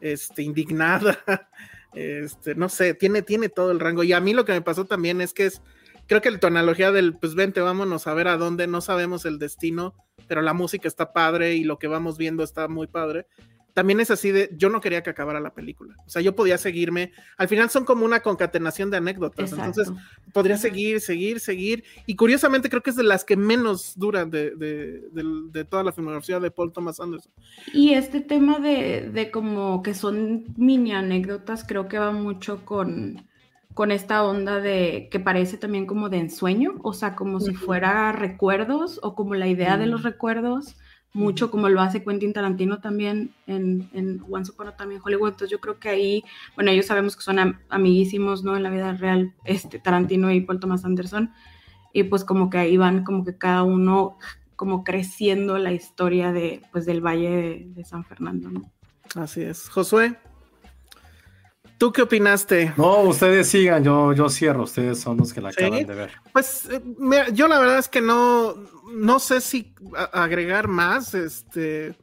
este, 0.00 0.42
indignada. 0.42 1.16
Este, 1.94 2.54
no 2.54 2.70
sé, 2.70 2.94
tiene, 2.94 3.20
tiene 3.20 3.50
todo 3.50 3.70
el 3.70 3.78
rango. 3.78 4.02
Y 4.02 4.14
a 4.14 4.20
mí 4.20 4.32
lo 4.32 4.46
que 4.46 4.52
me 4.52 4.62
pasó 4.62 4.86
también 4.86 5.20
es 5.20 5.34
que 5.34 5.44
es, 5.44 5.60
creo 6.06 6.22
que 6.22 6.38
tu 6.38 6.46
analogía 6.46 6.90
del, 6.90 7.12
pues 7.12 7.34
vente, 7.34 7.60
vámonos 7.60 8.06
a 8.06 8.14
ver 8.14 8.28
a 8.28 8.38
dónde, 8.38 8.66
no 8.66 8.80
sabemos 8.80 9.26
el 9.26 9.38
destino, 9.38 9.94
pero 10.32 10.40
la 10.40 10.54
música 10.54 10.88
está 10.88 11.12
padre 11.12 11.56
y 11.56 11.62
lo 11.62 11.78
que 11.78 11.88
vamos 11.88 12.16
viendo 12.16 12.42
está 12.42 12.66
muy 12.66 12.86
padre 12.86 13.26
también 13.74 14.00
es 14.00 14.10
así 14.10 14.30
de, 14.30 14.50
yo 14.56 14.68
no 14.68 14.80
quería 14.80 15.02
que 15.02 15.10
acabara 15.10 15.40
la 15.40 15.54
película. 15.54 15.94
O 16.06 16.10
sea, 16.10 16.20
yo 16.20 16.34
podía 16.34 16.58
seguirme. 16.58 17.12
Al 17.38 17.48
final 17.48 17.70
son 17.70 17.84
como 17.84 18.04
una 18.04 18.20
concatenación 18.20 18.90
de 18.90 18.98
anécdotas. 18.98 19.52
Entonces, 19.52 19.90
podría 20.32 20.58
seguir, 20.58 21.00
seguir, 21.00 21.40
seguir. 21.40 21.84
Y 22.06 22.16
curiosamente 22.16 22.68
creo 22.68 22.82
que 22.82 22.90
es 22.90 22.96
de 22.96 23.02
las 23.02 23.24
que 23.24 23.36
menos 23.36 23.94
duran 23.96 24.30
de, 24.30 24.50
de, 24.50 25.64
toda 25.64 25.82
la 25.82 25.92
filmografía 25.92 26.38
de 26.38 26.50
Paul 26.50 26.72
Thomas 26.72 27.00
Anderson. 27.00 27.32
Y 27.72 27.94
este 27.94 28.20
tema 28.20 28.58
de, 28.58 29.10
de 29.12 29.30
como 29.30 29.82
que 29.82 29.94
son 29.94 30.44
mini 30.56 30.92
anécdotas, 30.92 31.64
creo 31.66 31.88
que 31.88 31.98
va 31.98 32.12
mucho 32.12 32.64
con, 32.66 33.26
con 33.74 33.90
esta 33.90 34.22
onda 34.24 34.60
de 34.60 35.08
que 35.10 35.20
parece 35.20 35.56
también 35.56 35.86
como 35.86 36.08
de 36.08 36.18
ensueño, 36.18 36.74
o 36.82 36.92
sea, 36.92 37.14
como 37.14 37.40
si 37.40 37.54
fuera 37.54 38.12
recuerdos 38.12 39.00
o 39.02 39.14
como 39.14 39.34
la 39.34 39.48
idea 39.48 39.76
de 39.76 39.86
los 39.86 40.02
recuerdos 40.02 40.76
mucho 41.14 41.50
como 41.50 41.68
lo 41.68 41.80
hace 41.80 42.02
Quentin 42.02 42.32
Tarantino 42.32 42.80
también 42.80 43.34
en, 43.46 43.90
en 43.92 44.22
Once 44.30 44.50
Upon 44.50 44.68
a 44.68 44.76
Time 44.76 44.98
Hollywood. 45.02 45.28
Entonces 45.28 45.50
yo 45.50 45.60
creo 45.60 45.78
que 45.78 45.90
ahí, 45.90 46.24
bueno, 46.54 46.70
ellos 46.70 46.86
sabemos 46.86 47.16
que 47.16 47.22
son 47.22 47.58
amiguísimos, 47.68 48.42
¿no? 48.42 48.56
En 48.56 48.62
la 48.62 48.70
vida 48.70 48.92
real, 48.94 49.34
este, 49.44 49.78
Tarantino 49.78 50.32
y 50.32 50.40
Paul 50.40 50.60
Thomas 50.60 50.84
Anderson. 50.84 51.30
Y 51.92 52.04
pues 52.04 52.24
como 52.24 52.48
que 52.48 52.58
ahí 52.58 52.76
van 52.78 53.04
como 53.04 53.24
que 53.24 53.36
cada 53.36 53.62
uno 53.62 54.16
como 54.56 54.84
creciendo 54.84 55.58
la 55.58 55.72
historia 55.72 56.32
de, 56.32 56.62
pues, 56.72 56.86
del 56.86 57.04
Valle 57.04 57.66
de, 57.66 57.84
San 57.84 58.04
Fernando, 58.04 58.50
¿no? 58.50 58.70
Así 59.14 59.42
es. 59.42 59.68
Josué, 59.68 60.16
¿Tú 61.82 61.92
qué 61.92 62.02
opinaste? 62.02 62.72
No, 62.76 63.00
ustedes 63.00 63.48
sigan, 63.48 63.82
yo, 63.82 64.12
yo 64.12 64.28
cierro, 64.28 64.62
ustedes 64.62 65.00
son 65.00 65.16
los 65.16 65.32
que 65.32 65.40
la 65.40 65.48
acaban 65.48 65.84
de 65.84 65.92
ver. 65.92 66.12
Pues 66.32 66.68
eh, 66.70 66.80
yo 67.32 67.48
la 67.48 67.58
verdad 67.58 67.80
es 67.80 67.88
que 67.88 68.00
no, 68.00 68.54
no 68.92 69.18
sé 69.18 69.40
si 69.40 69.74
agregar 70.12 70.68
más, 70.68 71.12
este 71.12 71.96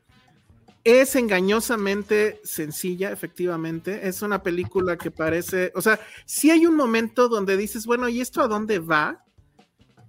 es 0.84 1.16
engañosamente 1.16 2.42
sencilla, 2.44 3.14
efectivamente. 3.14 4.06
Es 4.06 4.22
una 4.22 4.44
película 4.44 4.98
que 4.98 5.12
parece, 5.12 5.72
o 5.74 5.82
sea, 5.82 5.98
sí 6.26 6.52
hay 6.52 6.66
un 6.66 6.76
momento 6.76 7.30
donde 7.30 7.56
dices, 7.56 7.86
bueno, 7.86 8.10
¿y 8.10 8.20
esto 8.20 8.42
a 8.42 8.50
dónde 8.50 8.80
va? 8.80 9.24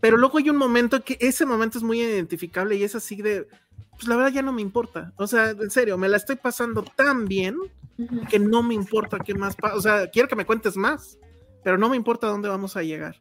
Pero 0.00 0.16
luego 0.16 0.38
hay 0.38 0.50
un 0.50 0.56
momento 0.56 1.04
que 1.04 1.16
ese 1.20 1.46
momento 1.46 1.78
es 1.78 1.84
muy 1.84 2.00
identificable 2.02 2.74
y 2.74 2.82
es 2.82 2.96
así 2.96 3.22
de, 3.22 3.46
pues 3.92 4.08
la 4.08 4.16
verdad 4.16 4.32
ya 4.32 4.42
no 4.42 4.52
me 4.52 4.62
importa. 4.62 5.12
O 5.14 5.28
sea, 5.28 5.50
en 5.50 5.70
serio, 5.70 5.96
me 5.96 6.08
la 6.08 6.16
estoy 6.16 6.34
pasando 6.34 6.82
tan 6.82 7.26
bien 7.26 7.56
que 8.28 8.38
no 8.38 8.62
me 8.62 8.74
importa 8.74 9.18
qué 9.18 9.34
más 9.34 9.56
pasa. 9.56 9.74
O 9.76 9.80
sea, 9.80 10.10
quiero 10.10 10.28
que 10.28 10.36
me 10.36 10.46
cuentes 10.46 10.76
más, 10.76 11.18
pero 11.62 11.78
no 11.78 11.88
me 11.88 11.96
importa 11.96 12.26
dónde 12.26 12.48
vamos 12.48 12.76
a 12.76 12.82
llegar. 12.82 13.16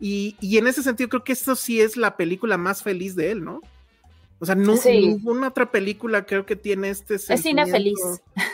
Y, 0.00 0.36
en 0.40 0.66
ese 0.66 0.82
sentido 0.82 1.08
creo 1.08 1.24
que 1.24 1.32
esto 1.32 1.54
sí 1.54 1.80
es 1.80 1.96
la 1.96 2.16
película 2.16 2.56
más 2.58 2.82
feliz 2.82 3.14
de 3.14 3.30
él, 3.30 3.44
¿no? 3.44 3.60
O 4.40 4.46
sea, 4.46 4.54
no, 4.54 4.74
ninguna 4.84 5.48
otra 5.48 5.70
película 5.70 6.26
creo 6.26 6.44
que 6.44 6.56
tiene 6.56 6.90
este 6.90 7.14
Es 7.14 7.24
cine 7.40 7.66
feliz. 7.66 7.98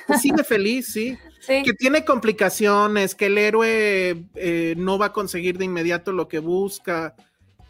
Es 0.08 0.20
cine 0.20 0.44
feliz, 0.44 0.86
sí. 0.92 1.18
Que 1.46 1.72
tiene 1.72 2.04
complicaciones, 2.04 3.14
que 3.14 3.26
el 3.26 3.38
héroe 3.38 4.24
eh, 4.34 4.74
no 4.76 4.98
va 4.98 5.06
a 5.06 5.12
conseguir 5.12 5.56
de 5.56 5.64
inmediato 5.64 6.12
lo 6.12 6.28
que 6.28 6.38
busca, 6.38 7.16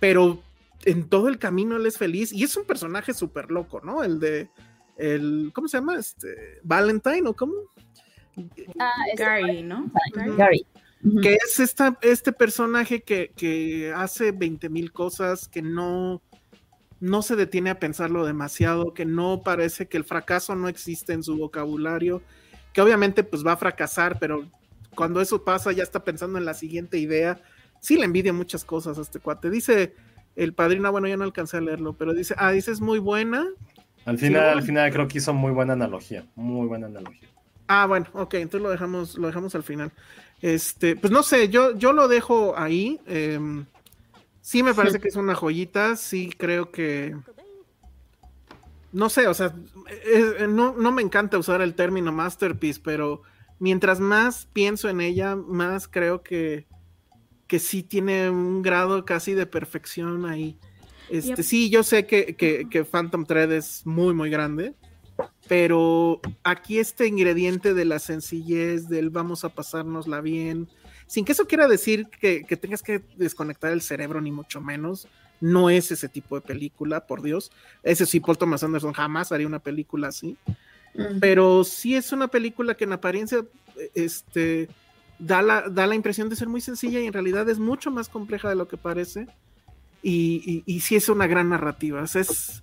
pero 0.00 0.42
en 0.84 1.08
todo 1.08 1.28
el 1.28 1.38
camino 1.38 1.76
él 1.76 1.86
es 1.86 1.96
feliz. 1.96 2.32
Y 2.32 2.42
es 2.42 2.56
un 2.56 2.64
personaje 2.64 3.14
súper 3.14 3.50
loco, 3.50 3.80
¿no? 3.82 4.02
El 4.02 4.18
de, 4.18 4.50
el, 5.00 5.50
¿cómo 5.54 5.66
se 5.66 5.78
llama? 5.78 5.96
Este, 5.96 6.60
Valentine 6.62 7.26
o 7.26 7.34
cómo? 7.34 7.54
Ah, 8.78 8.92
Gary, 9.16 9.62
¿no? 9.62 9.90
Gary. 10.36 10.66
Que 11.22 11.34
es 11.34 11.58
esta, 11.58 11.98
este 12.02 12.32
personaje 12.32 13.02
que, 13.02 13.92
hace 13.96 14.32
20 14.32 14.68
mil 14.68 14.92
cosas, 14.92 15.48
que 15.48 15.62
no, 15.62 16.20
no 17.00 17.22
se 17.22 17.36
detiene 17.36 17.70
a 17.70 17.80
pensarlo 17.80 18.26
demasiado, 18.26 18.92
que 18.92 19.06
no 19.06 19.42
parece 19.42 19.88
que 19.88 19.96
el 19.96 20.04
fracaso 20.04 20.54
no 20.54 20.68
existe 20.68 21.14
en 21.14 21.22
su 21.22 21.38
vocabulario, 21.38 22.22
que 22.74 22.82
obviamente 22.82 23.24
pues 23.24 23.44
va 23.44 23.52
a 23.52 23.56
fracasar, 23.56 24.18
pero 24.18 24.46
cuando 24.94 25.22
eso 25.22 25.42
pasa 25.42 25.72
ya 25.72 25.82
está 25.82 26.04
pensando 26.04 26.38
en 26.38 26.44
la 26.44 26.54
siguiente 26.54 26.98
idea. 26.98 27.40
Sí 27.80 27.96
le 27.96 28.04
envidia 28.04 28.34
muchas 28.34 28.64
cosas 28.66 28.98
a 28.98 29.02
este 29.02 29.20
cuate. 29.20 29.48
Dice 29.48 29.94
el 30.36 30.52
padrino, 30.52 30.92
bueno, 30.92 31.08
ya 31.08 31.16
no 31.16 31.24
alcancé 31.24 31.56
a 31.56 31.60
leerlo, 31.62 31.94
pero 31.94 32.12
dice, 32.12 32.34
ah, 32.36 32.52
dice 32.52 32.70
es 32.70 32.82
muy 32.82 32.98
buena. 32.98 33.48
Al 34.04 34.18
final, 34.18 34.58
al 34.58 34.62
final 34.62 34.92
creo 34.92 35.08
que 35.08 35.18
hizo 35.18 35.34
muy 35.34 35.52
buena 35.52 35.74
analogía, 35.74 36.26
muy 36.34 36.66
buena 36.66 36.86
analogía. 36.86 37.28
Ah, 37.68 37.86
bueno, 37.86 38.06
ok, 38.14 38.34
entonces 38.34 38.62
lo 38.62 38.70
dejamos, 38.70 39.16
lo 39.16 39.28
dejamos 39.28 39.54
al 39.54 39.62
final. 39.62 39.92
Este, 40.42 40.96
pues 40.96 41.12
no 41.12 41.22
sé, 41.22 41.50
yo, 41.50 41.76
yo 41.76 41.92
lo 41.92 42.08
dejo 42.08 42.58
ahí. 42.58 42.98
Em, 43.06 43.66
sí 44.40 44.62
me 44.62 44.74
parece 44.74 44.98
que 44.98 45.08
es 45.08 45.16
una 45.16 45.34
joyita, 45.34 45.96
sí 45.96 46.32
creo 46.36 46.70
que. 46.70 47.16
No 48.92 49.08
sé, 49.08 49.28
o 49.28 49.34
sea, 49.34 49.54
no, 50.48 50.72
me 50.72 51.02
encanta 51.02 51.38
usar 51.38 51.62
el 51.62 51.74
término 51.74 52.10
masterpiece, 52.10 52.80
pero 52.82 53.22
mientras 53.60 54.00
más 54.00 54.48
pienso 54.52 54.88
en 54.88 55.00
ella, 55.00 55.36
más 55.36 55.86
creo 55.86 56.24
que, 56.24 56.66
que 57.46 57.60
sí 57.60 57.84
tiene 57.84 58.30
un 58.30 58.62
grado 58.62 59.04
casi 59.04 59.34
de 59.34 59.46
perfección 59.46 60.26
ahí. 60.26 60.58
Este, 61.10 61.42
Sí, 61.42 61.70
yo 61.70 61.82
sé 61.82 62.06
que, 62.06 62.36
que, 62.36 62.68
que 62.70 62.84
Phantom 62.84 63.24
Thread 63.24 63.52
es 63.52 63.84
muy, 63.84 64.14
muy 64.14 64.30
grande 64.30 64.74
pero 65.48 66.20
aquí 66.44 66.78
este 66.78 67.08
ingrediente 67.08 67.74
de 67.74 67.84
la 67.84 67.98
sencillez, 67.98 68.88
del 68.88 69.10
vamos 69.10 69.44
a 69.44 69.48
pasárnosla 69.48 70.20
bien, 70.20 70.68
sin 71.08 71.24
que 71.24 71.32
eso 71.32 71.46
quiera 71.46 71.66
decir 71.66 72.06
que, 72.06 72.44
tengas 72.56 72.82
que 72.82 73.02
desconectar 73.16 73.72
el 73.72 73.82
cerebro, 73.82 74.20
ni 74.20 74.30
mucho 74.30 74.60
menos, 74.60 75.08
no 75.40 75.68
es 75.68 75.90
ese 75.90 76.08
tipo 76.08 76.36
de 76.36 76.42
película, 76.42 77.06
por 77.06 77.20
Dios. 77.22 77.50
Ese 77.82 78.06
sí, 78.06 78.20
Paul 78.20 78.38
Thomas 78.38 78.62
Anderson 78.62 78.92
jamás 78.92 79.32
haría 79.32 79.48
una 79.48 79.58
película 79.58 80.08
así. 80.08 80.36
Pero 81.20 81.64
sí 81.64 81.96
es 81.96 82.12
una 82.12 82.28
película 82.28 82.76
que 82.76 82.84
en 82.84 82.92
apariencia 82.92 83.44
este, 83.94 84.68
da, 85.18 85.42
la, 85.42 85.62
da 85.68 85.86
la 85.86 85.96
impresión 85.96 86.28
de 86.28 86.36
ser 86.36 86.48
muy 86.48 86.60
sencilla 86.60 87.00
y 87.00 87.06
en 87.06 87.12
realidad 87.12 87.48
es 87.48 87.58
mucho 87.58 87.90
más 87.90 88.08
compleja 88.08 88.48
de 88.48 88.54
lo 88.54 88.68
que 88.68 88.76
parece. 88.76 89.26
Y, 90.02 90.62
y, 90.64 90.80
sí 90.80 90.96
es 90.96 91.08
una 91.08 91.26
gran 91.26 91.50
narrativa. 91.50 92.02
es, 92.02 92.62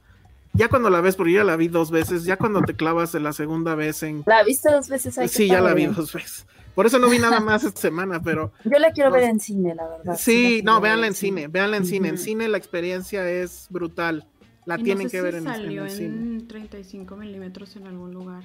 ya 0.53 0.69
cuando 0.69 0.89
la 0.89 1.01
ves, 1.01 1.15
porque 1.15 1.33
yo 1.33 1.39
ya 1.39 1.43
la 1.43 1.55
vi 1.55 1.67
dos 1.67 1.91
veces, 1.91 2.23
ya 2.23 2.37
cuando 2.37 2.61
te 2.63 2.75
clavas 2.75 3.13
en 3.13 3.23
la 3.23 3.33
segunda 3.33 3.75
vez 3.75 4.01
en... 4.03 4.23
¿La 4.25 4.43
viste 4.43 4.71
dos 4.71 4.89
veces? 4.89 5.15
sí, 5.31 5.47
ya 5.47 5.61
la 5.61 5.73
vi 5.73 5.85
dos 5.85 6.11
veces. 6.13 6.47
Por 6.73 6.85
eso 6.85 6.99
no 6.99 7.09
vi 7.09 7.19
nada 7.19 7.39
más 7.39 7.63
esta 7.63 7.81
semana, 7.81 8.21
pero... 8.21 8.51
Yo 8.63 8.77
la 8.79 8.91
quiero 8.91 9.11
ver 9.11 9.23
en 9.23 9.39
cine, 9.39 9.75
la 9.75 9.87
verdad. 9.87 10.17
Sí, 10.19 10.61
no, 10.63 10.79
véanla 10.81 11.07
en 11.07 11.15
cine, 11.15 11.47
véanla 11.47 11.77
en 11.77 11.85
cine. 11.85 12.09
En 12.09 12.17
cine 12.17 12.47
la 12.47 12.57
experiencia 12.57 13.27
es 13.29 13.67
brutal. 13.69 14.25
La 14.65 14.77
tienen 14.77 15.09
que 15.09 15.21
ver 15.21 15.35
en, 15.35 15.45
salió 15.45 15.85
en, 15.85 16.01
en 16.01 16.47
35 16.47 17.15
milímetros 17.15 17.75
en 17.77 17.87
algún 17.87 18.13
lugar. 18.13 18.43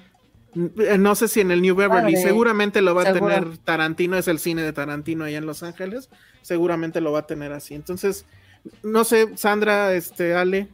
Eh, 0.54 0.98
no 0.98 1.14
sé 1.14 1.28
si 1.28 1.40
en 1.40 1.50
el 1.50 1.62
New 1.62 1.74
Beverly, 1.74 2.16
seguramente 2.16 2.82
lo 2.82 2.94
va 2.94 3.08
a 3.08 3.12
tener 3.12 3.56
Tarantino, 3.58 4.16
es 4.18 4.28
el 4.28 4.38
cine 4.38 4.62
de 4.62 4.72
Tarantino 4.72 5.24
allá 5.24 5.38
en 5.38 5.46
Los 5.46 5.62
Ángeles, 5.62 6.10
seguramente 6.42 7.00
lo 7.00 7.10
va 7.12 7.20
a 7.20 7.26
tener 7.26 7.52
así. 7.52 7.74
Entonces, 7.74 8.26
no 8.82 9.04
sé, 9.04 9.36
Sandra, 9.36 9.94
este, 9.94 10.34
Ale, 10.34 10.68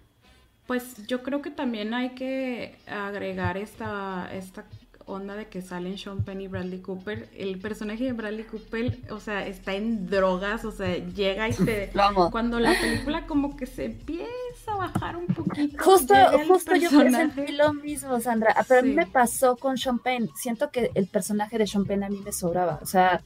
pues 0.68 1.06
yo 1.06 1.22
creo 1.22 1.40
que 1.40 1.50
también 1.50 1.94
hay 1.94 2.10
que 2.10 2.76
agregar 2.86 3.56
esta, 3.56 4.28
esta 4.34 4.66
onda 5.06 5.34
de 5.34 5.46
que 5.46 5.62
salen 5.62 5.96
Sean 5.96 6.22
Penn 6.24 6.42
y 6.42 6.46
Bradley 6.46 6.80
Cooper. 6.80 7.30
El 7.34 7.58
personaje 7.58 8.04
de 8.04 8.12
Bradley 8.12 8.44
Cooper, 8.44 8.98
o 9.08 9.18
sea, 9.18 9.46
está 9.46 9.72
en 9.72 10.06
drogas, 10.06 10.66
o 10.66 10.70
sea, 10.70 10.94
llega 10.96 11.48
y 11.48 11.54
te... 11.54 11.90
Cuando 12.30 12.60
la 12.60 12.78
película 12.78 13.26
como 13.26 13.56
que 13.56 13.64
se 13.64 13.86
empieza 13.86 14.74
a 14.74 14.76
bajar 14.76 15.16
un 15.16 15.28
poquito. 15.28 15.82
Justo, 15.82 16.14
justo 16.46 16.76
yo 16.76 16.90
sentí 16.90 17.52
lo 17.52 17.72
mismo, 17.72 18.20
Sandra. 18.20 18.52
Ah, 18.54 18.64
pero 18.68 18.80
a 18.80 18.82
mí 18.82 18.92
me 18.92 19.06
pasó 19.06 19.56
con 19.56 19.78
Sean 19.78 19.98
Penn. 19.98 20.28
Siento 20.36 20.70
que 20.70 20.90
el 20.94 21.06
personaje 21.06 21.56
de 21.56 21.66
Sean 21.66 21.86
Penn 21.86 22.04
a 22.04 22.10
mí 22.10 22.20
me 22.22 22.32
sobraba. 22.32 22.78
O 22.82 22.86
sea, 22.86 23.22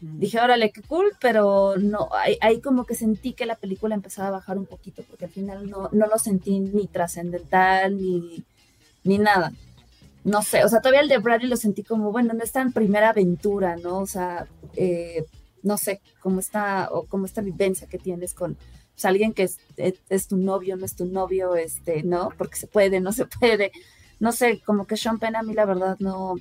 dije, 0.00 0.40
órale, 0.40 0.70
qué 0.70 0.82
cool, 0.82 1.12
pero 1.20 1.76
no, 1.76 2.08
ahí, 2.40 2.60
como 2.60 2.84
que 2.84 2.94
sentí 2.94 3.32
que 3.32 3.46
la 3.46 3.56
película 3.56 3.94
empezaba 3.94 4.28
a 4.28 4.32
bajar 4.32 4.58
un 4.58 4.66
poquito, 4.66 5.02
porque 5.08 5.26
al 5.26 5.30
final 5.30 5.68
no, 5.68 5.88
no 5.92 6.06
lo 6.06 6.18
sentí 6.18 6.60
ni 6.60 6.86
trascendental, 6.86 7.96
ni, 7.96 8.44
ni 9.04 9.18
nada. 9.18 9.52
No 10.24 10.42
sé, 10.42 10.64
o 10.64 10.68
sea, 10.68 10.80
todavía 10.80 11.00
el 11.00 11.08
de 11.08 11.18
Bradley 11.18 11.48
lo 11.48 11.56
sentí 11.56 11.82
como, 11.82 12.12
bueno, 12.12 12.34
no 12.34 12.44
está 12.44 12.60
en 12.60 12.72
primera 12.72 13.10
aventura, 13.10 13.76
¿no? 13.76 13.98
O 13.98 14.06
sea, 14.06 14.46
eh, 14.76 15.24
no 15.62 15.78
sé, 15.78 16.00
cómo 16.20 16.40
está, 16.40 16.88
o 16.90 17.04
como 17.06 17.26
esta 17.26 17.40
vivencia 17.40 17.88
que 17.88 17.98
tienes 17.98 18.34
con 18.34 18.56
pues, 18.94 19.04
alguien 19.04 19.32
que 19.32 19.44
es, 19.44 19.58
es, 19.76 20.28
tu 20.28 20.36
novio, 20.36 20.76
no 20.76 20.84
es 20.84 20.96
tu 20.96 21.06
novio, 21.06 21.54
este, 21.54 22.02
¿no? 22.02 22.30
Porque 22.36 22.56
se 22.56 22.66
puede, 22.66 23.00
no 23.00 23.12
se 23.12 23.26
puede. 23.26 23.72
No 24.20 24.32
sé, 24.32 24.60
como 24.66 24.86
que 24.86 24.96
Sean 24.96 25.18
Penn 25.18 25.36
a 25.36 25.42
mí 25.42 25.54
la 25.54 25.64
verdad 25.64 25.96
no, 26.00 26.34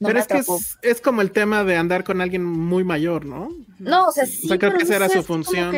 pero 0.00 0.18
es 0.18 0.26
que 0.26 0.42
es, 0.82 1.00
como 1.00 1.22
el 1.22 1.30
tema 1.30 1.64
de 1.64 1.76
andar 1.76 2.04
con 2.04 2.20
alguien 2.20 2.44
muy 2.44 2.84
mayor, 2.84 3.24
¿no? 3.24 3.50
No, 3.78 4.08
o 4.08 4.12
sea, 4.12 4.26
sí. 4.26 4.48
creo 4.48 4.76
que 4.76 4.84
esa 4.84 4.96
era 4.96 5.08
su 5.08 5.22
función. 5.22 5.74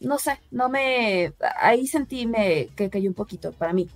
no 0.00 0.18
sé, 0.18 0.40
no 0.50 0.68
me. 0.68 1.32
Ahí 1.60 1.86
sentí 1.86 2.26
me, 2.26 2.68
que 2.76 2.90
cayó 2.90 3.08
un 3.08 3.14
poquito 3.14 3.52
para 3.52 3.72
mí. 3.72 3.88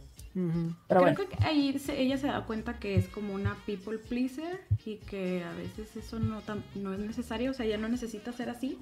Creo 0.89 1.15
que 1.15 1.27
ahí 1.44 1.81
ella 1.89 2.16
se 2.16 2.28
da 2.28 2.44
cuenta 2.44 2.78
que 2.78 2.94
es 2.94 3.09
como 3.09 3.35
una 3.35 3.56
people 3.66 3.98
pleaser 3.98 4.60
y 4.85 4.97
que 4.97 5.43
a 5.43 5.52
veces 5.55 5.97
eso 5.97 6.19
no, 6.19 6.40
no 6.77 6.94
es 6.94 7.01
necesario, 7.01 7.51
o 7.51 7.55
sea, 7.55 7.66
ella 7.66 7.78
no 7.78 7.89
necesita 7.89 8.32
ser 8.32 8.48
así, 8.51 8.78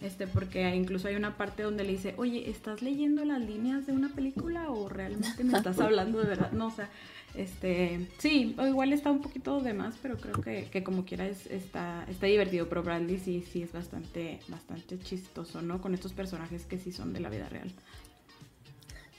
este, 0.00 0.26
porque 0.26 0.74
incluso 0.74 1.08
hay 1.08 1.16
una 1.16 1.36
parte 1.36 1.62
donde 1.62 1.84
le 1.84 1.92
dice, 1.92 2.14
oye, 2.16 2.48
¿estás 2.48 2.82
leyendo 2.82 3.24
las 3.24 3.40
líneas 3.40 3.86
de 3.86 3.92
una 3.92 4.08
película 4.08 4.70
o 4.70 4.88
realmente 4.88 5.44
me 5.44 5.56
estás 5.56 5.78
hablando 5.78 6.20
de 6.20 6.28
verdad? 6.28 6.52
No, 6.52 6.68
o 6.68 6.70
sea, 6.70 6.88
este, 7.34 8.08
sí, 8.18 8.54
o 8.58 8.66
igual 8.66 8.92
está 8.92 9.10
un 9.10 9.20
poquito 9.20 9.60
de 9.60 9.72
más, 9.74 9.96
pero 10.00 10.16
creo 10.16 10.34
que, 10.40 10.68
que 10.70 10.82
como 10.82 11.04
quiera 11.04 11.26
es, 11.26 11.46
está, 11.46 12.04
está 12.08 12.26
divertido, 12.26 12.68
pero 12.68 12.82
Bradley 12.82 13.18
sí, 13.18 13.44
sí 13.52 13.62
es 13.62 13.72
bastante, 13.72 14.40
bastante 14.48 14.98
chistoso, 14.98 15.62
¿no? 15.62 15.80
Con 15.80 15.94
estos 15.94 16.12
personajes 16.12 16.64
que 16.64 16.78
sí 16.78 16.92
son 16.92 17.12
de 17.12 17.20
la 17.20 17.28
vida 17.28 17.48
real. 17.48 17.70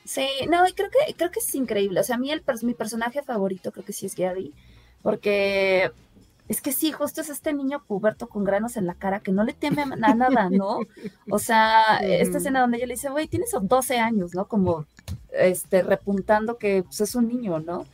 Sí, 0.03 0.28
no, 0.49 0.64
creo 0.76 0.90
que, 0.90 1.14
creo 1.14 1.32
que 1.32 1.40
es 1.40 1.56
increíble. 1.56 1.99
O 1.99 2.03
sea, 2.03 2.16
a 2.16 2.20
mí 2.20 2.32
el, 2.32 2.44
mi 2.64 2.74
personaje 2.74 3.22
favorito 3.22 3.72
creo 3.72 3.86
que 3.86 3.94
sí 3.94 4.08
es 4.08 4.16
Gary, 4.16 4.53
porque 5.02 5.91
es 6.47 6.61
que 6.61 6.72
sí, 6.72 6.91
justo 6.91 7.22
es 7.22 7.30
este 7.30 7.53
niño 7.53 7.84
puberto 7.85 8.27
con 8.27 8.43
granos 8.43 8.77
en 8.77 8.85
la 8.85 8.95
cara 8.95 9.22
que 9.22 9.31
no 9.31 9.43
le 9.43 9.53
teme 9.53 9.84
a 9.84 9.85
nada, 9.85 10.49
¿no? 10.49 10.80
O 11.30 11.39
sea, 11.39 11.97
esta 11.97 12.39
escena 12.39 12.61
donde 12.61 12.77
ella 12.77 12.88
le 12.88 12.95
dice, 12.95 13.09
güey, 13.09 13.27
tienes 13.27 13.51
12 13.59 13.99
años, 13.99 14.34
¿no? 14.34 14.47
Como, 14.47 14.85
este, 15.31 15.81
repuntando 15.81 16.57
que 16.57 16.84
pues, 16.84 17.01
es 17.01 17.15
un 17.15 17.27
niño, 17.27 17.59
¿no? 17.59 17.85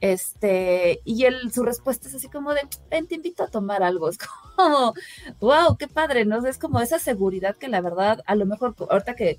Este, 0.00 1.00
y 1.04 1.24
él, 1.24 1.52
su 1.52 1.62
respuesta 1.62 2.08
es 2.08 2.14
así 2.16 2.28
como 2.28 2.52
de, 2.54 2.62
ven, 2.90 3.06
te 3.06 3.14
invito 3.14 3.44
a 3.44 3.48
tomar 3.48 3.82
algo. 3.82 4.08
Es 4.08 4.18
como, 4.56 4.94
wow, 5.40 5.76
qué 5.78 5.88
padre, 5.88 6.24
¿no? 6.24 6.44
Es 6.46 6.58
como 6.58 6.80
esa 6.80 6.98
seguridad 6.98 7.56
que 7.56 7.68
la 7.68 7.80
verdad, 7.80 8.22
a 8.26 8.34
lo 8.34 8.44
mejor, 8.46 8.74
ahorita 8.90 9.14
que 9.14 9.38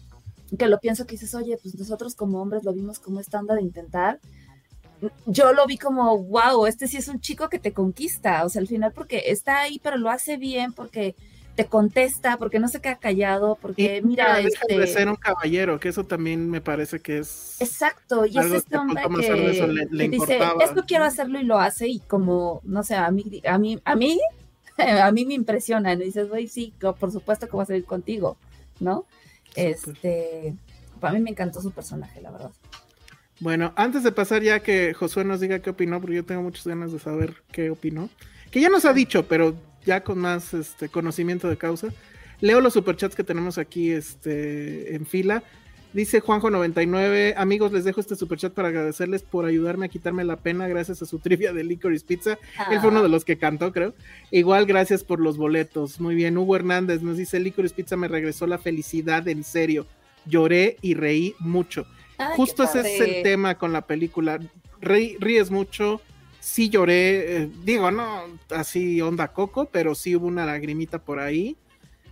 que 0.58 0.68
lo 0.68 0.80
pienso 0.80 1.06
que 1.06 1.14
dices, 1.14 1.34
oye, 1.36 1.58
pues 1.62 1.76
nosotros 1.76 2.16
como 2.16 2.42
hombres 2.42 2.64
lo 2.64 2.74
vimos 2.74 3.00
como 3.00 3.20
estándar 3.20 3.58
de 3.58 3.64
intentar. 3.64 4.20
Yo 5.26 5.54
lo 5.54 5.66
vi 5.66 5.78
como, 5.78 6.18
wow, 6.18 6.66
este 6.66 6.88
sí 6.88 6.98
es 6.98 7.08
un 7.08 7.20
chico 7.20 7.50
que 7.50 7.60
te 7.60 7.74
conquista, 7.74 8.46
o 8.46 8.50
sea, 8.50 8.62
al 8.62 8.68
final 8.68 8.92
porque 8.94 9.24
está 9.28 9.62
ahí, 9.62 9.80
pero 9.82 9.98
lo 9.98 10.10
hace 10.10 10.38
bien, 10.38 10.74
porque 10.74 11.16
te 11.56 11.66
contesta, 11.66 12.38
porque 12.38 12.60
no 12.60 12.68
se 12.68 12.82
queda 12.82 12.96
callado, 12.96 13.58
porque 13.62 14.02
mira, 14.04 14.40
este... 14.40 14.78
de 14.78 14.88
ser 14.88 15.08
un 15.08 15.16
caballero, 15.16 15.80
que 15.80 15.90
eso 15.90 16.04
también 16.04 16.50
me 16.50 16.62
parece 16.62 17.00
que 17.00 17.20
es... 17.20 17.58
Exacto, 17.60 18.26
y 18.26 18.38
es 18.38 18.46
este 18.52 18.78
hombre 18.78 19.04
que, 19.04 19.68
le, 19.92 20.10
dice, 20.10 20.40
esto 20.62 20.84
quiero 20.88 21.04
hacerlo 21.04 21.40
y 21.40 21.44
lo 21.44 21.60
hace, 21.60 21.88
y 21.88 22.00
como, 22.00 22.62
no 22.64 22.84
sé, 22.84 22.96
a 22.96 23.12
mí, 23.12 23.42
a 23.46 23.58
mí, 23.58 23.80
a 23.86 23.96
mí, 23.96 24.20
a 24.78 25.12
mí 25.12 25.26
me 25.26 25.36
impresiona, 25.36 25.96
¿no? 25.96 26.04
dices, 26.04 26.28
güey, 26.28 26.48
sí, 26.48 26.74
por 27.00 27.12
supuesto 27.12 27.48
que 27.48 27.56
va 27.56 27.64
a 27.64 27.68
salir 27.68 27.86
contigo, 27.86 28.38
¿no? 28.80 29.06
Este, 29.56 30.56
para 31.00 31.14
mí 31.14 31.20
me 31.20 31.30
encantó 31.30 31.62
su 31.62 31.72
personaje, 31.72 32.20
la 32.22 32.32
verdad. 32.32 32.52
Bueno, 33.44 33.74
antes 33.76 34.04
de 34.04 34.14
pasar 34.14 34.42
ya 34.42 34.62
que 34.62 34.94
Josué 34.94 35.26
nos 35.26 35.42
diga 35.42 35.60
qué 35.60 35.72
opinó, 35.72 36.00
porque 36.00 36.16
yo 36.16 36.24
tengo 36.24 36.42
muchas 36.42 36.66
ganas 36.66 36.94
de 36.94 37.00
saber 37.00 37.44
qué 37.52 37.70
opinó, 37.72 38.10
que 38.52 38.62
ya 38.62 38.70
nos 38.70 38.86
ha 38.86 38.94
dicho, 38.94 39.28
pero 39.28 39.54
ya 39.86 40.02
con 40.02 40.18
más 40.18 40.54
este, 40.54 40.88
conocimiento 40.88 41.50
de 41.50 41.58
causa. 41.58 41.90
Leo 42.40 42.62
los 42.62 42.72
superchats 42.72 43.18
que 43.18 43.24
tenemos 43.26 43.58
aquí 43.58 43.92
este, 43.92 44.96
en 44.96 45.06
fila. 45.06 45.44
Dice 45.92 46.24
Juanjo99, 46.24 47.34
amigos, 47.36 47.74
les 47.74 47.84
dejo 47.84 48.00
este 48.00 48.16
superchat 48.16 48.54
para 48.54 48.70
agradecerles 48.70 49.24
por 49.24 49.44
ayudarme 49.44 49.88
a 49.88 49.90
quitarme 49.90 50.24
la 50.24 50.38
pena 50.38 50.70
gracias 50.70 51.02
a 51.02 51.06
su 51.06 51.20
trivia 51.20 51.52
de 51.52 51.66
Licorice 51.66 52.06
Pizza. 52.06 52.40
Él 52.72 52.80
fue 52.80 52.92
uno 52.92 53.04
de 53.04 53.10
los 53.10 53.26
que 53.26 53.38
cantó, 53.38 53.74
creo. 53.74 53.94
Igual, 54.32 54.66
gracias 54.66 55.04
por 55.04 55.20
los 55.20 55.36
boletos. 55.36 56.00
Muy 56.00 56.16
bien, 56.16 56.38
Hugo 56.38 56.56
Hernández 56.56 57.02
nos 57.02 57.18
dice, 57.18 57.42
Licorice 57.42 57.76
Pizza 57.76 57.98
me 57.98 58.08
regresó 58.08 58.48
la 58.48 58.58
felicidad, 58.58 59.28
en 59.28 59.44
serio. 59.44 59.86
Lloré 60.26 60.78
y 60.82 60.94
reí 60.94 61.36
mucho. 61.40 61.86
Justo 62.36 62.64
ese 62.64 62.80
es 62.82 63.02
el 63.02 63.24
tema 63.24 63.58
con 63.58 63.74
la 63.74 63.82
película. 63.82 64.40
ríes 64.82 65.52
mucho, 65.52 66.02
sí 66.40 66.70
lloré, 66.70 67.38
eh, 67.38 67.50
digo, 67.64 67.90
no 67.90 68.24
así 68.50 69.02
onda 69.02 69.30
coco, 69.30 69.66
pero 69.66 69.96
sí 69.96 70.16
hubo 70.16 70.28
una 70.28 70.46
lagrimita 70.46 71.00
por 71.04 71.20
ahí. 71.20 71.58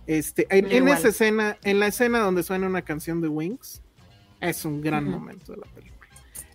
Este, 0.06 0.46
en, 0.50 0.88
esa 0.88 1.08
escena, 1.08 1.58
en 1.62 1.78
la 1.78 1.86
escena 1.86 2.18
donde 2.18 2.42
suena 2.42 2.66
una 2.66 2.82
canción 2.82 3.20
de 3.20 3.28
Wings, 3.28 3.82
es 4.40 4.64
un 4.64 4.80
gran 4.80 5.04
momento 5.04 5.52
de 5.52 5.58
la 5.58 5.66
película. 5.66 5.92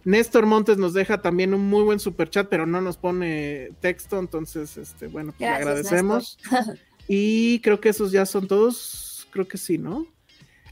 Néstor 0.04 0.46
Montes 0.46 0.78
nos 0.78 0.94
deja 0.94 1.22
también 1.22 1.54
un 1.54 1.70
muy 1.70 1.84
buen 1.84 2.00
super 2.00 2.30
chat, 2.30 2.48
pero 2.50 2.66
no 2.66 2.82
nos 2.82 2.98
pone 2.98 3.72
texto, 3.80 4.20
entonces, 4.20 4.78
este, 4.78 5.08
bueno, 5.08 5.34
pues 5.38 5.42
le 5.42 5.56
agradecemos. 5.56 6.38
y 7.08 7.60
creo 7.60 7.80
que 7.80 7.90
esos 7.90 8.12
ya 8.12 8.26
son 8.26 8.48
todos, 8.48 9.28
creo 9.32 9.48
que 9.48 9.58
sí, 9.58 9.78
¿no? 9.78 10.08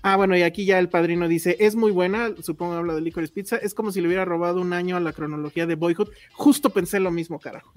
Ah, 0.08 0.18
bueno, 0.18 0.38
y 0.38 0.44
aquí 0.44 0.66
ya 0.66 0.78
el 0.78 0.88
padrino 0.88 1.28
dice, 1.28 1.58
es 1.60 1.76
muy 1.76 1.90
buena, 1.90 2.30
supongo 2.40 2.74
habla 2.74 2.94
de 2.94 3.02
Licorice 3.02 3.34
Pizza, 3.34 3.56
es 3.56 3.74
como 3.74 3.92
si 3.92 4.02
le 4.02 4.08
hubiera 4.08 4.24
robado 4.24 4.62
un 4.62 4.72
año 4.72 4.96
a 4.96 5.00
la 5.00 5.14
cronología 5.14 5.66
de 5.66 5.74
Boyhood. 5.74 6.10
Justo 6.34 6.70
pensé 6.70 7.00
lo 7.00 7.10
mismo, 7.10 7.40
carajo. 7.40 7.72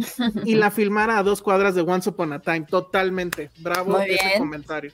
y 0.45 0.55
la 0.55 0.71
filmara 0.71 1.17
a 1.17 1.23
dos 1.23 1.41
cuadras 1.41 1.75
de 1.75 1.81
Once 1.81 2.11
Upon 2.11 2.35
a 2.35 2.41
Time, 2.41 2.67
totalmente. 2.69 3.51
Bravo 3.61 3.99
ese 4.01 4.37
comentario. 4.37 4.93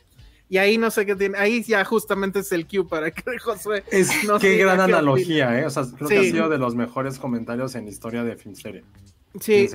Y 0.49 0.59
ahí 0.59 0.79
no 0.79 0.93
sé 0.93 1.05
qué 1.07 1.17
tiene, 1.17 1.37
ahí 1.37 1.61
ya 1.65 1.85
justamente 1.85 2.39
es 2.39 2.53
el 2.53 2.69
cue 2.69 2.87
para 2.87 3.11
que 3.11 3.25
Josué. 3.41 3.83
Es 3.91 4.13
qué 4.41 4.57
gran 4.57 4.79
analogía, 4.79 5.59
¿eh? 5.59 5.67
O 5.67 5.71
sea, 5.71 5.83
creo 5.93 6.09
que 6.09 6.19
ha 6.19 6.23
sido 6.23 6.49
de 6.49 6.59
los 6.59 6.77
mejores 6.77 7.19
comentarios 7.19 7.75
en 7.75 7.89
historia 7.89 8.23
de 8.23 8.37
Filmserie. 8.37 8.85
Sí, 9.41 9.69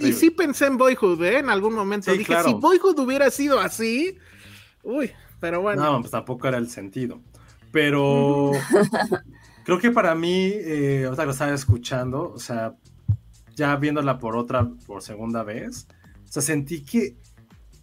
y, 0.00 0.12
sí 0.14 0.30
pensé 0.30 0.66
en 0.66 0.76
Boyhood, 0.76 1.22
¿eh? 1.22 1.38
En 1.38 1.48
algún 1.48 1.74
momento. 1.74 2.10
Dije, 2.10 2.34
si 2.44 2.54
Boyhood 2.54 2.98
hubiera 2.98 3.30
sido 3.30 3.60
así, 3.60 4.18
uy, 4.82 5.12
pero 5.40 5.60
bueno. 5.60 5.82
No, 5.82 6.00
pues 6.00 6.10
tampoco 6.10 6.48
era 6.48 6.58
el 6.58 6.68
sentido. 6.68 7.20
Pero 7.70 8.52
creo 9.64 9.78
que 9.78 9.90
para 9.90 10.14
mí, 10.14 10.50
eh, 10.54 11.04
ahorita 11.04 11.24
lo 11.24 11.32
estaba 11.32 11.52
escuchando, 11.52 12.32
o 12.32 12.38
sea, 12.38 12.74
ya 13.54 13.76
viéndola 13.76 14.18
por 14.18 14.36
otra, 14.36 14.68
por 14.86 15.02
segunda 15.02 15.42
vez, 15.42 15.86
o 16.28 16.32
sea, 16.32 16.42
sentí 16.42 16.82
que 16.82 17.16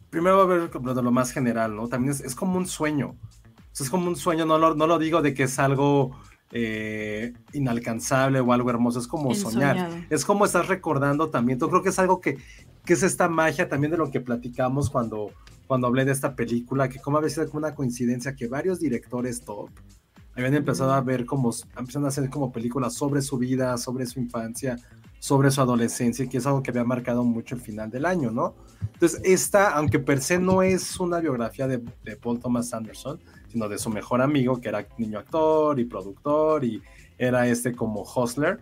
primero 0.10 0.38
va 0.38 0.44
a 0.44 0.46
ver 0.46 0.70
lo, 0.74 0.94
de 0.94 1.04
lo 1.04 1.12
más 1.12 1.32
general, 1.32 1.76
¿no? 1.76 1.88
También 1.88 2.14
es, 2.14 2.36
como 2.36 2.58
un 2.58 2.68
sueño. 2.68 3.10
O 3.10 3.70
sea, 3.74 3.84
es 3.84 3.90
como 3.90 4.08
un 4.08 4.16
sueño, 4.16 4.46
no 4.46 4.58
lo, 4.58 4.74
no 4.74 4.88
lo 4.88 4.98
digo 4.98 5.22
de 5.22 5.34
que 5.34 5.44
es 5.44 5.60
algo 5.60 6.16
eh, 6.52 7.34
inalcanzable 7.52 8.40
o 8.40 8.54
algo 8.54 8.70
hermoso, 8.70 9.00
es 9.00 9.08
como 9.08 9.36
soñar. 9.36 10.06
Es 10.10 10.24
como 10.24 10.46
estás 10.46 10.68
recordando 10.68 11.30
también. 11.30 11.60
Yo 11.60 11.70
creo 11.70 11.84
que 11.84 11.90
es 11.90 12.00
algo 12.00 12.22
que, 12.22 12.38
que 12.86 12.94
es 12.94 13.04
esta 13.04 13.28
magia 13.28 13.68
también 13.68 13.92
de 13.92 13.98
lo 13.98 14.10
que 14.10 14.22
platicamos 14.22 14.90
cuando 14.90 15.32
cuando 15.68 15.88
hablé 15.88 16.06
de 16.06 16.12
esta 16.12 16.36
película, 16.36 16.90
que 16.90 17.00
como 17.00 17.18
había 17.18 17.30
sido 17.30 17.48
como 17.48 17.60
una 17.60 17.76
coincidencia 17.76 18.36
que 18.36 18.48
varios 18.48 18.80
directores 18.80 19.42
top 19.42 19.70
habían 20.36 20.54
empezado 20.54 20.94
a 20.94 21.02
ver 21.02 21.26
como, 21.26 21.54
empezaron 21.78 22.06
a 22.06 22.10
hacer 22.10 22.30
como 22.30 22.52
películas 22.52 22.94
sobre 22.94 23.22
su 23.22 23.38
vida, 23.38 23.78
sobre 23.78 24.06
su 24.06 24.20
infancia, 24.20 24.78
sobre 25.20 25.50
su 25.50 25.62
adolescencia, 25.62 26.28
que 26.28 26.38
es 26.38 26.46
algo 26.46 26.62
que 26.62 26.72
había 26.72 26.84
marcado 26.84 27.24
mucho 27.24 27.56
el 27.56 27.62
final 27.62 27.90
del 27.90 28.06
año, 28.06 28.32
¿no? 28.32 28.54
Entonces, 28.94 29.22
esta, 29.24 29.72
aunque 29.72 29.98
per 29.98 30.22
se 30.22 30.38
no 30.38 30.62
es 30.62 31.00
una 31.00 31.20
biografía 31.20 31.68
de, 31.68 31.80
Paul 32.22 32.40
Thomas 32.40 32.74
Anderson, 32.74 33.20
sino 33.52 33.70
de 33.70 33.78
su 33.78 33.90
mejor 33.90 34.22
amigo, 34.22 34.60
que 34.60 34.70
era 34.70 34.86
niño 34.98 35.20
actor 35.20 35.80
y 35.80 35.86
productor, 35.86 36.64
y 36.64 36.82
era 37.18 37.48
este 37.48 37.74
como 37.74 38.04
Hustler, 38.04 38.60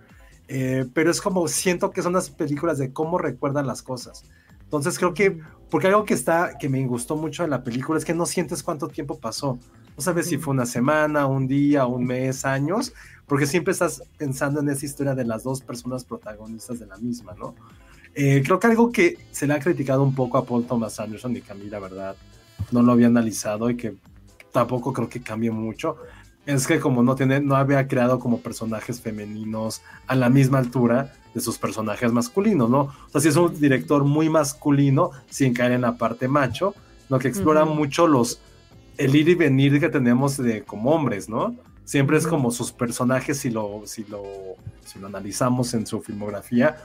eh, 0.48 0.86
pero 0.94 1.10
es 1.10 1.20
como 1.20 1.48
siento 1.48 1.92
que 1.92 2.02
son 2.02 2.14
las 2.14 2.30
películas 2.30 2.78
de 2.78 2.94
cómo 2.94 3.18
recuerdan 3.18 3.66
las 3.66 3.82
cosas. 3.82 4.24
Entonces 4.62 4.98
creo 4.98 5.14
que, 5.14 5.40
porque 5.74 5.88
algo 5.88 6.06
que 6.06 6.14
está, 6.14 6.56
que 6.60 6.70
me 6.70 6.86
gustó 6.86 7.16
mucho 7.16 7.42
de 7.42 7.50
la 7.50 7.64
película 7.64 7.98
es 7.98 8.06
que 8.06 8.14
no 8.14 8.28
sientes 8.28 8.62
cuánto 8.62 8.88
tiempo 8.90 9.18
pasó. 9.18 9.58
No 9.98 10.04
sabes 10.04 10.28
si 10.28 10.38
fue 10.38 10.54
una 10.54 10.68
semana, 10.68 11.26
un 11.26 11.48
día, 11.48 11.88
un 11.88 12.06
mes, 12.06 12.46
años, 12.46 12.94
porque 13.26 13.48
siempre 13.48 13.72
estás 13.72 14.04
pensando 14.16 14.60
en 14.60 14.70
esa 14.70 14.86
historia 14.86 15.16
de 15.16 15.26
las 15.26 15.42
dos 15.42 15.62
personas 15.62 16.04
protagonistas 16.04 16.80
de 16.80 16.86
la 16.86 16.96
misma, 16.98 17.34
¿no? 17.40 17.56
Eh, 18.14 18.44
creo 18.46 18.60
que 18.60 18.68
algo 18.68 18.92
que 18.92 19.18
se 19.32 19.48
le 19.48 19.56
ha 19.56 19.60
criticado 19.60 20.04
un 20.04 20.14
poco 20.14 20.38
a 20.38 20.46
Paul 20.46 20.64
Thomas 20.68 21.00
Anderson 21.00 21.38
y 21.38 21.42
que 21.42 21.52
a 21.52 21.56
mí 21.56 21.66
la 21.66 21.80
verdad 21.80 22.16
no 22.70 22.84
lo 22.84 22.92
había 22.92 23.08
analizado 23.08 23.68
y 23.72 23.76
que 23.76 23.96
tampoco 24.52 24.94
creo 24.94 25.10
que 25.10 25.24
cambie 25.24 25.50
mucho, 25.50 25.98
es 26.46 26.68
que 26.68 26.80
como 26.80 27.04
no 27.04 27.16
tiene, 27.16 27.40
no 27.40 27.56
había 27.56 27.88
creado 27.88 28.20
como 28.20 28.40
personajes 28.40 29.00
femeninos 29.02 29.82
a 30.08 30.16
la 30.16 30.30
misma 30.30 30.60
altura, 30.60 31.14
de 31.34 31.42
sus 31.42 31.58
personajes 31.58 32.12
masculinos, 32.12 32.70
¿no? 32.70 32.82
O 32.82 33.10
sea, 33.10 33.22
si 33.22 33.30
es 33.30 33.36
un 33.36 33.60
director 33.60 34.04
muy 34.04 34.30
masculino, 34.30 35.12
sin 35.30 35.54
caer 35.54 35.74
en 35.74 35.82
la 35.82 35.98
parte 35.98 36.28
macho, 36.28 36.76
lo 37.10 37.20
que 37.20 37.28
explora 37.28 37.66
mucho 37.66 38.08
los 38.08 38.40
el 38.98 39.16
ir 39.16 39.30
y 39.30 39.36
venir 39.36 39.80
que 39.80 39.90
tenemos 39.90 40.38
de 40.38 40.64
como 40.64 40.92
hombres, 40.92 41.28
¿no? 41.28 41.56
Siempre 41.84 42.18
es 42.18 42.28
como 42.28 42.52
sus 42.52 42.72
personajes, 42.72 43.40
si 43.40 43.50
lo, 43.50 43.82
si 43.86 44.04
lo, 44.06 44.24
si 44.86 45.00
lo 45.00 45.08
analizamos 45.08 45.74
en 45.74 45.88
su 45.88 46.02
filmografía, 46.02 46.78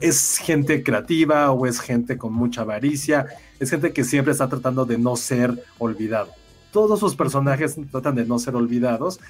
es 0.00 0.38
gente 0.38 0.82
creativa 0.82 1.52
o 1.52 1.66
es 1.66 1.80
gente 1.80 2.18
con 2.18 2.32
mucha 2.32 2.62
avaricia, 2.62 3.26
es 3.60 3.70
gente 3.70 3.92
que 3.92 4.04
siempre 4.04 4.32
está 4.32 4.48
tratando 4.48 4.84
de 4.84 4.98
no 4.98 5.16
ser 5.16 5.64
olvidado. 5.78 6.32
Todos 6.72 7.00
sus 7.00 7.16
personajes 7.16 7.76
tratan 7.90 8.14
de 8.14 8.24
no 8.24 8.38
ser 8.38 8.54
olvidados. 8.56 9.20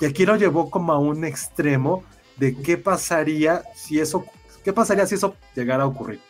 Y 0.00 0.04
aquí 0.04 0.26
lo 0.26 0.36
llevó 0.36 0.70
como 0.70 0.92
a 0.92 0.98
un 0.98 1.24
extremo 1.24 2.04
de 2.36 2.54
qué 2.54 2.76
pasaría 2.76 3.62
si 3.74 4.00
eso, 4.00 4.24
qué 4.64 4.72
pasaría 4.72 5.06
si 5.06 5.14
eso 5.14 5.34
llegara 5.54 5.84
a 5.84 5.86
ocurrir. 5.86 6.20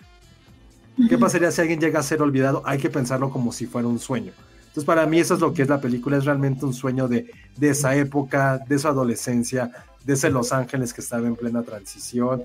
¿Qué 1.08 1.18
pasaría 1.18 1.50
si 1.50 1.60
alguien 1.60 1.78
llega 1.78 2.00
a 2.00 2.02
ser 2.02 2.22
olvidado? 2.22 2.62
Hay 2.64 2.78
que 2.78 2.88
pensarlo 2.88 3.30
como 3.30 3.52
si 3.52 3.66
fuera 3.66 3.86
un 3.86 3.98
sueño. 3.98 4.32
Entonces, 4.60 4.84
para 4.84 5.06
mí 5.06 5.18
eso 5.20 5.34
es 5.34 5.40
lo 5.40 5.52
que 5.52 5.62
es 5.62 5.68
la 5.68 5.80
película, 5.80 6.16
es 6.16 6.24
realmente 6.24 6.64
un 6.64 6.74
sueño 6.74 7.06
de, 7.06 7.30
de 7.56 7.70
esa 7.70 7.94
época, 7.96 8.58
de 8.66 8.78
su 8.78 8.88
adolescencia, 8.88 9.70
de 10.04 10.14
ese 10.14 10.30
Los 10.30 10.52
Ángeles 10.52 10.94
que 10.94 11.00
estaba 11.00 11.26
en 11.26 11.36
plena 11.36 11.62
transición. 11.62 12.42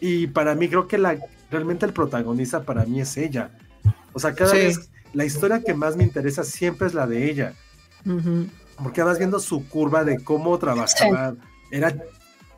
Y 0.00 0.26
para 0.26 0.54
mí 0.54 0.68
creo 0.68 0.88
que 0.88 0.98
la, 0.98 1.16
realmente 1.50 1.86
el 1.86 1.92
protagonista 1.92 2.62
para 2.62 2.84
mí 2.84 3.00
es 3.00 3.16
ella. 3.16 3.50
O 4.12 4.18
sea, 4.18 4.34
cada 4.34 4.54
vez 4.54 4.88
la 5.14 5.24
historia 5.24 5.62
que 5.62 5.74
más 5.74 5.96
me 5.96 6.04
interesa 6.04 6.44
siempre 6.44 6.86
es 6.86 6.94
la 6.94 7.06
de 7.06 7.30
ella. 7.30 7.54
Porque 8.82 9.02
vas 9.02 9.18
viendo 9.18 9.40
su 9.40 9.68
curva 9.68 10.04
de 10.04 10.22
cómo 10.22 10.58
trabajaba. 10.58 11.34
Era 11.70 11.96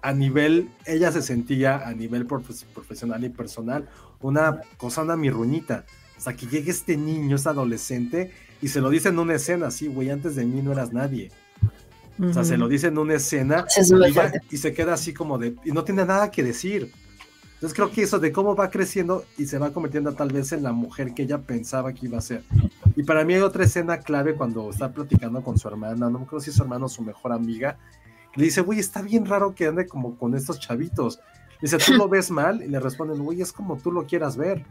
a 0.03 0.12
nivel, 0.12 0.70
ella 0.85 1.11
se 1.11 1.23
sentía 1.23 1.87
a 1.87 1.93
nivel 1.93 2.27
profesional 2.27 3.24
y 3.24 3.28
personal 3.28 3.89
una 4.20 4.61
cosa, 4.77 5.03
una 5.03 5.16
mirruñita. 5.16 5.85
O 6.16 6.20
sea, 6.20 6.35
que 6.35 6.47
llegue 6.47 6.70
este 6.70 6.97
niño, 6.97 7.37
este 7.37 7.49
adolescente, 7.49 8.33
y 8.62 8.69
se 8.69 8.81
lo 8.81 8.89
dice 8.89 9.11
en 9.11 9.19
una 9.19 9.35
escena, 9.35 9.66
así, 9.66 9.87
güey, 9.87 10.11
antes 10.11 10.35
de 10.37 10.45
mí 10.45 10.62
no 10.62 10.73
eras 10.73 10.93
nadie. 10.93 11.31
O 12.19 12.33
sea, 12.33 12.45
se 12.45 12.57
lo 12.57 12.66
dice 12.69 12.87
en 12.87 12.97
una 12.97 13.15
escena 13.15 13.66
y, 14.51 14.57
se 14.57 14.73
queda 14.73 14.95
así 14.95 15.12
como 15.12 15.37
de, 15.37 15.55
y 15.65 15.73
no 15.73 15.85
tiene 15.85 16.05
nada 16.07 16.31
que 16.31 16.43
decir. 16.43 16.91
Entonces 17.57 17.74
creo 17.74 17.91
que 17.91 18.03
eso 18.03 18.19
de 18.19 18.33
cómo 18.33 18.55
va 18.55 18.69
creciendo 18.69 19.24
y 19.39 19.47
se 19.47 19.59
va 19.59 19.73
convirtiendo 19.73 20.12
tal 20.12 20.31
vez 20.31 20.53
en 20.53 20.62
la 20.62 20.73
mujer 20.73 21.15
que 21.15 21.23
ella 21.23 21.39
pensaba 21.39 21.95
que 21.95 22.05
iba 22.05 22.19
a 22.19 22.20
ser. 22.20 22.45
Y 22.95 23.03
para 23.03 23.24
mí 23.24 23.33
hay 23.33 23.41
otra 23.41 23.65
escena 23.65 23.99
clave 24.01 24.35
cuando 24.35 24.69
está 24.69 24.93
platicando 24.93 25.43
con 25.43 25.57
su 25.57 25.66
hermana, 25.66 26.11
no 26.11 26.19
me 26.19 26.24
acuerdo 26.27 26.41
si 26.41 26.51
es 26.51 26.57
su 26.57 26.62
hermano 26.62 26.85
o 26.85 26.89
su 26.91 27.03
mejor 27.03 27.33
amiga, 27.33 27.78
le 28.35 28.45
dice, 28.45 28.61
güey, 28.61 28.78
está 28.78 29.01
bien 29.01 29.24
raro 29.24 29.55
que 29.55 29.66
ande 29.66 29.87
como 29.87 30.16
con 30.19 30.35
estos 30.35 30.61
chavitos. 30.61 31.19
dice, 31.62 31.78
¿tú 31.78 31.95
lo 31.95 32.09
ves 32.11 32.31
mal? 32.31 32.62
Y 32.62 32.69
le 32.69 32.78
responden, 32.78 33.24
güey, 33.24 33.41
es 33.41 33.53
como 33.53 33.78
tú 33.78 33.91
lo 33.91 34.05
quieras 34.05 34.37
ver. 34.37 34.66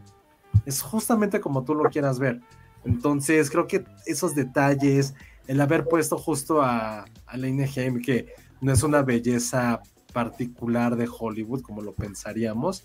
Es 0.64 0.80
justamente 0.80 1.40
como 1.40 1.64
tú 1.64 1.74
lo 1.74 1.90
quieras 1.90 2.20
ver. 2.20 2.40
Entonces, 2.84 3.50
creo 3.50 3.66
que 3.66 3.84
esos 4.06 4.36
detalles, 4.36 5.14
el 5.48 5.60
haber 5.60 5.88
puesto 5.88 6.16
justo 6.16 6.62
a, 6.62 7.04
a 7.26 7.36
la 7.36 7.48
INGM, 7.48 8.00
que 8.00 8.32
no 8.60 8.72
es 8.72 8.84
una 8.84 9.02
belleza 9.02 9.82
particular 10.16 10.96
de 10.96 11.06
Hollywood, 11.06 11.60
como 11.60 11.82
lo 11.82 11.92
pensaríamos, 11.92 12.84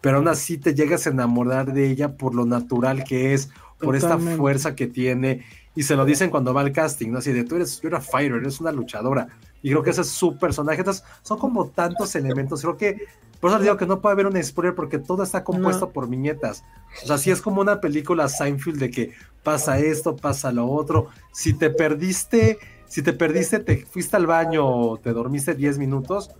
pero 0.00 0.18
aún 0.18 0.28
así 0.28 0.58
te 0.58 0.76
llegas 0.76 1.08
a 1.08 1.10
enamorar 1.10 1.72
de 1.72 1.90
ella 1.90 2.16
por 2.16 2.36
lo 2.36 2.46
natural 2.46 3.02
que 3.02 3.34
es, 3.34 3.50
por 3.80 3.96
esta 3.96 4.16
fuerza 4.16 4.76
que 4.76 4.86
tiene, 4.86 5.44
y 5.74 5.82
se 5.82 5.96
lo 5.96 6.04
dicen 6.04 6.30
cuando 6.30 6.54
va 6.54 6.60
al 6.60 6.70
casting, 6.70 7.10
¿no? 7.10 7.18
Así 7.18 7.32
de 7.32 7.42
tú 7.42 7.56
eres, 7.56 7.80
you're 7.80 7.96
a 7.96 8.00
fighter, 8.00 8.36
eres 8.36 8.60
una 8.60 8.70
luchadora, 8.70 9.26
y 9.60 9.70
creo 9.70 9.82
que 9.82 9.90
ese 9.90 10.02
es 10.02 10.08
su 10.08 10.38
personaje, 10.38 10.78
entonces 10.78 11.02
son 11.22 11.40
como 11.40 11.66
tantos 11.66 12.14
elementos, 12.14 12.60
creo 12.60 12.76
que 12.76 13.08
por 13.40 13.50
eso 13.50 13.58
digo 13.58 13.76
que 13.76 13.86
no 13.86 14.00
puede 14.00 14.12
haber 14.12 14.26
un 14.28 14.40
spoiler 14.40 14.76
porque 14.76 15.00
todo 15.00 15.24
está 15.24 15.42
compuesto 15.42 15.90
por 15.90 16.08
viñetas. 16.08 16.64
O 17.02 17.06
sea, 17.06 17.18
si 17.18 17.30
es 17.30 17.40
como 17.40 17.60
una 17.60 17.80
película 17.80 18.28
Seinfeld 18.28 18.78
de 18.78 18.90
que 18.90 19.12
pasa 19.44 19.78
esto, 19.78 20.16
pasa 20.16 20.50
lo 20.50 20.68
otro. 20.68 21.08
Si 21.32 21.54
te 21.54 21.70
perdiste, 21.70 22.58
si 22.88 23.02
te 23.02 23.12
perdiste, 23.12 23.60
te 23.60 23.84
fuiste 23.84 24.16
al 24.16 24.26
baño 24.26 24.66
o 24.66 24.96
te 24.98 25.12
dormiste 25.12 25.54
10 25.54 25.78
minutos, 25.78 26.30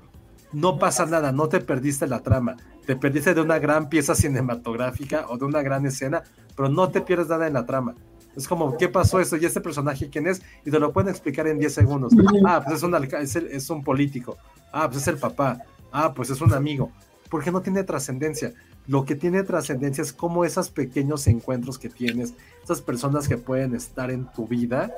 no 0.52 0.78
pasa 0.78 1.06
nada, 1.06 1.32
no 1.32 1.48
te 1.48 1.60
perdiste 1.60 2.06
la 2.06 2.20
trama. 2.20 2.56
Te 2.86 2.96
perdiste 2.96 3.34
de 3.34 3.40
una 3.40 3.58
gran 3.58 3.88
pieza 3.88 4.14
cinematográfica 4.14 5.26
o 5.28 5.36
de 5.36 5.44
una 5.44 5.62
gran 5.62 5.84
escena, 5.86 6.22
pero 6.56 6.68
no 6.68 6.88
te 6.88 7.00
pierdes 7.00 7.28
nada 7.28 7.46
en 7.46 7.52
la 7.52 7.66
trama. 7.66 7.94
Es 8.34 8.46
como, 8.46 8.76
¿qué 8.76 8.88
pasó 8.88 9.20
eso? 9.20 9.36
¿Y 9.36 9.44
este 9.44 9.60
personaje 9.60 10.08
quién 10.08 10.26
es? 10.26 10.40
Y 10.64 10.70
te 10.70 10.78
lo 10.78 10.92
pueden 10.92 11.10
explicar 11.10 11.46
en 11.48 11.58
10 11.58 11.74
segundos. 11.74 12.12
Ah, 12.46 12.62
pues 12.64 12.76
es 12.76 12.82
un, 12.82 12.94
es, 12.94 13.36
es 13.36 13.70
un 13.70 13.82
político. 13.82 14.38
Ah, 14.72 14.88
pues 14.88 15.02
es 15.02 15.08
el 15.08 15.18
papá. 15.18 15.58
Ah, 15.90 16.14
pues 16.14 16.30
es 16.30 16.40
un 16.40 16.54
amigo. 16.54 16.92
Porque 17.30 17.50
no 17.50 17.60
tiene 17.60 17.82
trascendencia. 17.82 18.54
Lo 18.86 19.04
que 19.04 19.16
tiene 19.16 19.42
trascendencia 19.42 20.02
es 20.02 20.12
como 20.12 20.44
esos 20.44 20.70
pequeños 20.70 21.26
encuentros 21.26 21.78
que 21.78 21.88
tienes, 21.90 22.32
esas 22.62 22.80
personas 22.80 23.28
que 23.28 23.36
pueden 23.36 23.74
estar 23.74 24.10
en 24.10 24.26
tu 24.32 24.46
vida, 24.46 24.94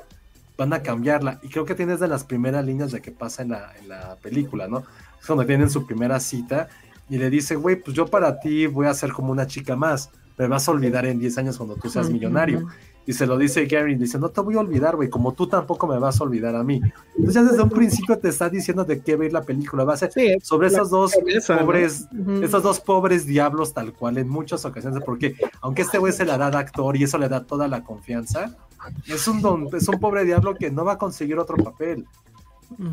van 0.57 0.71
a 0.71 0.81
cambiarla. 0.81 1.39
Y 1.41 1.49
creo 1.49 1.65
que 1.65 1.75
tienes 1.75 1.99
de 1.99 2.07
las 2.07 2.23
primeras 2.23 2.63
líneas 2.63 2.91
de 2.91 3.01
que 3.01 3.11
pasa 3.11 3.41
en 3.41 3.49
la, 3.49 3.73
en 3.81 3.89
la 3.89 4.15
película, 4.17 4.67
¿no? 4.67 4.83
Es 5.21 5.27
cuando 5.27 5.45
tienen 5.45 5.69
su 5.69 5.85
primera 5.85 6.19
cita 6.19 6.67
y 7.09 7.17
le 7.17 7.29
dice, 7.29 7.55
güey, 7.55 7.75
pues 7.77 7.95
yo 7.95 8.07
para 8.07 8.39
ti 8.39 8.67
voy 8.67 8.87
a 8.87 8.93
ser 8.93 9.11
como 9.11 9.31
una 9.31 9.47
chica 9.47 9.75
más. 9.75 10.09
Me 10.37 10.47
vas 10.47 10.67
a 10.67 10.71
olvidar 10.71 11.05
en 11.05 11.19
10 11.19 11.37
años 11.37 11.57
cuando 11.57 11.75
tú 11.75 11.89
seas 11.89 12.09
millonario. 12.09 12.67
Y 13.05 13.13
se 13.13 13.25
lo 13.25 13.37
dice 13.37 13.65
Gary, 13.65 13.95
dice, 13.95 14.19
no 14.19 14.29
te 14.29 14.41
voy 14.41 14.55
a 14.55 14.59
olvidar, 14.59 14.95
güey, 14.95 15.09
como 15.09 15.33
tú 15.33 15.47
tampoco 15.47 15.87
me 15.87 15.97
vas 15.97 16.21
a 16.21 16.23
olvidar 16.23 16.55
a 16.55 16.63
mí. 16.63 16.81
Entonces 17.17 17.33
ya 17.33 17.43
desde 17.43 17.63
un 17.63 17.69
principio 17.69 18.17
te 18.17 18.29
está 18.29 18.47
diciendo 18.47 18.85
de 18.85 19.01
qué 19.01 19.15
va 19.15 19.23
a 19.23 19.25
ir 19.25 19.33
la 19.33 19.41
película. 19.41 19.83
Va 19.83 19.93
a 19.93 19.97
ser 19.97 20.11
sobre 20.41 20.67
esos 20.67 20.89
dos 20.89 21.13
pobres, 21.47 22.07
esos 22.41 22.63
dos 22.63 22.79
pobres 22.79 23.25
diablos 23.25 23.73
tal 23.73 23.93
cual 23.93 24.17
en 24.17 24.29
muchas 24.29 24.65
ocasiones, 24.65 25.03
porque 25.03 25.35
aunque 25.61 25.81
este 25.81 25.97
güey 25.97 26.13
se 26.13 26.25
la 26.25 26.37
da 26.37 26.51
de 26.51 26.57
actor 26.57 26.95
y 26.95 27.03
eso 27.03 27.17
le 27.17 27.27
da 27.27 27.43
toda 27.43 27.67
la 27.67 27.83
confianza, 27.83 28.55
es 29.07 29.27
un 29.27 29.41
don, 29.41 29.67
es 29.75 29.87
un 29.87 29.99
pobre 29.99 30.23
diablo 30.23 30.55
que 30.55 30.71
no 30.71 30.85
va 30.85 30.93
a 30.93 30.97
conseguir 30.97 31.37
otro 31.39 31.57
papel. 31.57 32.05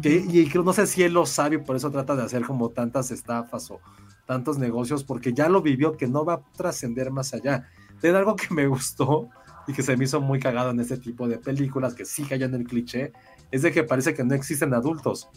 Que, 0.03 0.17
y 0.17 0.51
no 0.59 0.73
sé 0.73 0.87
si 0.87 1.03
él 1.03 1.13
lo 1.13 1.27
sabe 1.27 1.57
y 1.57 1.59
por 1.59 1.77
eso 1.77 1.91
trata 1.91 2.17
de 2.17 2.23
hacer 2.23 2.43
como 2.43 2.71
tantas 2.71 3.11
estafas 3.11 3.71
o 3.71 3.81
tantos 4.27 4.59
negocios, 4.59 5.05
porque 5.05 5.33
ya 5.33 5.49
lo 5.49 5.63
vivió 5.63 5.97
que 5.97 6.07
no 6.07 6.25
va 6.25 6.35
a 6.35 6.43
trascender 6.57 7.11
más 7.11 7.33
allá. 7.35 7.69
De 8.03 8.11
algo 8.11 8.37
que 8.37 8.53
me 8.55 8.67
gustó 8.67 9.29
y 9.67 9.73
que 9.73 9.83
se 9.83 9.97
me 9.97 10.05
hizo 10.05 10.21
muy 10.21 10.41
cagado 10.41 10.71
en 10.71 10.81
este 10.81 10.97
tipo 10.97 11.29
de 11.29 11.39
películas 11.39 11.95
que 11.95 12.05
sí 12.05 12.27
en 12.31 12.55
el 12.55 12.65
cliché, 12.65 13.13
es 13.51 13.63
de 13.63 13.73
que 13.73 13.85
parece 13.85 14.15
que 14.15 14.25
no 14.25 14.35
existen 14.35 14.75
adultos. 14.75 15.29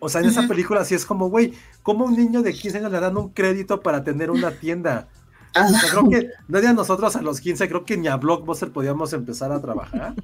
O 0.00 0.08
sea, 0.08 0.20
en 0.20 0.28
esa 0.28 0.46
película 0.46 0.84
sí 0.84 0.94
es 0.94 1.06
como, 1.06 1.28
güey, 1.28 1.54
¿cómo 1.82 2.04
un 2.04 2.16
niño 2.16 2.42
de 2.42 2.52
15 2.52 2.78
años 2.78 2.92
le 2.92 3.00
dan 3.00 3.16
un 3.16 3.30
crédito 3.30 3.80
para 3.80 4.04
tener 4.04 4.30
una 4.30 4.50
tienda? 4.50 5.08
O 5.54 5.68
sea, 5.68 5.90
creo 5.90 6.08
que 6.08 6.30
nadie 6.48 6.68
a 6.68 6.72
nosotros 6.72 7.14
a 7.16 7.22
los 7.22 7.40
15, 7.40 7.68
creo 7.68 7.84
que 7.84 7.96
ni 7.96 8.08
a 8.08 8.16
Blockbuster 8.16 8.72
podíamos 8.72 9.12
empezar 9.12 9.52
a 9.52 9.60
trabajar. 9.60 10.14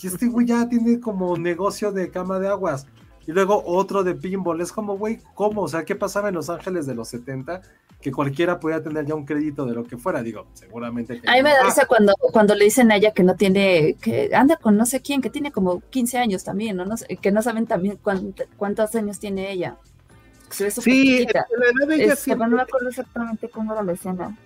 Y 0.00 0.06
este 0.06 0.26
güey 0.26 0.46
ya 0.46 0.68
tiene 0.68 1.00
como 1.00 1.36
negocio 1.36 1.92
de 1.92 2.10
cama 2.10 2.38
de 2.38 2.48
aguas. 2.48 2.86
Y 3.26 3.32
luego 3.32 3.62
otro 3.64 4.02
de 4.02 4.14
pinball. 4.14 4.60
Es 4.60 4.72
como, 4.72 4.96
güey, 4.96 5.20
¿cómo? 5.34 5.62
O 5.62 5.68
sea, 5.68 5.84
¿qué 5.84 5.94
pasaba 5.94 6.28
en 6.28 6.34
Los 6.34 6.50
Ángeles 6.50 6.86
de 6.86 6.94
los 6.94 7.08
70? 7.08 7.62
Que 8.00 8.10
cualquiera 8.10 8.58
podía 8.58 8.82
tener 8.82 9.06
ya 9.06 9.14
un 9.14 9.24
crédito 9.24 9.64
de 9.64 9.74
lo 9.74 9.84
que 9.84 9.96
fuera. 9.96 10.22
Digo, 10.22 10.46
seguramente. 10.54 11.20
a 11.24 11.32
mí 11.34 11.42
me 11.42 11.50
da 11.50 11.62
risa 11.62 11.86
cuando, 11.86 12.14
cuando 12.32 12.54
le 12.56 12.64
dicen 12.64 12.90
a 12.90 12.96
ella 12.96 13.12
que 13.12 13.22
no 13.22 13.36
tiene, 13.36 13.94
que 14.00 14.34
anda 14.34 14.56
con 14.56 14.76
no 14.76 14.86
sé 14.86 15.00
quién, 15.00 15.22
que 15.22 15.30
tiene 15.30 15.52
como 15.52 15.80
15 15.90 16.18
años 16.18 16.42
también, 16.42 16.76
¿no? 16.76 16.84
no 16.84 16.96
sé, 16.96 17.16
que 17.16 17.30
no 17.30 17.42
saben 17.42 17.66
también 17.66 17.98
cuántos 18.56 18.94
años 18.96 19.20
tiene 19.20 19.52
ella. 19.52 19.76
sí, 20.50 21.26
la 21.32 21.40
edad 21.40 21.88
de 21.88 22.04
ella 22.04 22.16
sí. 22.16 22.34
No 22.34 22.48
me 22.48 22.62
acuerdo 22.62 22.88
exactamente 22.88 23.48
cómo 23.48 23.72
era 23.72 23.84
la 23.84 23.92
escena 23.92 24.36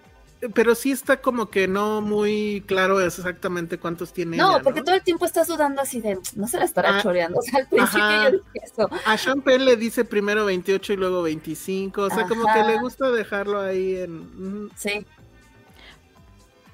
pero 0.55 0.75
sí 0.75 0.91
está 0.91 1.21
como 1.21 1.51
que 1.51 1.69
no 1.69 2.01
muy 2.01 2.63
claro 2.67 3.01
exactamente 3.01 3.79
cuántos 3.79 4.13
tiene. 4.13 4.37
No, 4.37 4.61
porque 4.63 4.83
todo 4.83 4.95
el 4.95 5.03
tiempo 5.03 5.25
estás 5.25 5.49
dudando 5.49 5.83
así 5.83 6.01
de, 6.01 6.19
no 6.35 6.49
se 6.49 6.59
la 6.59 6.65
estará 6.65 6.99
ah, 6.99 7.03
choreando. 7.03 7.39
O 7.41 7.43
sea, 7.43 7.61
al 7.61 7.69
principio 7.69 8.23
yo 8.23 8.31
dije 8.31 8.65
eso. 8.65 8.89
A 9.05 9.17
Champagne 9.17 9.65
le 9.65 9.77
dice 9.77 10.05
primero 10.05 10.45
28 10.45 10.93
y 10.93 10.97
luego 10.97 11.23
25. 11.23 12.03
O 12.03 12.11
sea, 12.11 12.27
como 12.27 12.45
que 12.53 12.65
le 12.65 12.79
gusta 12.79 13.11
dejarlo 13.11 13.61
ahí 13.61 13.97
en. 13.97 14.71
Sí. 14.77 15.05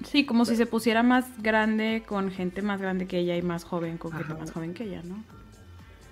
Sí, 0.09 0.25
como 0.25 0.45
si 0.45 0.55
se 0.55 0.65
pusiera 0.65 1.01
más 1.03 1.25
grande 1.41 2.03
con 2.05 2.29
gente 2.29 2.61
más 2.61 2.81
grande 2.81 3.07
que 3.07 3.19
ella 3.19 3.37
y 3.37 3.41
más 3.41 3.63
joven 3.63 3.97
con 3.97 4.11
gente 4.11 4.33
más 4.33 4.51
joven 4.51 4.73
que 4.73 4.83
ella, 4.83 5.01
¿no? 5.03 5.23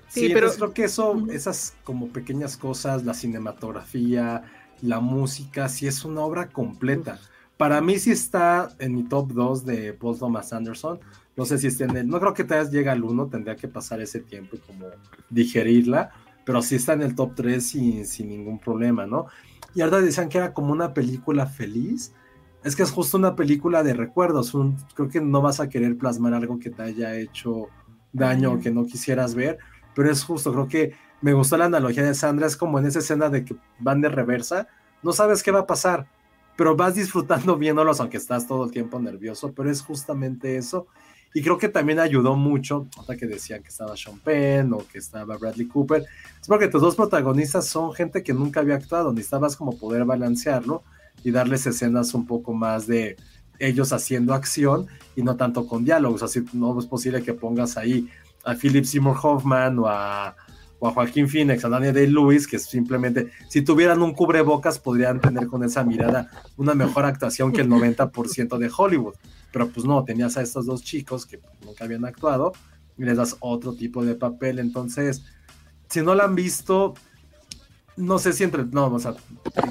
Sí, 0.07 0.29
pero 0.33 0.51
creo 0.51 0.73
que 0.73 0.85
eso, 0.85 1.25
esas 1.31 1.73
como 1.83 2.09
pequeñas 2.09 2.57
cosas, 2.57 3.05
la 3.05 3.13
cinematografía, 3.13 4.43
la 4.81 4.99
música, 4.99 5.69
sí 5.69 5.87
es 5.87 6.03
una 6.03 6.21
obra 6.21 6.49
completa. 6.49 7.19
Para 7.61 7.79
mí 7.79 7.99
sí 7.99 8.09
está 8.09 8.69
en 8.79 8.95
mi 8.95 9.03
top 9.03 9.33
2 9.33 9.65
de 9.67 9.93
Paul 9.93 10.17
Thomas 10.17 10.51
Anderson. 10.51 10.99
No 11.37 11.45
sé 11.45 11.59
si 11.59 11.67
está 11.67 11.83
en 11.83 11.95
el. 11.95 12.07
No 12.07 12.19
creo 12.19 12.33
que 12.33 12.43
te 12.43 12.59
llega 12.71 12.91
al 12.91 13.03
1, 13.03 13.27
tendría 13.27 13.55
que 13.55 13.67
pasar 13.67 14.01
ese 14.01 14.19
tiempo 14.19 14.55
y 14.55 14.59
como 14.61 14.87
digerirla. 15.29 16.09
Pero 16.43 16.63
sí 16.63 16.77
está 16.77 16.93
en 16.93 17.03
el 17.03 17.13
top 17.13 17.35
3 17.35 17.63
sin, 17.63 18.07
sin 18.07 18.29
ningún 18.29 18.57
problema, 18.57 19.05
¿no? 19.05 19.27
Y 19.75 19.81
ahora 19.81 20.01
decían 20.01 20.27
que 20.27 20.39
era 20.39 20.55
como 20.55 20.71
una 20.71 20.95
película 20.95 21.45
feliz. 21.45 22.13
Es 22.63 22.75
que 22.75 22.81
es 22.81 22.89
justo 22.89 23.15
una 23.15 23.35
película 23.35 23.83
de 23.83 23.93
recuerdos. 23.93 24.53
creo 24.95 25.09
que 25.09 25.21
no 25.21 25.43
vas 25.43 25.59
a 25.59 25.69
querer 25.69 25.95
plasmar 25.99 26.33
algo 26.33 26.57
que 26.57 26.71
te 26.71 26.81
haya 26.81 27.15
hecho 27.15 27.67
daño 28.11 28.53
o 28.53 28.59
que 28.59 28.71
no 28.71 28.87
quisieras 28.87 29.35
ver. 29.35 29.59
Pero 29.93 30.09
es 30.09 30.23
justo, 30.23 30.51
creo 30.51 30.67
que 30.67 30.93
me 31.21 31.33
gustó 31.33 31.57
la 31.57 31.65
analogía 31.65 32.01
de 32.01 32.15
Sandra. 32.15 32.47
Es 32.47 32.57
como 32.57 32.79
en 32.79 32.87
esa 32.87 32.97
escena 32.97 33.29
de 33.29 33.45
que 33.45 33.55
van 33.77 34.01
de 34.01 34.09
reversa. 34.09 34.67
No 35.03 35.13
sabes 35.13 35.43
qué 35.43 35.51
va 35.51 35.59
a 35.59 35.67
pasar 35.67 36.07
pero 36.55 36.75
vas 36.75 36.95
disfrutando 36.95 37.57
viéndolos, 37.57 37.99
aunque 37.99 38.17
estás 38.17 38.47
todo 38.47 38.65
el 38.65 38.71
tiempo 38.71 38.99
nervioso, 38.99 39.53
pero 39.53 39.69
es 39.69 39.81
justamente 39.81 40.57
eso. 40.57 40.87
Y 41.33 41.41
creo 41.41 41.57
que 41.57 41.69
también 41.69 41.99
ayudó 41.99 42.35
mucho, 42.35 42.87
hasta 42.99 43.15
que 43.15 43.25
decían 43.25 43.63
que 43.63 43.69
estaba 43.69 43.95
Sean 43.95 44.19
Penn 44.19 44.73
o 44.73 44.79
que 44.79 44.97
estaba 44.97 45.37
Bradley 45.37 45.67
Cooper, 45.67 46.05
es 46.41 46.47
porque 46.47 46.67
tus 46.67 46.81
dos 46.81 46.95
protagonistas 46.95 47.67
son 47.67 47.93
gente 47.93 48.21
que 48.21 48.33
nunca 48.33 48.59
había 48.59 48.75
actuado, 48.75 49.13
necesitabas 49.13 49.55
como 49.55 49.77
poder 49.77 50.03
balancearlo 50.03 50.83
y 51.23 51.31
darles 51.31 51.65
escenas 51.67 52.13
un 52.13 52.25
poco 52.27 52.53
más 52.53 52.85
de 52.85 53.15
ellos 53.59 53.93
haciendo 53.93 54.33
acción 54.33 54.87
y 55.15 55.23
no 55.23 55.37
tanto 55.37 55.67
con 55.67 55.85
diálogos, 55.85 56.23
así 56.23 56.43
no 56.51 56.77
es 56.77 56.85
posible 56.85 57.23
que 57.23 57.33
pongas 57.33 57.77
ahí 57.77 58.09
a 58.43 58.55
Philip 58.55 58.83
Seymour 58.83 59.17
Hoffman 59.21 59.79
o 59.79 59.87
a 59.87 60.35
o 60.81 60.87
a 60.87 60.91
Joaquín 60.91 61.29
Phoenix, 61.29 61.63
a 61.63 61.69
Daniel 61.69 61.93
Day-Lewis, 61.93 62.47
que 62.47 62.57
simplemente, 62.57 63.29
si 63.47 63.61
tuvieran 63.61 64.01
un 64.01 64.13
cubrebocas, 64.13 64.79
podrían 64.79 65.21
tener 65.21 65.45
con 65.45 65.63
esa 65.63 65.83
mirada 65.83 66.31
una 66.57 66.73
mejor 66.73 67.05
actuación 67.05 67.51
que 67.51 67.61
el 67.61 67.69
90% 67.69 68.57
de 68.57 68.71
Hollywood. 68.75 69.13
pero 69.51 69.69
pues 69.69 69.85
no, 69.85 70.03
tenías 70.03 70.37
a 70.37 70.41
estos 70.41 70.65
dos 70.65 70.81
chicos 70.81 71.27
que 71.27 71.39
nunca 71.63 71.85
habían 71.85 72.03
actuado 72.03 72.53
y 72.97 73.03
les 73.03 73.15
das 73.15 73.37
otro 73.41 73.75
tipo 73.75 74.03
de 74.03 74.15
papel, 74.15 74.57
entonces, 74.57 75.23
si 75.87 76.01
no 76.01 76.15
la 76.15 76.23
han 76.23 76.33
visto, 76.33 76.95
no 77.95 78.17
sé 78.17 78.33
si 78.33 78.43
entre, 78.43 78.65
no, 78.65 78.87
o 78.87 78.99
sea, 78.99 79.13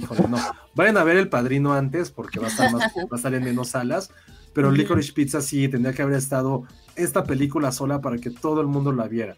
híjole, 0.00 0.28
no, 0.28 0.38
vayan 0.76 0.96
a 0.96 1.02
ver 1.02 1.16
El 1.16 1.28
Padrino 1.28 1.72
antes 1.72 2.12
porque 2.12 2.38
va 2.38 2.46
a 2.46 2.50
estar, 2.50 2.72
más, 2.72 2.82
va 2.82 3.08
a 3.10 3.16
estar 3.16 3.34
en 3.34 3.42
menos 3.42 3.70
salas, 3.70 4.12
pero 4.52 4.70
Licorice 4.70 5.12
Pizza 5.12 5.40
sí 5.40 5.68
tendría 5.68 5.92
que 5.92 6.02
haber 6.02 6.18
estado 6.18 6.62
esta 6.94 7.24
película 7.24 7.72
sola 7.72 8.00
para 8.00 8.18
que 8.18 8.30
todo 8.30 8.60
el 8.60 8.68
mundo 8.68 8.92
la 8.92 9.08
viera. 9.08 9.36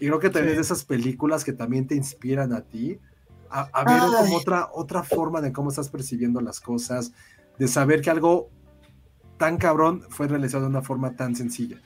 Y 0.00 0.06
creo 0.06 0.18
que 0.18 0.30
también 0.30 0.56
de 0.56 0.62
esas 0.62 0.84
películas 0.84 1.44
que 1.44 1.52
también 1.52 1.86
te 1.86 1.94
inspiran 1.94 2.52
a 2.52 2.62
ti, 2.62 2.98
a, 3.50 3.84
ver 3.84 4.00
como 4.00 4.36
otra, 4.36 4.68
otra 4.72 5.02
forma 5.02 5.40
de 5.40 5.52
cómo 5.52 5.70
estás 5.70 5.90
percibiendo 5.90 6.40
las 6.40 6.60
cosas, 6.60 7.12
de 7.58 7.68
saber 7.68 8.00
que 8.00 8.10
algo 8.10 8.48
tan 9.36 9.58
cabrón 9.58 10.02
fue 10.08 10.28
realizado 10.28 10.64
de 10.64 10.70
una 10.70 10.82
forma 10.82 11.16
tan 11.16 11.36
sencilla. 11.36 11.76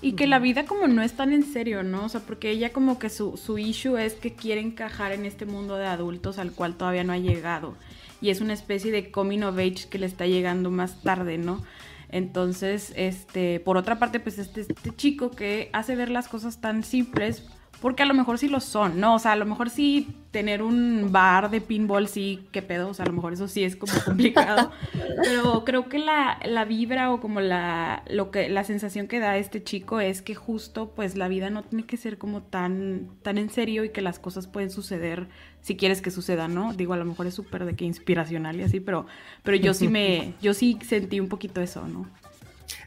Y 0.00 0.12
que 0.12 0.26
la 0.26 0.38
vida 0.38 0.66
como 0.66 0.88
no 0.88 1.02
es 1.02 1.14
tan 1.14 1.32
en 1.32 1.42
serio, 1.42 1.82
¿no? 1.82 2.04
O 2.04 2.08
sea, 2.08 2.20
porque 2.20 2.50
ella 2.50 2.72
como 2.72 2.98
que 2.98 3.10
su, 3.10 3.36
su 3.36 3.58
issue 3.58 3.96
es 3.96 4.14
que 4.14 4.34
quiere 4.34 4.60
encajar 4.60 5.12
en 5.12 5.24
este 5.24 5.46
mundo 5.46 5.76
de 5.76 5.86
adultos 5.86 6.38
al 6.38 6.52
cual 6.52 6.76
todavía 6.76 7.04
no 7.04 7.12
ha 7.12 7.18
llegado. 7.18 7.74
Y 8.20 8.30
es 8.30 8.40
una 8.40 8.52
especie 8.52 8.92
de 8.92 9.10
coming 9.10 9.42
of 9.42 9.58
age 9.58 9.88
que 9.90 9.98
le 9.98 10.06
está 10.06 10.26
llegando 10.26 10.70
más 10.70 11.02
tarde, 11.02 11.38
¿no? 11.38 11.62
Entonces, 12.10 12.92
este, 12.96 13.60
por 13.60 13.76
otra 13.76 13.98
parte, 13.98 14.20
pues 14.20 14.38
este, 14.38 14.60
este 14.62 14.94
chico 14.94 15.30
que 15.30 15.70
hace 15.72 15.96
ver 15.96 16.10
las 16.10 16.28
cosas 16.28 16.60
tan 16.60 16.84
simples, 16.84 17.48
porque 17.80 18.02
a 18.02 18.06
lo 18.06 18.14
mejor 18.14 18.38
sí 18.38 18.48
lo 18.48 18.60
son, 18.60 19.00
¿no? 19.00 19.14
O 19.14 19.18
sea, 19.18 19.32
a 19.32 19.36
lo 19.36 19.46
mejor 19.46 19.70
sí 19.70 20.08
tener 20.30 20.62
un 20.62 21.12
bar 21.12 21.50
de 21.50 21.60
pinball, 21.60 22.08
sí, 22.08 22.46
qué 22.52 22.62
pedo, 22.62 22.88
o 22.88 22.94
sea, 22.94 23.04
a 23.04 23.08
lo 23.08 23.14
mejor 23.14 23.32
eso 23.32 23.48
sí 23.48 23.64
es 23.64 23.76
como 23.76 23.92
complicado, 24.04 24.70
pero 25.22 25.64
creo 25.64 25.88
que 25.88 25.98
la, 25.98 26.38
la, 26.44 26.64
vibra 26.64 27.10
o 27.12 27.20
como 27.20 27.40
la, 27.40 28.02
lo 28.08 28.30
que, 28.30 28.48
la 28.48 28.64
sensación 28.64 29.08
que 29.08 29.18
da 29.18 29.38
este 29.38 29.62
chico 29.62 30.00
es 30.00 30.22
que 30.22 30.34
justo, 30.34 30.92
pues, 30.94 31.16
la 31.16 31.28
vida 31.28 31.48
no 31.50 31.62
tiene 31.62 31.86
que 31.86 31.96
ser 31.96 32.18
como 32.18 32.42
tan, 32.42 33.08
tan 33.22 33.38
en 33.38 33.50
serio 33.50 33.84
y 33.84 33.90
que 33.90 34.02
las 34.02 34.18
cosas 34.18 34.46
pueden 34.46 34.70
suceder 34.70 35.28
si 35.62 35.76
quieres 35.76 36.02
que 36.02 36.10
suceda, 36.10 36.48
¿no? 36.48 36.74
Digo, 36.74 36.92
a 36.92 36.98
lo 36.98 37.04
mejor 37.04 37.26
es 37.26 37.34
súper 37.34 37.64
de 37.64 37.74
que 37.74 37.84
inspiracional 37.84 38.56
y 38.56 38.62
así, 38.62 38.80
pero, 38.80 39.06
pero 39.42 39.56
yo 39.56 39.74
sí 39.74 39.88
me, 39.88 40.34
yo 40.42 40.54
sí 40.54 40.78
sentí 40.86 41.18
un 41.18 41.28
poquito 41.28 41.60
eso, 41.60 41.86
¿no? 41.88 42.06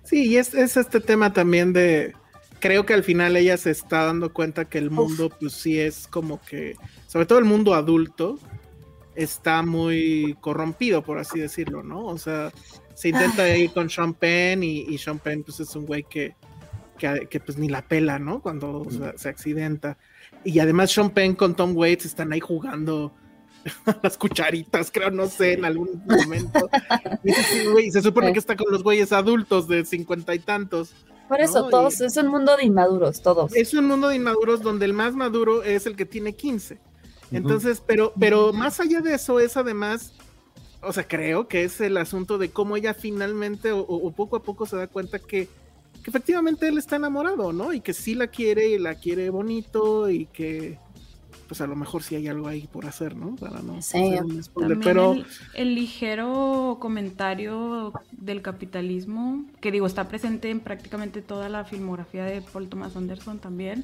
Sí, 0.03 0.27
y 0.27 0.37
es, 0.37 0.53
es 0.53 0.77
este 0.77 0.99
tema 0.99 1.33
también 1.33 1.73
de 1.73 2.13
creo 2.60 2.86
que 2.86 2.94
al 2.94 3.03
final 3.03 3.36
ella 3.36 3.57
se 3.57 3.72
está 3.72 4.06
dando 4.06 4.34
cuenta 4.34 4.65
que 4.65 4.77
el 4.77 4.91
mundo, 4.91 5.30
pues 5.40 5.53
sí 5.53 5.80
es 5.80 6.07
como 6.07 6.41
que, 6.41 6.76
sobre 7.07 7.26
todo 7.26 7.40
el 7.40 7.45
mundo 7.45 7.73
adulto, 7.73 8.40
está 9.15 9.61
muy 9.64 10.38
corrompido, 10.40 11.03
por 11.03 11.19
así 11.19 11.40
decirlo, 11.40 11.84
¿no? 11.84 12.06
O 12.06 12.18
sea, 12.18 12.52
se 12.94 13.10
intenta 13.10 13.56
ir 13.56 13.72
con 13.72 13.90
Sean 13.90 14.14
Penn 14.14 14.64
y, 14.64 14.81
y 14.81 14.98
Sean 14.98 15.19
Penn, 15.19 15.44
pues 15.44 15.60
es 15.60 15.76
un 15.76 15.86
güey 15.86 16.03
que, 16.03 16.36
que, 16.99 17.40
pues 17.40 17.57
ni 17.57 17.69
la 17.69 17.81
pela, 17.81 18.19
¿no? 18.19 18.41
Cuando 18.41 18.86
se 19.15 19.30
accidenta. 19.30 19.98
Y 20.44 20.60
además 20.60 20.91
Sean 20.91 21.10
Penn 21.10 21.36
con 21.36 21.56
Tom 21.56 21.76
Waits 21.76 22.06
están 22.06 22.31
ahí 22.34 22.40
jugando 22.40 23.14
las 24.03 24.18
cucharitas, 24.18 24.91
creo, 24.91 25.11
no 25.11 25.27
sé, 25.27 25.53
en 25.53 25.65
algún 25.65 26.03
momento. 26.06 26.69
y 27.84 27.91
se 27.91 28.02
supone 28.02 28.34
que 28.34 28.40
está 28.40 28.56
con 28.56 28.72
los 28.72 28.84
güeyes 28.84 29.11
adultos 29.11 29.68
de 29.68 29.86
cincuenta 29.86 30.36
y 30.36 30.40
tantos. 30.40 30.94
Por 31.30 31.41
eso, 31.41 31.69
todos, 31.69 32.01
es 32.01 32.18
un 32.18 32.27
mundo 32.27 32.57
de 32.57 32.65
inmaduros, 32.65 33.22
todos. 33.22 33.56
Es 33.56 33.76
un 33.76 33.85
mundo 33.85 34.10
de 34.10 34.15
inmaduros 34.15 34.64
donde 34.64 34.85
el 34.85 34.93
más 34.93 35.14
maduro 35.14 35.61
es 35.61 35.85
el 35.85 35.95
que 35.95 36.06
tiene 36.06 36.34
15. 36.34 36.80
Entonces, 37.31 37.84
pero, 37.85 38.11
pero 38.19 38.51
más 38.51 38.80
allá 38.80 38.99
de 39.01 39.14
eso 39.14 39.39
es 39.39 39.56
además, 39.56 40.11
o 40.81 40.91
sea, 40.91 41.07
creo 41.07 41.47
que 41.47 41.64
es 41.64 41.80
el 41.81 41.97
asunto 41.97 42.39
de 42.39 42.49
cómo 42.49 42.76
ella 42.76 42.95
finalmente 42.95 43.72
o, 43.72 44.11
poco 44.11 44.38
a 44.38 44.41
poco 44.41 44.65
se 44.65 44.76
da 44.76 44.88
cuenta 44.88 45.19
que, 45.19 45.47
que, 46.03 46.10
efectivamente 46.10 46.68
él 46.68 46.80
está 46.80 46.95
enamorado, 46.95 47.53
¿no? 47.53 47.73
Y 47.73 47.81
que 47.81 47.93
sí 47.93 48.15
la 48.15 48.26
quiere 48.26 48.69
y 48.69 48.80
la 48.80 48.95
quiere 48.95 49.30
bonito 49.30 50.10
y 50.10 50.26
que, 50.26 50.80
pues 51.49 51.61
a 51.61 51.67
lo 51.67 51.76
mejor 51.76 52.03
sí 52.03 52.15
hay 52.15 52.27
algo 52.27 52.47
ahí 52.47 52.67
por 52.71 52.85
hacer, 52.85 53.15
¿no? 53.17 53.35
Para 53.35 53.61
no 53.63 53.81
sí. 53.81 54.17
pero 54.84 55.15
el, 55.55 55.73
ligero 55.73 56.77
comentario 56.80 57.91
del 58.11 58.43
capitalismo, 58.43 59.43
que 59.59 59.71
digo, 59.71 59.88
está 59.88 60.07
presente 60.07 60.51
en 60.51 60.59
prácticamente 60.59 61.23
toda 61.23 61.49
la 61.49 61.65
filmografía 61.65 62.23
de 62.23 62.43
Paul 62.43 62.69
Thomas 62.69 62.95
Anderson 62.95 63.39
también. 63.39 63.84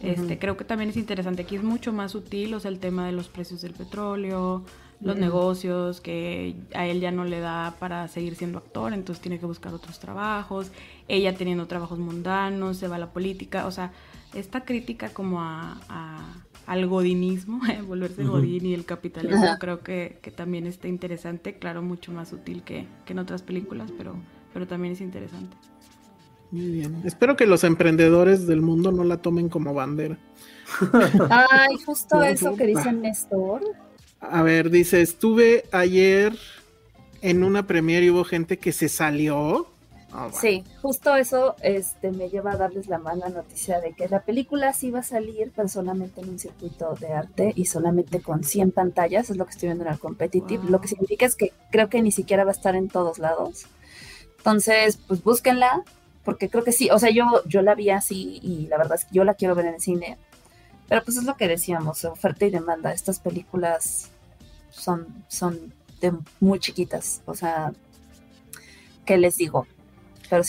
Este, 0.00 0.38
creo 0.38 0.56
que 0.56 0.64
también 0.64 0.90
es 0.90 0.96
interesante, 0.96 1.42
aquí 1.42 1.56
es 1.56 1.64
mucho 1.64 1.92
más 1.92 2.12
sutil, 2.12 2.54
o 2.54 2.60
sea, 2.60 2.70
el 2.70 2.78
tema 2.78 3.06
de 3.06 3.12
los 3.12 3.28
precios 3.28 3.62
del 3.62 3.72
petróleo, 3.72 4.64
los 5.00 5.16
negocios, 5.16 6.00
que 6.00 6.54
a 6.74 6.86
él 6.86 7.00
ya 7.00 7.10
no 7.10 7.24
le 7.24 7.40
da 7.40 7.74
para 7.80 8.06
seguir 8.08 8.36
siendo 8.36 8.58
actor, 8.58 8.92
entonces 8.92 9.20
tiene 9.20 9.40
que 9.40 9.46
buscar 9.46 9.74
otros 9.74 9.98
trabajos, 9.98 10.70
ella 11.08 11.34
teniendo 11.34 11.66
trabajos 11.66 11.98
mundanos, 11.98 12.76
se 12.78 12.86
va 12.86 12.96
a 12.96 12.98
la 13.00 13.10
política, 13.10 13.66
o 13.66 13.72
sea, 13.72 13.92
esta 14.34 14.64
crítica 14.64 15.10
como 15.10 15.40
a 15.40 16.44
al 16.66 16.86
godinismo, 16.86 17.60
volverse 17.86 18.24
godín 18.24 18.66
y 18.66 18.74
el 18.74 18.84
capitalismo, 18.84 19.56
creo 19.58 19.80
que, 19.80 20.18
también 20.34 20.66
está 20.66 20.88
interesante, 20.88 21.58
claro, 21.58 21.82
mucho 21.82 22.12
más 22.12 22.32
útil 22.32 22.62
que, 22.62 22.86
en 23.06 23.18
otras 23.18 23.42
películas, 23.42 23.92
pero, 23.96 24.16
pero 24.52 24.66
también 24.66 24.94
es 24.94 25.00
interesante. 25.00 25.56
Muy 26.50 26.66
bien. 26.66 27.02
Espero 27.04 27.34
que 27.34 27.46
los 27.46 27.64
emprendedores 27.64 28.46
del 28.46 28.60
mundo 28.60 28.92
no 28.92 29.04
la 29.04 29.18
tomen 29.18 29.48
como 29.48 29.72
bandera. 29.72 30.18
Ay, 31.30 31.76
justo 31.84 32.22
eso 32.22 32.54
que 32.56 32.66
dice 32.66 32.92
Néstor. 32.92 33.62
A 34.20 34.42
ver, 34.42 34.70
dice, 34.70 35.00
estuve 35.00 35.64
ayer 35.72 36.36
en 37.22 37.42
una 37.42 37.66
premiere 37.66 38.06
y 38.06 38.10
hubo 38.10 38.24
gente 38.24 38.58
que 38.58 38.72
se 38.72 38.88
salió. 38.88 39.71
Ah, 40.14 40.28
sí, 40.30 40.62
justo 40.82 41.16
eso 41.16 41.56
este, 41.62 42.10
me 42.10 42.28
lleva 42.28 42.52
a 42.52 42.56
darles 42.56 42.86
la 42.86 42.98
mala 42.98 43.30
noticia 43.30 43.80
de 43.80 43.94
que 43.94 44.08
la 44.08 44.20
película 44.20 44.74
sí 44.74 44.90
va 44.90 44.98
a 44.98 45.02
salir, 45.02 45.52
pero 45.56 45.68
solamente 45.68 46.20
en 46.20 46.28
un 46.28 46.38
circuito 46.38 46.94
de 47.00 47.14
arte 47.14 47.52
y 47.56 47.64
solamente 47.64 48.20
con 48.20 48.44
100 48.44 48.72
pantallas, 48.72 49.30
es 49.30 49.38
lo 49.38 49.46
que 49.46 49.52
estoy 49.52 49.68
viendo 49.68 49.84
en 49.86 49.92
el 49.92 49.98
competitive, 49.98 50.68
lo 50.68 50.82
que 50.82 50.88
significa 50.88 51.24
es 51.24 51.34
que 51.34 51.52
creo 51.70 51.88
que 51.88 52.02
ni 52.02 52.12
siquiera 52.12 52.44
va 52.44 52.50
a 52.50 52.52
estar 52.52 52.76
en 52.76 52.88
todos 52.88 53.18
lados. 53.18 53.64
Entonces, 54.36 54.98
pues 55.08 55.24
búsquenla, 55.24 55.82
porque 56.24 56.50
creo 56.50 56.62
que 56.62 56.72
sí, 56.72 56.90
o 56.90 56.98
sea, 56.98 57.10
yo, 57.10 57.24
yo 57.46 57.62
la 57.62 57.74
vi 57.74 57.88
así 57.88 58.38
y 58.42 58.66
la 58.66 58.76
verdad 58.76 58.98
es 58.98 59.06
que 59.06 59.14
yo 59.14 59.24
la 59.24 59.34
quiero 59.34 59.54
ver 59.54 59.64
en 59.64 59.74
el 59.74 59.80
cine, 59.80 60.18
pero 60.88 61.02
pues 61.04 61.16
es 61.16 61.24
lo 61.24 61.38
que 61.38 61.48
decíamos, 61.48 62.04
oferta 62.04 62.44
y 62.44 62.50
demanda, 62.50 62.92
estas 62.92 63.18
películas 63.18 64.10
son, 64.68 65.24
son 65.28 65.72
de 66.02 66.12
muy 66.38 66.58
chiquitas, 66.58 67.22
o 67.24 67.34
sea, 67.34 67.72
¿qué 69.06 69.16
les 69.16 69.36
digo? 69.36 69.66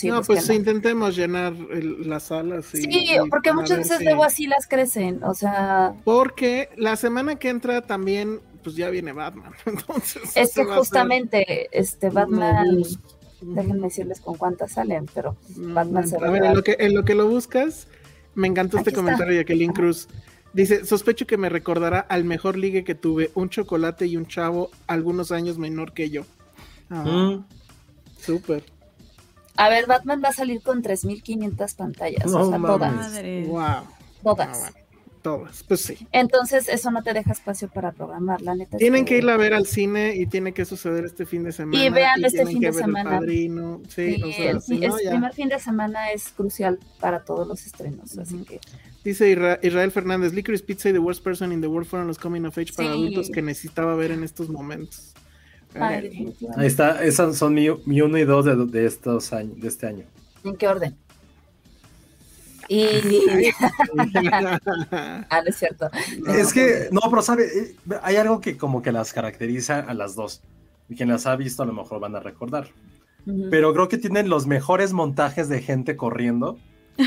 No, 0.04 0.22
pues 0.22 0.48
intentemos 0.50 1.16
llenar 1.16 1.52
las 1.54 2.24
salas. 2.24 2.66
sí, 2.66 3.16
porque 3.30 3.52
muchas 3.52 3.78
veces 3.78 4.00
luego 4.02 4.24
así 4.24 4.46
las 4.46 4.66
crecen, 4.66 5.22
o 5.24 5.34
sea. 5.34 5.94
Porque 6.04 6.70
la 6.76 6.96
semana 6.96 7.36
que 7.36 7.50
entra 7.50 7.82
también, 7.82 8.40
pues 8.62 8.76
ya 8.76 8.90
viene 8.90 9.12
Batman. 9.12 9.52
Entonces. 9.66 10.36
Es 10.36 10.54
que 10.54 10.64
justamente, 10.64 11.68
este 11.72 12.10
Batman. 12.10 12.82
Déjenme 13.40 13.88
decirles 13.88 14.20
con 14.20 14.36
cuántas 14.38 14.72
salen, 14.72 15.06
pero 15.12 15.36
Batman 15.50 16.08
se 16.08 16.16
va 16.16 16.28
a 16.28 16.30
ver, 16.30 16.44
en 16.44 16.54
lo, 16.54 16.62
que, 16.62 16.76
en 16.78 16.94
lo 16.94 17.04
que 17.04 17.14
lo 17.14 17.28
buscas, 17.28 17.88
me 18.34 18.48
encantó 18.48 18.78
este 18.78 18.92
comentario 18.92 19.34
de 19.34 19.40
Jacqueline 19.40 19.72
Cruz. 19.74 20.08
Dice, 20.54 20.86
sospecho 20.86 21.26
que 21.26 21.36
me 21.36 21.50
recordará 21.50 21.98
al 22.00 22.24
mejor 22.24 22.56
ligue 22.56 22.84
que 22.84 22.94
tuve, 22.94 23.30
un 23.34 23.50
chocolate 23.50 24.06
y 24.06 24.16
un 24.16 24.26
chavo 24.26 24.70
algunos 24.86 25.30
años 25.30 25.58
menor 25.58 25.92
que 25.92 26.08
yo. 26.08 26.22
Ah, 26.88 27.04
mm. 27.04 27.44
Súper. 28.18 28.64
A 29.56 29.68
ver, 29.68 29.86
Batman 29.86 30.20
va 30.24 30.30
a 30.30 30.32
salir 30.32 30.62
con 30.62 30.82
3.500 30.82 31.76
pantallas, 31.76 32.26
o 32.26 32.50
sea, 32.50 32.58
todas. 32.58 33.22
Wow. 33.46 33.84
Todas. 34.22 34.72
todas, 35.22 35.62
pues 35.62 35.80
sí. 35.80 36.08
Entonces, 36.12 36.68
eso 36.68 36.90
no 36.90 37.02
te 37.02 37.12
deja 37.12 37.32
espacio 37.32 37.68
para 37.68 37.92
programar, 37.92 38.40
la 38.40 38.54
neta. 38.54 38.78
Tienen 38.78 39.04
que, 39.04 39.18
ir 39.18 39.28
a 39.28 39.36
ver 39.36 39.54
al 39.54 39.66
cine 39.66 40.16
y 40.16 40.26
tiene 40.26 40.52
que 40.52 40.64
suceder 40.64 41.04
este 41.04 41.24
fin 41.24 41.44
de 41.44 41.52
semana. 41.52 41.84
Y 41.84 41.90
vean 41.90 42.24
este 42.24 42.46
fin 42.46 42.60
de 42.60 42.72
semana. 42.72 43.20
Sí, 43.88 44.22
o 44.22 44.32
sea, 44.32 44.50
el, 44.50 44.60
primer 45.10 45.34
fin 45.34 45.48
de 45.48 45.58
semana 45.58 46.10
es 46.10 46.30
crucial 46.30 46.80
para 47.00 47.24
todos 47.24 47.46
los 47.46 47.64
estrenos, 47.64 48.18
así 48.18 48.38
que... 48.44 48.60
Dice 49.04 49.30
Israel 49.62 49.90
Fernández, 49.90 50.32
Licorice 50.32 50.64
Pizza 50.64 50.88
y 50.88 50.94
The 50.94 50.98
Worst 50.98 51.22
Person 51.22 51.52
in 51.52 51.60
the 51.60 51.66
World 51.66 51.86
fueron 51.86 52.08
los 52.08 52.18
coming 52.18 52.46
of 52.46 52.56
age 52.56 52.72
para 52.74 52.88
adultos 52.88 53.28
que 53.30 53.42
necesitaba 53.42 53.94
ver 53.94 54.10
en 54.10 54.24
estos 54.24 54.48
momentos. 54.48 55.14
Ahí 55.74 56.66
está, 56.66 57.02
esas 57.04 57.36
son 57.36 57.54
mi, 57.54 57.68
uno 57.68 58.18
y 58.18 58.24
dos 58.24 58.44
de, 58.70 58.86
estos 58.86 59.32
años, 59.32 59.60
de 59.60 59.68
este 59.68 59.86
año. 59.86 60.04
¿En 60.44 60.56
qué 60.56 60.68
orden? 60.68 60.96
Y... 62.68 62.84
ah, 64.90 65.42
no 65.42 65.48
es 65.48 65.56
cierto. 65.56 65.90
Es 66.28 66.52
que, 66.52 66.88
no, 66.90 67.00
pero 67.10 67.22
sabe, 67.22 67.44
eh, 67.44 67.74
hay 68.02 68.16
algo 68.16 68.40
que 68.40 68.56
como 68.56 68.82
que 68.82 68.92
las 68.92 69.12
caracteriza 69.12 69.80
a 69.80 69.94
las 69.94 70.14
dos. 70.14 70.42
Y 70.88 70.96
quien 70.96 71.08
las 71.08 71.26
ha 71.26 71.36
visto 71.36 71.62
a 71.62 71.66
lo 71.66 71.72
mejor 71.72 72.00
van 72.00 72.14
a 72.16 72.20
recordar. 72.20 72.68
Pero 73.50 73.72
creo 73.72 73.88
que 73.88 73.96
tienen 73.96 74.28
los 74.28 74.46
mejores 74.46 74.92
montajes 74.92 75.48
de 75.48 75.62
gente 75.62 75.96
corriendo 75.96 76.58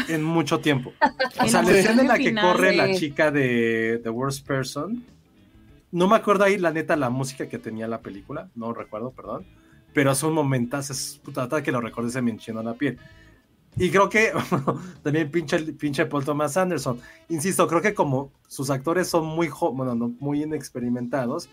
en 0.09 0.23
mucho 0.23 0.59
tiempo. 0.59 0.91
O 1.39 1.47
sea, 1.47 1.61
la 1.61 1.77
escena 1.77 2.01
en 2.01 2.07
la 2.07 2.17
que 2.17 2.33
corre 2.33 2.75
la 2.75 2.93
chica 2.95 3.29
de 3.29 3.99
The 4.03 4.09
Worst 4.09 4.45
Person 4.45 5.05
no 5.91 6.07
me 6.07 6.15
acuerdo 6.15 6.43
ahí, 6.43 6.57
la 6.57 6.71
neta, 6.71 6.95
la 6.95 7.09
música 7.09 7.47
que 7.47 7.59
tenía 7.59 7.87
la 7.87 8.01
película, 8.01 8.49
no 8.55 8.73
recuerdo, 8.73 9.11
perdón. 9.11 9.45
pero 9.93 10.13
son 10.15 10.33
momentos, 10.33 10.89
es 10.89 11.19
puta, 11.23 11.47
que 11.63 11.71
lo 11.71 11.81
recuerdes 11.81 12.13
se 12.13 12.21
me 12.21 12.31
enchina 12.31 12.61
la 12.61 12.73
piel. 12.73 12.97
Y 13.77 13.89
creo 13.89 14.09
que 14.09 14.31
también 15.03 15.29
pinche, 15.29 15.59
pinche 15.73 16.05
Paul 16.05 16.25
Thomas 16.25 16.57
Anderson. 16.57 16.99
Insisto, 17.29 17.67
creo 17.67 17.81
que 17.81 17.93
como 17.93 18.31
sus 18.47 18.69
actores 18.69 19.07
son 19.07 19.25
muy, 19.25 19.49
bueno, 19.73 19.95
no, 19.95 20.09
muy 20.19 20.43
inexperimentados, 20.43 21.49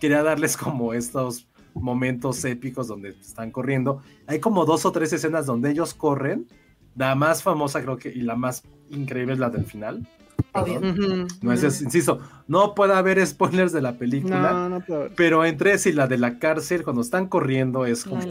quería 0.00 0.22
darles 0.22 0.56
como 0.56 0.94
estos 0.94 1.46
momentos 1.74 2.42
épicos 2.44 2.88
donde 2.88 3.10
están 3.10 3.50
corriendo. 3.50 4.02
Hay 4.26 4.40
como 4.40 4.64
dos 4.64 4.86
o 4.86 4.92
tres 4.92 5.12
escenas 5.12 5.46
donde 5.46 5.70
ellos 5.70 5.94
corren. 5.94 6.46
La 6.94 7.14
más 7.14 7.42
famosa 7.42 7.82
creo 7.82 7.98
que 7.98 8.08
y 8.08 8.22
la 8.22 8.36
más 8.36 8.62
increíble 8.88 9.34
es 9.34 9.38
la 9.38 9.50
del 9.50 9.66
final. 9.66 10.08
No 11.42 11.52
es, 11.52 11.82
insisto, 11.82 12.20
no 12.46 12.74
puede 12.74 12.94
haber 12.94 13.24
spoilers 13.26 13.72
de 13.72 13.82
la 13.82 13.96
película, 13.98 14.82
pero 15.16 15.44
entre 15.44 15.76
y 15.84 15.92
la 15.92 16.06
de 16.06 16.16
la 16.16 16.38
cárcel, 16.38 16.82
cuando 16.82 17.02
están 17.02 17.26
corriendo, 17.26 17.86
es 17.86 18.04
como 18.04 18.22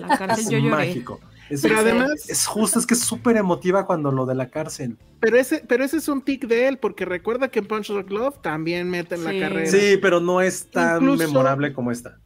mágico. 0.70 1.20
Es, 1.50 1.62
pero 1.62 1.78
además 1.78 2.28
es 2.28 2.48
justo, 2.48 2.80
es 2.80 2.88
que 2.88 2.96
es 2.96 3.02
súper 3.02 3.38
emotiva 3.38 3.86
cuando 3.86 4.12
lo 4.12 4.26
de 4.26 4.34
la 4.34 4.50
cárcel. 4.50 4.98
Pero 5.20 5.38
ese, 5.38 5.64
pero 5.68 5.84
ese 5.84 5.98
es 5.98 6.08
un 6.08 6.22
tic 6.22 6.48
de 6.48 6.68
él, 6.68 6.78
porque 6.78 7.06
recuerda 7.06 7.50
que 7.50 7.60
en 7.60 7.68
Punch 7.68 7.90
Rock 7.90 8.10
Love 8.10 8.42
también 8.42 8.90
meten 8.90 9.24
la 9.24 9.32
carrera. 9.40 9.70
Sí, 9.70 9.98
pero 10.02 10.20
no 10.20 10.42
es 10.42 10.68
tan 10.72 11.04
memorable 11.18 11.72
como 11.74 11.92
esta. 11.92 12.20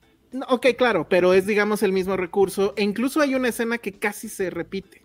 ok, 0.47 0.67
claro, 0.77 1.07
pero 1.09 1.33
es 1.33 1.45
digamos 1.45 1.83
el 1.83 1.91
mismo 1.91 2.15
recurso. 2.15 2.73
E 2.77 2.83
incluso 2.83 3.19
hay 3.19 3.35
una 3.35 3.49
escena 3.49 3.77
que 3.77 3.91
casi 3.91 4.29
se 4.29 4.49
repite. 4.49 5.03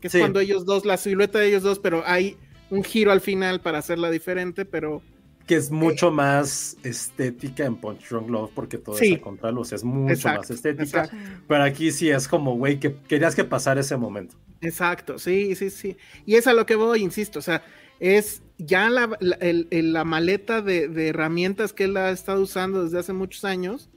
Que 0.00 0.08
es 0.08 0.16
cuando 0.16 0.40
ellos 0.40 0.66
dos, 0.66 0.84
la 0.84 0.98
silueta 0.98 1.38
de 1.38 1.48
ellos 1.48 1.62
dos, 1.62 1.78
pero 1.78 2.02
hay 2.04 2.36
un 2.70 2.84
giro 2.84 3.12
al 3.12 3.20
final 3.20 3.60
para 3.60 3.78
hacerla 3.78 4.10
diferente, 4.10 4.64
pero 4.64 5.02
que 5.46 5.54
es 5.54 5.70
mucho 5.70 6.10
más 6.10 6.76
estética 6.82 7.64
en 7.64 7.76
Punch 7.76 8.08
Drunk 8.08 8.28
Love 8.28 8.50
porque 8.52 8.78
todo 8.78 8.98
es 8.98 9.12
a 9.16 9.20
contraluz, 9.20 9.72
es 9.72 9.84
mucho 9.84 10.28
más 10.28 10.50
estética. 10.50 11.08
Pero 11.46 11.62
aquí 11.62 11.92
sí 11.92 12.10
es 12.10 12.26
como, 12.26 12.56
güey, 12.56 12.80
que 12.80 12.96
querías 13.08 13.36
que 13.36 13.44
pasara 13.44 13.80
ese 13.80 13.96
momento. 13.96 14.34
Exacto, 14.60 15.18
sí, 15.18 15.54
sí, 15.54 15.70
sí. 15.70 15.96
Y 16.24 16.34
es 16.34 16.48
a 16.48 16.52
lo 16.52 16.66
que 16.66 16.74
voy, 16.74 17.00
insisto, 17.02 17.38
o 17.38 17.42
sea, 17.42 17.62
es 18.00 18.42
ya 18.58 18.90
la, 18.90 19.16
la, 19.20 20.04
maleta 20.04 20.62
de, 20.62 21.08
herramientas 21.08 21.72
que 21.72 21.84
él 21.84 21.96
ha 21.96 22.10
estado 22.10 22.42
usando 22.42 22.82
desde 22.82 22.98
hace 22.98 23.12
muchos 23.12 23.44
años, 23.44 23.88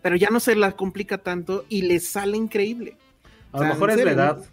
pero 0.00 0.14
ya 0.14 0.30
no 0.30 0.38
se 0.38 0.54
la 0.54 0.72
complica 0.72 1.18
tanto 1.18 1.64
y 1.68 1.82
le 1.82 1.98
sale 1.98 2.36
increíble. 2.36 2.96
A 3.52 3.60
lo 3.60 3.66
mejor 3.66 3.90
es 3.90 4.04
la 4.04 4.12
edad. 4.12 4.44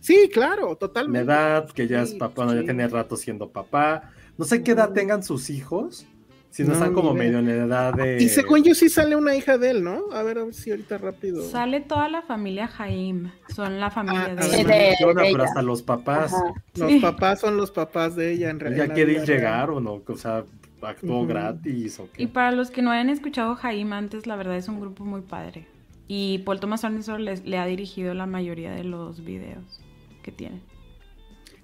Sí, 0.00 0.30
claro, 0.32 0.76
totalmente. 0.76 1.26
La 1.26 1.34
edad, 1.34 1.70
que 1.70 1.86
ya 1.86 2.02
es 2.02 2.14
papá, 2.14 2.44
no, 2.44 2.54
ya 2.54 2.62
tiene 2.62 2.86
rato 2.88 3.16
siendo 3.16 3.48
papá 3.48 4.10
no 4.38 4.44
sé 4.44 4.62
qué 4.62 4.70
edad 4.70 4.92
tengan 4.92 5.22
sus 5.24 5.50
hijos. 5.50 6.06
Si 6.50 6.64
no, 6.64 6.72
están 6.72 6.94
como 6.94 7.12
medio 7.12 7.40
en 7.40 7.46
la 7.46 7.64
edad 7.64 7.94
de. 7.94 8.22
Y 8.22 8.28
según 8.28 8.62
yo 8.62 8.74
sí 8.74 8.88
sale 8.88 9.16
una 9.16 9.34
hija 9.34 9.58
de 9.58 9.70
él, 9.70 9.84
¿no? 9.84 10.04
A 10.12 10.22
ver, 10.22 10.38
a 10.38 10.44
ver 10.44 10.54
si 10.54 10.70
ahorita 10.70 10.96
rápido. 10.96 11.42
Sale 11.42 11.80
toda 11.80 12.08
la 12.08 12.22
familia 12.22 12.68
Jaime. 12.68 13.32
Son 13.54 13.78
la 13.78 13.90
familia 13.90 14.36
ah, 14.38 14.46
de, 14.46 14.60
ella. 14.60 14.96
pero 15.14 15.42
hasta 15.42 15.60
los 15.60 15.82
papás. 15.82 16.32
Los 16.74 17.02
papás 17.02 17.40
son 17.40 17.56
los 17.56 17.70
papás 17.70 18.16
de 18.16 18.32
ella 18.32 18.48
en 18.48 18.60
realidad. 18.60 18.86
¿Ya 18.86 18.94
quiere 18.94 19.26
llegar 19.26 19.70
o 19.70 19.80
no? 19.80 20.02
O 20.06 20.16
sea, 20.16 20.44
actuó 20.80 21.26
gratis 21.26 21.98
o 21.98 22.08
qué. 22.10 22.22
Y 22.22 22.26
para 22.28 22.52
los 22.52 22.70
que 22.70 22.80
no 22.80 22.92
hayan 22.92 23.10
escuchado 23.10 23.56
Jaime 23.56 23.96
antes, 23.96 24.26
la 24.26 24.36
verdad 24.36 24.56
es 24.56 24.68
un 24.68 24.80
grupo 24.80 25.04
muy 25.04 25.20
padre. 25.20 25.66
Y 26.06 26.38
Paul 26.38 26.60
Thomas 26.60 26.84
Anderson 26.84 27.24
le 27.24 27.58
ha 27.58 27.66
dirigido 27.66 28.14
la 28.14 28.26
mayoría 28.26 28.70
de 28.70 28.84
los 28.84 29.22
videos 29.22 29.80
que 30.28 30.32
tiene. 30.32 30.60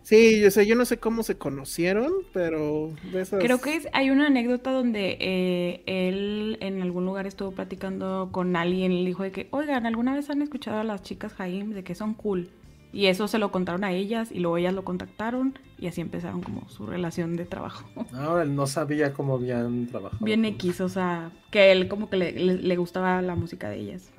Sí, 0.03 0.41
yo 0.41 0.51
sé, 0.51 0.67
yo 0.67 0.75
no 0.77 0.85
sé 0.85 0.99
cómo 0.99 1.23
se 1.23 1.39
conocieron, 1.39 2.13
pero 2.35 2.95
Creo 3.39 3.61
que 3.61 3.89
hay 3.93 4.11
una 4.11 4.27
anécdota 4.27 4.71
donde 4.71 5.17
eh, 5.19 5.83
él 5.87 6.59
en 6.61 6.83
algún 6.83 7.07
lugar 7.07 7.27
estuvo 7.27 7.53
platicando 7.53 8.29
con 8.31 8.55
alguien 8.55 8.93
y 8.93 9.01
le 9.03 9.09
dijo 9.09 9.23
de 9.23 9.33
que, 9.33 9.49
oigan, 9.51 9.87
¿alguna 9.87 10.15
vez 10.15 10.29
han 10.29 10.43
escuchado 10.43 10.79
a 10.79 10.85
las 10.85 11.03
chicas 11.03 11.33
Jaim 11.33 11.71
de 11.71 11.85
que 11.85 11.95
son 11.95 12.13
cool? 12.13 12.51
Y 12.93 13.07
eso 13.07 13.29
se 13.29 13.39
lo 13.39 13.51
contaron 13.51 13.83
a 13.83 13.93
ellas 13.93 14.31
y 14.31 14.41
luego 14.41 14.59
ellas 14.59 14.75
lo 14.75 14.85
contactaron 14.85 15.59
y 15.79 15.87
así 15.87 16.03
empezaron 16.03 16.43
como 16.43 16.69
su 16.69 16.87
relación 16.87 17.37
de 17.37 17.47
trabajo. 17.47 17.89
No, 18.13 18.41
él 18.41 18.55
no 18.55 18.67
sabía 18.67 19.15
cómo 19.15 19.35
habían 19.37 19.87
trabajado. 19.87 20.23
Bien 20.25 20.45
X, 20.45 20.83
o 20.83 20.89
sea, 20.91 21.33
que 21.51 21.73
él 21.73 21.89
como 21.89 22.11
que 22.11 22.19
le, 22.19 22.33
le 22.33 22.77
gustaba 22.77 23.23
la 23.23 23.37
música 23.37 23.71
de 23.71 23.79
ellas. 23.79 24.11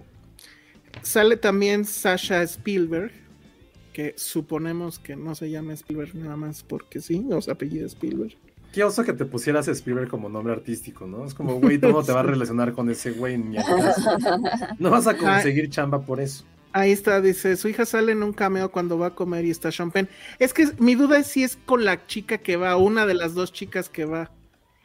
Sale 1.03 1.37
también 1.37 1.85
Sasha 1.85 2.41
Spielberg 2.41 3.11
que 3.95 4.13
suponemos 4.17 4.99
que 4.99 5.15
no 5.15 5.35
se 5.35 5.49
llama 5.49 5.71
Spielberg 5.71 6.15
nada 6.15 6.35
más 6.35 6.63
porque 6.63 6.99
sí, 6.99 7.25
o 7.31 7.41
sea, 7.41 7.53
apellido 7.53 7.87
Spielberg. 7.87 8.35
Qué 8.73 8.83
oso 8.83 9.05
que 9.05 9.13
te 9.13 9.23
pusieras 9.23 9.69
Spielberg 9.69 10.09
como 10.09 10.27
nombre 10.27 10.51
artístico, 10.51 11.07
¿no? 11.07 11.25
Es 11.25 11.33
como, 11.33 11.61
güey, 11.61 11.79
¿cómo 11.79 12.03
te 12.03 12.11
vas 12.11 12.25
a 12.25 12.27
relacionar 12.27 12.73
con 12.73 12.89
ese 12.89 13.11
güey? 13.11 13.37
No 13.37 14.89
vas 14.89 15.07
a 15.07 15.15
conseguir 15.15 15.69
chamba 15.69 16.01
por 16.01 16.19
eso. 16.19 16.43
Ahí 16.73 16.91
está, 16.91 17.21
dice, 17.21 17.55
su 17.55 17.69
hija 17.69 17.85
sale 17.85 18.11
en 18.11 18.21
un 18.21 18.33
cameo 18.33 18.69
cuando 18.69 18.97
va 18.97 19.07
a 19.07 19.15
comer 19.15 19.45
y 19.45 19.49
está 19.49 19.71
Sean 19.71 19.93
Es 20.39 20.53
que 20.53 20.67
mi 20.77 20.95
duda 20.95 21.19
es 21.19 21.27
si 21.27 21.43
es 21.43 21.55
con 21.55 21.85
la 21.85 22.05
chica 22.05 22.39
que 22.39 22.57
va, 22.57 22.75
una 22.75 23.05
de 23.05 23.13
las 23.13 23.33
dos 23.33 23.53
chicas 23.53 23.87
que 23.87 24.03
va. 24.03 24.29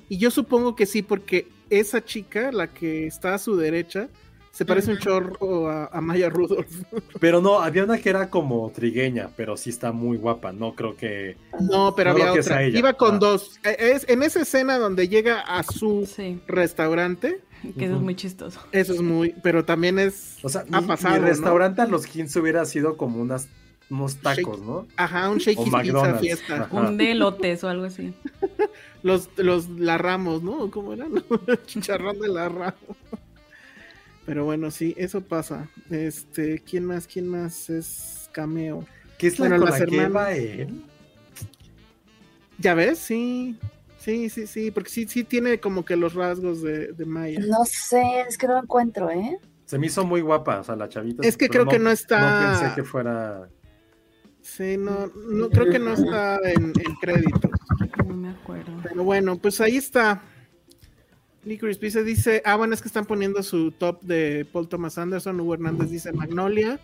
Y 0.08 0.18
yo 0.18 0.30
supongo 0.30 0.76
que 0.76 0.86
sí, 0.86 1.02
porque 1.02 1.48
esa 1.68 2.04
chica, 2.04 2.52
la 2.52 2.68
que 2.68 3.08
está 3.08 3.34
a 3.34 3.38
su 3.38 3.56
derecha, 3.56 4.08
se 4.52 4.64
parece 4.64 4.92
un 4.92 4.98
chorro 4.98 5.70
a, 5.70 6.00
Maya 6.00 6.28
Rudolph. 6.28 6.68
Pero 7.20 7.40
no, 7.40 7.60
había 7.60 7.84
una 7.84 7.98
que 7.98 8.10
era 8.10 8.30
como 8.30 8.70
trigueña, 8.70 9.30
pero 9.36 9.56
sí 9.56 9.70
está 9.70 9.92
muy 9.92 10.16
guapa. 10.16 10.52
No 10.52 10.74
creo 10.74 10.96
que. 10.96 11.36
No, 11.60 11.94
pero 11.94 12.10
había 12.10 12.32
otra. 12.32 12.66
Iba 12.66 12.94
con 12.94 13.16
ah. 13.16 13.18
dos. 13.18 13.60
E, 13.62 13.92
es, 13.92 14.08
en 14.08 14.22
esa 14.22 14.42
escena 14.42 14.78
donde 14.78 15.08
llega 15.08 15.40
a 15.40 15.62
su 15.62 16.08
restaurante. 16.46 17.40
Que 17.78 17.84
eso 17.84 17.96
es 17.96 18.00
muy 18.00 18.16
chistoso. 18.16 18.60
Eso 18.72 18.94
es 18.94 19.02
muy. 19.02 19.34
Pero 19.42 19.64
también 19.64 19.98
es. 19.98 20.38
O 20.42 20.48
sea, 20.48 20.64
ha 20.72 20.82
pasado, 20.82 21.20
mi 21.20 21.26
restaurante 21.26 21.82
a 21.82 21.86
los 21.86 22.06
15 22.06 22.40
hubiera 22.40 22.64
sido 22.64 22.96
como 22.96 23.20
unas 23.20 23.48
unos 23.90 24.16
tacos, 24.16 24.60
¿no? 24.60 24.86
Ajá, 24.96 25.28
un 25.28 25.38
Shakey's 25.38 25.74
Pizza 25.82 26.14
Fiesta. 26.18 26.68
Un 26.70 26.96
de 26.96 27.20
o 27.20 27.68
algo 27.68 27.84
así. 27.84 28.14
los, 29.02 29.28
los 29.36 29.68
La 29.68 29.98
Ramos, 29.98 30.42
¿no? 30.42 30.70
¿Cómo 30.70 30.92
eran? 30.92 31.22
Chicharrón 31.66 32.18
de 32.20 32.28
La 32.28 32.48
Ramos. 32.48 32.96
Pero 34.30 34.44
bueno, 34.44 34.70
sí, 34.70 34.94
eso 34.96 35.22
pasa. 35.22 35.68
Este, 35.90 36.60
¿quién 36.60 36.84
más? 36.84 37.08
¿Quién 37.08 37.26
más 37.26 37.68
es 37.68 38.30
cameo? 38.30 38.86
¿Qué 39.18 39.26
es 39.26 39.40
la, 39.40 39.48
bueno, 39.48 39.66
con 39.66 40.12
la 40.14 40.30
él? 40.30 40.84
Ya 42.58 42.74
ves, 42.74 43.00
sí. 43.00 43.58
Sí, 43.98 44.28
sí, 44.28 44.46
sí, 44.46 44.70
porque 44.70 44.88
sí, 44.88 45.08
sí 45.08 45.24
tiene 45.24 45.58
como 45.58 45.84
que 45.84 45.96
los 45.96 46.14
rasgos 46.14 46.62
de, 46.62 46.92
de 46.92 47.04
Maya. 47.06 47.40
No 47.40 47.64
sé, 47.64 48.20
es 48.28 48.38
que 48.38 48.46
no 48.46 48.52
lo 48.52 48.62
encuentro, 48.62 49.10
¿eh? 49.10 49.36
Se 49.64 49.80
me 49.80 49.88
hizo 49.88 50.04
muy 50.04 50.20
guapa, 50.20 50.60
o 50.60 50.62
sea, 50.62 50.76
la 50.76 50.88
chavita. 50.88 51.26
Es 51.26 51.36
que 51.36 51.48
creo 51.48 51.66
que 51.66 51.80
no 51.80 51.90
está. 51.90 52.20
No 52.20 52.60
pensé 52.60 52.74
que 52.76 52.84
fuera. 52.84 53.48
Sí, 54.42 54.76
no, 54.76 55.08
no 55.08 55.50
creo 55.50 55.70
que 55.70 55.80
no 55.80 55.94
está 55.94 56.38
en, 56.44 56.66
en 56.66 56.94
créditos. 57.00 57.50
No 58.06 58.14
me 58.14 58.28
acuerdo. 58.28 58.80
Pero 58.84 59.02
bueno, 59.02 59.38
pues 59.38 59.60
ahí 59.60 59.76
está. 59.76 60.22
Licorice 61.44 61.80
Pizza 61.80 62.02
dice, 62.02 62.42
ah, 62.44 62.56
bueno, 62.56 62.74
es 62.74 62.82
que 62.82 62.88
están 62.88 63.06
poniendo 63.06 63.42
su 63.42 63.72
top 63.72 64.02
de 64.02 64.46
Paul 64.52 64.68
Thomas 64.68 64.98
Anderson. 64.98 65.40
Hugo 65.40 65.54
Hernández 65.54 65.90
dice 65.90 66.12
Magnolia, 66.12 66.78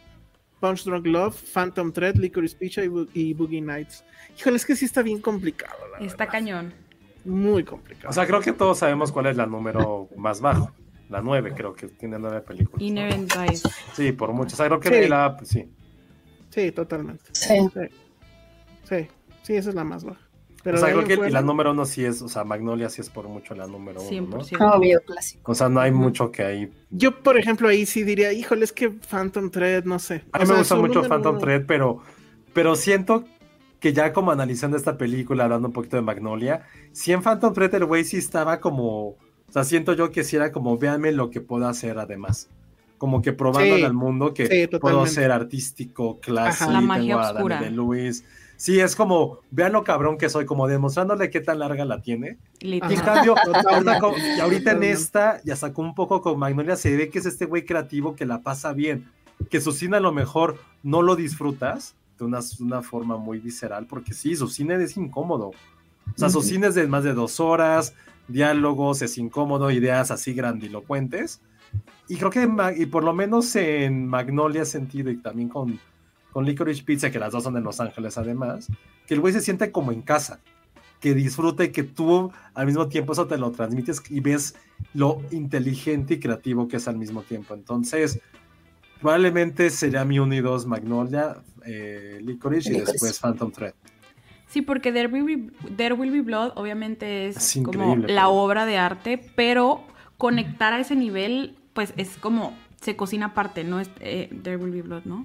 Punch 0.60 0.84
Drunk 0.84 1.06
Love, 1.06 1.36
Phantom 1.52 1.92
Thread, 1.92 2.16
Licorice 2.16 2.56
Pizza 2.56 2.82
y, 2.84 3.34
Boogie 3.34 3.60
Nights. 3.60 4.04
Híjole, 4.38 4.56
es 4.56 4.64
que 4.64 4.76
sí 4.76 4.86
está 4.86 5.02
bien 5.02 5.20
complicado. 5.20 5.76
está 6.00 6.26
cañón. 6.26 6.72
Muy 7.24 7.64
complicado. 7.64 8.10
O 8.10 8.12
sea, 8.12 8.26
creo 8.26 8.40
que 8.40 8.52
todos 8.52 8.78
sabemos 8.78 9.12
cuál 9.12 9.26
es 9.26 9.36
la 9.36 9.46
número 9.46 10.08
más 10.16 10.40
bajo. 10.40 10.72
La 11.08 11.20
9, 11.20 11.52
creo 11.54 11.72
que 11.72 11.86
tiene 11.86 12.18
nueve 12.18 12.40
películas. 12.40 12.82
Inherent 12.82 13.32
Sí, 13.94 14.10
por 14.10 14.32
mucho. 14.32 14.54
O 14.54 14.56
sea, 14.56 14.66
creo 14.66 14.80
que 14.80 15.04
sí. 15.04 15.08
la. 15.08 15.36
Sí. 15.44 15.70
sí, 16.50 16.72
totalmente. 16.72 17.24
Sí. 17.32 17.54
sí. 18.88 19.08
Sí, 19.42 19.54
esa 19.54 19.68
es 19.68 19.74
la 19.76 19.84
más 19.84 20.02
baja. 20.02 20.25
Pero 20.66 20.78
o 20.78 20.80
sea, 20.80 20.92
creo 20.92 21.20
que 21.20 21.30
la 21.30 21.42
número 21.42 21.70
uno 21.70 21.86
sí 21.86 22.04
es, 22.04 22.20
o 22.22 22.28
sea, 22.28 22.42
Magnolia 22.42 22.90
sí 22.90 23.00
es 23.00 23.08
por 23.08 23.28
mucho 23.28 23.54
la 23.54 23.68
número 23.68 24.02
uno. 24.02 24.10
100%. 24.10 24.58
¿no? 24.58 24.72
Obvio, 24.72 25.00
clásico. 25.06 25.52
O 25.52 25.54
sea, 25.54 25.68
no 25.68 25.78
hay 25.78 25.92
mucho 25.92 26.32
que 26.32 26.42
ahí. 26.42 26.72
Yo, 26.90 27.22
por 27.22 27.38
ejemplo, 27.38 27.68
ahí 27.68 27.86
sí 27.86 28.02
diría, 28.02 28.32
híjole, 28.32 28.64
es 28.64 28.72
que 28.72 28.90
Phantom 28.90 29.48
Thread, 29.48 29.84
no 29.84 30.00
sé. 30.00 30.24
A 30.32 30.40
mí 30.40 30.44
me 30.44 30.56
gusta 30.56 30.74
mucho 30.74 31.04
Phantom 31.04 31.38
Thread, 31.38 31.66
pero, 31.68 32.00
pero 32.52 32.74
siento 32.74 33.26
que 33.78 33.92
ya 33.92 34.12
como 34.12 34.32
analizando 34.32 34.76
esta 34.76 34.98
película, 34.98 35.44
hablando 35.44 35.68
un 35.68 35.72
poquito 35.72 35.94
de 35.94 36.02
Magnolia, 36.02 36.64
si 36.90 37.12
en 37.12 37.22
Phantom 37.22 37.54
Thread 37.54 37.76
el 37.76 37.84
güey 37.84 38.02
sí 38.02 38.16
estaba 38.16 38.58
como. 38.58 39.10
O 39.10 39.52
sea, 39.52 39.62
siento 39.62 39.92
yo 39.92 40.10
que 40.10 40.24
sí 40.24 40.34
era 40.34 40.50
como, 40.50 40.76
véanme 40.78 41.12
lo 41.12 41.30
que 41.30 41.40
puedo 41.40 41.68
hacer 41.68 42.00
además. 42.00 42.50
Como 42.98 43.22
que 43.22 43.32
probando 43.32 43.86
al 43.86 43.94
mundo 43.94 44.34
que 44.34 44.68
puedo 44.80 45.06
ser 45.06 45.30
artístico, 45.30 46.18
clásico, 46.18 46.72
la 46.72 46.80
magia 46.80 47.18
oscura. 47.18 47.60
de 47.60 47.70
Luis 47.70 48.24
Sí, 48.56 48.80
es 48.80 48.96
como, 48.96 49.40
vean 49.50 49.72
lo 49.72 49.84
cabrón 49.84 50.16
que 50.16 50.30
soy, 50.30 50.46
como 50.46 50.66
demostrándole 50.66 51.30
qué 51.30 51.40
tan 51.40 51.58
larga 51.58 51.84
la 51.84 52.00
tiene. 52.00 52.38
Y 52.60 52.74
en 52.82 53.00
cambio, 53.00 53.34
ahorita, 54.40 54.72
en 54.72 54.82
esta, 54.82 55.42
ya 55.44 55.56
sacó 55.56 55.82
un 55.82 55.94
poco 55.94 56.22
con 56.22 56.38
Magnolia, 56.38 56.76
se 56.76 56.96
ve 56.96 57.10
que 57.10 57.18
es 57.18 57.26
este 57.26 57.44
güey 57.44 57.64
creativo 57.64 58.16
que 58.16 58.24
la 58.24 58.42
pasa 58.42 58.72
bien, 58.72 59.10
que 59.50 59.60
su 59.60 59.72
cine 59.72 59.98
a 59.98 60.00
lo 60.00 60.12
mejor 60.12 60.58
no 60.82 61.02
lo 61.02 61.16
disfrutas 61.16 61.94
de 62.18 62.24
una, 62.24 62.40
una 62.60 62.82
forma 62.82 63.18
muy 63.18 63.38
visceral, 63.40 63.86
porque 63.86 64.14
sí, 64.14 64.34
su 64.36 64.48
cine 64.48 64.82
es 64.82 64.96
incómodo. 64.96 65.48
O 65.48 66.18
sea, 66.18 66.30
su 66.30 66.40
cine 66.42 66.68
es 66.68 66.74
de 66.74 66.86
más 66.86 67.04
de 67.04 67.12
dos 67.12 67.40
horas, 67.40 67.94
diálogos, 68.28 69.02
es 69.02 69.18
incómodo, 69.18 69.70
ideas 69.70 70.10
así 70.10 70.32
grandilocuentes, 70.32 71.40
Y 72.08 72.16
creo 72.16 72.30
que 72.30 72.48
y 72.76 72.86
por 72.86 73.04
lo 73.04 73.12
menos 73.12 73.54
en 73.56 74.06
Magnolia 74.06 74.64
sentido 74.64 75.10
y 75.10 75.16
también 75.16 75.48
con, 75.48 75.78
con 76.36 76.44
Licorice 76.44 76.82
Pizza, 76.82 77.10
que 77.10 77.18
las 77.18 77.32
dos 77.32 77.44
son 77.44 77.56
en 77.56 77.64
Los 77.64 77.80
Ángeles 77.80 78.18
además, 78.18 78.68
que 79.06 79.14
el 79.14 79.20
güey 79.20 79.32
se 79.32 79.40
siente 79.40 79.72
como 79.72 79.90
en 79.90 80.02
casa, 80.02 80.38
que 81.00 81.14
disfruta 81.14 81.64
y 81.64 81.70
que 81.70 81.82
tú 81.82 82.30
al 82.52 82.66
mismo 82.66 82.88
tiempo 82.88 83.14
eso 83.14 83.26
te 83.26 83.38
lo 83.38 83.52
transmites 83.52 84.02
y 84.10 84.20
ves 84.20 84.54
lo 84.92 85.22
inteligente 85.30 86.12
y 86.12 86.20
creativo 86.20 86.68
que 86.68 86.76
es 86.76 86.88
al 86.88 86.98
mismo 86.98 87.22
tiempo. 87.22 87.54
Entonces, 87.54 88.20
probablemente 89.00 89.70
sería 89.70 90.04
mi 90.04 90.18
1 90.18 90.34
y 90.34 90.40
2 90.42 90.66
Magnolia, 90.66 91.38
eh, 91.64 92.18
Licorice 92.20 92.70
y 92.74 92.80
después 92.80 93.18
Phantom 93.18 93.50
Thread. 93.50 93.72
Sí, 94.46 94.60
porque 94.60 94.92
There 94.92 95.08
Will 95.08 96.10
Be, 96.10 96.20
Blood 96.20 96.52
obviamente 96.56 97.28
es, 97.28 97.58
como 97.64 97.96
la 97.96 98.28
obra 98.28 98.66
de 98.66 98.76
arte, 98.76 99.18
pero 99.36 99.86
conectar 100.18 100.74
a 100.74 100.80
ese 100.80 100.96
nivel, 100.96 101.56
pues 101.72 101.94
es 101.96 102.18
como 102.18 102.54
se 102.82 102.94
cocina 102.94 103.28
aparte, 103.28 103.64
¿no? 103.64 103.80
Es, 103.80 103.88
eh, 104.00 104.28
There 104.42 104.58
Will 104.58 104.72
Be 104.72 104.82
Blood, 104.82 105.04
¿no? 105.06 105.24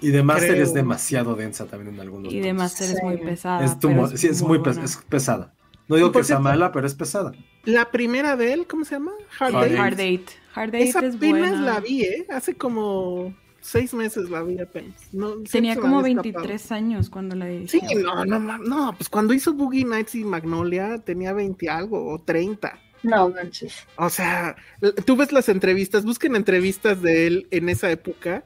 Y 0.00 0.10
de 0.10 0.22
Master 0.22 0.60
es 0.60 0.72
demasiado 0.72 1.34
densa 1.34 1.66
también 1.66 1.94
en 1.94 2.00
algunos 2.00 2.32
Y 2.32 2.40
de 2.40 2.52
Master 2.52 2.90
es 2.90 3.02
muy 3.02 3.18
pesada. 3.18 3.64
Es 3.64 4.20
sí, 4.20 4.28
es 4.28 4.42
muy, 4.42 4.60
pesada. 5.08 5.52
No 5.88 5.96
digo 5.96 6.12
que 6.12 6.22
sea 6.22 6.38
mala, 6.38 6.70
pero 6.72 6.86
es 6.86 6.94
pesada. 6.94 7.32
La 7.64 7.90
primera 7.90 8.36
de 8.36 8.52
él, 8.52 8.66
¿cómo 8.66 8.84
se 8.84 8.94
llama? 8.94 9.12
Hard, 9.38 9.52
Date. 9.52 9.78
Hard 9.78 9.96
Date. 9.96 10.26
Hard 10.54 10.72
Date 10.72 10.84
Esa 10.84 11.00
es 11.00 11.18
buena. 11.18 11.52
la 11.52 11.80
vi, 11.80 12.02
¿eh? 12.02 12.26
Hace 12.30 12.54
como 12.54 13.34
seis 13.60 13.92
meses 13.92 14.30
la 14.30 14.42
vi 14.42 14.60
apenas. 14.60 15.10
Tenía 15.50 15.76
como 15.76 16.02
23 16.02 16.72
años 16.72 17.10
cuando 17.10 17.34
la 17.34 17.46
vi. 17.46 17.66
Sí, 17.68 17.80
no, 17.96 18.24
no, 18.24 18.38
no, 18.38 18.94
pues 18.96 19.08
cuando 19.08 19.34
hizo 19.34 19.52
Boogie 19.52 19.84
Nights 19.84 20.14
y 20.14 20.24
Magnolia 20.24 20.98
tenía 20.98 21.32
20 21.32 21.68
algo 21.68 22.12
o 22.12 22.20
30. 22.20 22.78
No 23.02 23.28
manches. 23.30 23.86
O 23.96 24.10
sea, 24.10 24.56
tú 25.04 25.16
ves 25.16 25.32
las 25.32 25.48
entrevistas, 25.48 26.04
busquen 26.04 26.36
entrevistas 26.36 27.00
de 27.00 27.26
él 27.26 27.48
en 27.50 27.68
esa 27.68 27.90
época 27.90 28.44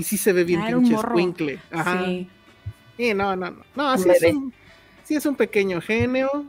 y 0.00 0.02
sí 0.02 0.16
se 0.16 0.32
ve 0.32 0.44
bien 0.44 0.62
ah, 0.62 0.66
pinche 0.68 0.94
escuincle. 0.94 1.60
Ajá. 1.70 2.04
Sí. 2.06 3.14
no, 3.14 3.36
no, 3.36 3.50
no. 3.50 3.62
No, 3.76 3.98
sí 3.98 4.08
es, 4.08 4.34
un, 4.34 4.52
sí 5.04 5.14
es 5.14 5.26
un 5.26 5.36
pequeño 5.36 5.80
genio. 5.82 6.46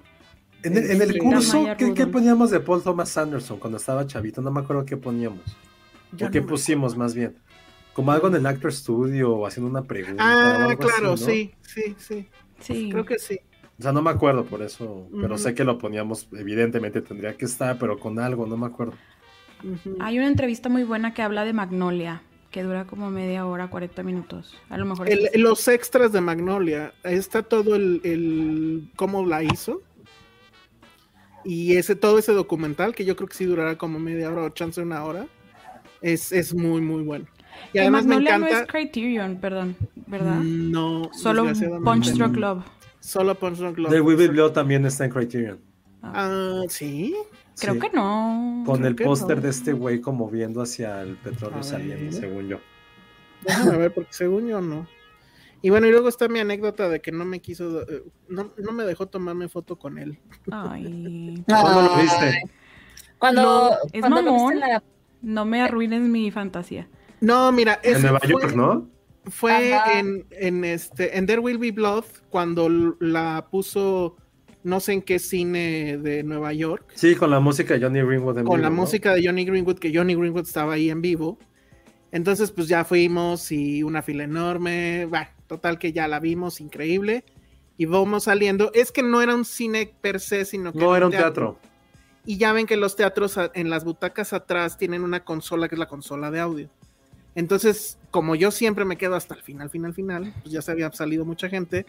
En 0.63 0.77
el, 0.77 0.91
en 0.91 1.01
el 1.01 1.17
curso, 1.17 1.67
¿qué, 1.77 2.07
poníamos 2.07 2.49
de 2.51 2.61
Paul 2.61 2.81
Thomas 2.81 3.17
Anderson 3.17 3.59
cuando 3.59 3.77
estaba 3.77 4.07
chavito? 4.07 4.41
No 4.41 4.51
me 4.51 4.61
acuerdo 4.61 4.85
qué 4.85 4.95
poníamos. 4.95 5.43
¿O 6.13 6.29
qué 6.29 6.41
pusimos 6.41 6.95
más 6.95 7.13
bien? 7.13 7.35
Como 7.93 8.13
algo 8.13 8.29
en 8.29 8.35
el 8.35 8.45
Actor 8.45 8.71
Studio 8.71 9.33
o 9.35 9.45
haciendo 9.45 9.69
una 9.69 9.83
pregunta. 9.83 10.23
Ah, 10.25 10.75
claro, 10.77 11.17
sí, 11.17 11.53
sí, 11.61 11.95
sí. 11.97 12.29
Sí. 12.59 12.89
Creo 12.89 13.05
que 13.05 13.19
sí. 13.19 13.39
O 13.79 13.81
sea, 13.81 13.91
no 13.91 14.01
me 14.01 14.11
acuerdo 14.11 14.45
por 14.45 14.61
eso, 14.61 15.09
pero 15.19 15.37
sé 15.37 15.55
que 15.55 15.63
lo 15.63 15.77
poníamos, 15.77 16.29
evidentemente 16.33 17.01
tendría 17.01 17.35
que 17.35 17.45
estar, 17.45 17.77
pero 17.79 17.99
con 17.99 18.19
algo, 18.19 18.45
no 18.45 18.55
me 18.55 18.67
acuerdo. 18.67 18.93
Hay 19.99 20.19
una 20.19 20.27
entrevista 20.27 20.69
muy 20.69 20.83
buena 20.83 21.13
que 21.13 21.21
habla 21.21 21.43
de 21.43 21.53
Magnolia, 21.53 22.21
que 22.51 22.63
dura 22.63 22.85
como 22.85 23.09
media 23.09 23.45
hora, 23.45 23.69
40 23.69 24.03
minutos. 24.03 24.55
A 24.69 24.77
lo 24.77 24.85
mejor. 24.85 25.07
los 25.35 25.67
extras 25.67 26.11
de 26.11 26.21
Magnolia, 26.21 26.93
está 27.03 27.41
todo 27.41 27.75
el, 27.75 28.01
el, 28.03 28.89
cómo 28.95 29.25
la 29.25 29.41
hizo. 29.41 29.81
Y 31.43 31.77
ese, 31.77 31.95
todo 31.95 32.19
ese 32.19 32.33
documental, 32.33 32.93
que 32.93 33.05
yo 33.05 33.15
creo 33.15 33.27
que 33.27 33.35
sí 33.35 33.45
durará 33.45 33.77
como 33.77 33.97
media 33.97 34.29
hora 34.29 34.43
o 34.43 34.49
chance 34.49 34.79
una 34.81 35.03
hora, 35.03 35.25
es, 36.01 36.31
es 36.31 36.53
muy, 36.53 36.81
muy 36.81 37.03
bueno. 37.03 37.25
Y 37.73 37.79
además 37.79 38.05
me 38.05 38.15
encanta. 38.15 38.37
no 38.37 38.47
es 38.47 38.67
Criterion, 38.67 39.37
perdón, 39.37 39.75
¿verdad? 40.07 40.39
No. 40.39 41.09
Solo 41.13 41.45
Punch 41.83 42.11
Drunk 42.13 42.35
Love. 42.37 42.63
Solo 42.99 43.33
Punch 43.35 43.57
Drunk 43.57 43.77
Love. 43.77 43.91
The 43.91 44.01
We 44.01 44.27
Blood 44.27 44.51
también 44.51 44.85
está 44.85 45.05
en 45.05 45.11
Criterion. 45.11 45.59
Ah, 46.01 46.11
ah 46.13 46.63
sí. 46.67 47.15
Creo 47.61 47.79
que 47.79 47.89
no. 47.91 48.63
Con 48.65 48.85
el 48.85 48.95
póster 48.95 49.41
de 49.41 49.49
este 49.49 49.73
güey 49.73 50.01
como 50.01 50.29
viendo 50.29 50.61
hacia 50.61 51.01
el 51.01 51.15
petróleo 51.17 51.63
saliendo, 51.63 52.11
según 52.11 52.47
yo. 52.47 52.59
Déjame 53.43 53.77
ver, 53.77 53.93
porque 53.93 54.13
según 54.13 54.47
yo 54.47 54.61
no. 54.61 54.87
Y 55.61 55.69
bueno, 55.69 55.87
y 55.87 55.91
luego 55.91 56.09
está 56.09 56.27
mi 56.27 56.39
anécdota 56.39 56.89
de 56.89 57.01
que 57.01 57.11
no 57.11 57.23
me 57.23 57.39
quiso, 57.39 57.81
eh, 57.83 58.03
no, 58.27 58.51
no 58.57 58.71
me 58.71 58.83
dejó 58.83 59.07
tomarme 59.07 59.47
foto 59.47 59.77
con 59.77 59.99
él. 59.99 60.17
Ay. 60.51 61.43
¿Cuándo 61.47 61.81
lo 61.83 61.95
viste? 61.97 62.41
Cuando, 63.19 63.77
es 63.93 64.01
mamón. 64.01 64.59
No 65.21 65.45
me 65.45 65.61
arruines 65.61 66.01
mi 66.01 66.31
fantasía. 66.31 66.87
No, 67.19 67.51
mira, 67.51 67.79
en 67.83 68.01
Nueva 68.01 68.19
York, 68.27 68.55
¿no? 68.55 68.89
Fue 69.25 69.75
en, 69.99 70.25
en, 70.31 70.65
este, 70.65 71.15
en 71.15 71.27
There 71.27 71.39
Will 71.39 71.59
Be 71.59 71.71
Blood 71.71 72.05
cuando 72.31 72.67
la 72.99 73.47
puso 73.51 74.17
no 74.63 74.79
sé 74.79 74.93
en 74.93 75.01
qué 75.01 75.19
cine 75.19 75.97
de 75.97 76.23
Nueva 76.23 76.53
York. 76.53 76.91
Sí, 76.95 77.15
con 77.15 77.31
la 77.31 77.39
música 77.39 77.73
de 77.73 77.81
Johnny 77.81 78.01
Greenwood 78.01 78.39
en 78.39 78.45
Con 78.45 78.61
la 78.61 78.69
música 78.69 79.13
de 79.13 79.25
Johnny 79.25 79.45
Greenwood, 79.45 79.79
que 79.79 79.91
Johnny 79.93 80.15
Greenwood 80.15 80.45
estaba 80.45 80.73
ahí 80.73 80.89
en 80.89 81.01
vivo. 81.01 81.37
Entonces, 82.11 82.51
pues 82.51 82.67
ya 82.67 82.83
fuimos 82.83 83.51
y 83.51 83.83
una 83.83 84.01
fila 84.01 84.23
enorme. 84.23 85.07
Bah, 85.09 85.33
total 85.47 85.79
que 85.79 85.93
ya 85.93 86.07
la 86.07 86.19
vimos, 86.19 86.61
increíble. 86.61 87.23
Y 87.77 87.85
vamos 87.85 88.25
saliendo. 88.25 88.71
Es 88.73 88.91
que 88.91 89.01
no 89.01 89.21
era 89.21 89.33
un 89.33 89.45
cine 89.45 89.93
per 90.01 90.19
se, 90.19 90.45
sino 90.45 90.73
que. 90.73 90.79
No, 90.79 90.95
era 90.95 91.05
un 91.05 91.11
teatro. 91.11 91.57
Y 92.25 92.37
ya 92.37 92.53
ven 92.53 92.67
que 92.67 92.77
los 92.77 92.95
teatros 92.95 93.39
en 93.55 93.69
las 93.69 93.83
butacas 93.83 94.33
atrás 94.33 94.77
tienen 94.77 95.03
una 95.03 95.23
consola 95.23 95.67
que 95.67 95.75
es 95.75 95.79
la 95.79 95.87
consola 95.87 96.29
de 96.29 96.39
audio. 96.39 96.69
Entonces, 97.33 97.97
como 98.09 98.35
yo 98.35 98.51
siempre 98.51 98.83
me 98.83 98.97
quedo 98.97 99.15
hasta 99.15 99.35
el 99.35 99.41
final, 99.41 99.69
final, 99.69 99.93
final, 99.93 100.33
pues 100.41 100.51
ya 100.53 100.61
se 100.61 100.71
había 100.71 100.91
salido 100.91 101.23
mucha 101.23 101.47
gente, 101.47 101.85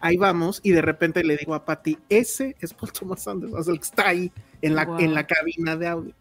ahí 0.00 0.16
vamos, 0.16 0.60
y 0.62 0.70
de 0.70 0.80
repente 0.80 1.22
le 1.22 1.36
digo 1.36 1.54
a 1.54 1.64
Patty, 1.64 1.98
ese 2.08 2.56
es 2.60 2.72
Paul 2.72 2.92
Thomas 2.92 3.28
Anderson, 3.28 3.74
el 3.74 3.78
que 3.78 3.84
está 3.84 4.08
ahí 4.08 4.32
en 4.62 4.74
la, 4.74 4.88
en 4.98 5.12
la 5.12 5.26
cabina 5.26 5.76
de 5.76 5.86
audio. 5.86 6.14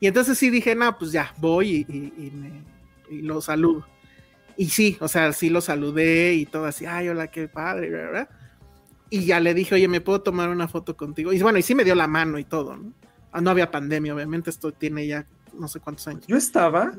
Y 0.00 0.06
entonces 0.06 0.36
sí 0.36 0.50
dije, 0.50 0.74
no, 0.74 0.98
pues 0.98 1.12
ya, 1.12 1.34
voy 1.38 1.86
y, 1.88 2.30
me, 2.34 2.62
y 3.10 3.22
lo 3.22 3.40
saludo. 3.40 3.86
Y 4.56 4.68
sí, 4.68 4.98
o 5.00 5.08
sea, 5.08 5.32
sí 5.32 5.48
lo 5.48 5.62
saludé 5.62 6.34
y 6.34 6.44
todo 6.44 6.66
así, 6.66 6.84
ay, 6.84 7.08
hola, 7.08 7.28
qué 7.28 7.48
padre, 7.48 7.88
¿verdad? 7.88 8.28
Y 9.08 9.24
ya 9.24 9.40
le 9.40 9.54
dije, 9.54 9.74
oye, 9.74 9.88
¿me 9.88 10.02
puedo 10.02 10.20
tomar 10.20 10.50
una 10.50 10.68
foto 10.68 10.94
contigo? 10.96 11.32
Y 11.32 11.40
bueno, 11.40 11.58
y 11.58 11.62
sí 11.62 11.74
me 11.74 11.84
dio 11.84 11.94
la 11.94 12.06
mano 12.06 12.38
y 12.38 12.44
todo, 12.44 12.76
¿no? 12.76 12.92
Ah, 13.32 13.40
no 13.40 13.50
había 13.50 13.70
pandemia, 13.70 14.14
obviamente, 14.14 14.50
esto 14.50 14.72
tiene 14.72 15.06
ya 15.06 15.26
no 15.54 15.68
sé 15.68 15.80
cuántos 15.80 16.06
años. 16.08 16.26
Yo 16.26 16.36
estaba. 16.36 16.92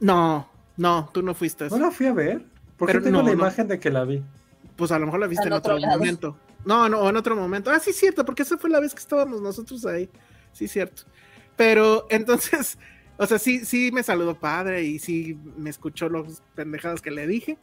No, 0.00 0.48
no, 0.78 1.10
tú 1.12 1.22
no 1.22 1.34
fuiste. 1.34 1.68
No 1.68 1.78
la 1.78 1.90
fui 1.90 2.06
a 2.06 2.14
ver. 2.14 2.46
Porque 2.78 2.92
Pero 2.92 3.04
tengo 3.04 3.22
la 3.22 3.32
imagen 3.32 3.66
de 3.66 3.80
que 3.80 3.90
la 3.90 4.04
vi. 4.04 4.22
Pues 4.76 4.92
a 4.92 4.98
lo 4.98 5.06
mejor 5.06 5.20
la 5.20 5.26
viste 5.26 5.48
en, 5.48 5.52
otro, 5.52 5.76
momento. 5.76 6.38
No, 6.64 6.88
no, 6.88 7.08
en 7.08 7.16
otro 7.16 7.34
momento. 7.34 7.70
Ah, 7.70 7.80
sí, 7.80 7.92
cierto, 7.92 8.24
porque 8.24 8.44
esa 8.44 8.56
fue 8.56 8.70
la 8.70 8.78
vez 8.78 8.94
que 8.94 9.00
estábamos 9.00 9.42
nosotros 9.42 9.84
ahí. 9.84 10.08
Sí, 10.52 10.68
cierto. 10.68 11.02
Pero 11.56 12.06
entonces, 12.10 12.78
o 13.16 13.26
sea, 13.26 13.40
sí, 13.40 13.64
sí 13.64 13.90
me 13.92 14.04
saludó 14.04 14.38
padre 14.38 14.84
y 14.84 15.00
sí 15.00 15.36
me 15.56 15.68
escuchó 15.68 16.08
los 16.08 16.42
pendejadas 16.54 17.02
que 17.02 17.10
le 17.10 17.26
dije. 17.26 17.58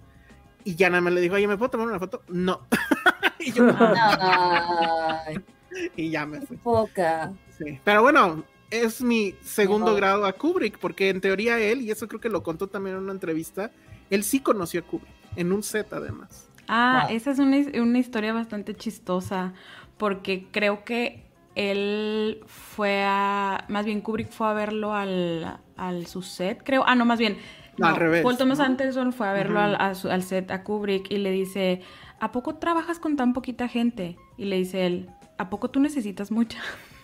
Y 0.66 0.76
ya 0.76 0.90
nada 0.90 1.02
más 1.02 1.14
le 1.14 1.22
dijo, 1.22 1.36
oye, 1.36 1.48
¿me 1.48 1.58
puedo 1.58 1.72
tomar 1.72 1.88
una 1.88 2.00
foto? 2.00 2.22
No. 2.28 2.68
y 3.40 3.54
yo, 3.54 3.66
y 5.96 6.10
ya 6.10 6.26
me 6.26 6.42
fui. 6.42 6.58
Poca. 6.58 7.32
Sí. 7.58 7.80
Pero 7.86 8.02
bueno, 8.02 8.44
es 8.72 9.02
mi 9.02 9.36
segundo 9.44 9.96
grado 9.96 10.26
a 10.26 10.34
Kubrick, 10.34 10.78
porque 10.80 11.10
en 11.10 11.22
teoría 11.22 11.60
él, 11.60 11.82
y 11.82 11.92
eso 11.92 12.08
creo 12.08 12.20
que 12.20 12.30
lo 12.30 12.44
contó 12.44 12.68
también 12.68 12.96
en 12.96 13.04
una 13.04 13.12
entrevista, 13.12 13.72
él 14.10 14.24
sí 14.24 14.40
conoció 14.40 14.82
a 14.82 14.84
Kubrick, 14.84 15.14
en 15.36 15.52
un 15.52 15.64
set 15.64 15.92
además. 15.94 16.50
Ah, 16.68 17.08
esa 17.10 17.32
es 17.32 17.40
una, 17.40 18.00
historia 18.00 18.34
bastante 18.34 18.76
chistosa, 18.76 19.54
porque 19.98 20.48
creo 20.52 20.84
que 20.84 21.26
él 21.54 22.44
fue 22.48 23.04
a, 23.04 23.66
más 23.70 23.86
bien 23.86 24.02
Kubrick 24.02 24.30
fue 24.30 24.48
a 24.48 24.54
verlo 24.54 24.94
al, 24.94 25.60
al 25.78 26.08
su 26.08 26.22
set, 26.22 26.62
creo, 26.64 26.84
ah, 26.86 26.96
no, 26.96 27.06
más 27.06 27.20
bien, 27.20 27.38
al 27.82 27.96
revés. 27.96 28.24
Paul 28.24 28.38
Thomas 28.38 28.60
Anderson 28.60 29.14
fue 29.14 29.28
a 29.28 29.34
verlo 29.34 29.60
al, 29.60 29.76
al 29.76 30.24
set 30.24 30.50
a 30.52 30.64
Kubrick 30.64 31.12
y 31.12 31.18
le 31.18 31.32
dice, 31.32 31.82
¿a 32.20 32.32
poco 32.32 32.56
trabajas 32.56 33.00
con 33.00 33.16
tan 33.16 33.34
poquita 33.34 33.68
gente? 33.68 34.18
Y 34.38 34.46
le 34.46 34.58
dice 34.58 34.86
él, 34.86 35.10
¿a 35.38 35.50
poco 35.50 35.70
tú 35.70 35.80
necesitas 35.80 36.32
mucha? 36.32 36.60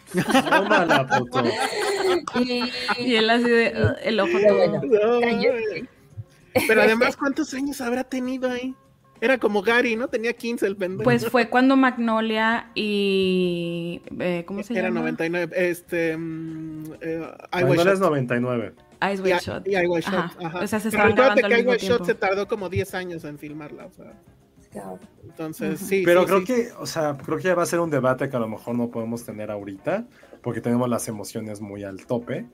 y, 2.97 3.15
él 3.15 3.29
así 3.29 3.49
de 3.49 3.73
el 4.03 4.19
ojo 4.19 4.37
todo. 4.47 4.81
Pero 6.67 6.81
además, 6.81 7.15
¿cuántos 7.17 7.53
años 7.53 7.79
habrá 7.81 8.03
tenido 8.03 8.49
ahí? 8.49 8.75
Era 9.21 9.37
como 9.37 9.61
Gary, 9.61 9.95
¿no? 9.95 10.07
Tenía 10.07 10.33
15 10.33 10.65
el 10.65 10.75
pendejo. 10.75 11.03
Pues 11.03 11.29
fue 11.29 11.47
cuando 11.47 11.77
Magnolia 11.77 12.71
y. 12.73 14.01
Eh, 14.19 14.43
¿Cómo 14.47 14.63
se 14.63 14.73
llama? 14.73 14.87
Era 14.87 14.95
99. 14.95 15.55
Este. 15.55 16.15
Um, 16.15 16.85
eh, 17.01 17.21
Magnolia 17.53 17.93
es 17.93 17.99
99. 17.99 18.73
Ice 19.13 19.21
White 19.21 19.39
Shot. 19.41 19.67
Y 19.67 19.71
Ice 19.71 19.87
White 19.87 20.09
Shot. 20.09 20.43
Ajá. 20.43 20.59
O 20.59 20.67
sea, 20.67 20.79
se 20.79 20.87
estaban 20.87 21.13
grabando 21.13 21.47
que 21.47 21.59
Ice 21.59 21.67
White 21.67 21.85
Shot 21.85 22.05
se 22.05 22.15
tardó 22.15 22.47
como 22.47 22.67
10 22.67 22.95
años 22.95 23.23
en 23.23 23.37
filmarla. 23.37 23.85
O 23.85 23.91
sea. 23.91 24.13
Entonces, 25.23 25.79
sí. 25.79 26.03
Pero 26.05 26.25
creo 26.25 26.43
que, 26.43 26.69
o 26.79 26.85
sea, 26.85 27.17
creo 27.17 27.37
que 27.37 27.43
ya 27.43 27.55
va 27.55 27.63
a 27.63 27.65
ser 27.65 27.79
un 27.79 27.89
debate 27.89 28.29
que 28.29 28.35
a 28.35 28.39
lo 28.39 28.47
mejor 28.47 28.75
no 28.75 28.89
podemos 28.89 29.23
tener 29.23 29.51
ahorita, 29.51 30.07
porque 30.41 30.61
tenemos 30.61 30.89
las 30.89 31.07
emociones 31.07 31.61
muy 31.61 31.83
al 31.83 32.05
tope. 32.05 32.45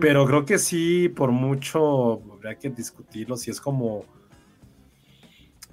Pero 0.00 0.26
creo 0.26 0.44
que 0.44 0.58
sí, 0.58 1.08
por 1.08 1.30
mucho 1.30 2.20
habría 2.32 2.56
que 2.56 2.70
discutirlo 2.70 3.36
si 3.36 3.52
es 3.52 3.60
como 3.60 4.04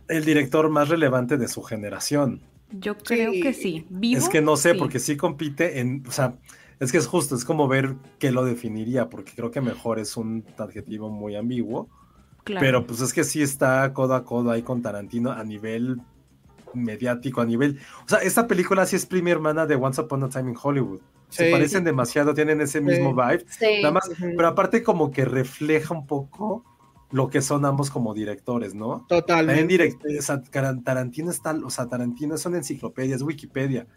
el 0.08 0.24
director 0.24 0.70
más 0.70 0.90
relevante 0.90 1.38
de 1.38 1.48
su 1.48 1.64
generación. 1.64 2.42
Yo 2.72 2.96
creo 2.96 3.32
que 3.32 3.54
sí. 3.54 3.88
es 4.04 4.30
que 4.30 4.42
no 4.42 4.56
sé, 4.56 4.76
porque 4.76 5.00
sí 5.00 5.18
compite 5.18 5.80
en, 5.80 6.04
o 6.08 6.12
sea, 6.12 6.36
es 6.80 6.92
que 6.92 7.00
es 7.00 7.08
justo, 7.08 7.36
es 7.36 7.44
como 7.44 7.68
ver 7.68 7.96
qué 8.20 8.32
lo 8.32 8.46
definiría, 8.46 9.10
porque 9.10 9.32
creo 9.36 9.50
que 9.50 9.62
mejor 9.62 10.00
es 10.00 10.16
un 10.16 10.46
adjetivo 10.58 11.10
muy 11.10 11.36
ambiguo. 11.36 11.90
Pero 12.60 12.86
pues 12.86 13.02
es 13.02 13.14
que 13.14 13.24
sí 13.24 13.42
está 13.42 13.92
codo 13.94 14.16
a 14.16 14.24
codo 14.24 14.52
ahí 14.52 14.62
con 14.62 14.82
Tarantino 14.82 15.32
a 15.32 15.44
nivel 15.44 16.02
mediático, 16.74 17.42
a 17.42 17.46
nivel. 17.46 17.80
O 18.06 18.10
sea, 18.10 18.20
esta 18.20 18.48
película 18.48 18.86
sí 18.86 18.96
es 18.96 19.06
prima 19.06 19.32
hermana 19.32 19.66
de 19.66 19.76
Once 19.76 20.00
Upon 20.02 20.24
a 20.24 20.30
Time 20.30 20.52
in 20.52 20.58
Hollywood. 20.62 21.02
Se 21.30 21.52
parecen 21.52 21.84
demasiado, 21.84 22.34
tienen 22.34 22.62
ese 22.62 22.80
mismo 22.80 23.14
vibe. 23.14 23.46
Nada 23.82 23.92
más, 23.92 24.10
pero 24.20 24.48
aparte 24.48 24.82
como 24.82 25.12
que 25.12 25.26
refleja 25.26 25.94
un 25.94 26.08
poco 26.08 26.64
lo 27.12 27.30
que 27.30 27.42
son 27.42 27.66
ambos 27.66 27.90
como 27.90 28.14
directores, 28.14 28.74
¿no? 28.74 29.06
Totalmente. 29.08 29.98
Tarantino 30.84 31.32
está, 31.32 31.52
o 31.64 31.70
sea, 31.70 31.88
Tarantino 31.88 32.36
es 32.36 32.46
una 32.46 32.58
enciclopedia, 32.58 33.16
es 33.16 33.22
Wikipedia. 33.22 33.88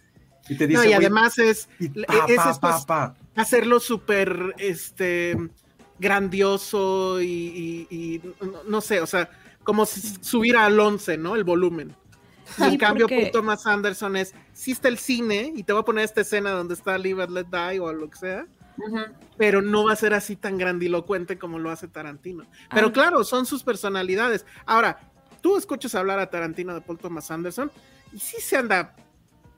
Y 0.49 0.57
te 0.57 0.67
dice, 0.67 0.83
no, 0.83 0.89
y 0.89 0.93
además 0.93 1.39
es, 1.39 1.69
hacerlo 3.37 3.79
súper 3.79 4.55
este 4.59 5.37
grandioso 6.01 7.21
y, 7.23 8.23
no, 8.67 8.81
sé, 8.81 9.01
o 9.01 9.07
sea, 9.07 9.31
como 9.63 9.87
subir 9.87 10.57
al 10.57 10.81
11, 10.81 11.19
¿no? 11.19 11.37
El 11.37 11.45
volumen. 11.45 11.95
en 12.59 12.79
cambio, 12.79 13.07
por 13.07 13.31
Thomas 13.31 13.67
Anderson 13.67 14.17
es, 14.17 14.35
sí 14.53 14.73
está 14.73 14.89
el 14.89 14.99
cine 14.99 15.53
y 15.55 15.63
te 15.63 15.73
voy 15.73 15.83
a 15.83 15.85
poner 15.85 16.05
esta 16.05 16.23
escena 16.23 16.51
donde 16.51 16.75
está 16.75 16.99
Live 16.99 17.23
and 17.23 17.33
Let 17.33 17.47
Die 17.47 17.79
o 17.79 17.93
lo 17.93 18.11
que 18.11 18.19
sea, 18.19 18.47
pero 19.37 19.63
no 19.63 19.85
va 19.85 19.93
a 19.93 19.97
ser 19.97 20.15
así 20.15 20.35
tan 20.35 20.59
grandilocuente 20.59 21.39
como 21.39 21.59
lo 21.59 21.71
hace 21.71 21.87
Tarantino. 21.87 22.47
Pero 22.75 22.89
ah. 22.89 22.93
claro, 22.93 23.23
son 23.23 23.47
sus 23.47 23.63
personalidades. 23.63 24.47
Ahora, 24.65 24.99
tú 25.43 25.57
escuchas 25.57 25.95
hablar 25.95 26.19
a 26.19 26.31
Tarantino 26.31 26.75
de 26.75 26.81
Paul 26.81 26.99
Thomas 26.99 27.31
Anderson 27.31 27.71
y 28.13 28.19
sí 28.19 28.41
se 28.41 28.57
anda 28.57 28.97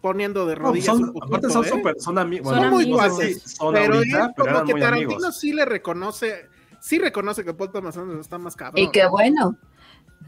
poniendo 0.02 0.44
de 0.44 0.56
rodillas. 0.56 0.86
son, 0.86 1.12
un 1.14 1.22
aparte 1.22 1.48
son, 1.48 1.64
¿eh? 1.64 1.68
super, 1.68 1.94
son, 1.98 2.18
amigos. 2.18 2.54
son 2.54 2.70
muy 2.70 2.84
guases, 2.84 3.56
pero, 3.72 4.00
como 4.36 4.64
que 4.64 4.74
Tarantino 4.74 5.32
sí 5.32 5.54
le 5.54 5.64
reconoce, 5.64 6.48
sí 6.80 6.98
reconoce 6.98 7.44
que 7.44 7.54
Paul 7.54 7.70
Thomas 7.70 7.96
Anderson 7.96 8.20
está 8.20 8.36
más 8.36 8.54
cabrón. 8.54 8.84
Y 8.84 8.90
qué 8.90 9.06
bueno. 9.06 9.56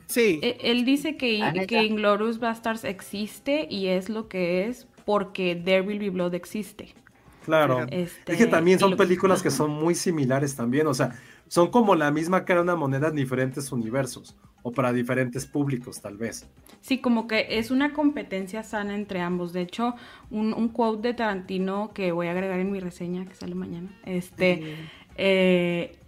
Sí. 0.07 0.39
E, 0.43 0.59
él 0.63 0.85
dice 0.85 1.17
que, 1.17 1.67
que 1.69 1.83
Inglorious 1.83 2.39
Bastards 2.39 2.85
existe 2.85 3.67
y 3.69 3.89
es 3.89 4.09
lo 4.09 4.29
que 4.29 4.67
es 4.69 4.87
porque 5.05 5.61
There 5.63 5.83
Will 5.83 5.99
Be 5.99 6.11
Blood 6.11 6.35
existe. 6.35 6.95
Claro. 7.45 7.85
Este, 7.91 8.33
es 8.33 8.39
que 8.39 8.47
también 8.47 8.79
son 8.79 8.97
películas 8.97 9.43
que 9.43 9.51
son 9.51 9.71
muy 9.71 9.95
similares 9.95 10.57
también, 10.57 10.87
o 10.87 10.95
sea, 10.95 11.21
son 11.49 11.71
como 11.71 11.95
la 11.95 12.11
misma 12.11 12.45
cara 12.47 12.63
una 12.63 12.75
moneda 12.75 13.09
en 13.09 13.17
diferentes 13.17 13.71
universos 13.71 14.35
o 14.65 14.73
para 14.73 14.93
diferentes 14.93 15.47
públicos 15.47 16.01
tal 16.01 16.17
vez. 16.17 16.49
Sí, 16.81 16.99
como 16.99 17.29
que 17.29 17.47
es 17.59 17.71
una 17.71 17.93
competencia 17.93 18.63
sana 18.63 18.95
entre 18.95 19.21
ambos. 19.21 19.53
De 19.53 19.61
hecho, 19.61 19.95
un, 20.31 20.69
quote 20.71 21.09
de 21.09 21.15
Tarantino 21.15 21.93
que 21.95 22.13
voy 22.13 22.27
a 22.27 22.31
agregar 22.33 22.59
en 22.59 22.73
mi 22.73 22.81
reseña 22.81 23.27
que 23.27 23.35
sale 23.35 23.55
mañana, 23.55 23.91
este, 24.07 24.77
eh, 25.17 25.99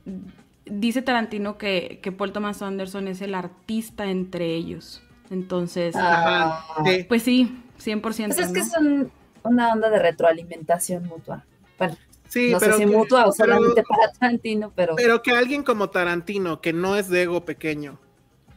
dice 0.65 1.03
Tarantino 1.03 1.59
que, 1.59 2.01
que 2.03 2.12
Paul 2.12 2.33
Thomas 2.33 2.62
Anderson 2.62 3.09
es 3.09 3.20
el 3.20 3.35
artista 3.35 4.07
entre 4.07 4.55
ellos. 4.55 5.03
Entonces, 5.31 5.95
ah. 5.99 6.65
pues 7.09 7.23
sí, 7.23 7.62
100%. 7.78 8.01
Pues 8.01 8.39
es 8.39 8.53
que 8.53 8.65
son 8.65 9.12
una 9.43 9.73
onda 9.73 9.91
de 9.91 9.99
retroalimentación 9.99 11.05
mutua. 11.07 11.45
Bueno, 11.78 11.97
sí, 12.28 12.53
no 12.53 12.59
pero 12.59 12.73
sé 12.73 12.78
si 12.78 12.87
mutua 12.87 13.27
o 13.27 13.33
solamente 13.33 13.83
para 13.83 14.12
Tarantino, 14.12 14.73
pero... 14.74 14.97
Pero 14.97 15.23
que 15.23 15.33
alguien 15.33 15.62
como 15.62 15.91
Tarantino, 15.91 16.62
que 16.62 16.73
no 16.73 16.97
es 16.97 17.11
de 17.11 17.23
ego 17.23 17.45
pequeño, 17.45 17.99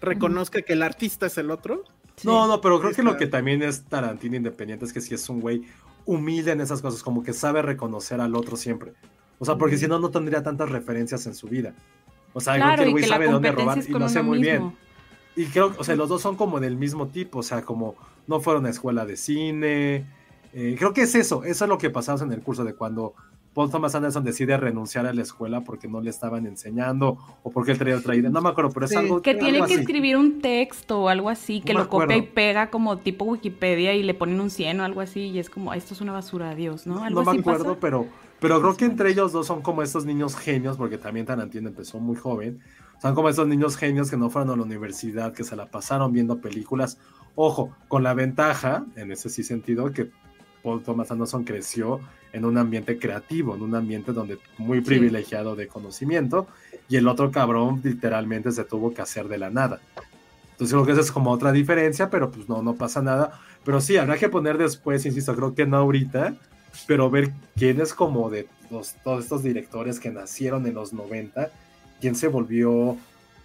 reconozca 0.02 0.62
que 0.62 0.74
el 0.74 0.84
artista 0.84 1.26
es 1.26 1.38
el 1.38 1.52
otro. 1.52 1.84
No, 2.24 2.48
no, 2.48 2.60
pero 2.62 2.80
creo 2.80 2.94
que 2.94 3.04
lo 3.04 3.18
que 3.18 3.28
también 3.28 3.62
es 3.62 3.84
Tarantino 3.86 4.36
independiente 4.36 4.86
es 4.86 4.94
que 4.94 5.02
sí 5.02 5.14
es 5.14 5.30
un 5.30 5.40
güey 5.40 5.64
humilde 6.06 6.52
en 6.52 6.62
esas 6.62 6.82
cosas, 6.82 7.04
como 7.04 7.24
que 7.24 7.34
sabe 7.34 7.62
reconocer 7.62 8.20
al 8.20 8.36
otro 8.36 8.58
siempre. 8.58 8.94
O 9.38 9.46
sea, 9.46 9.58
porque 9.58 9.78
si 9.78 9.88
no, 9.88 10.00
no 10.00 10.10
tendría 10.10 10.44
tantas 10.44 10.70
referencias 10.70 11.26
en 11.28 11.36
su 11.36 11.48
vida. 11.48 11.74
O 12.34 12.42
sea, 12.42 12.56
claro, 12.56 12.84
que 12.84 12.88
el 12.88 12.92
güey 12.92 13.04
sabe 13.06 13.30
dónde 13.30 13.52
robar 13.52 13.78
y 13.78 13.92
lo 13.92 14.06
hace 14.06 14.22
muy 14.22 14.40
bien. 14.40 14.74
Y 15.36 15.46
creo, 15.46 15.74
o 15.78 15.84
sea, 15.84 15.96
los 15.96 16.10
dos 16.10 16.22
son 16.22 16.36
como 16.36 16.60
del 16.60 16.76
mismo 16.76 17.08
tipo, 17.08 17.40
o 17.40 17.44
sea, 17.44 17.62
como 17.62 17.96
no 18.28 18.42
fueron 18.42 18.66
a 18.66 18.70
escuela 18.70 19.06
de 19.06 19.16
cine. 19.16 20.06
Eh, 20.54 20.76
creo 20.78 20.94
que 20.94 21.04
es 21.04 21.16
eso, 21.16 21.44
eso 21.44 21.66
es 21.66 21.70
lo 21.70 21.78
que 21.78 21.90
pasamos 21.90 22.22
en 22.22 22.32
el 22.34 22.42
curso 22.42 22.64
de 22.64 22.74
cuando 22.74 23.14
Paul 23.54 23.70
Thomas 23.70 23.96
Anderson 23.96 24.24
decide 24.24 24.58
renunciar 24.58 25.06
a 25.06 25.14
la 25.14 25.22
escuela 25.22 25.62
porque 25.62 25.88
no 25.88 26.02
le 26.02 26.10
estaban 26.10 26.46
enseñando 26.46 27.18
o 27.44 27.52
porque 27.52 27.72
él 27.72 27.78
traía 27.78 27.98
otra 27.98 28.16
idea. 28.16 28.30
No 28.30 28.42
me 28.42 28.50
acuerdo, 28.50 28.72
pero 28.72 28.86
es 28.86 28.96
algo. 28.96 29.22
Que 29.22 29.36
tiene 29.36 29.66
que 29.66 29.74
escribir 29.74 30.18
un 30.18 30.40
texto 30.42 31.02
o 31.02 31.10
algo 31.10 31.30
así, 31.30 31.62
que 31.62 31.74
lo 31.74 31.90
copia 31.90 32.18
y 32.18 32.22
pega 32.22 32.70
como 32.70 32.98
tipo 32.98 33.26
Wikipedia 33.26 33.94
y 33.94 34.04
le 34.04 34.14
ponen 34.14 34.40
un 34.40 34.50
100 34.50 34.80
o 34.80 34.84
algo 34.84 35.02
así 35.02 35.22
y 35.22 35.40
es 35.40 35.50
como, 35.50 35.74
esto 35.74 35.94
es 35.94 36.02
una 36.02 36.14
basura, 36.14 36.56
Dios, 36.56 36.88
¿no? 36.88 37.10
no 37.10 37.24
me 37.24 37.40
acuerdo, 37.40 37.78
pero 37.80 38.08
pero 38.40 38.62
creo 38.62 38.78
que 38.78 38.86
entre 38.86 39.12
ellos 39.12 39.34
dos 39.34 39.48
son 39.48 39.62
como 39.62 39.84
estos 39.84 40.06
niños 40.06 40.36
genios, 40.36 40.78
porque 40.78 40.98
también 40.98 41.26
Tarantino 41.26 41.68
empezó 41.70 42.00
muy 42.00 42.16
joven. 42.16 42.60
Son 43.02 43.14
como 43.14 43.30
estos 43.30 43.48
niños 43.48 43.76
genios 43.76 44.10
que 44.10 44.18
no 44.18 44.30
fueron 44.30 44.50
a 44.52 44.56
la 44.56 44.64
universidad, 44.64 45.34
que 45.34 45.44
se 45.44 45.56
la 45.56 45.70
pasaron 45.70 46.14
viendo 46.14 46.40
películas. 46.40 46.98
Ojo, 47.36 47.76
con 47.88 48.04
la 48.04 48.14
ventaja, 48.14 48.86
en 48.96 49.12
ese 49.12 49.30
sí 49.30 49.44
sentido, 49.44 49.92
que 49.92 50.12
Paul 50.64 50.84
Thomas 50.84 51.12
Anderson 51.12 51.44
creció 51.44 52.00
en 52.34 52.46
un 52.46 52.58
ambiente 52.58 53.00
creativo, 53.00 53.56
en 53.56 53.62
un 53.62 53.76
ambiente 53.76 54.14
donde 54.14 54.38
muy 54.58 54.82
privilegiado 54.82 55.56
de 55.56 55.68
conocimiento, 55.68 56.48
y 56.88 56.98
el 56.98 57.08
otro 57.08 57.32
cabrón 57.32 57.82
literalmente 57.84 58.52
se 58.52 58.64
tuvo 58.64 58.94
que 58.94 59.02
hacer 59.02 59.28
de 59.28 59.38
la 59.38 59.50
nada. 59.50 59.80
Entonces 60.52 60.74
creo 60.74 60.86
que 60.86 60.92
esa 60.92 61.02
es 61.02 61.12
como 61.12 61.32
otra 61.32 61.52
diferencia, 61.52 62.10
pero 62.10 62.32
pues 62.32 62.50
no, 62.50 62.62
no 62.62 62.76
pasa 62.76 63.02
nada. 63.02 63.40
Pero 63.64 63.80
sí, 63.82 63.98
habrá 63.98 64.18
que 64.18 64.30
poner 64.30 64.58
después, 64.58 65.06
insisto, 65.06 65.36
creo 65.36 65.56
que 65.56 65.66
no 65.66 65.78
ahorita, 65.78 66.36
pero 66.86 67.10
ver 67.10 67.32
quién 67.56 67.80
es 67.80 67.94
como 67.94 68.30
de 68.30 68.48
todos 69.04 69.24
estos 69.24 69.44
directores 69.44 70.00
que 70.00 70.12
nacieron 70.12 70.68
en 70.68 70.76
los 70.76 70.94
90, 70.94 71.50
quién 72.00 72.16
se 72.16 72.28
volvió 72.28 72.98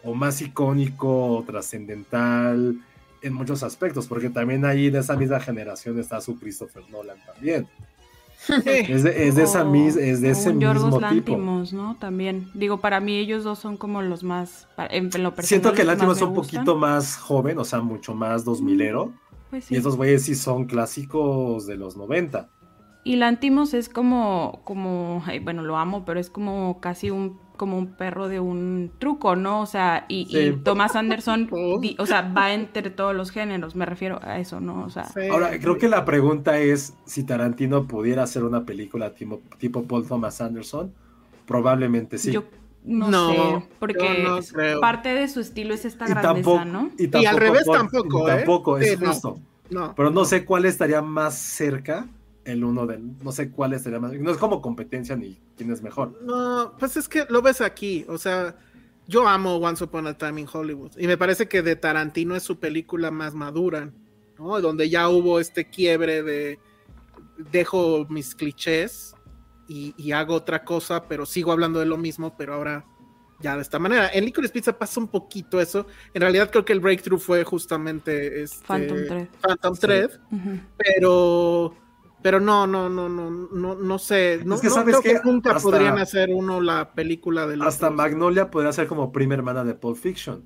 o 0.02 0.14
más 0.14 0.40
icónico 0.42 1.36
o 1.36 1.42
trascendental 1.44 2.76
en 3.24 3.32
muchos 3.32 3.62
aspectos, 3.62 4.06
porque 4.06 4.30
también 4.30 4.64
ahí 4.64 4.90
de 4.90 5.00
esa 5.00 5.16
misma 5.16 5.40
generación 5.40 5.98
está 5.98 6.20
su 6.20 6.38
Christopher 6.38 6.82
Nolan 6.90 7.18
también. 7.24 7.66
es, 8.66 9.02
de, 9.02 9.42
esa 9.42 9.64
mis, 9.64 9.96
es 9.96 10.20
de 10.20 10.30
ese 10.30 10.52
mismo 10.52 11.00
tipo. 11.08 11.36
¿no? 11.36 11.96
También. 11.98 12.50
Digo, 12.52 12.78
para 12.78 13.00
mí 13.00 13.16
ellos 13.16 13.42
dos 13.42 13.58
son 13.58 13.76
como 13.76 14.02
los 14.02 14.22
más, 14.22 14.68
en, 14.90 15.04
lo 15.04 15.34
personal, 15.34 15.44
Siento 15.44 15.72
que 15.72 15.80
el 15.80 15.86
Lántimos 15.86 16.18
es 16.18 16.22
un 16.24 16.34
poquito 16.34 16.76
más 16.76 17.16
joven, 17.16 17.58
o 17.58 17.64
sea, 17.64 17.80
mucho 17.80 18.14
más 18.14 18.44
dos 18.44 18.60
milero. 18.60 19.12
Pues 19.50 19.70
y 19.70 19.76
estos 19.76 19.96
güeyes 19.96 20.24
sí 20.24 20.34
son 20.34 20.66
clásicos 20.66 21.66
de 21.66 21.76
los 21.76 21.96
90. 21.96 22.50
Y 23.04 23.16
Lantimos 23.16 23.74
es 23.74 23.88
como, 23.88 24.60
como, 24.64 25.22
bueno, 25.42 25.62
lo 25.62 25.76
amo, 25.76 26.04
pero 26.04 26.20
es 26.20 26.30
como 26.30 26.80
casi 26.80 27.10
un, 27.10 27.38
como 27.56 27.78
un 27.78 27.94
perro 27.94 28.28
de 28.28 28.40
un 28.40 28.90
truco, 28.98 29.36
¿no? 29.36 29.60
O 29.60 29.66
sea, 29.66 30.06
y, 30.08 30.52
Thomas 30.64 30.96
Anderson, 30.96 31.48
o 31.98 32.06
sea, 32.06 32.22
va 32.22 32.52
entre 32.52 32.90
todos 32.90 33.14
los 33.14 33.30
géneros, 33.30 33.74
me 33.76 33.86
refiero 33.86 34.20
a 34.22 34.38
eso, 34.38 34.60
¿no? 34.60 34.84
O 34.84 34.90
sea. 34.90 35.06
Ahora, 35.30 35.58
creo 35.58 35.78
que 35.78 35.88
la 35.88 36.04
pregunta 36.04 36.58
es 36.58 36.94
si 37.04 37.24
Tarantino 37.24 37.86
pudiera 37.86 38.22
hacer 38.22 38.44
una 38.44 38.64
película 38.64 39.14
tipo, 39.14 39.40
tipo 39.58 39.84
Paul 39.84 40.06
Thomas 40.06 40.40
Anderson, 40.40 40.92
probablemente 41.46 42.18
sí. 42.18 42.32
Yo 42.32 42.44
no, 42.84 43.30
sé, 43.30 43.66
porque 43.78 44.36
parte 44.80 45.14
de 45.14 45.28
su 45.28 45.40
estilo 45.40 45.72
es 45.72 45.86
esta 45.86 46.06
grandeza, 46.06 46.64
¿no? 46.66 46.90
Y, 46.98 47.24
al 47.24 47.36
revés 47.36 47.64
tampoco, 47.64 48.28
¿eh? 48.28 48.36
Tampoco, 48.36 48.78
es 48.78 48.98
justo. 48.98 49.38
No. 49.70 49.94
Pero 49.96 50.10
no 50.10 50.26
sé 50.26 50.44
cuál 50.44 50.66
estaría 50.66 51.00
más 51.00 51.38
cerca 51.38 52.06
el 52.44 52.64
uno 52.64 52.86
del. 52.86 53.18
No 53.22 53.32
sé 53.32 53.50
cuál 53.50 53.72
es 53.72 53.86
el 53.86 54.00
más. 54.00 54.12
No 54.12 54.30
es 54.30 54.36
como 54.36 54.60
competencia 54.60 55.16
ni 55.16 55.40
quién 55.56 55.70
es 55.70 55.82
mejor. 55.82 56.20
No, 56.22 56.74
pues 56.78 56.96
es 56.96 57.08
que 57.08 57.26
lo 57.28 57.42
ves 57.42 57.60
aquí. 57.60 58.04
O 58.08 58.18
sea, 58.18 58.56
yo 59.06 59.26
amo 59.26 59.56
Once 59.56 59.82
Upon 59.82 60.06
a 60.06 60.16
Time 60.16 60.42
in 60.42 60.48
Hollywood. 60.50 60.92
Y 60.98 61.06
me 61.06 61.16
parece 61.16 61.48
que 61.48 61.62
de 61.62 61.76
Tarantino 61.76 62.36
es 62.36 62.42
su 62.42 62.58
película 62.58 63.10
más 63.10 63.34
madura, 63.34 63.90
¿no? 64.38 64.60
Donde 64.60 64.88
ya 64.88 65.08
hubo 65.08 65.40
este 65.40 65.66
quiebre 65.66 66.22
de. 66.22 66.58
Dejo 67.50 68.06
mis 68.08 68.34
clichés 68.34 69.16
y, 69.66 70.12
hago 70.12 70.34
otra 70.34 70.64
cosa, 70.64 71.08
pero 71.08 71.26
sigo 71.26 71.50
hablando 71.50 71.80
de 71.80 71.86
lo 71.86 71.96
mismo, 71.96 72.36
pero 72.36 72.54
ahora 72.54 72.84
ya 73.40 73.56
de 73.56 73.62
esta 73.62 73.80
manera. 73.80 74.08
En 74.12 74.24
Licorice 74.24 74.52
Pizza 74.52 74.78
pasa 74.78 75.00
un 75.00 75.08
poquito 75.08 75.60
eso. 75.60 75.86
En 76.12 76.20
realidad 76.20 76.50
creo 76.50 76.64
que 76.64 76.72
el 76.72 76.80
breakthrough 76.80 77.18
fue 77.18 77.42
justamente 77.42 78.42
este, 78.42 78.64
Phantom 78.66 78.98
Thread. 79.06 79.28
Phantom 79.40 79.74
Thread. 79.74 80.10
Pero 80.76 81.74
pero 82.24 82.40
no, 82.40 82.66
no, 82.66 82.88
no, 82.88 83.06
no, 83.06 83.30
no, 83.30 83.74
no 83.74 83.98
sé. 83.98 84.40
No, 84.46 84.54
es 84.54 84.62
que 84.62 84.70
sabes 84.70 84.98
que, 85.00 85.20
nunca 85.22 85.58
podrían 85.58 85.98
hacer 85.98 86.30
uno 86.32 86.58
la 86.58 86.94
película 86.94 87.46
de 87.46 87.58
los 87.58 87.66
Hasta 87.66 87.90
Magnolia 87.90 88.50
podría 88.50 88.72
ser 88.72 88.86
como 88.86 89.12
prima 89.12 89.34
hermana 89.34 89.62
de 89.62 89.74
Pulp 89.74 89.98
Fiction. 89.98 90.42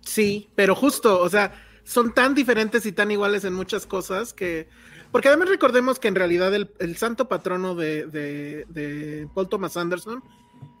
Sí, 0.00 0.48
pero 0.54 0.74
justo, 0.74 1.20
o 1.20 1.28
sea, 1.28 1.52
son 1.84 2.14
tan 2.14 2.34
diferentes 2.34 2.86
y 2.86 2.92
tan 2.92 3.10
iguales 3.10 3.44
en 3.44 3.52
muchas 3.52 3.84
cosas 3.84 4.32
que. 4.32 4.70
Porque 5.12 5.28
además 5.28 5.50
recordemos 5.50 5.98
que 5.98 6.08
en 6.08 6.14
realidad 6.14 6.54
el, 6.54 6.96
santo 6.96 7.28
patrono 7.28 7.74
de, 7.74 8.06
de, 8.06 9.28
Paul 9.34 9.50
Thomas 9.50 9.76
Anderson 9.76 10.24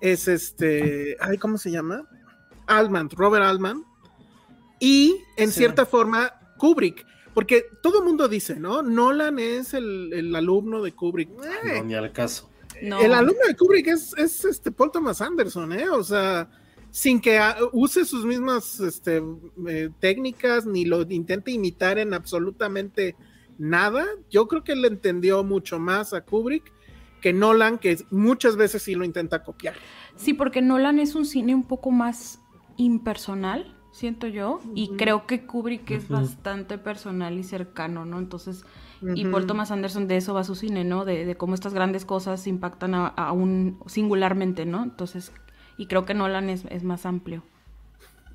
es 0.00 0.28
este. 0.28 1.18
Ay, 1.20 1.36
¿cómo 1.36 1.58
se 1.58 1.70
llama? 1.70 2.08
Altman, 2.66 3.10
Robert 3.10 3.44
Altman. 3.44 3.84
Y 4.80 5.14
en 5.36 5.52
cierta 5.52 5.84
forma, 5.84 6.32
Kubrick. 6.56 7.04
Porque 7.38 7.66
todo 7.84 8.00
el 8.00 8.04
mundo 8.04 8.26
dice, 8.26 8.56
¿no? 8.56 8.82
Nolan 8.82 9.38
es 9.38 9.72
el, 9.72 10.34
alumno 10.34 10.82
de 10.82 10.90
Kubrick. 10.90 11.30
No, 11.30 11.84
ni 11.84 11.94
al 11.94 12.10
caso. 12.10 12.50
El 12.82 13.12
alumno 13.12 13.46
de 13.46 13.54
Kubrick 13.54 13.86
es, 13.86 14.12
es, 14.18 14.44
este 14.44 14.72
Paul 14.72 14.90
Thomas 14.90 15.20
Anderson, 15.20 15.72
¿eh? 15.72 15.88
O 15.88 16.02
sea, 16.02 16.50
sin 16.90 17.20
que 17.20 17.40
use 17.70 18.04
sus 18.06 18.24
mismas 18.24 18.80
este, 18.80 19.22
eh, 19.68 19.88
técnicas 20.00 20.66
ni 20.66 20.84
lo 20.84 21.02
intente 21.02 21.52
imitar 21.52 22.00
en 22.00 22.12
absolutamente 22.12 23.14
nada. 23.56 24.04
Yo 24.28 24.48
creo 24.48 24.64
que 24.64 24.72
él 24.72 24.84
entendió 24.84 25.44
mucho 25.44 25.78
más 25.78 26.14
a 26.14 26.24
Kubrick 26.24 26.72
que 27.20 27.32
Nolan, 27.32 27.78
que 27.78 27.98
muchas 28.10 28.56
veces 28.56 28.82
sí 28.82 28.96
lo 28.96 29.04
intenta 29.04 29.44
copiar. 29.44 29.76
Sí, 30.16 30.34
porque 30.34 30.60
Nolan 30.60 30.98
es 30.98 31.14
un 31.14 31.24
cine 31.24 31.54
un 31.54 31.68
poco 31.68 31.92
más 31.92 32.40
impersonal, 32.76 33.77
siento 33.98 34.28
yo, 34.28 34.60
y 34.76 34.90
creo 34.96 35.26
que 35.26 35.44
Kubrick 35.44 35.90
es 35.90 36.08
bastante 36.08 36.78
personal 36.78 37.36
y 37.36 37.42
cercano, 37.42 38.04
¿no? 38.04 38.20
Entonces, 38.20 38.64
y 39.02 39.24
Paul 39.24 39.46
Thomas 39.46 39.72
Anderson 39.72 40.06
de 40.06 40.16
eso 40.16 40.34
va 40.34 40.44
su 40.44 40.54
cine, 40.54 40.84
¿no? 40.84 41.04
De, 41.04 41.34
cómo 41.36 41.54
estas 41.54 41.74
grandes 41.74 42.04
cosas 42.04 42.46
impactan 42.46 42.94
a, 42.94 43.32
un 43.32 43.80
singularmente, 43.86 44.66
¿no? 44.66 44.84
Entonces, 44.84 45.32
y 45.76 45.86
creo 45.86 46.04
que 46.04 46.14
Nolan 46.14 46.48
es, 46.48 46.64
es 46.70 46.84
más 46.84 47.06
amplio. 47.06 47.42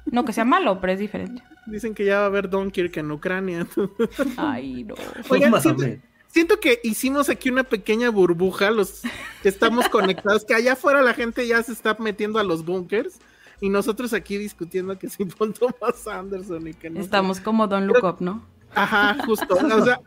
No 0.06 0.26
que 0.26 0.34
sea 0.34 0.44
malo, 0.44 0.81
pero 0.81 0.91
es 0.91 0.99
diferente. 0.99 1.41
Dicen 1.65 1.95
que 1.95 2.03
ya 2.03 2.18
va 2.18 2.23
a 2.23 2.26
haber 2.27 2.49
Dunkirk 2.49 2.98
en 2.98 3.11
Ucrania. 3.11 3.65
Ay, 4.35 4.84
no. 4.84 4.95
Oigan, 5.30 5.53
siento, 6.27 6.60
que 6.60 6.81
hicimos 6.84 7.30
aquí 7.30 7.49
una 7.49 7.64
pequeña 7.64 8.10
burbuja, 8.10 8.69
los 8.69 9.03
que 9.41 9.48
estamos 9.48 9.88
conectados, 9.88 10.44
que 10.44 10.56
allá 10.56 10.73
afuera 10.73 11.02
la 11.02 11.14
gente 11.14 11.48
ya 11.48 11.64
se 11.64 11.72
está 11.72 11.95
metiendo 11.99 12.38
a 12.40 12.44
los 12.44 12.65
bunkers 12.65 13.18
y 13.61 13.69
nosotros 13.69 14.13
aquí 14.13 14.38
discutiendo 14.38 14.97
que 14.97 15.09
si 15.09 15.25
pon 15.25 15.53
Thomas 15.53 16.07
Anderson 16.07 16.67
y 16.67 16.73
que 16.73 16.89
no. 16.89 16.99
Estamos 16.99 17.39
como 17.39 17.67
Don 17.67 17.88
Look 17.88 18.03
Up, 18.03 18.17
¿no? 18.19 18.45
Ajá, 18.75 19.17
justo. 19.25 19.55
o 19.55 19.85
sea, 19.85 20.01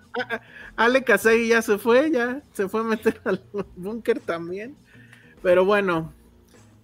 Ale 0.76 1.04
Kasei 1.04 1.48
ya 1.48 1.62
se 1.62 1.78
fue, 1.78 2.10
ya 2.10 2.42
se 2.52 2.68
fue 2.68 2.80
a 2.80 2.84
meter 2.84 3.20
al 3.24 3.42
búnker 3.76 4.20
también. 4.20 4.76
Pero 5.42 5.64
bueno, 5.64 6.12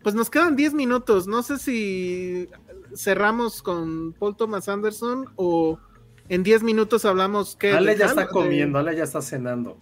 pues 0.02 0.14
nos 0.14 0.30
quedan 0.30 0.56
10 0.56 0.74
minutos. 0.74 1.26
No 1.26 1.42
sé 1.42 1.58
si 1.58 2.48
cerramos 2.94 3.62
con 3.62 4.12
Paul 4.12 4.36
Thomas 4.36 4.68
Anderson 4.68 5.26
o 5.36 5.78
en 6.28 6.42
10 6.42 6.62
minutos 6.62 7.04
hablamos 7.04 7.56
que... 7.56 7.72
Ale 7.72 7.96
ya 7.96 8.06
está 8.06 8.28
comiendo, 8.28 8.78
Ale 8.78 8.96
ya 8.96 9.04
está 9.04 9.20
cenando. 9.22 9.78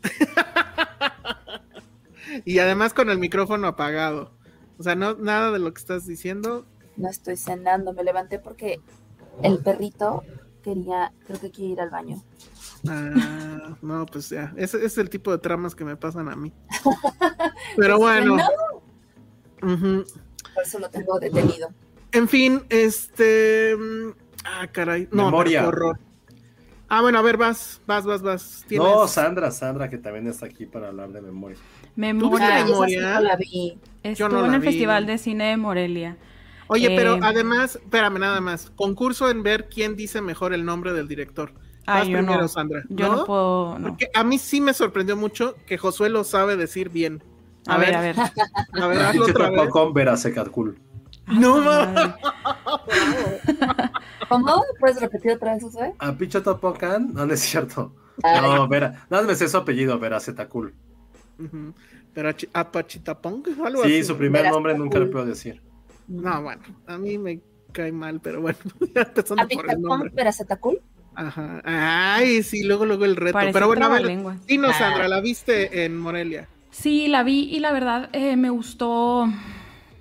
y 2.45 2.59
además 2.59 2.95
con 2.95 3.11
el 3.11 3.19
micrófono 3.19 3.67
apagado. 3.67 4.33
O 4.81 4.83
sea, 4.83 4.95
no, 4.95 5.15
nada 5.15 5.51
de 5.53 5.59
lo 5.59 5.75
que 5.75 5.79
estás 5.79 6.07
diciendo. 6.07 6.65
No 6.97 7.11
estoy 7.11 7.37
cenando, 7.37 7.93
me 7.93 8.03
levanté 8.03 8.39
porque 8.39 8.81
el 9.43 9.59
perrito 9.59 10.25
quería, 10.63 11.13
creo 11.27 11.39
que 11.39 11.51
quiere 11.51 11.73
ir 11.73 11.81
al 11.83 11.91
baño. 11.91 12.23
Ah, 12.89 13.77
no, 13.83 14.07
pues 14.07 14.31
ya, 14.31 14.55
ese 14.57 14.83
es 14.83 14.97
el 14.97 15.11
tipo 15.11 15.33
de 15.33 15.37
tramas 15.37 15.75
que 15.75 15.85
me 15.85 15.97
pasan 15.97 16.31
a 16.31 16.35
mí. 16.35 16.51
Pero 17.77 17.99
bueno. 17.99 18.39
Por 19.61 20.65
eso 20.65 20.79
lo 20.79 20.89
tengo 20.89 21.21
detenido. 21.21 21.69
En 22.13 22.27
fin, 22.27 22.63
este. 22.71 23.77
Ah, 24.47 24.67
caray. 24.73 25.11
No, 25.13 25.27
Memoria. 25.27 25.69
horror. 25.69 25.99
Ah, 26.89 27.03
bueno, 27.03 27.19
a 27.19 27.23
ver, 27.23 27.37
vas, 27.37 27.83
vas, 27.87 28.07
vas, 28.07 28.23
vas. 28.23 28.65
No, 28.71 29.07
Sandra, 29.07 29.51
Sandra, 29.51 29.91
que 29.91 29.99
también 29.99 30.27
está 30.27 30.47
aquí 30.47 30.65
para 30.65 30.89
hablar 30.89 31.13
de 31.13 31.21
memoria. 31.21 31.59
Memoria. 31.97 32.65
memoria? 32.65 33.21
la 33.21 33.37
vi. 33.37 33.79
Estuvo 34.03 34.45
en 34.45 34.55
el 34.55 34.63
Festival 34.63 35.07
de 35.07 35.19
Cine 35.19 35.51
de 35.51 35.57
Morelia. 35.57 36.17
Oye, 36.69 36.95
pero 36.97 37.17
eh, 37.17 37.21
además, 37.23 37.77
espérame 37.77 38.19
nada 38.19 38.41
más. 38.41 38.71
Concurso 38.77 39.29
en 39.29 39.43
ver 39.43 39.69
quién 39.69 39.97
dice 39.97 40.21
mejor 40.21 40.55
el 40.55 40.65
nombre 40.65 40.93
del 40.93 41.09
director. 41.09 41.53
Ah, 41.87 42.05
yo 42.05 42.13
primero, 42.13 42.43
no. 42.43 42.49
Sandra. 42.49 42.85
Yo 42.89 43.17
no, 43.17 43.25
puedo. 43.25 43.79
Porque 43.83 44.09
a 44.15 44.23
mí 44.23 44.39
sí 44.39 44.61
me 44.61 44.73
sorprendió 44.73 45.17
mucho 45.17 45.57
que 45.67 45.79
Josué 45.79 46.11
lo 46.11 46.23
sabe 46.23 46.57
decir 46.57 46.89
bien. 46.89 47.25
A, 47.67 47.77
ver, 47.77 47.95
a 47.97 48.01
ver. 48.01 48.17
A 48.19 48.87
ver, 48.87 48.99
hazlo 49.03 49.25
otra 49.25 49.51
vez. 49.51 49.69
Con 49.69 49.93
cool. 50.53 50.79
No 51.27 51.59
mames. 51.59 52.15
¿Cómo? 54.29 54.63
¿Puedes 54.79 55.01
repetir 55.01 55.33
otra 55.33 55.55
vez, 55.55 55.63
Josué? 55.65 55.93
A 55.99 56.13
Picho 56.13 56.43
Topocan, 56.43 57.13
no, 57.13 57.27
no 57.27 57.35
es 57.35 57.41
cierto. 57.41 57.95
No, 58.23 58.69
Vera, 58.69 59.07
no 59.11 59.23
me 59.23 59.35
sé 59.35 59.49
su 59.49 59.57
apellido, 59.57 59.99
Vera 59.99 60.21
Zetacul. 60.21 60.75
Pero 62.13 62.31
a 62.53 62.73
Pachitapong, 62.73 63.45
algo 63.65 63.85
sí, 63.85 64.03
su 64.03 64.17
primer 64.17 64.51
nombre 64.51 64.77
nunca 64.77 64.99
le 64.99 65.07
puedo 65.07 65.27
decir. 65.27 65.63
No, 66.09 66.43
bueno, 66.43 66.63
a 66.87 66.99
mí 66.99 67.19
me 67.19 67.41
cae 67.73 67.93
mal, 67.93 68.21
pero 68.21 68.41
bueno, 68.41 68.59
ya 68.95 69.03
empezando 69.03 69.49
por 69.49 69.71
el 69.71 69.81
nombre. 69.81 70.33
Zetacul? 70.33 70.81
Ajá. 71.15 71.61
Ay, 71.65 72.43
sí, 72.43 72.63
luego, 72.63 72.87
luego 72.87 73.05
el 73.05 73.17
reto. 73.17 73.39
pero 73.53 73.67
bueno, 73.67 73.87
a 73.87 73.89
ver, 73.89 74.07
dinos, 74.47 74.77
Sandra, 74.77 75.09
¿la 75.09 75.21
viste 75.21 75.85
en 75.85 75.99
Morelia? 75.99 76.49
Sí, 76.71 77.09
la 77.09 77.23
vi 77.23 77.49
y 77.51 77.59
la 77.59 77.73
verdad 77.73 78.09
eh, 78.13 78.37
me 78.37 78.51
gustó 78.51 79.29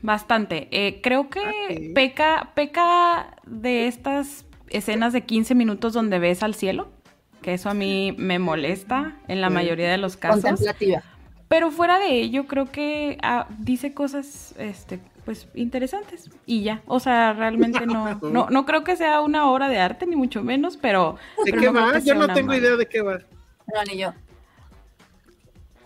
bastante. 0.01 0.67
Eh, 0.71 1.01
creo 1.01 1.29
que 1.29 1.39
ah, 1.39 1.93
peca, 1.93 2.51
peca 2.55 3.37
de 3.45 3.87
estas 3.87 4.45
escenas 4.69 5.13
de 5.13 5.21
15 5.21 5.55
minutos 5.55 5.93
donde 5.93 6.19
ves 6.19 6.43
al 6.43 6.53
cielo, 6.53 6.89
que 7.41 7.53
eso 7.53 7.69
a 7.69 7.73
mí 7.73 8.15
me 8.17 8.39
molesta 8.39 9.17
en 9.27 9.41
la 9.41 9.49
mayoría 9.49 9.89
de 9.89 9.97
los 9.97 10.15
casos. 10.15 10.43
Contemplativa. 10.43 11.03
Pero 11.49 11.71
fuera 11.71 11.97
de 11.97 12.21
ello, 12.21 12.45
creo 12.45 12.71
que 12.71 13.17
ah, 13.23 13.47
dice 13.57 13.93
cosas 13.93 14.53
este, 14.59 14.99
pues 15.25 15.47
interesantes 15.55 16.29
y 16.45 16.61
ya. 16.61 16.83
O 16.85 16.99
sea, 16.99 17.33
realmente 17.33 17.85
no, 17.87 18.19
no, 18.21 18.49
no 18.49 18.65
creo 18.65 18.83
que 18.83 18.95
sea 18.95 19.19
una 19.21 19.49
obra 19.49 19.67
de 19.67 19.79
arte, 19.79 20.05
ni 20.05 20.15
mucho 20.15 20.43
menos, 20.43 20.77
pero. 20.77 21.17
¿De 21.43 21.51
qué 21.51 21.69
va? 21.69 21.97
Yo 21.99 22.13
no 22.15 22.31
tengo 22.33 22.53
idea 22.53 22.75
de 22.75 22.85
qué 22.85 23.01
va. 23.01 23.17
No, 23.17 23.83
ni 23.87 23.97
yo. 23.97 24.13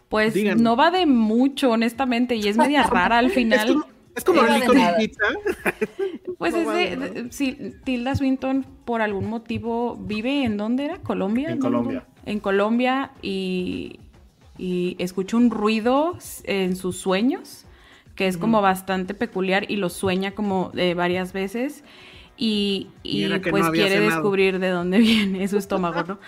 Pues 0.10 0.35
no 0.57 0.76
va 0.76 0.91
de 0.91 1.06
mucho, 1.06 1.72
honestamente, 1.72 2.35
y 2.35 2.48
es 2.48 2.57
media 2.57 2.84
rara 2.88 3.18
al 3.18 3.31
final. 3.31 3.84
Es 4.15 4.23
como, 4.23 4.41
es 4.45 4.64
como 4.65 4.98
pizza. 4.98 5.23
Pues 6.38 6.53
es 6.53 6.68
de, 6.68 7.27
sí, 7.31 7.73
Tilda 7.85 8.15
Swinton 8.15 8.65
por 8.84 9.02
algún 9.02 9.30
motivo 9.30 9.95
vive 9.95 10.44
en 10.44 10.57
dónde 10.57 10.85
era, 10.85 10.98
Colombia. 10.98 11.52
En 11.52 11.60
Colombia. 11.60 12.06
En 12.26 12.40
Colombia 12.41 13.11
y, 13.22 13.99
y 14.58 14.96
escucha 15.00 15.38
un 15.38 15.50
ruido 15.52 16.18
en 16.44 16.76
sus 16.76 16.98
sueños 16.98 17.66
que 18.16 18.28
es 18.28 18.38
como 18.38 18.62
bastante 18.62 19.14
peculiar 19.14 19.70
y 19.70 19.78
lo 19.78 19.90
sueña 19.90 20.32
como 20.32 20.70
de 20.74 20.94
varias 20.94 21.34
veces 21.34 21.84
y, 22.38 22.90
y, 23.04 23.28
pues 23.50 23.70
quiere 23.70 24.00
descubrir 24.00 24.60
de 24.60 24.70
dónde 24.70 24.98
viene 25.00 25.48
su 25.48 25.58
estómago, 25.58 26.04
¿no? 26.04 26.20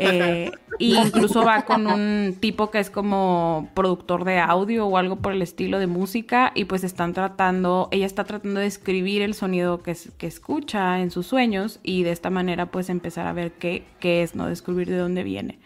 Eh, 0.00 0.50
incluso 0.78 1.44
va 1.44 1.64
con 1.64 1.86
un 1.86 2.36
tipo 2.40 2.70
que 2.70 2.78
es 2.78 2.90
como 2.90 3.70
productor 3.74 4.24
de 4.24 4.38
audio 4.38 4.86
o 4.86 4.96
algo 4.96 5.16
por 5.16 5.32
el 5.32 5.42
estilo 5.42 5.78
de 5.78 5.86
música 5.86 6.52
y 6.54 6.64
pues 6.64 6.84
están 6.84 7.14
tratando, 7.14 7.88
ella 7.92 8.04
está 8.04 8.24
tratando 8.24 8.60
de 8.60 8.66
escribir 8.66 9.22
el 9.22 9.34
sonido 9.34 9.82
que, 9.82 9.96
que 10.18 10.26
escucha 10.26 11.00
en 11.00 11.10
sus 11.10 11.26
sueños 11.26 11.80
y 11.82 12.02
de 12.02 12.12
esta 12.12 12.30
manera 12.30 12.66
pues 12.66 12.90
empezar 12.90 13.26
a 13.26 13.32
ver 13.32 13.52
qué, 13.52 13.84
qué 14.00 14.22
es, 14.22 14.34
¿no? 14.34 14.48
Descubrir 14.48 14.90
de 14.90 14.96
dónde 14.96 15.22
viene. 15.22 15.58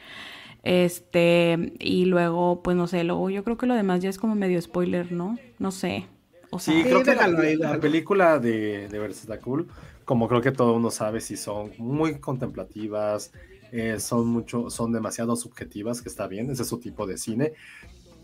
Este, 0.62 1.73
y 1.78 2.05
luego, 2.05 2.62
pues 2.62 2.77
no 2.77 2.87
sé, 2.87 3.05
luego 3.05 3.31
yo 3.31 3.45
creo 3.45 3.57
que 3.57 3.66
lo 3.66 3.74
demás 3.74 4.01
ya 4.01 4.11
es 4.11 4.19
como 4.19 4.35
medio 4.35 4.61
spoiler, 4.61 5.11
¿no? 5.12 5.39
No 5.59 5.70
sé. 5.70 6.07
O 6.51 6.59
sea, 6.59 6.74
sí, 6.74 6.82
creo 6.82 7.03
que 7.03 7.15
la, 7.15 7.78
película 7.81 8.39
de, 8.39 8.89
de 8.89 9.39
Cool, 9.39 9.69
como 10.05 10.28
creo 10.28 10.41
que 10.41 10.51
todo 10.51 10.74
uno 10.74 10.91
sabe, 10.91 11.20
si 11.20 11.37
son 11.37 11.73
muy 11.78 12.19
contemplativas, 12.19 13.32
eh, 13.73 14.01
son 14.01 14.27
mucho, 14.27 14.69
son 14.69 14.93
demasiado 14.93 15.37
subjetivas, 15.37 16.03
que 16.03 16.09
está 16.09 16.27
bien, 16.27 16.51
ese 16.51 16.62
es 16.62 16.69
su 16.69 16.78
tipo 16.78 17.07
de 17.07 17.16
cine. 17.16 17.53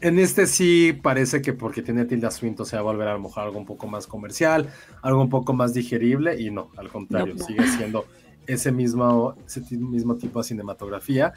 En 0.01 0.19
este 0.19 0.47
sí 0.47 0.93
parece 0.93 1.41
que 1.41 1.55
porque 1.55 1.83
tiene 1.83 2.05
Tilda 2.05 2.31
Swinton 2.31 2.67
se 2.67 2.77
va 2.77 2.81
a 2.81 2.85
volver 2.85 3.09
a 3.09 3.15
lo 3.15 3.21
mejor 3.21 3.45
algo 3.45 3.59
un 3.59 3.65
poco 3.65 3.87
más 3.87 4.07
comercial, 4.07 4.69
algo 5.01 5.23
un 5.23 5.31
poco 5.31 5.55
más 5.55 5.73
digerible, 5.73 6.39
y 6.39 6.51
no, 6.51 6.71
al 6.77 6.89
contrario, 6.89 7.39
sigue 7.39 7.67
siendo 7.67 8.05
ese 8.47 8.73
mismo, 8.73 9.37
ese 9.47 9.63
mismo 9.77 10.17
tipo 10.17 10.41
de 10.41 10.49
cinematografía. 10.49 11.33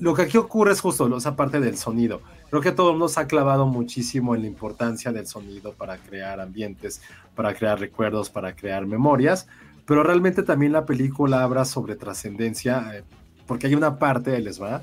Lo 0.00 0.14
que 0.14 0.22
aquí 0.22 0.38
ocurre 0.38 0.72
es 0.72 0.80
justo 0.80 1.16
esa 1.16 1.34
parte 1.34 1.58
del 1.58 1.76
sonido. 1.76 2.20
Creo 2.48 2.62
que 2.62 2.70
todo 2.70 3.08
se 3.08 3.20
ha 3.20 3.26
clavado 3.26 3.66
muchísimo 3.66 4.34
en 4.34 4.42
la 4.42 4.46
importancia 4.46 5.10
del 5.10 5.26
sonido 5.26 5.72
para 5.72 5.98
crear 5.98 6.40
ambientes, 6.40 7.02
para 7.34 7.54
crear 7.54 7.80
recuerdos, 7.80 8.30
para 8.30 8.54
crear 8.54 8.86
memorias, 8.86 9.48
pero 9.84 10.04
realmente 10.04 10.44
también 10.44 10.72
la 10.72 10.86
película 10.86 11.42
habla 11.42 11.64
sobre 11.64 11.96
trascendencia, 11.96 12.96
eh, 12.96 13.04
porque 13.46 13.66
hay 13.66 13.74
una 13.74 13.98
parte, 13.98 14.38
les 14.40 14.62
va, 14.62 14.82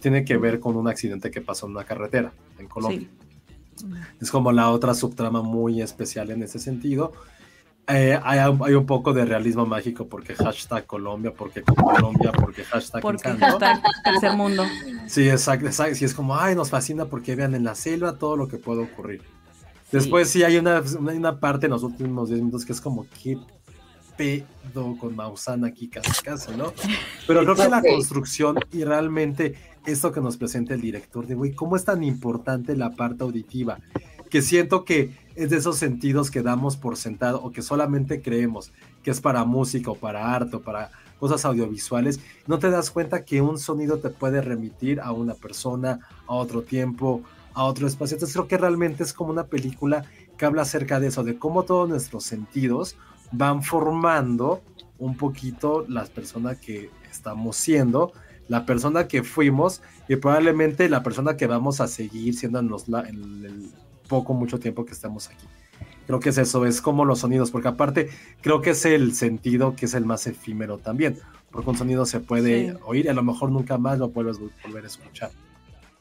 tiene 0.00 0.24
que 0.24 0.36
ver 0.36 0.60
con 0.60 0.76
un 0.76 0.86
accidente 0.86 1.30
que 1.30 1.40
pasó 1.40 1.66
en 1.66 1.72
una 1.72 1.84
carretera 1.84 2.32
en 2.58 2.68
Colombia. 2.68 3.08
Es 4.20 4.30
como 4.30 4.52
la 4.52 4.70
otra 4.70 4.94
subtrama 4.94 5.42
muy 5.42 5.80
especial 5.80 6.30
en 6.30 6.42
ese 6.42 6.58
sentido. 6.58 7.12
Eh, 7.88 8.18
hay, 8.24 8.74
un 8.74 8.84
poco 8.84 9.12
de 9.12 9.24
realismo 9.24 9.64
mágico 9.64 10.08
porque 10.08 10.34
hashtag 10.34 10.86
Colombia, 10.86 11.32
porque 11.32 11.62
Colombia, 11.62 12.32
porque 12.32 12.64
hashtag 12.64 13.00
Porque 13.00 13.28
hashtag 13.28 13.80
tercer 14.02 14.32
mundo. 14.32 14.64
Sí, 15.06 15.28
exacto, 15.28 15.66
exacto. 15.66 15.94
Sí, 15.94 16.04
es 16.04 16.12
como, 16.12 16.36
ay, 16.36 16.56
nos 16.56 16.70
fascina 16.70 17.04
porque 17.04 17.36
vean 17.36 17.54
en 17.54 17.62
la 17.62 17.76
selva 17.76 18.18
todo 18.18 18.36
lo 18.36 18.48
que 18.48 18.56
puede 18.56 18.82
ocurrir. 18.82 19.22
Después 19.92 20.28
sí, 20.28 20.42
hay 20.42 20.56
una, 20.56 20.82
una, 20.98 21.38
parte 21.38 21.66
en 21.66 21.72
los 21.72 21.84
últimos 21.84 22.28
10 22.28 22.40
minutos 22.40 22.64
que 22.64 22.72
es 22.72 22.80
como, 22.80 23.06
¿qué 23.22 23.38
pedo 24.16 24.96
con 24.98 25.14
Maussan 25.14 25.64
aquí 25.64 25.88
casi 25.88 26.10
casi, 26.24 26.56
¿no? 26.56 26.72
Pero 27.28 27.42
creo 27.42 27.54
que 27.54 27.68
la 27.68 27.82
construcción 27.82 28.56
y 28.72 28.82
realmente 28.82 29.54
esto 29.86 30.10
que 30.10 30.20
nos 30.20 30.36
presenta 30.36 30.74
el 30.74 30.80
director 30.80 31.24
de, 31.24 31.36
güey, 31.36 31.54
¿cómo 31.54 31.76
es 31.76 31.84
tan 31.84 32.02
importante 32.02 32.76
la 32.76 32.90
parte 32.90 33.22
auditiva? 33.22 33.78
Que 34.28 34.42
siento 34.42 34.84
que 34.84 35.25
es 35.36 35.50
de 35.50 35.56
esos 35.58 35.76
sentidos 35.76 36.30
que 36.30 36.42
damos 36.42 36.76
por 36.76 36.96
sentado 36.96 37.42
o 37.42 37.52
que 37.52 37.62
solamente 37.62 38.22
creemos 38.22 38.72
que 39.02 39.10
es 39.10 39.20
para 39.20 39.44
música 39.44 39.90
o 39.90 39.94
para 39.94 40.34
arte 40.34 40.56
o 40.56 40.62
para 40.62 40.90
cosas 41.20 41.44
audiovisuales, 41.44 42.20
no 42.46 42.58
te 42.58 42.70
das 42.70 42.90
cuenta 42.90 43.24
que 43.24 43.40
un 43.40 43.58
sonido 43.58 43.98
te 43.98 44.10
puede 44.10 44.40
remitir 44.40 45.00
a 45.00 45.12
una 45.12 45.34
persona, 45.34 46.00
a 46.26 46.34
otro 46.34 46.62
tiempo, 46.62 47.22
a 47.54 47.64
otro 47.64 47.86
espacio. 47.86 48.16
Entonces 48.16 48.34
creo 48.34 48.48
que 48.48 48.58
realmente 48.58 49.02
es 49.02 49.12
como 49.12 49.30
una 49.30 49.44
película 49.44 50.04
que 50.36 50.44
habla 50.44 50.62
acerca 50.62 51.00
de 51.00 51.08
eso, 51.08 51.24
de 51.24 51.38
cómo 51.38 51.64
todos 51.64 51.88
nuestros 51.88 52.24
sentidos 52.24 52.96
van 53.32 53.62
formando 53.62 54.62
un 54.98 55.16
poquito 55.16 55.84
las 55.88 56.10
personas 56.10 56.58
que 56.58 56.90
estamos 57.10 57.56
siendo, 57.56 58.12
la 58.48 58.66
persona 58.66 59.08
que 59.08 59.22
fuimos 59.22 59.82
y 60.08 60.16
probablemente 60.16 60.88
la 60.88 61.02
persona 61.02 61.36
que 61.36 61.46
vamos 61.46 61.80
a 61.80 61.88
seguir 61.88 62.36
siendo 62.36 62.60
en, 62.60 62.68
los, 62.68 62.88
en 62.88 63.44
el 63.44 63.70
poco, 64.06 64.34
mucho 64.34 64.58
tiempo 64.58 64.84
que 64.84 64.92
estamos 64.92 65.28
aquí. 65.28 65.46
Creo 66.06 66.20
que 66.20 66.28
es 66.28 66.38
eso, 66.38 66.64
es 66.66 66.80
como 66.80 67.04
los 67.04 67.20
sonidos, 67.20 67.50
porque 67.50 67.68
aparte 67.68 68.08
creo 68.40 68.62
que 68.62 68.70
es 68.70 68.84
el 68.84 69.14
sentido 69.14 69.74
que 69.74 69.86
es 69.86 69.94
el 69.94 70.06
más 70.06 70.26
efímero 70.26 70.78
también, 70.78 71.18
porque 71.50 71.70
un 71.70 71.76
sonido 71.76 72.06
se 72.06 72.20
puede 72.20 72.76
oír 72.84 73.06
y 73.06 73.08
a 73.08 73.14
lo 73.14 73.24
mejor 73.24 73.50
nunca 73.50 73.76
más 73.76 73.98
lo 73.98 74.10
puedes 74.10 74.38
volver 74.38 74.84
a 74.84 74.86
escuchar. 74.86 75.30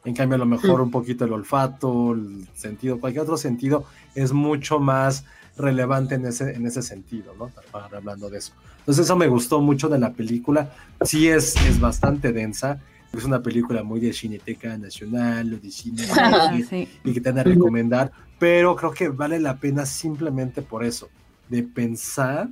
En 0.03 0.13
cambio, 0.13 0.35
a 0.35 0.39
lo 0.39 0.45
mejor 0.45 0.81
un 0.81 0.91
poquito 0.91 1.25
el 1.25 1.33
olfato, 1.33 2.13
el 2.13 2.47
sentido, 2.53 2.99
cualquier 2.99 3.23
otro 3.23 3.37
sentido 3.37 3.85
es 4.13 4.31
mucho 4.31 4.79
más 4.79 5.25
relevante 5.57 6.15
en 6.15 6.27
ese, 6.27 6.53
en 6.53 6.67
ese 6.67 6.83
sentido, 6.83 7.33
¿no? 7.39 7.51
Hablando 7.73 8.29
de 8.29 8.37
eso. 8.37 8.53
Entonces 8.79 9.05
eso 9.05 9.15
me 9.15 9.27
gustó 9.27 9.61
mucho 9.61 9.89
de 9.89 9.97
la 9.97 10.13
película. 10.13 10.71
Sí 11.01 11.27
es, 11.27 11.55
es 11.65 11.79
bastante 11.79 12.31
densa. 12.31 12.79
Es 13.17 13.25
una 13.25 13.41
película 13.41 13.83
muy 13.83 13.99
de 13.99 14.13
Cineteca 14.13 14.77
Nacional 14.77 15.53
o 15.53 15.57
de 15.57 15.71
cine 15.71 16.03
y 17.03 17.13
que 17.13 17.21
te 17.21 17.31
van 17.31 17.39
a 17.39 17.43
recomendar, 17.43 18.11
pero 18.37 18.75
creo 18.75 18.91
que 18.91 19.09
vale 19.09 19.39
la 19.39 19.57
pena 19.57 19.85
simplemente 19.85 20.61
por 20.61 20.83
eso, 20.83 21.09
de 21.49 21.63
pensar, 21.63 22.49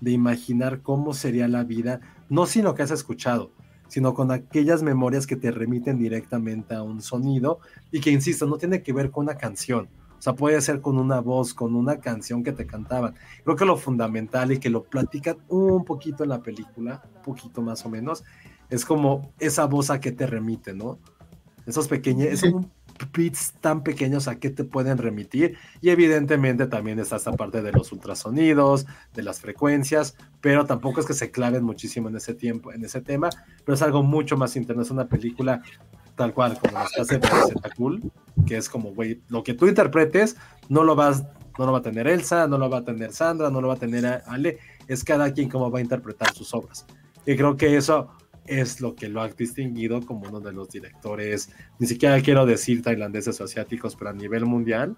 de 0.00 0.12
imaginar 0.12 0.80
cómo 0.80 1.14
sería 1.14 1.48
la 1.48 1.64
vida, 1.64 2.00
no 2.28 2.46
sin 2.46 2.64
lo 2.64 2.74
que 2.74 2.82
has 2.82 2.90
escuchado, 2.90 3.50
sino 3.88 4.14
con 4.14 4.30
aquellas 4.30 4.82
memorias 4.82 5.26
que 5.26 5.36
te 5.36 5.50
remiten 5.50 5.98
directamente 5.98 6.74
a 6.74 6.82
un 6.82 7.02
sonido 7.02 7.58
y 7.90 8.00
que, 8.00 8.10
insisto, 8.10 8.46
no 8.46 8.56
tiene 8.56 8.82
que 8.82 8.92
ver 8.92 9.10
con 9.10 9.24
una 9.24 9.36
canción. 9.36 9.88
O 10.18 10.22
sea, 10.24 10.34
puede 10.34 10.60
ser 10.62 10.80
con 10.80 10.96
una 10.96 11.20
voz, 11.20 11.52
con 11.52 11.74
una 11.74 11.98
canción 11.98 12.42
que 12.42 12.52
te 12.52 12.66
cantaban. 12.66 13.14
Creo 13.44 13.56
que 13.56 13.66
lo 13.66 13.76
fundamental 13.76 14.52
y 14.52 14.58
que 14.58 14.70
lo 14.70 14.84
platican 14.84 15.36
un 15.48 15.84
poquito 15.84 16.22
en 16.22 16.30
la 16.30 16.42
película, 16.42 17.02
un 17.16 17.22
poquito 17.22 17.60
más 17.60 17.84
o 17.84 17.90
menos, 17.90 18.24
es 18.74 18.84
como 18.84 19.32
esa 19.38 19.66
voz 19.66 19.90
a 19.90 20.00
que 20.00 20.10
te 20.10 20.26
remite, 20.26 20.74
¿no? 20.74 20.98
Esos 21.64 21.86
pequeños, 21.86 22.28
esos 22.28 22.52
bits 23.12 23.54
tan 23.60 23.84
pequeños 23.84 24.26
a 24.26 24.40
qué 24.40 24.50
te 24.50 24.64
pueden 24.64 24.98
remitir. 24.98 25.56
Y 25.80 25.90
evidentemente 25.90 26.66
también 26.66 26.98
está 26.98 27.16
esta 27.16 27.32
parte 27.32 27.62
de 27.62 27.70
los 27.70 27.92
ultrasonidos, 27.92 28.86
de 29.14 29.22
las 29.22 29.40
frecuencias, 29.40 30.16
pero 30.40 30.66
tampoco 30.66 31.00
es 31.00 31.06
que 31.06 31.14
se 31.14 31.30
claven 31.30 31.62
muchísimo 31.62 32.08
en 32.08 32.16
ese 32.16 32.34
tiempo, 32.34 32.72
en 32.72 32.84
ese 32.84 33.00
tema, 33.00 33.30
pero 33.64 33.74
es 33.74 33.82
algo 33.82 34.02
mucho 34.02 34.36
más 34.36 34.56
interno. 34.56 34.82
Es 34.82 34.90
una 34.90 35.06
película 35.06 35.62
tal 36.16 36.34
cual, 36.34 36.58
como 36.58 36.80
nos 36.80 36.98
hace 36.98 37.20
Cool, 37.76 38.02
que 38.44 38.56
es 38.56 38.68
como, 38.68 38.92
güey, 38.92 39.20
lo 39.28 39.44
que 39.44 39.54
tú 39.54 39.68
interpretes 39.68 40.36
no 40.68 40.82
lo 40.82 40.96
vas, 40.96 41.22
no 41.58 41.66
lo 41.66 41.72
va 41.72 41.78
a 41.78 41.82
tener 41.82 42.08
Elsa, 42.08 42.48
no 42.48 42.58
lo 42.58 42.68
va 42.68 42.78
a 42.78 42.84
tener 42.84 43.12
Sandra, 43.12 43.50
no 43.50 43.60
lo 43.60 43.68
va 43.68 43.74
a 43.74 43.78
tener 43.78 44.22
Ale, 44.26 44.58
es 44.88 45.04
cada 45.04 45.32
quien 45.32 45.48
como 45.48 45.70
va 45.70 45.78
a 45.78 45.82
interpretar 45.82 46.34
sus 46.34 46.52
obras. 46.54 46.86
Y 47.24 47.36
creo 47.36 47.56
que 47.56 47.76
eso 47.76 48.10
es 48.46 48.80
lo 48.80 48.94
que 48.94 49.08
lo 49.08 49.22
ha 49.22 49.28
distinguido 49.28 50.04
como 50.04 50.28
uno 50.28 50.40
de 50.40 50.52
los 50.52 50.68
directores, 50.68 51.50
ni 51.78 51.86
siquiera 51.86 52.20
quiero 52.20 52.46
decir 52.46 52.82
tailandeses 52.82 53.40
o 53.40 53.44
asiáticos, 53.44 53.96
pero 53.96 54.10
a 54.10 54.12
nivel 54.12 54.44
mundial, 54.44 54.94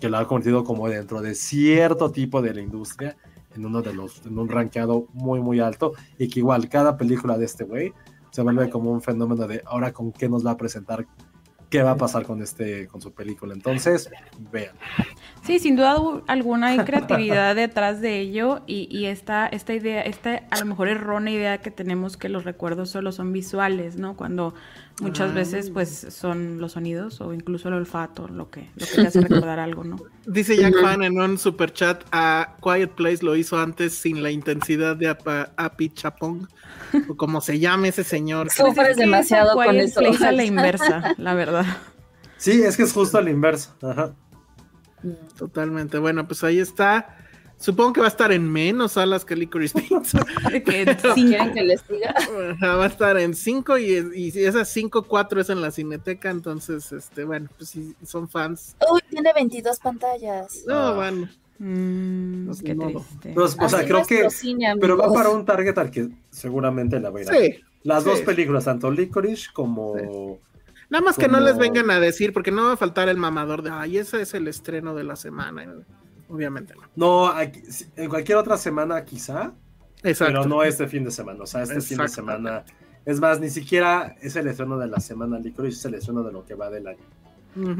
que 0.00 0.08
lo 0.08 0.18
ha 0.18 0.26
convertido 0.26 0.64
como 0.64 0.88
dentro 0.88 1.20
de 1.22 1.34
cierto 1.34 2.10
tipo 2.10 2.42
de 2.42 2.54
la 2.54 2.60
industria, 2.60 3.16
en 3.54 3.66
uno 3.66 3.82
de 3.82 3.92
los, 3.92 4.24
en 4.26 4.38
un 4.38 4.48
rankeado 4.48 5.06
muy, 5.12 5.40
muy 5.40 5.60
alto, 5.60 5.92
y 6.18 6.28
que 6.28 6.40
igual 6.40 6.68
cada 6.68 6.96
película 6.96 7.38
de 7.38 7.44
este 7.44 7.64
güey 7.64 7.92
se 8.30 8.42
vuelve 8.42 8.70
como 8.70 8.90
un 8.90 9.02
fenómeno 9.02 9.46
de 9.46 9.62
ahora 9.66 9.92
con 9.92 10.10
qué 10.10 10.28
nos 10.28 10.44
va 10.44 10.52
a 10.52 10.56
presentar 10.56 11.06
qué 11.72 11.82
va 11.82 11.92
a 11.92 11.96
pasar 11.96 12.24
con 12.24 12.42
este 12.42 12.86
con 12.86 13.00
su 13.00 13.12
película. 13.12 13.54
Entonces, 13.54 14.10
vean. 14.52 14.76
Sí, 15.42 15.58
sin 15.58 15.74
duda 15.74 15.96
alguna 16.28 16.68
hay 16.68 16.78
creatividad 16.80 17.56
detrás 17.56 18.00
de 18.02 18.20
ello 18.20 18.60
y, 18.66 18.86
y 18.96 19.06
esta, 19.06 19.46
esta 19.46 19.72
idea, 19.72 20.02
esta 20.02 20.42
a 20.50 20.60
lo 20.60 20.66
mejor 20.66 20.88
errónea 20.88 21.34
idea 21.34 21.58
que 21.58 21.70
tenemos 21.70 22.18
que 22.18 22.28
los 22.28 22.44
recuerdos 22.44 22.90
solo 22.90 23.10
son 23.10 23.32
visuales, 23.32 23.96
¿no? 23.96 24.14
Cuando 24.16 24.54
muchas 25.02 25.34
veces 25.34 25.70
pues 25.70 26.06
son 26.10 26.58
los 26.58 26.72
sonidos 26.72 27.20
o 27.20 27.32
incluso 27.32 27.68
el 27.68 27.74
olfato 27.74 28.28
lo 28.28 28.50
que, 28.50 28.70
lo 28.76 28.86
que 28.86 28.92
te 28.94 29.06
hace 29.06 29.20
recordar 29.28 29.58
algo, 29.58 29.84
¿no? 29.84 29.96
Dice 30.26 30.56
Jack 30.56 30.80
Fan 30.80 31.02
en 31.02 31.20
un 31.20 31.36
super 31.36 31.72
chat, 31.72 32.04
a 32.12 32.56
Quiet 32.62 32.92
Place 32.92 33.22
lo 33.22 33.36
hizo 33.36 33.58
antes 33.58 33.94
sin 33.94 34.22
la 34.22 34.30
intensidad 34.30 34.96
de 34.96 35.08
Api 35.56 35.90
Chapong, 35.90 36.48
o 37.08 37.16
como 37.16 37.40
se 37.40 37.58
llame 37.58 37.88
ese 37.88 38.04
señor. 38.04 38.50
Sufres 38.50 38.96
demasiado 38.96 39.54
con 39.54 39.76
eso. 39.76 40.00
Place 40.00 40.26
a 40.26 40.32
la 40.32 40.44
inversa, 40.44 41.14
la 41.18 41.34
verdad. 41.34 41.66
Sí, 42.36 42.62
es 42.62 42.76
que 42.76 42.84
es 42.84 42.92
justo 42.92 43.18
a 43.18 43.22
la 43.22 43.30
inversa. 43.30 43.74
Ajá. 43.82 44.14
Totalmente. 45.36 45.98
Bueno, 45.98 46.26
pues 46.26 46.44
ahí 46.44 46.60
está. 46.60 47.16
Supongo 47.62 47.92
que 47.92 48.00
va 48.00 48.06
a 48.06 48.08
estar 48.08 48.32
en 48.32 48.50
menos 48.50 48.92
salas 48.92 49.24
que 49.24 49.36
Licorice 49.36 49.80
Pizza. 49.88 50.18
quieren 51.14 51.54
que 51.54 51.62
les 51.62 51.86
diga. 51.86 52.12
Va 52.60 52.82
a 52.82 52.88
estar 52.88 53.16
en 53.16 53.36
5 53.36 53.78
y, 53.78 54.10
y 54.16 54.44
esas 54.44 54.68
5, 54.68 55.04
4 55.04 55.40
es 55.40 55.48
en 55.48 55.60
la 55.62 55.70
cineteca. 55.70 56.30
Entonces, 56.30 56.90
este, 56.90 57.22
bueno, 57.22 57.48
pues 57.56 57.70
si 57.70 57.94
son 58.04 58.28
fans. 58.28 58.74
Uy, 58.92 59.00
tiene 59.08 59.32
22 59.32 59.78
pantallas. 59.78 60.64
No, 60.66 60.74
ah. 60.74 60.94
bueno. 60.96 61.28
Mm, 61.60 62.50
qué 62.64 62.74
pues, 63.32 63.56
o 63.56 63.68
sea, 63.68 63.84
creo 63.84 64.04
que. 64.04 64.26
pero 64.80 64.96
va 64.96 65.12
para 65.12 65.30
un 65.30 65.44
target 65.44 65.78
al 65.78 65.92
que 65.92 66.08
seguramente 66.30 66.98
la 66.98 67.10
voy 67.10 67.22
a 67.22 67.24
ir. 67.26 67.54
Sí, 67.54 67.60
Las 67.84 68.02
dos 68.02 68.22
películas, 68.22 68.64
tanto 68.64 68.90
Licorice 68.90 69.50
como. 69.52 70.40
Nada 70.90 71.04
más 71.04 71.16
que 71.16 71.28
no 71.28 71.38
les 71.38 71.56
vengan 71.56 71.92
a 71.92 72.00
decir, 72.00 72.32
porque 72.32 72.50
no 72.50 72.64
va 72.64 72.72
a 72.72 72.76
faltar 72.76 73.08
el 73.08 73.18
mamador 73.18 73.62
de, 73.62 73.70
ay, 73.70 73.98
ese 73.98 74.20
es 74.20 74.34
el 74.34 74.48
estreno 74.48 74.96
de 74.96 75.04
la 75.04 75.14
semana. 75.14 75.64
Obviamente 76.28 76.74
no. 76.74 76.82
No, 76.96 77.40
en 77.40 78.08
cualquier 78.08 78.38
otra 78.38 78.56
semana 78.56 79.04
quizá, 79.04 79.52
Exacto. 80.02 80.34
pero 80.40 80.46
no 80.46 80.62
este 80.62 80.88
fin 80.88 81.04
de 81.04 81.10
semana. 81.10 81.42
O 81.42 81.46
sea, 81.46 81.62
este 81.62 81.80
fin 81.80 81.98
de 81.98 82.08
semana. 82.08 82.64
Es 83.04 83.20
más, 83.20 83.40
ni 83.40 83.50
siquiera 83.50 84.14
es 84.20 84.36
el 84.36 84.46
estreno 84.46 84.78
de 84.78 84.86
la 84.86 85.00
semana 85.00 85.38
Licorice, 85.38 85.76
es 85.76 85.84
el 85.86 85.94
estreno 85.94 86.22
de 86.22 86.32
lo 86.32 86.44
que 86.44 86.54
va 86.54 86.70
del 86.70 86.86
año. 86.86 87.04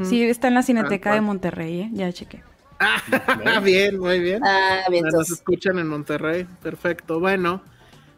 Sí, 0.03 0.23
está 0.23 0.49
en 0.49 0.53
la 0.53 0.63
Cineteca 0.63 1.13
de 1.13 1.21
Monterrey, 1.21 1.81
¿eh? 1.81 1.89
ya 1.93 2.11
chequé. 2.11 2.43
Ah, 2.79 3.59
bien, 3.63 3.99
muy 3.99 4.19
bien. 4.19 4.43
Ah, 4.43 4.81
bien. 4.89 5.05
Nos 5.05 5.31
escuchan 5.31 5.79
en 5.79 5.87
Monterrey, 5.87 6.45
perfecto. 6.61 7.19
Bueno, 7.19 7.63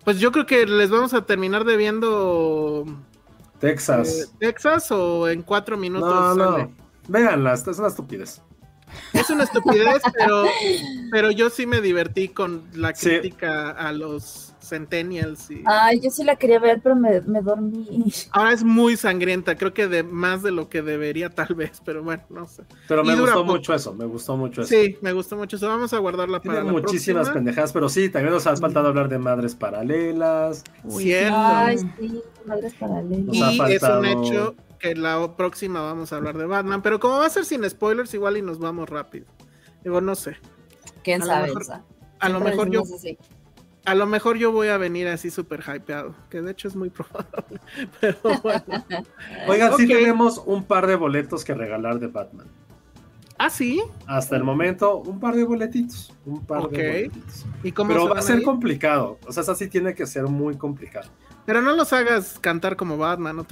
pues 0.03 0.19
yo 0.19 0.31
creo 0.31 0.45
que 0.45 0.65
les 0.65 0.89
vamos 0.89 1.13
a 1.13 1.25
terminar 1.25 1.63
debiendo 1.63 2.85
Texas. 3.59 4.09
Eh, 4.09 4.35
¿Texas 4.39 4.91
o 4.91 5.29
en 5.29 5.43
cuatro 5.43 5.77
minutos? 5.77 6.37
No, 6.37 6.57
no. 6.57 6.71
Véanla, 7.07 7.53
es 7.53 7.67
una 7.67 7.87
estupidez. 7.87 8.41
Es 9.13 9.29
una 9.29 9.43
estupidez, 9.43 10.01
pero, 10.17 10.43
pero 11.11 11.31
yo 11.31 11.49
sí 11.49 11.65
me 11.65 11.81
divertí 11.81 12.29
con 12.29 12.63
la 12.73 12.93
crítica 12.93 13.71
a 13.71 13.91
los 13.91 14.53
Centennials. 14.65 15.49
Y... 15.51 15.63
Ay, 15.65 15.99
yo 16.01 16.09
sí 16.09 16.23
la 16.23 16.35
quería 16.35 16.59
ver, 16.59 16.81
pero 16.81 16.95
me, 16.95 17.21
dormí. 17.41 18.11
Ahora 18.31 18.51
es 18.51 18.63
muy 18.63 18.97
sangrienta, 18.97 19.55
creo 19.55 19.73
que 19.73 19.87
de 19.87 20.03
más 20.03 20.43
de 20.43 20.51
lo 20.51 20.69
que 20.69 20.81
debería 20.81 21.29
tal 21.29 21.55
vez, 21.55 21.81
pero 21.85 22.03
bueno, 22.03 22.23
no 22.29 22.47
sé. 22.47 22.63
Pero 22.87 23.03
me 23.03 23.15
gustó 23.15 23.45
mucho 23.45 23.73
eso, 23.73 23.93
me 23.93 24.05
gustó 24.05 24.35
mucho 24.35 24.61
eso. 24.61 24.69
Sí, 24.69 24.97
me 25.01 25.13
gustó 25.13 25.37
mucho 25.37 25.55
eso. 25.55 25.67
Vamos 25.67 25.93
a 25.93 25.99
guardarla 25.99 26.41
para 26.41 26.61
Tiene 26.61 26.71
muchísimas 26.71 27.29
pendejadas, 27.29 27.71
pero 27.71 27.89
sí, 27.89 28.09
también 28.09 28.33
nos 28.33 28.47
ha 28.47 28.55
faltado 28.57 28.87
hablar 28.87 29.09
de 29.09 29.19
madres 29.19 29.55
paralelas. 29.55 30.63
Cierto. 30.89 31.37
Ay, 31.37 31.77
sí, 31.77 32.21
madres 32.45 32.73
paralelas. 32.73 33.35
y 33.35 33.73
es 33.73 33.83
un 33.83 34.05
hecho 34.05 34.55
que 34.79 34.95
la 34.95 35.35
próxima 35.35 35.81
vamos 35.81 36.13
a 36.13 36.17
hablar 36.17 36.37
de 36.37 36.45
Batman, 36.45 36.81
pero 36.81 36.99
como 36.99 37.17
va 37.17 37.25
a 37.25 37.29
ser 37.29 37.45
sin 37.45 37.67
spoilers, 37.69 38.13
igual 38.13 38.37
y 38.37 38.41
nos 38.41 38.59
vamos 38.59 38.89
rápido. 38.89 39.25
Digo, 39.83 40.01
no 40.01 40.15
sé. 40.15 40.37
¿Quién 41.03 41.21
sabe? 41.21 41.51
a 42.19 42.29
lo 42.29 42.39
mejor 42.39 42.69
yo 42.69 42.83
a 43.85 43.93
lo 43.93 44.07
mejor 44.07 44.37
yo 44.37 44.51
voy 44.51 44.69
a 44.69 44.77
venir 44.77 45.07
así 45.07 45.29
súper 45.29 45.61
hypeado, 45.61 46.15
que 46.29 46.41
de 46.41 46.51
hecho 46.51 46.67
es 46.67 46.75
muy 46.75 46.89
probable. 46.91 47.61
Pero 48.01 48.17
bueno. 48.41 48.63
Oigan, 49.47 49.77
sí 49.77 49.87
tenemos 49.87 50.41
un 50.45 50.63
par 50.63 50.87
de 50.87 50.95
boletos 50.95 51.45
que 51.45 51.53
regalar 51.53 51.99
de 51.99 52.07
Batman. 52.07 52.47
¿Ah, 53.37 53.49
sí? 53.49 53.83
Hasta 54.07 54.37
el 54.37 54.43
momento, 54.43 54.97
un 54.97 55.19
par 55.19 55.35
de 55.35 55.43
boletitos. 55.43 56.13
Un 56.25 56.45
par 56.45 56.69
de 56.69 57.09
boletitos. 57.09 57.45
¿Y 57.63 57.71
cómo 57.73 57.89
Pero 57.89 58.09
va 58.09 58.19
a 58.19 58.21
ser 58.21 58.41
complicado. 58.43 59.19
O 59.27 59.31
sea, 59.33 59.43
eso 59.43 59.55
sí 59.55 59.67
tiene 59.67 59.93
que 59.93 60.07
ser 60.07 60.23
muy 60.23 60.55
complicado. 60.55 61.09
Pero 61.45 61.61
no 61.61 61.73
los 61.73 61.91
hagas 61.91 62.39
cantar 62.39 62.77
como 62.77 62.97
Batman. 62.97 63.35
No, 63.35 63.45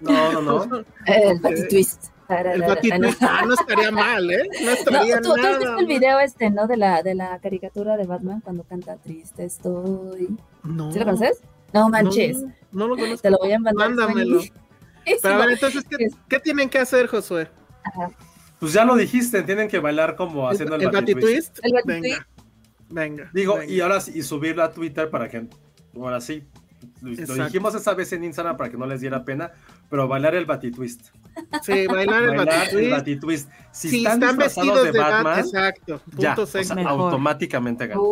no, 0.00 0.40
no. 0.42 0.84
el 1.06 1.68
twist. 1.68 2.06
El 2.28 2.60
batitwist, 2.60 3.22
ah, 3.22 3.42
no 3.46 3.54
estaría 3.54 3.90
mal, 3.90 4.30
¿eh? 4.30 4.46
No 4.62 4.70
estaría 4.70 5.16
no, 5.16 5.22
¿tú, 5.22 5.36
nada. 5.36 5.50
has 5.50 5.58
visto 5.58 5.78
el 5.78 5.86
video 5.86 6.20
este, 6.20 6.50
¿no? 6.50 6.66
De 6.66 6.76
la, 6.76 7.02
de 7.02 7.14
la 7.14 7.38
caricatura 7.38 7.96
de 7.96 8.04
Batman 8.04 8.42
cuando 8.42 8.64
canta 8.64 8.96
Triste 8.96 9.44
estoy. 9.46 10.36
No. 10.62 10.92
¿Sí 10.92 10.98
lo 10.98 11.06
conoces? 11.06 11.40
No 11.72 11.88
manches. 11.88 12.42
No, 12.42 12.50
no 12.72 12.88
lo 12.88 12.96
conozco. 12.96 13.22
Te 13.22 13.30
lo 13.30 13.38
voy 13.38 13.52
a 13.52 13.58
mandar. 13.58 13.88
Mándamelo. 13.88 14.42
Pero 15.22 15.34
a 15.34 15.38
ver, 15.38 15.50
entonces, 15.52 15.84
¿qué, 15.88 16.08
¿qué 16.28 16.38
tienen 16.38 16.68
que 16.68 16.78
hacer, 16.78 17.06
Josué? 17.06 17.48
Ajá. 17.82 18.10
Pues 18.58 18.74
ya 18.74 18.84
lo 18.84 18.96
dijiste, 18.96 19.42
tienen 19.42 19.68
que 19.68 19.78
bailar 19.78 20.14
como 20.14 20.48
haciendo 20.48 20.74
el, 20.74 20.82
el. 20.82 20.88
El 20.88 20.94
batitwist. 20.94 21.60
Venga. 21.86 22.26
Venga. 22.90 23.30
Digo, 23.32 23.56
venga. 23.56 23.72
y 23.72 23.80
ahora 23.80 24.00
sí, 24.00 24.12
y 24.14 24.22
subirlo 24.22 24.62
a 24.62 24.72
Twitter 24.72 25.08
para 25.08 25.28
que, 25.28 25.46
ahora 25.96 26.20
sí, 26.20 26.44
lo, 27.00 27.36
lo 27.36 27.44
dijimos 27.44 27.74
esa 27.74 27.94
vez 27.94 28.12
en 28.12 28.24
Instagram 28.24 28.56
para 28.56 28.70
que 28.70 28.76
no 28.76 28.86
les 28.86 29.00
diera 29.00 29.24
pena, 29.24 29.52
pero 29.88 30.06
bailar 30.08 30.34
el 30.34 30.44
batitwist. 30.46 31.08
Sí, 31.62 31.86
bailar 31.86 32.24
el 32.24 32.36
batitwist. 32.36 32.90
batitwist. 32.90 33.50
Si, 33.70 33.88
Si 33.90 33.98
están, 33.98 34.14
están 34.22 34.36
disfrazados 34.38 34.66
vestidos 34.68 34.84
de 34.86 34.92
de 34.92 34.98
Batman, 34.98 35.24
Batman, 35.24 35.38
exacto. 35.44 36.00
ya, 36.16 36.34
o 36.36 36.46
sea, 36.46 36.62
automáticamente 36.86 37.86
ganan. 37.86 38.04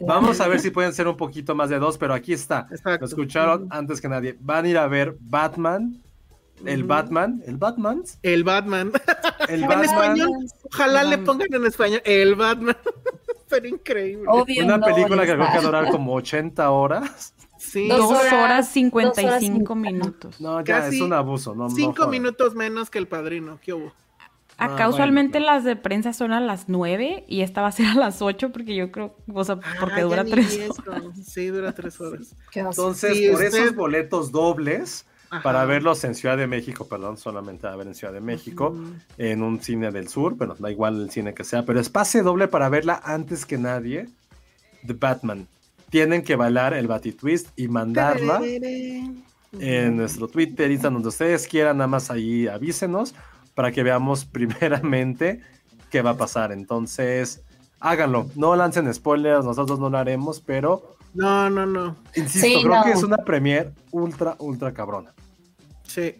Vamos 0.00 0.40
a 0.40 0.48
ver 0.48 0.60
si 0.60 0.70
pueden 0.70 0.92
ser 0.92 1.08
un 1.08 1.16
poquito 1.16 1.54
más 1.54 1.70
de 1.70 1.78
dos, 1.78 1.96
pero 1.98 2.12
aquí 2.14 2.32
está. 2.32 2.66
exacto. 2.70 3.00
Lo 3.00 3.06
escucharon 3.06 3.66
antes 3.70 4.00
que 4.00 4.08
nadie. 4.08 4.36
Van 4.40 4.64
a 4.64 4.68
ir 4.68 4.78
a 4.78 4.86
ver 4.88 5.16
Batman, 5.20 6.02
el. 6.66 6.84
Batman, 6.84 7.42
el 7.46 7.56
Batman, 7.56 8.02
El 8.22 8.44
Batman. 8.44 8.92
el 9.48 9.64
En 9.64 9.84
español, 9.84 10.30
ojalá 10.64 11.04
le 11.04 11.18
pongan 11.18 11.48
en 11.52 11.66
español 11.66 12.02
el 12.04 12.34
Batman. 12.34 12.76
Pero 13.48 13.66
increíble. 13.66 14.24
obvio. 14.28 14.64
Una 14.64 14.78
no 14.78 14.86
película 14.86 15.24
que 15.24 15.32
está. 15.32 15.34
creo 15.34 15.46
que 15.46 15.52
va 15.56 15.58
a 15.58 15.62
durar 15.62 15.90
como 15.90 16.14
80 16.14 16.70
horas. 16.70 17.34
Sí, 17.70 17.86
Dos 17.88 17.98
Dos 18.00 18.10
horas, 18.18 18.32
horas 18.32 18.66
dos 18.66 18.72
55 18.74 19.28
horas 19.28 19.40
cincuenta. 19.40 19.90
minutos. 19.92 20.40
No, 20.40 20.58
ya 20.60 20.80
Casi 20.80 20.96
es 20.96 21.02
un 21.02 21.12
abuso. 21.12 21.54
No, 21.54 21.70
cinco 21.70 22.08
minutos 22.08 22.54
menos 22.54 22.90
que 22.90 22.98
el 22.98 23.06
padrino. 23.06 23.58
¿Qué 23.62 23.72
hubo? 23.72 23.86
Acá 23.88 23.94
Ah, 24.58 24.68
bueno, 24.68 24.90
usualmente 24.90 25.32
pero- 25.34 25.46
las 25.46 25.64
de 25.64 25.76
prensa 25.76 26.12
son 26.12 26.32
a 26.32 26.40
las 26.40 26.68
9 26.68 27.24
y 27.28 27.40
esta 27.42 27.62
va 27.62 27.68
a 27.68 27.72
ser 27.72 27.86
a 27.86 27.94
las 27.94 28.20
8 28.22 28.50
porque 28.50 28.74
yo 28.74 28.90
creo, 28.90 29.14
o 29.32 29.44
sea, 29.44 29.56
porque 29.56 29.94
Ah, 29.94 29.98
ya 29.98 30.02
dura 30.04 30.24
3 30.24 30.58
vi 30.58 30.64
horas. 30.64 31.02
Sí, 31.24 31.46
dura 31.46 31.72
tres 31.72 31.98
horas. 32.00 32.34
Qué 32.50 32.62
oso. 32.62 32.82
Entonces, 32.82 33.16
Sí, 33.16 33.26
por 33.28 33.42
usted- 33.44 33.58
esos 33.62 33.74
boletos 33.76 34.32
dobles, 34.32 35.06
Ajá. 35.30 35.42
para 35.42 35.64
verlos 35.64 36.02
en 36.04 36.14
Ciudad 36.16 36.36
de 36.36 36.46
México, 36.48 36.88
perdón, 36.88 37.16
solamente 37.16 37.68
a 37.68 37.76
ver 37.76 37.86
en 37.86 37.94
Ciudad 37.94 38.12
de 38.12 38.20
México, 38.20 38.74
en 39.16 39.42
un 39.42 39.60
cine 39.62 39.92
del 39.92 40.08
sur, 40.08 40.34
bueno, 40.34 40.56
da 40.58 40.70
igual 40.70 41.00
el 41.00 41.10
cine 41.10 41.32
que 41.32 41.44
sea, 41.44 41.64
pero 41.64 41.78
es 41.80 41.88
pase 41.88 42.22
doble 42.22 42.48
para 42.48 42.68
verla 42.68 43.00
antes 43.04 43.46
que 43.46 43.56
nadie, 43.56 44.08
The 44.86 44.92
Batman. 44.94 45.46
Tienen 45.90 46.22
que 46.22 46.36
bailar 46.36 46.72
el 46.74 46.86
Batitwist 46.86 47.48
y 47.58 47.68
mandarla 47.68 48.40
en 49.52 49.96
nuestro 49.96 50.28
Twitter, 50.28 50.70
Instagram, 50.70 50.94
donde 50.94 51.08
ustedes 51.08 51.46
quieran, 51.48 51.78
nada 51.78 51.88
más 51.88 52.10
ahí 52.10 52.46
avísenos 52.46 53.14
para 53.54 53.72
que 53.72 53.82
veamos 53.82 54.24
primeramente 54.32 55.40
qué 55.90 56.02
va 56.02 56.10
a 56.10 56.16
pasar. 56.16 56.52
Entonces, 56.52 57.42
háganlo, 57.80 58.28
no 58.36 58.54
lancen 58.56 58.92
spoilers, 58.94 59.44
nosotros 59.44 59.78
no 59.80 59.90
lo 59.90 59.98
haremos, 59.98 60.40
pero 60.40 60.96
No, 61.14 61.50
no, 61.50 61.66
no. 61.66 61.96
insisto, 62.14 62.46
Sí, 62.46 62.62
creo 62.62 62.76
no. 62.76 62.84
que 62.84 62.92
es 62.92 63.02
una 63.02 63.16
premier 63.18 63.72
ultra, 63.90 64.36
ultra 64.38 64.72
cabrona. 64.72 65.12
Sí. 65.82 66.14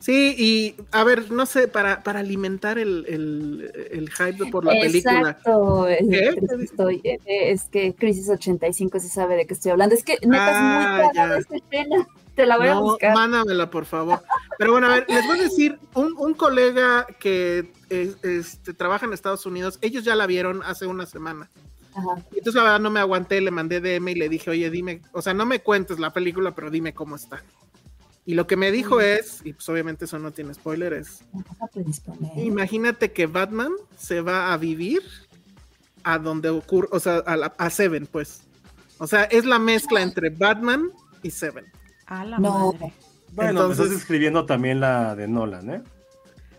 Sí, 0.00 0.34
y 0.38 0.74
a 0.92 1.04
ver, 1.04 1.30
no 1.30 1.44
sé, 1.44 1.68
para, 1.68 2.02
para 2.02 2.20
alimentar 2.20 2.78
el, 2.78 3.04
el, 3.06 3.88
el 3.92 4.10
hype 4.10 4.50
por 4.50 4.64
la 4.64 4.72
película. 4.72 5.30
Exacto. 5.38 5.86
estoy- 5.88 7.00
eh, 7.04 7.18
es 7.26 7.64
que 7.64 7.94
Crisis 7.94 8.30
85 8.30 8.98
se 8.98 9.08
sabe 9.10 9.36
de 9.36 9.46
qué 9.46 9.52
estoy 9.52 9.72
hablando. 9.72 9.94
Es 9.94 10.02
que 10.02 10.16
neta 10.22 10.46
Ah, 10.46 10.50
es 10.50 10.62
muy 10.62 11.04
ya. 11.04 11.10
clara 11.12 11.38
esta 11.38 11.56
escena. 11.56 12.08
Te 12.34 12.46
la 12.46 12.56
voy 12.56 12.68
a 12.68 12.78
buscar. 12.78 13.14
mándamela, 13.14 13.68
por 13.70 13.84
favor. 13.84 14.22
Pero 14.56 14.72
bueno, 14.72 14.86
a 14.86 14.94
ver, 14.94 15.04
les 15.06 15.26
voy 15.26 15.38
a 15.38 15.42
decir, 15.42 15.78
un, 15.94 16.14
un 16.16 16.32
colega 16.32 17.06
que 17.18 17.70
eh, 17.90 18.14
este, 18.22 18.72
trabaja 18.72 19.04
en 19.04 19.12
Estados 19.12 19.44
Unidos, 19.44 19.78
ellos 19.82 20.02
ya 20.04 20.14
la 20.16 20.26
vieron 20.26 20.62
hace 20.62 20.86
una 20.86 21.04
semana. 21.04 21.50
Ajá. 21.94 22.24
Entonces 22.32 22.54
la 22.54 22.62
verdad 22.62 22.80
no 22.80 22.88
me 22.90 23.00
aguanté, 23.00 23.42
le 23.42 23.50
mandé 23.50 23.80
DM 23.82 24.08
y 24.12 24.14
le 24.14 24.28
dije, 24.30 24.48
oye, 24.48 24.70
dime, 24.70 25.02
o 25.12 25.20
sea, 25.20 25.34
no 25.34 25.44
me 25.44 25.58
cuentes 25.60 25.98
la 25.98 26.10
película, 26.14 26.54
pero 26.54 26.70
dime 26.70 26.94
cómo 26.94 27.16
está. 27.16 27.42
Y 28.26 28.34
lo 28.34 28.46
que 28.46 28.56
me 28.56 28.70
dijo 28.70 29.00
es, 29.00 29.40
y 29.44 29.52
pues 29.54 29.68
obviamente 29.68 30.04
eso 30.04 30.18
no 30.18 30.30
tiene 30.30 30.54
spoiler, 30.54 30.92
es, 30.92 31.24
imagínate 32.36 33.12
que 33.12 33.26
Batman 33.26 33.72
se 33.96 34.20
va 34.20 34.52
a 34.52 34.56
vivir 34.56 35.02
a 36.04 36.18
donde 36.18 36.48
ocurre, 36.50 36.88
o 36.92 37.00
sea, 37.00 37.16
a, 37.18 37.36
la- 37.36 37.54
a 37.58 37.70
Seven, 37.70 38.06
pues. 38.06 38.42
O 38.98 39.06
sea, 39.06 39.24
es 39.24 39.44
la 39.44 39.58
mezcla 39.58 40.02
entre 40.02 40.30
Batman 40.30 40.90
y 41.22 41.30
Seven. 41.30 41.64
A 42.06 42.24
la 42.24 42.38
No. 42.38 42.72
madre. 42.74 42.92
Bueno, 43.32 43.50
Entonces- 43.62 43.78
me 43.78 43.84
estás 43.86 44.00
escribiendo 44.02 44.44
también 44.46 44.80
la 44.80 45.14
de 45.16 45.26
Nolan, 45.28 45.70
¿eh? 45.70 45.82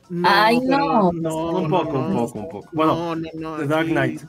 No, 0.09 0.27
Ay, 0.29 0.59
no. 0.61 1.11
no, 1.13 1.49
un 1.59 1.69
poco, 1.69 1.93
no, 1.93 2.07
un 2.07 2.13
poco, 2.15 2.39
un 2.39 2.49
poco. 2.49 2.69
Bueno, 2.73 3.15
no, 3.15 3.15
no, 3.15 3.29
no, 3.35 3.57
The 3.57 3.67
Dark 3.67 3.88
Knight. 3.88 4.21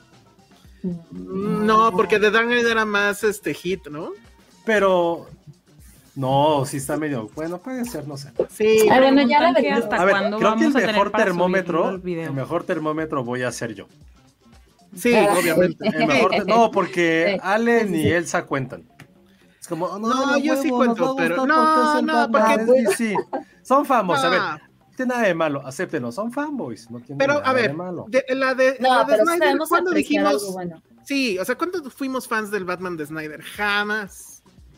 No, 1.11 1.91
porque 1.91 2.19
The 2.19 2.31
Dark 2.31 2.47
Knight 2.47 2.65
era 2.65 2.85
más 2.85 3.23
este 3.23 3.53
hit, 3.53 3.87
¿no? 3.87 4.11
Pero 4.65 5.27
no, 6.15 6.65
sí 6.65 6.77
está 6.77 6.97
medio. 6.97 7.29
Bueno, 7.35 7.57
puede 7.57 7.85
ser, 7.85 8.07
no 8.07 8.17
sé. 8.17 8.31
Sí. 8.49 8.85
Ya 8.87 8.99
la 8.99 9.49
hasta 9.77 9.95
A 9.95 10.05
ver, 10.05 10.15
cuándo 10.15 10.37
creo 10.37 10.55
que 10.55 10.63
el 10.65 10.71
vamos 10.71 10.75
a 10.75 10.79
tener 10.79 10.87
mejor 10.95 11.11
termómetro, 11.11 11.89
el 11.89 12.31
mejor 12.33 12.63
termómetro 12.63 13.23
voy 13.23 13.43
a 13.43 13.51
ser 13.51 13.73
yo. 13.73 13.87
Sí, 14.95 15.13
Ah. 15.15 15.33
obviamente. 15.39 15.87
El 15.87 16.07
mejor 16.07 16.31
te- 16.31 16.45
no, 16.45 16.69
porque 16.71 17.33
Sí, 17.35 17.39
Allen 17.43 17.87
sí, 17.89 17.95
y 17.95 18.01
sí. 18.03 18.09
Elsa 18.11 18.45
cuentan. 18.45 18.83
Es 19.59 19.67
como, 19.67 19.85
oh, 19.85 19.97
No, 19.97 20.09
no, 20.09 20.37
yo 20.37 20.55
sí 20.61 20.69
cuento, 20.69 21.15
pero- 21.15 21.47
no, 21.47 21.55
porque 21.95 22.05
no, 22.05 22.31
porque- 22.31 22.53
es 22.83 22.97
DC. 22.97 23.15
Son 23.63 23.85
famosos, 23.85 24.25
a 24.25 24.29
ver, 24.29 24.39
no 24.39 24.59
tiene 24.95 25.13
nada 25.15 25.25
de 25.27 25.33
malo, 25.33 25.65
acéptenlo, 25.65 26.11
son 26.11 26.31
fanboys, 26.31 26.91
no 26.91 26.99
tiene 26.99 27.17
pero 27.17 27.35
nada 27.35 27.49
a 27.49 27.53
ver, 27.53 27.69
de 27.71 27.73
malo. 27.73 28.05
de, 28.09 28.23
la 28.35 28.53
de, 28.53 28.77
No, 28.79 28.89
la 28.89 28.99
de 28.99 29.05
pero 29.13 29.25
Snyder, 29.25 29.57
¿cuándo 29.69 29.91
dijimos? 29.91 30.53
bueno. 30.53 30.81
Sí, 31.05 31.39
o 31.39 31.45
sea, 31.45 31.55
¿cuándo 31.57 31.89
fuimos 31.89 32.27
fans 32.27 32.51
del 32.51 32.65
Batman 32.65 32.95
de 32.97 33.05
Snyder? 33.07 33.41
Jamás. 33.41 34.32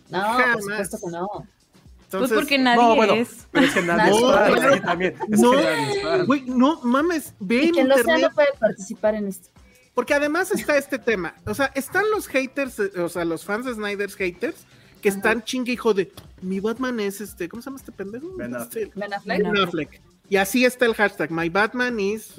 No, 0.10 0.22
Jamás. 0.22 0.53
por 0.53 0.61
supuesto 0.61 0.98
que 1.03 1.11
no. 1.11 1.27
Pues 1.27 2.22
Entonces, 2.23 2.38
porque 2.38 2.57
nadie 2.60 2.82
no, 2.84 2.95
bueno, 2.95 3.14
es. 3.15 3.48
pero 3.52 3.65
es 3.65 3.73
que 3.73 3.82
nadie 3.82 4.11
No, 4.22 4.45
es 4.45 4.60
pero- 4.61 4.82
también, 4.82 5.15
es 5.32 5.40
no, 5.41 5.52
que 5.52 5.57
nadie 5.57 5.91
es 5.98 6.03
fan. 6.03 6.26
güey, 6.27 6.41
no 6.45 6.80
mames, 6.84 7.34
ve 7.40 7.56
Y 7.56 7.68
en 7.68 7.72
quien 7.73 7.88
lo 7.90 7.95
sea 7.95 8.02
internet, 8.03 8.30
no 8.30 8.36
puede 8.36 8.48
participar 8.60 9.15
en 9.15 9.27
esto. 9.27 9.49
porque 9.94 10.14
además 10.14 10.52
está 10.52 10.77
este 10.77 10.99
tema, 10.99 11.34
o 11.45 11.53
sea, 11.53 11.72
están 11.76 12.03
los 12.11 12.27
haters, 12.27 12.80
eh, 12.80 12.91
o 13.02 13.10
sea, 13.10 13.26
los 13.26 13.44
fans 13.44 13.65
de 13.65 13.73
Snyder's 13.73 14.15
haters, 14.15 14.65
que 15.02 15.10
Ajá. 15.10 15.18
están 15.18 15.44
chingue 15.44 15.73
hijo 15.73 15.94
de, 15.94 16.11
mi 16.41 16.60
Batman 16.60 16.99
es 16.99 17.19
este, 17.22 17.49
¿cómo 17.49 17.61
se 17.61 17.65
llama 17.68 17.77
este 17.77 17.91
pendejo? 17.91 18.27
Ben 18.38 18.56
Affleck. 18.56 18.88
Este, 18.88 18.99
Ben 18.99 19.14
Affleck. 19.14 19.38
Ben 19.44 19.57
Affleck. 19.57 20.02
Y 20.30 20.38
así 20.38 20.64
está 20.64 20.86
el 20.86 20.94
hashtag, 20.94 21.32
my 21.32 21.49
Batman 21.49 21.99
is... 21.99 22.34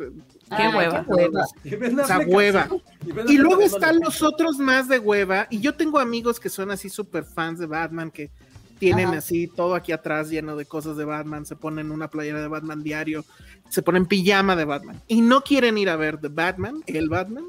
Ay, 0.51 0.75
hueva. 0.75 1.05
qué 1.05 1.13
hueva. 1.13 1.45
Y 1.65 1.71
Ben 1.77 1.99
O 2.01 2.07
sea, 2.07 2.17
Affleck 2.17 2.35
hueva. 2.35 2.61
así, 2.63 2.83
y 3.29 3.39
luego 3.39 3.63
están 3.63 3.99
los 4.01 4.23
otros 4.23 4.59
más 4.59 4.89
de 4.89 4.99
hueva. 4.99 5.47
Y 5.51 5.61
yo 5.61 5.75
tengo 5.75 5.99
amigos 5.99 6.39
que 6.39 6.49
son 6.49 6.71
así 6.71 6.89
súper 6.89 7.25
fans 7.25 7.59
de 7.59 7.67
Batman, 7.67 8.11
que 8.11 8.31
tienen 8.79 9.09
Ajá. 9.09 9.19
así 9.19 9.47
todo 9.49 9.75
aquí 9.75 9.93
atrás 9.93 10.29
lleno 10.29 10.55
de 10.57 10.65
cosas 10.67 10.97
de 10.97 11.05
Batman. 11.05 11.47
Se 11.47 11.57
ponen 11.57 11.91
una 11.91 12.09
playera 12.09 12.41
de 12.41 12.49
Batman 12.49 12.83
diario, 12.83 13.25
se 13.69 13.83
ponen 13.83 14.07
pijama 14.07 14.55
de 14.55 14.65
Batman. 14.65 15.03
Y 15.09 15.21
no 15.21 15.43
quieren 15.43 15.79
ir 15.79 15.89
a 15.91 15.97
ver 15.97 16.19
The 16.21 16.29
Batman, 16.29 16.83
el 16.87 17.09
Batman, 17.09 17.45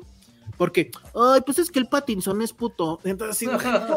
porque, 0.58 0.90
ay, 1.14 1.42
pues 1.46 1.60
es 1.60 1.70
que 1.70 1.78
el 1.78 1.88
Pattinson 1.88 2.42
es 2.42 2.52
puto. 2.52 3.00
Entonces, 3.04 3.38
sí, 3.38 3.48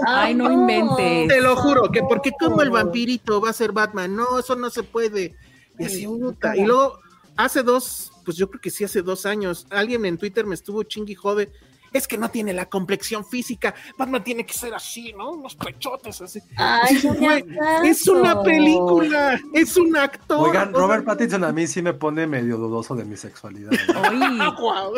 Ay, 0.06 0.34
no 0.34 0.50
inventes. 0.52 1.28
te 1.28 1.40
lo 1.40 1.56
juro, 1.56 1.90
que 1.90 2.02
porque 2.02 2.32
como 2.38 2.60
el 2.60 2.70
vampirito 2.70 3.40
va 3.40 3.48
a 3.48 3.54
ser 3.54 3.72
Batman, 3.72 4.14
no, 4.14 4.38
eso 4.38 4.56
no 4.56 4.68
se 4.68 4.82
puede. 4.82 5.34
Y 5.78 5.84
así, 5.84 6.06
puta. 6.06 6.54
Y 6.54 6.66
luego, 6.66 6.98
hace 7.36 7.62
dos, 7.62 8.12
pues 8.24 8.36
yo 8.36 8.48
creo 8.48 8.60
que 8.60 8.70
sí, 8.70 8.84
hace 8.84 9.02
dos 9.02 9.26
años, 9.26 9.66
alguien 9.70 10.04
en 10.06 10.18
Twitter 10.18 10.46
me 10.46 10.54
estuvo 10.54 10.82
chingui 10.82 11.14
jode. 11.14 11.50
Es 11.92 12.06
que 12.06 12.16
no 12.16 12.30
tiene 12.30 12.52
la 12.52 12.66
complexión 12.66 13.24
física. 13.24 13.74
Batman 13.98 14.22
tiene 14.22 14.46
que 14.46 14.52
ser 14.52 14.72
así, 14.72 15.12
¿no? 15.12 15.32
Unos 15.32 15.56
pechotes 15.56 16.20
así. 16.20 16.40
Ay, 16.56 17.00
Güey, 17.02 17.44
es 17.82 18.06
una 18.06 18.40
película, 18.42 19.40
es 19.52 19.76
un 19.76 19.96
actor. 19.96 20.48
Oigan, 20.48 20.72
Robert 20.72 21.04
Pattinson 21.04 21.42
a 21.42 21.50
mí 21.50 21.66
sí 21.66 21.82
me 21.82 21.92
pone 21.92 22.28
medio 22.28 22.58
dudoso 22.58 22.94
de 22.94 23.04
mi 23.04 23.16
sexualidad. 23.16 23.72
¿no? 23.92 24.02
Ay, 24.04 24.38
guau. 24.60 24.94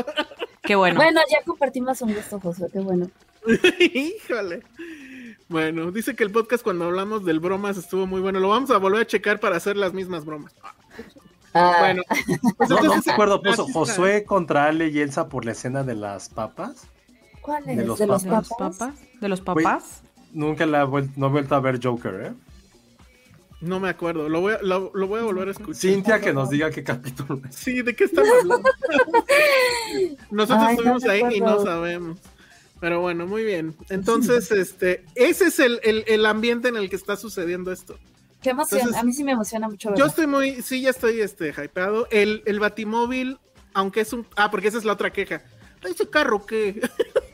qué 0.62 0.74
bueno. 0.74 0.96
Bueno, 0.96 1.22
ya 1.30 1.42
compartimos 1.46 2.02
un 2.02 2.12
gusto, 2.12 2.38
Josué, 2.38 2.68
qué 2.70 2.80
bueno. 2.80 3.10
Híjole. 3.80 4.62
Bueno, 5.48 5.90
dice 5.90 6.14
que 6.14 6.24
el 6.24 6.30
podcast 6.30 6.62
cuando 6.62 6.86
hablamos 6.86 7.24
del 7.24 7.40
bromas 7.40 7.76
estuvo 7.76 8.06
muy 8.06 8.20
bueno. 8.20 8.40
Lo 8.40 8.48
vamos 8.48 8.70
a 8.70 8.78
volver 8.78 9.02
a 9.02 9.06
checar 9.06 9.40
para 9.40 9.56
hacer 9.56 9.76
las 9.76 9.92
mismas 9.92 10.24
bromas. 10.24 10.54
Ah, 11.54 11.76
Bueno, 11.80 12.02
pues 12.56 12.70
No, 12.70 12.80
no 12.82 12.94
acuerdo, 13.06 13.42
puso. 13.42 13.66
Josué 13.68 14.24
contra 14.24 14.66
Ale 14.66 14.88
y 14.88 15.00
Elsa 15.00 15.28
por 15.28 15.44
la 15.44 15.52
escena 15.52 15.82
de 15.82 15.94
las 15.94 16.28
papas. 16.28 16.84
¿Cuál 17.40 17.62
es? 17.68 17.76
de 17.76 17.82
¿De 17.82 17.84
los 17.84 17.98
¿De 17.98 18.06
los 18.06 18.24
papas? 18.24 18.48
papas? 18.78 18.94
¿De 19.20 19.28
los 19.28 19.40
papás? 19.40 20.02
Nunca 20.32 20.64
la 20.64 20.82
he 20.82 20.84
vuel- 20.86 21.10
no 21.16 21.26
he 21.26 21.30
vuelto 21.30 21.54
a 21.54 21.60
ver 21.60 21.78
Joker, 21.82 22.14
¿eh? 22.26 22.32
No 23.60 23.78
me 23.78 23.88
acuerdo, 23.90 24.28
lo 24.28 24.40
voy 24.40 24.54
a, 24.54 24.58
lo, 24.62 24.90
lo 24.94 25.06
voy 25.06 25.20
a 25.20 25.22
volver 25.24 25.46
a 25.48 25.50
escuchar. 25.52 25.76
Cintia 25.76 26.20
que 26.20 26.32
nos 26.32 26.50
diga 26.50 26.70
qué 26.70 26.82
capítulo 26.82 27.40
es. 27.48 27.54
Sí, 27.54 27.82
¿de 27.82 27.94
qué 27.94 28.04
estamos 28.04 28.30
hablando? 28.40 28.68
Nosotros 30.30 30.66
Ay, 30.68 30.76
no 30.76 30.96
estuvimos 30.96 31.04
ahí 31.04 31.36
y 31.36 31.40
no 31.40 31.62
sabemos. 31.62 32.18
Pero 32.80 33.00
bueno, 33.00 33.26
muy 33.26 33.44
bien. 33.44 33.76
Entonces, 33.90 34.50
este, 34.50 35.04
ese 35.14 35.46
es 35.46 35.58
el, 35.60 35.78
el- 35.84 36.04
el 36.08 36.26
ambiente 36.26 36.68
en 36.68 36.76
el 36.76 36.90
que 36.90 36.96
está 36.96 37.16
sucediendo 37.16 37.70
esto. 37.70 37.96
Qué 38.42 38.50
emoción, 38.50 38.94
a 38.94 39.02
mí 39.02 39.12
sí 39.12 39.24
me 39.24 39.32
emociona 39.32 39.68
mucho. 39.68 39.94
Yo 39.94 40.06
estoy 40.06 40.26
muy, 40.26 40.62
sí, 40.62 40.82
ya 40.82 40.90
estoy 40.90 41.20
este, 41.20 41.50
hypeado. 41.50 42.08
El, 42.10 42.42
el 42.46 42.60
batimóvil, 42.60 43.38
aunque 43.74 44.00
es 44.00 44.12
un, 44.12 44.26
ah, 44.36 44.50
porque 44.50 44.68
esa 44.68 44.78
es 44.78 44.84
la 44.84 44.94
otra 44.94 45.12
queja. 45.12 45.42
Ese 45.82 46.08
carro 46.08 46.44
que... 46.44 46.80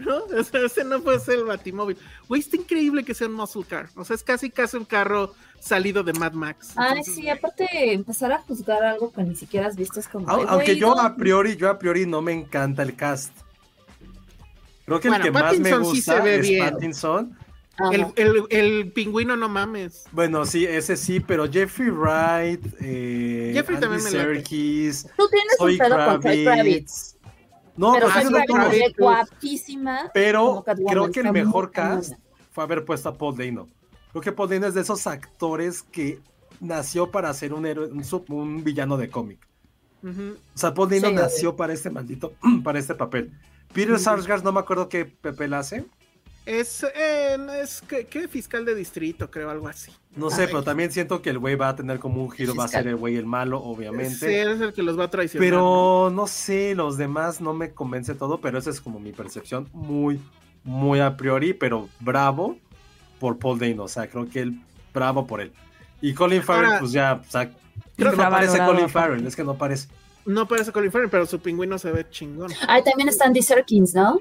¿no? 0.00 0.24
O 0.38 0.42
sea, 0.42 0.64
ese 0.64 0.84
no 0.84 1.00
puede 1.00 1.20
ser 1.20 1.38
el 1.38 1.44
Batimóvil. 1.44 1.96
Güey, 2.28 2.40
está 2.40 2.56
increíble 2.56 3.04
que 3.04 3.14
sea 3.14 3.28
un 3.28 3.34
muscle 3.34 3.64
car. 3.64 3.88
O 3.96 4.04
sea, 4.04 4.16
es 4.16 4.22
casi 4.22 4.50
casi 4.50 4.76
un 4.76 4.84
carro 4.84 5.34
salido 5.60 6.02
de 6.02 6.12
Mad 6.12 6.32
Max. 6.32 6.72
Ay, 6.76 7.02
sí, 7.04 7.28
aparte 7.28 7.92
empezar 7.92 8.32
a 8.32 8.38
juzgar 8.40 8.82
algo 8.82 9.12
que 9.12 9.22
ni 9.22 9.36
siquiera 9.36 9.66
has 9.66 9.76
visto 9.76 10.00
es 10.00 10.08
como. 10.08 10.28
aunque 10.28 10.76
yo 10.76 10.98
a 10.98 11.16
priori, 11.16 11.56
yo 11.56 11.70
a 11.70 11.78
priori 11.78 12.06
no 12.06 12.22
me 12.22 12.32
encanta 12.32 12.82
el 12.82 12.94
cast. 12.94 13.32
Creo 14.86 15.00
que 15.00 15.08
el 15.08 15.22
que 15.22 15.30
más 15.30 15.58
me 15.58 15.78
gusta 15.78 16.28
es 16.28 16.58
Pattinson. 16.58 17.36
El, 17.92 18.06
el, 18.14 18.44
el, 18.50 18.92
pingüino, 18.92 19.36
no 19.36 19.48
mames. 19.48 20.04
Bueno, 20.12 20.46
sí, 20.46 20.64
ese 20.64 20.96
sí, 20.96 21.18
pero 21.18 21.50
Jeffrey 21.50 21.90
Wright, 21.90 22.64
eh, 22.80 23.50
Jeffrey 23.52 23.76
Andy 23.76 23.86
también 23.86 24.04
me 24.04 24.10
Serkis, 24.10 25.08
Tú 25.16 25.28
tienes 25.28 25.56
un 25.58 25.78
pedo 25.78 26.06
con 26.06 26.20
Kravitz. 26.20 27.16
No, 27.76 27.92
pero 27.94 28.08
no 28.08 28.70
es 28.70 28.96
guapísima. 28.96 30.10
Pero 30.14 30.64
creo 30.86 31.10
que 31.10 31.20
el 31.20 31.32
mejor 31.32 31.72
cast 31.72 32.14
fue 32.52 32.62
haber 32.62 32.84
puesto 32.84 33.08
a 33.08 33.18
Paul 33.18 33.36
Dano. 33.36 33.68
Creo 34.12 34.22
que 34.22 34.32
Paul 34.32 34.48
Dano 34.48 34.66
es 34.68 34.74
de 34.74 34.82
esos 34.82 35.06
actores 35.08 35.82
que 35.82 36.20
nació 36.60 37.10
para 37.10 37.34
ser 37.34 37.52
un 37.52 37.66
héroe, 37.66 37.90
un, 38.28 38.62
villano 38.62 38.96
de 38.96 39.10
cómic. 39.10 39.48
O 40.04 40.36
sea, 40.54 40.72
Paul 40.72 40.90
Dano 40.90 41.10
nació 41.10 41.56
para 41.56 41.72
este 41.72 41.90
maldito, 41.90 42.34
para 42.62 42.78
este 42.78 42.94
papel. 42.94 43.32
Peter 43.72 43.98
Sarsgaard, 43.98 44.44
no 44.44 44.52
me 44.52 44.60
acuerdo 44.60 44.88
qué 44.88 45.06
papel 45.06 45.54
hace. 45.54 45.84
Es, 46.46 46.84
eh, 46.94 47.38
es 47.62 47.82
¿qué, 47.88 48.28
fiscal 48.28 48.64
de 48.66 48.74
distrito, 48.74 49.30
creo, 49.30 49.48
algo 49.48 49.66
así. 49.66 49.90
No 50.14 50.30
sé, 50.30 50.46
pero 50.46 50.62
también 50.62 50.92
siento 50.92 51.22
que 51.22 51.30
el 51.30 51.38
güey 51.38 51.56
va 51.56 51.70
a 51.70 51.76
tener 51.76 51.98
como 51.98 52.22
un 52.22 52.30
giro, 52.30 52.54
va 52.54 52.64
a 52.64 52.68
ser 52.68 52.86
el 52.86 52.96
güey 52.96 53.16
el 53.16 53.24
malo, 53.24 53.62
obviamente. 53.62 54.14
Sí, 54.14 54.34
es 54.34 54.60
el 54.60 54.72
que 54.72 54.82
los 54.82 54.98
va 54.98 55.04
a 55.04 55.10
traicionar. 55.10 55.44
Pero 55.44 56.10
no 56.12 56.26
sé, 56.26 56.74
los 56.74 56.98
demás 56.98 57.40
no 57.40 57.54
me 57.54 57.72
convence 57.72 58.14
todo, 58.14 58.40
pero 58.40 58.58
esa 58.58 58.70
es 58.70 58.80
como 58.80 59.00
mi 59.00 59.12
percepción 59.12 59.68
muy, 59.72 60.20
muy 60.62 61.00
a 61.00 61.16
priori, 61.16 61.54
pero 61.54 61.88
bravo 61.98 62.58
por 63.18 63.38
Paul 63.38 63.58
Dano, 63.58 63.84
o 63.84 63.88
sea, 63.88 64.06
creo 64.08 64.28
que 64.28 64.40
él, 64.40 64.60
bravo 64.92 65.26
por 65.26 65.40
él. 65.40 65.50
Y 66.02 66.12
Colin 66.12 66.42
Farrell, 66.42 66.78
pues 66.78 66.92
ya, 66.92 67.22
o 67.26 67.30
sea, 67.30 67.50
creo 67.96 68.10
que 68.10 68.16
no 68.18 68.30
parece 68.30 68.58
Colin 68.58 68.88
Farrell, 68.90 69.26
es 69.26 69.34
que 69.34 69.44
no 69.44 69.56
parece. 69.56 69.88
No 70.26 70.46
parece 70.46 70.72
Colin 70.72 70.92
Farrell, 70.92 71.10
pero 71.10 71.24
su 71.24 71.40
pingüino 71.40 71.78
se 71.78 71.90
ve 71.90 72.06
chingón. 72.10 72.52
Ah, 72.68 72.82
también 72.82 73.08
está 73.08 73.24
Andy 73.24 73.42
Serkins, 73.42 73.94
¿no? 73.94 74.20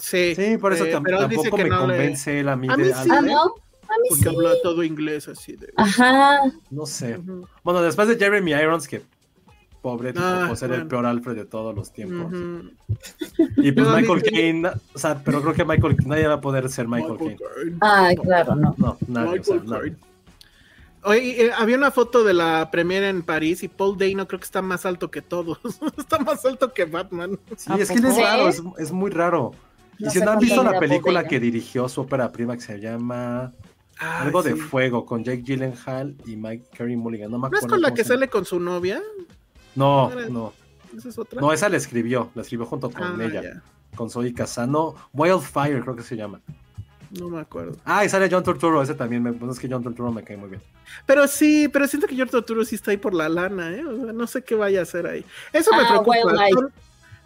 Sí, 0.00 0.34
sí 0.34 0.56
por 0.58 0.72
eso 0.72 0.86
eh, 0.86 0.90
tampoco 0.90 1.56
me 1.56 1.68
convence 1.68 2.42
la 2.42 2.52
A 2.52 2.56
mí 2.56 2.68
sí, 2.68 3.08
ah, 3.10 3.20
¿no? 3.20 3.42
A 3.42 3.98
mí 3.98 4.08
porque 4.08 4.28
habla 4.28 4.52
todo 4.62 4.82
inglés 4.82 5.28
así 5.28 5.56
de. 5.56 5.72
Ajá. 5.76 6.40
No 6.70 6.86
sé. 6.86 7.18
Bueno, 7.62 7.82
después 7.82 8.08
de 8.08 8.16
Jeremy 8.16 8.52
Irons, 8.52 8.86
que 8.86 9.02
pobre, 9.82 10.12
tipo, 10.12 10.24
ah, 10.24 10.44
por 10.48 10.56
ser 10.56 10.72
el 10.72 10.86
peor 10.86 11.06
Alfred 11.06 11.34
de 11.34 11.44
todos 11.44 11.74
los 11.74 11.92
tiempos. 11.92 12.32
Y 13.56 13.72
pues 13.72 13.88
Michael 13.88 14.22
Caine, 14.22 14.68
o 14.94 14.98
sea, 14.98 15.20
pero 15.24 15.42
creo 15.42 15.54
que 15.54 15.64
Michael 15.64 15.96
nadie 16.06 16.26
va 16.26 16.34
a 16.34 16.40
poder 16.40 16.68
ser 16.68 16.86
Michael, 16.86 17.18
Caine. 17.18 17.38
Ah, 17.80 18.10
claro, 18.22 18.54
no. 18.54 18.74
No, 18.78 18.96
nadie, 19.08 19.40
o 19.40 19.44
sea, 19.44 19.60
nadie. 19.64 19.96
Oye, 21.02 21.46
eh, 21.46 21.50
había 21.56 21.78
una 21.78 21.90
foto 21.90 22.24
de 22.24 22.34
la 22.34 22.70
premiere 22.70 23.08
en 23.08 23.22
París 23.22 23.62
y 23.62 23.68
Paul 23.68 23.96
Dano 23.96 24.28
creo 24.28 24.38
que 24.38 24.44
está 24.44 24.60
más 24.60 24.84
alto 24.84 25.10
que 25.10 25.22
todos. 25.22 25.58
está 25.98 26.18
más 26.18 26.44
alto 26.44 26.72
que 26.72 26.84
Batman. 26.84 27.38
Sí, 27.56 27.72
es 27.78 27.88
que 27.90 27.98
es 27.98 28.16
raro, 28.16 28.48
es, 28.48 28.62
es 28.78 28.92
muy 28.92 29.10
raro 29.10 29.52
y 30.00 30.10
si 30.10 30.20
no 30.20 30.32
han 30.32 30.38
visto 30.38 30.62
la 30.62 30.78
película 30.78 31.24
que 31.24 31.38
dirigió 31.38 31.88
su 31.88 32.02
ópera 32.02 32.30
prima 32.32 32.56
que 32.56 32.62
se 32.62 32.80
llama 32.80 33.52
Algo 33.98 34.42
de 34.42 34.56
Fuego 34.56 35.04
con 35.04 35.24
Jake 35.24 35.42
Gyllenhaal 35.42 36.16
y 36.26 36.36
Mike 36.36 36.70
Carey 36.76 36.96
Mulligan. 36.96 37.30
¿No, 37.30 37.50
es 37.52 37.66
con 37.66 37.80
la 37.80 37.94
que 37.94 38.04
sale 38.04 38.28
con 38.28 38.44
su 38.44 38.58
novia? 38.58 39.00
No, 39.74 40.10
no. 40.30 40.52
¿Esa 40.96 41.08
es 41.08 41.18
otra? 41.18 41.40
No, 41.40 41.52
esa 41.52 41.68
la 41.68 41.76
escribió, 41.76 42.30
la 42.34 42.42
escribió 42.42 42.66
junto 42.66 42.90
con 42.90 43.20
ah, 43.20 43.24
ella, 43.24 43.62
con 43.94 44.10
Zoe 44.10 44.34
Casano. 44.34 44.94
Wildfire 45.12 45.80
creo 45.82 45.94
que 45.94 46.02
se 46.02 46.16
llama. 46.16 46.40
No 47.18 47.28
me 47.28 47.40
acuerdo. 47.40 47.76
Ah, 47.84 48.04
y 48.04 48.08
sale 48.08 48.28
John 48.30 48.44
Turturro, 48.44 48.82
ese 48.82 48.94
también. 48.94 49.22
Me, 49.22 49.32
pues 49.32 49.52
es 49.52 49.58
que 49.58 49.68
John 49.68 49.82
Turturro 49.82 50.12
me 50.12 50.22
cae 50.22 50.36
muy 50.36 50.48
bien. 50.48 50.62
Pero 51.06 51.26
sí, 51.26 51.68
pero 51.68 51.86
siento 51.88 52.06
que 52.06 52.16
John 52.16 52.28
Turturro 52.28 52.64
sí 52.64 52.76
está 52.76 52.92
ahí 52.92 52.96
por 52.96 53.14
la 53.14 53.28
lana, 53.28 53.72
¿eh? 53.72 53.82
no 53.82 54.26
sé 54.26 54.42
qué 54.42 54.54
vaya 54.54 54.80
a 54.80 54.82
hacer 54.84 55.06
ahí. 55.06 55.24
Eso 55.52 55.72
me 55.72 55.82
ah, 55.82 55.88
preocupa. 55.88 56.72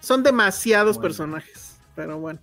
Son, 0.00 0.22
demasiados 0.22 0.98
personajes, 0.98 1.76
pero 1.94 2.18
bueno. 2.18 2.40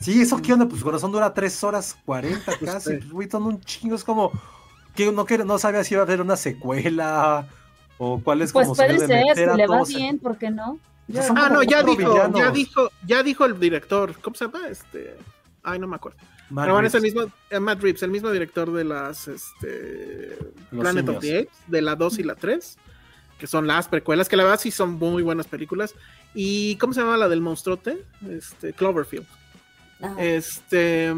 Sí, 0.00 0.20
eso 0.20 0.40
qué 0.42 0.52
onda, 0.52 0.66
pues 0.66 0.82
corazón 0.82 1.12
dura 1.12 1.32
3 1.32 1.64
horas 1.64 1.96
40 2.04 2.58
casi, 2.64 2.90
pues 2.96 3.10
güey, 3.10 3.30
son 3.30 3.44
un 3.44 3.60
chingo, 3.60 3.96
es 3.96 4.04
como 4.04 4.32
que 4.94 5.12
no, 5.12 5.24
no 5.44 5.58
sabía 5.58 5.84
si 5.84 5.94
iba 5.94 6.02
a 6.02 6.06
haber 6.06 6.20
una 6.20 6.36
secuela 6.36 7.46
o 7.98 8.20
cuál 8.22 8.42
es 8.42 8.52
pues 8.52 8.66
como 8.66 8.76
puede 8.76 8.98
ser, 8.98 9.24
si 9.34 9.56
le 9.56 9.66
va 9.66 9.84
bien, 9.84 10.18
¿por 10.18 10.38
qué 10.38 10.50
no? 10.50 10.78
ah, 11.36 11.48
no, 11.50 11.62
ya 11.62 11.82
dijo, 11.82 12.32
ya 12.34 12.50
dijo, 12.50 12.90
ya 13.06 13.22
dijo 13.22 13.44
el 13.44 13.58
director, 13.60 14.14
¿cómo 14.20 14.36
se 14.36 14.46
llama? 14.46 14.68
Este, 14.68 15.16
ay, 15.62 15.78
no 15.78 15.86
me 15.86 15.96
acuerdo. 15.96 16.18
Pero 16.54 16.74
bueno, 16.74 16.86
es 16.86 16.94
el 16.94 17.02
mismo, 17.02 17.22
eh, 17.50 17.58
Matt 17.58 17.82
Reeves, 17.82 18.02
el 18.02 18.10
mismo 18.10 18.30
director 18.30 18.72
de 18.72 18.84
las 18.84 19.26
este, 19.26 20.38
Planet 20.70 21.08
of 21.08 21.18
the 21.20 21.40
Apes, 21.40 21.58
de 21.66 21.82
la 21.82 21.96
2 21.96 22.20
y 22.20 22.22
la 22.22 22.36
3, 22.36 22.78
que 23.38 23.46
son 23.46 23.66
las 23.66 23.88
precuelas, 23.88 24.28
que 24.28 24.36
la 24.36 24.44
verdad 24.44 24.60
sí 24.60 24.70
son 24.70 24.92
muy 24.92 25.22
buenas 25.22 25.46
películas. 25.46 25.94
¿Y 26.34 26.76
cómo 26.76 26.92
se 26.92 27.00
llama 27.00 27.16
la 27.16 27.28
del 27.28 27.40
monstruote? 27.40 28.04
Este, 28.28 28.72
Cloverfield. 28.72 29.26
Este 30.18 31.12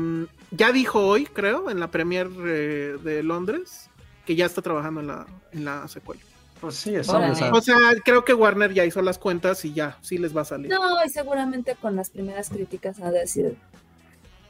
ya 0.51 0.73
dijo 0.73 1.07
hoy, 1.07 1.27
creo, 1.27 1.71
en 1.71 1.81
la 1.81 1.91
premier 1.91 2.29
eh, 2.47 2.97
de 3.03 3.23
Londres, 3.23 3.91
que 4.25 4.37
ya 4.37 4.47
está 4.47 4.63
trabajando 4.63 5.01
en 5.01 5.07
la, 5.09 5.27
en 5.53 5.65
la 5.65 5.89
secuela. 5.89 6.23
Pues 6.61 6.75
sí, 6.75 6.95
eso, 6.97 7.21
o, 7.53 7.61
sea, 7.61 7.77
creo 8.05 8.25
que 8.25 8.35
Warner 8.35 8.75
ya 8.75 8.85
hizo 8.85 9.01
las 9.01 9.17
cuentas 9.19 9.65
y 9.65 9.73
ya, 9.73 9.97
sí 10.01 10.19
les 10.19 10.37
va 10.37 10.41
a 10.41 10.45
salir. 10.45 10.69
No, 10.71 11.05
y 11.05 11.09
seguramente 11.09 11.77
con 11.77 11.95
las 11.95 12.11
primeras 12.11 12.49
críticas 12.49 13.01
a 13.01 13.13
decir. 13.13 13.57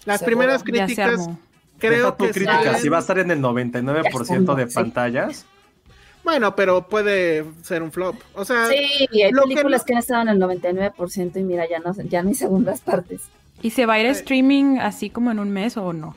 Las 0.07 0.23
primeras 0.23 0.63
críticas, 0.63 1.29
creo 1.77 2.17
que. 2.17 2.31
críticas, 2.31 2.81
si 2.81 2.89
va 2.89 2.97
a 2.97 3.01
estar 3.01 3.19
en 3.19 3.31
el 3.31 3.43
99% 3.43 4.55
de 4.55 4.67
pantallas. 4.69 5.45
Bueno, 6.25 6.57
pero 6.57 6.89
puede 6.89 7.45
ser 7.63 7.83
un 7.83 7.93
flop. 7.93 8.17
O 8.35 8.45
sea, 8.45 8.67
sí, 8.67 9.07
hay 9.23 9.31
películas 9.31 9.85
que, 9.85 9.93
no... 9.93 9.99
han 9.99 10.03
estado 10.03 10.23
en 10.23 10.29
el 10.29 10.41
99% 10.41 11.37
y 11.37 11.43
mira, 11.43 11.69
ya 11.69 11.79
no, 11.79 11.93
ya 11.95 12.23
no 12.23 12.31
hay 12.31 12.35
segundas 12.35 12.81
partes. 12.81 13.23
¿Y 13.63 13.71
se 13.71 13.87
va 13.87 13.95
a 13.95 14.01
ir 14.01 14.07
a 14.07 14.11
streaming 14.11 14.79
así 14.79 15.11
como 15.11 15.31
en 15.31 15.39
un 15.39 15.51
mes 15.51 15.77
o 15.77 15.93
no? 15.93 16.15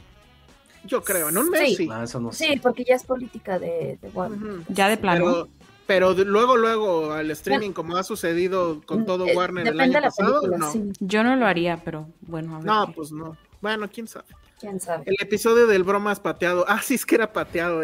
Yo 0.86 1.04
creo, 1.04 1.30
en 1.30 1.38
un 1.38 1.50
mes 1.50 1.78
sí. 1.78 1.88
Ah, 1.92 2.06
sí, 2.32 2.60
porque 2.62 2.84
ya 2.84 2.96
es 2.96 3.04
política 3.04 3.60
de, 3.60 4.00
Warner. 4.14 4.66
Ya 4.70 4.90
de 4.90 4.98
plano. 4.98 5.48
Pero, 5.88 6.14
luego, 6.14 6.56
luego 6.56 7.12
al 7.12 7.30
streaming, 7.32 7.72
como 7.72 7.98
ha 7.98 8.04
sucedido 8.04 8.82
con 8.86 9.02
mm, 9.02 9.06
todo 9.06 9.28
eh, 9.28 9.36
Warner 9.36 9.68
el 9.68 9.80
año 9.80 10.02
pasado, 10.02 10.42
no. 10.48 10.72
Yo 11.00 11.24
no 11.24 11.36
lo 11.36 11.46
haría, 11.46 11.82
pero 11.84 12.08
bueno, 12.22 12.56
a 12.56 12.58
ver 12.60 12.66
No, 12.66 12.92
pues 12.94 13.12
no. 13.12 13.36
Bueno, 13.62 13.90
quién 13.92 14.08
sabe. 14.08 14.28
¿Quién 14.62 14.80
sabe? 14.80 15.04
El 15.08 15.16
episodio 15.20 15.66
del 15.66 15.84
bromas 15.84 16.20
pateado. 16.20 16.66
Ah, 16.68 16.80
sí, 16.84 16.94
es 16.94 17.04
que 17.04 17.16
era 17.16 17.34
pateado. 17.34 17.82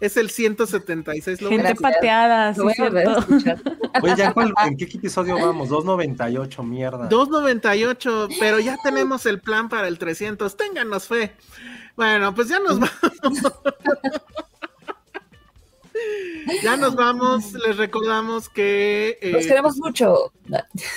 Es 0.00 0.16
el 0.16 0.30
176. 0.30 1.42
Lo 1.42 1.50
Gente 1.50 1.74
pateada, 1.74 2.54
sí, 2.54 2.62
cierto. 2.74 3.18
Oye, 4.02 4.16
¿ya 4.16 4.32
¿en 4.64 4.78
qué 4.78 4.84
episodio 4.84 5.34
vamos? 5.34 5.68
298, 5.68 6.62
mierda. 6.62 7.06
298, 7.08 8.28
pero 8.40 8.58
ya 8.60 8.78
tenemos 8.82 9.26
el 9.26 9.40
plan 9.40 9.68
para 9.68 9.88
el 9.88 9.98
300. 9.98 10.56
Ténganos 10.56 11.06
fe. 11.06 11.34
Bueno, 11.96 12.34
pues 12.34 12.48
ya 12.48 12.60
nos 12.60 12.80
vamos. 12.80 13.12
ya 16.62 16.78
nos 16.78 16.94
vamos. 16.94 17.52
Les 17.52 17.76
recordamos 17.76 18.48
que. 18.48 19.18
Eh, 19.20 19.32
los 19.32 19.46
queremos 19.46 19.76
mucho. 19.76 20.32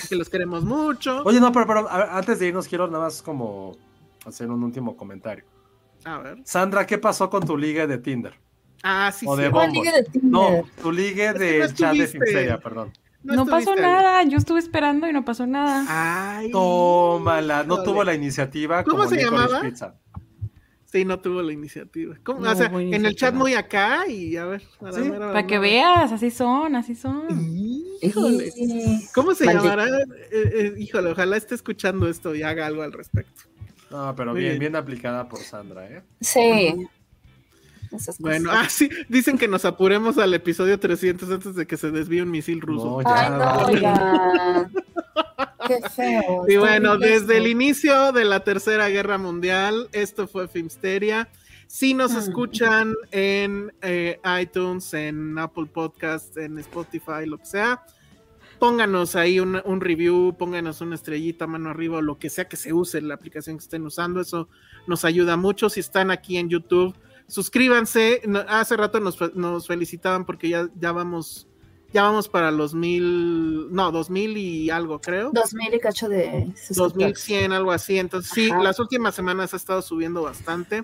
Que 0.07 0.15
los 0.15 0.29
queremos 0.29 0.63
mucho. 0.63 1.23
Oye, 1.25 1.41
no, 1.41 1.51
pero, 1.51 1.67
pero 1.67 1.89
antes 1.89 2.39
de 2.39 2.47
irnos, 2.47 2.69
quiero 2.69 2.87
nada 2.87 3.03
más 3.03 3.21
como 3.21 3.75
hacer 4.25 4.49
un 4.49 4.63
último 4.63 4.95
comentario. 4.95 5.45
A 6.05 6.19
ver. 6.19 6.37
Sandra, 6.43 6.85
¿qué 6.85 6.97
pasó 6.97 7.29
con 7.29 7.45
tu 7.45 7.57
liga 7.57 7.87
de 7.87 7.97
Tinder? 7.97 8.33
Ah, 8.83 9.11
sí, 9.11 9.25
o 9.27 9.35
sí. 9.35 9.41
De 9.41 9.49
liga 9.49 9.91
de 9.91 10.03
Tinder? 10.03 10.31
No, 10.31 10.63
tu 10.81 10.91
liga 10.91 11.33
de 11.33 11.69
chat 11.73 11.95
de 11.95 12.07
Finsteria, 12.07 12.57
perdón. 12.59 12.91
No, 13.23 13.45
pasó 13.45 13.75
nada, 13.75 14.23
yo 14.23 14.37
estuve 14.37 14.59
esperando 14.59 15.07
y 15.07 15.13
no 15.13 15.25
pasó 15.25 15.45
nada. 15.45 15.85
Ay, 15.89 16.51
Tómala, 16.51 17.63
no 17.63 17.83
tuvo 17.83 18.03
la 18.03 18.13
iniciativa. 18.13 18.83
¿Cómo 18.83 19.07
se 19.07 19.21
llamaba? 19.21 19.61
Sí, 20.85 21.05
no 21.05 21.19
tuvo 21.19 21.43
la 21.43 21.53
iniciativa. 21.53 22.15
¿Cómo? 22.23 22.39
o 22.39 22.55
sea, 22.55 22.65
en 22.67 23.05
el 23.05 23.15
chat 23.15 23.35
muy 23.35 23.53
acá 23.53 24.07
y 24.07 24.37
a 24.37 24.45
ver. 24.45 24.63
para 24.79 25.45
que 25.45 25.59
veas, 25.59 26.11
así 26.11 26.31
son, 26.31 26.75
así 26.75 26.95
son. 26.95 27.27
Híjole. 28.01 28.51
¿Cómo 29.13 29.35
se 29.35 29.45
llamará? 29.45 29.85
Eh, 29.87 30.03
eh, 30.31 30.73
híjole, 30.79 31.11
ojalá 31.11 31.37
esté 31.37 31.53
escuchando 31.53 32.09
esto 32.09 32.33
y 32.33 32.41
haga 32.41 32.65
algo 32.65 32.81
al 32.81 32.91
respecto. 32.91 33.43
No, 33.91 34.15
pero 34.15 34.33
bien, 34.33 34.59
bien, 34.59 34.75
aplicada 34.75 35.27
por 35.27 35.39
Sandra, 35.39 35.87
¿eh? 35.89 36.03
Sí. 36.21 36.87
Bueno, 38.19 38.51
ah, 38.53 38.67
sí, 38.69 38.89
dicen 39.07 39.37
que 39.37 39.47
nos 39.47 39.65
apuremos 39.65 40.17
al 40.17 40.33
episodio 40.33 40.79
300 40.79 41.29
antes 41.31 41.55
de 41.55 41.65
que 41.65 41.77
se 41.77 41.91
desvíe 41.91 42.21
un 42.21 42.31
misil 42.31 42.61
ruso. 42.61 43.01
No, 43.01 43.71
ya, 43.71 44.69
Qué 45.67 45.79
feo. 45.89 46.45
Y 46.47 46.57
bueno, 46.57 46.97
desde 46.97 47.37
el 47.37 47.47
inicio 47.47 48.11
de 48.11 48.25
la 48.25 48.43
Tercera 48.43 48.89
Guerra 48.89 49.17
Mundial, 49.17 49.89
esto 49.91 50.27
fue 50.27 50.47
Filmsteria. 50.47 51.29
Si 51.67 51.93
nos 51.93 52.15
escuchan 52.15 52.95
en 53.11 53.71
eh, 53.83 54.19
iTunes, 54.41 54.91
en 54.95 55.37
Apple 55.37 55.67
Podcasts, 55.71 56.35
en 56.37 56.57
Spotify, 56.57 57.27
lo 57.27 57.37
que 57.37 57.45
sea, 57.45 57.83
pónganos 58.59 59.15
ahí 59.15 59.39
un, 59.39 59.81
review, 59.81 60.35
pónganos 60.37 60.81
una 60.81 60.95
estrellita, 60.95 61.47
mano 61.47 61.69
arriba, 61.69 61.97
o 61.97 62.01
lo 62.01 62.19
que 62.19 62.29
sea 62.29 62.47
que 62.47 62.57
se 62.57 62.73
use 62.73 63.01
la 63.01 63.15
aplicación 63.15 63.57
que 63.57 63.63
estén 63.63 63.85
usando. 63.85 64.21
Eso 64.21 64.49
nos 64.85 65.05
ayuda 65.05 65.37
mucho. 65.37 65.69
Si 65.69 65.79
están 65.79 66.11
aquí 66.11 66.37
en 66.37 66.49
YouTube, 66.49 66.95
suscríbanse. 67.27 68.21
hace 68.47 68.77
rato 68.77 68.99
nos, 68.99 69.67
felicitaban 69.67 70.25
porque 70.25 70.49
ya, 70.49 70.67
ya 70.79 70.91
vamos 70.91 71.47
ya 71.91 72.03
vamos 72.03 72.29
para 72.29 72.51
los 72.51 72.75
mil, 72.75 73.73
no, 73.73 73.91
dos 73.91 74.11
mil 74.11 74.37
y 74.37 74.69
algo, 74.69 75.01
creo. 75.01 75.31
Dos 75.33 75.55
mil 75.55 75.73
y 75.73 75.79
cacho 75.79 76.07
de... 76.07 76.53
Dos 76.69 76.95
mil 76.95 77.15
cien, 77.15 77.51
algo 77.51 77.71
así. 77.71 77.97
Entonces, 77.97 78.31
sí, 78.31 78.51
las 78.61 78.79
últimas 78.79 79.15
semanas 79.15 79.55
ha 79.55 79.57
estado 79.57 79.81
subiendo 79.81 80.21
bastante. 80.21 80.83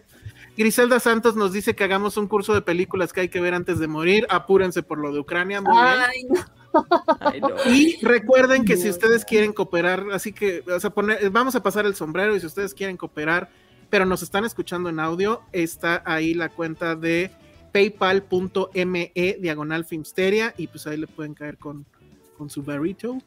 Griselda 0.58 1.00
Santos 1.00 1.36
nos 1.36 1.52
dice 1.52 1.76
que 1.76 1.84
hagamos 1.84 2.18
un 2.18 2.28
curso 2.28 2.56
de 2.56 2.62
películas 2.62 3.14
que 3.14 3.22
hay 3.22 3.30
que 3.30 3.40
ver 3.40 3.54
antes 3.54 3.78
de 3.78 3.88
morir. 3.88 4.26
Apúrense 4.30 4.82
por 4.82 4.98
lo 4.98 5.12
de 5.12 5.20
Ucrania. 5.20 5.62
Ay, 5.68 6.24
No. 6.24 6.36
Y 7.66 7.98
recuerden 8.06 8.66
que 8.66 8.78
si 8.78 8.90
ustedes 8.90 9.26
quieren 9.26 9.54
cooperar, 9.54 10.06
así 10.12 10.32
que, 10.32 10.64
o 10.68 10.80
sea, 10.80 10.90
poner, 10.90 11.30
vamos 11.30 11.56
a 11.56 11.64
pasar 11.64 11.86
el 11.86 11.96
sombrero 11.96 12.36
y 12.36 12.40
si 12.40 12.46
ustedes 12.46 12.74
quieren 12.74 12.98
cooperar, 12.98 13.50
pero 13.90 14.06
nos 14.06 14.24
están 14.24 14.46
escuchando 14.46 14.90
en 14.90 15.00
audio, 15.00 15.42
está 15.52 16.02
ahí 16.06 16.34
la 16.34 16.50
cuenta 16.50 16.96
de 16.96 17.32
paypal.me 17.72 19.12
diagonal 19.40 19.86
filmsteria 19.86 20.54
y 20.58 20.68
pues 20.68 20.88
ahí 20.88 20.98
le 20.98 21.08
pueden 21.08 21.34
caer 21.34 21.58
con, 21.58 21.86
con 22.38 22.50
su 22.50 22.64
barrito. 22.64 23.18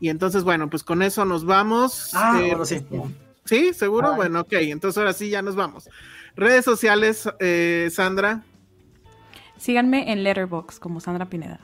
Y 0.00 0.08
entonces, 0.08 0.44
bueno, 0.44 0.70
pues 0.70 0.82
con 0.82 1.02
eso 1.02 1.24
nos 1.24 1.44
vamos. 1.44 2.10
Ah, 2.14 2.40
eh, 2.42 2.48
bueno, 2.48 2.64
sí. 2.64 2.80
¿Sí? 3.44 3.74
¿Seguro? 3.74 4.14
Bueno, 4.14 4.40
ok, 4.40 4.52
entonces 4.52 4.96
ahora 4.96 5.12
sí 5.12 5.28
ya 5.28 5.42
nos 5.42 5.56
vamos. 5.56 5.88
Redes 6.36 6.64
sociales, 6.64 7.28
eh, 7.38 7.88
Sandra. 7.92 8.42
Síganme 9.58 10.10
en 10.10 10.24
Letterbox 10.24 10.78
como 10.78 11.00
Sandra 11.00 11.28
Pineda. 11.28 11.60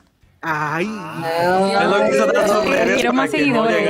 Ay, 0.49 0.87
quiero 2.95 3.11
más 3.11 3.29
seguidores. 3.29 3.89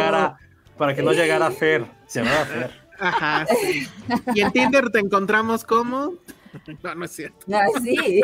para 0.76 0.96
que 0.96 1.04
no 1.04 1.12
llegara 1.12 1.46
a 1.46 1.52
Fer. 1.52 1.86
Se 2.08 2.24
llama 2.24 2.46
Fer. 2.46 2.72
Ajá, 3.00 3.46
sí. 3.62 3.88
Y 4.34 4.42
en 4.42 4.52
Tinder 4.52 4.90
te 4.90 4.98
encontramos 4.98 5.64
como. 5.64 6.16
No, 6.82 6.96
no 6.96 7.06
es 7.06 7.12
cierto. 7.12 7.46
Ah, 7.54 7.68
sí. 7.84 8.22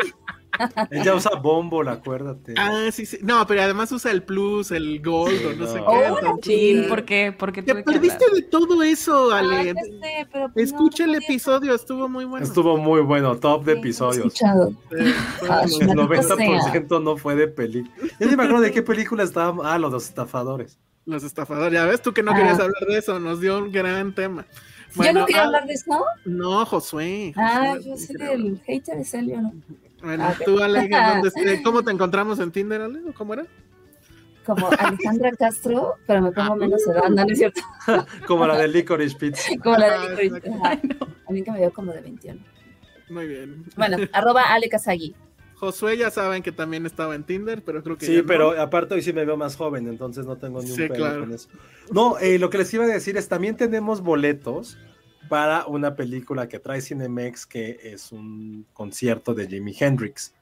Ella 0.90 1.14
usa 1.14 1.32
Bumble, 1.36 1.90
acuérdate. 1.90 2.54
Ah, 2.56 2.88
sí, 2.92 3.06
sí. 3.06 3.18
No, 3.22 3.46
pero 3.46 3.62
además 3.62 3.90
usa 3.92 4.10
el 4.10 4.22
Plus, 4.22 4.70
el 4.70 5.02
Gold, 5.02 5.46
o 5.46 5.54
no, 5.54 5.66
sé 5.66 5.82
qué. 6.42 6.86
¿por 6.88 7.04
qué? 7.04 7.34
Porque 7.36 7.62
te 7.62 7.74
perdiste 7.74 8.24
de 8.34 8.42
todo 8.42 8.82
eso, 8.82 9.30
Ale. 9.32 9.74
Pues 10.52 10.70
Escucha 10.70 11.04
el 11.04 11.14
episodio, 11.16 11.74
estuvo 11.74 12.08
muy 12.08 12.24
bueno. 12.24 12.44
Estuvo 12.44 12.76
muy 12.76 13.00
bueno, 13.00 13.36
top 13.36 13.64
de 13.64 13.72
episodios. 13.72 14.26
Escuchado. 14.26 14.72
el 14.90 15.88
90% 15.88 17.02
no 17.02 17.16
fue 17.16 17.34
de 17.34 17.48
película. 17.48 17.94
Yo 18.20 18.28
ni 18.28 18.36
me 18.36 18.44
acuerdo 18.44 18.62
de 18.62 18.72
qué 18.72 18.82
película 18.82 19.22
estaba. 19.22 19.72
Ah, 19.72 19.78
los 19.78 20.04
estafadores. 20.04 20.78
Los 21.06 21.22
estafadores, 21.22 21.74
ya 21.74 21.84
ves, 21.84 22.00
tú 22.00 22.14
que 22.14 22.22
no 22.22 22.32
querías 22.32 22.58
ah. 22.58 22.64
hablar 22.64 22.86
de 22.88 22.98
eso, 22.98 23.20
nos 23.20 23.40
dio 23.40 23.58
un 23.58 23.70
gran 23.70 24.14
tema. 24.14 24.46
¿Yo 24.96 25.12
no 25.12 25.26
quería 25.26 25.42
ah, 25.42 25.46
hablar 25.46 25.66
de 25.66 25.74
eso? 25.74 26.04
No, 26.24 26.64
Josué. 26.64 27.32
ah, 27.36 27.76
yo 27.84 27.96
soy 27.96 28.16
el 28.20 28.60
hater 28.64 28.96
de 28.96 29.04
Celio, 29.04 29.42
¿no? 29.42 29.52
Bueno, 30.04 30.24
ah, 30.24 30.34
tú, 30.44 30.62
Ale, 30.62 30.90
¿cómo 31.64 31.82
te 31.82 31.90
encontramos 31.90 32.38
en 32.38 32.52
Tinder, 32.52 32.82
Ale? 32.82 33.00
¿Cómo 33.16 33.32
era? 33.32 33.46
Como 34.44 34.68
Alejandra 34.68 35.32
Castro, 35.32 35.94
pero 36.06 36.20
me 36.20 36.30
pongo 36.30 36.56
menos 36.56 36.86
edad, 36.86 37.08
¿no, 37.08 37.22
es 37.22 37.38
cierto? 37.38 37.62
como 38.26 38.46
la 38.46 38.58
de 38.58 38.68
Licorice 38.68 39.16
Pizza. 39.16 39.52
Como 39.62 39.78
la 39.78 40.00
de 40.00 40.24
Licorice 40.24 40.40
Pizza. 40.42 40.80
A 41.26 41.32
mí 41.32 41.42
que 41.42 41.50
me 41.50 41.58
dio 41.58 41.72
como 41.72 41.92
de 41.92 42.02
21. 42.02 42.38
Muy 43.08 43.26
bien. 43.26 43.64
Bueno, 43.76 43.96
arroba 44.12 44.42
Ale 44.42 44.68
Kazagi. 44.68 45.14
Josué 45.54 45.96
ya 45.96 46.10
saben 46.10 46.42
que 46.42 46.52
también 46.52 46.84
estaba 46.84 47.14
en 47.14 47.24
Tinder, 47.24 47.62
pero 47.64 47.82
creo 47.82 47.96
que. 47.96 48.04
Sí, 48.04 48.22
pero 48.26 48.60
aparte 48.60 48.94
hoy 48.94 49.02
sí 49.02 49.14
me 49.14 49.24
veo 49.24 49.38
más 49.38 49.56
joven, 49.56 49.88
entonces 49.88 50.26
no 50.26 50.36
tengo 50.36 50.60
ni 50.60 50.70
un 50.70 50.76
sí, 50.76 50.88
con 50.88 51.32
eso. 51.32 51.48
No, 51.90 52.18
eh, 52.18 52.38
lo 52.38 52.50
que 52.50 52.58
les 52.58 52.74
iba 52.74 52.84
a 52.84 52.88
decir 52.88 53.16
es: 53.16 53.28
también 53.28 53.56
tenemos 53.56 54.02
boletos 54.02 54.76
para 55.28 55.66
una 55.66 55.94
película 55.94 56.48
que 56.48 56.58
trae 56.58 56.80
Cinemex, 56.80 57.46
que 57.46 57.78
es 57.82 58.12
un 58.12 58.66
concierto 58.72 59.34
de 59.34 59.46
Jimi 59.46 59.74
Hendrix. 59.78 60.34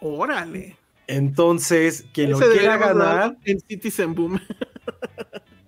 Órale. 0.00 0.76
Entonces, 1.06 2.04
quien 2.12 2.30
lo 2.30 2.38
quiera 2.38 2.76
ganar. 2.76 3.36
En 3.44 3.60
Citizen 3.60 4.14
Boom. 4.14 4.40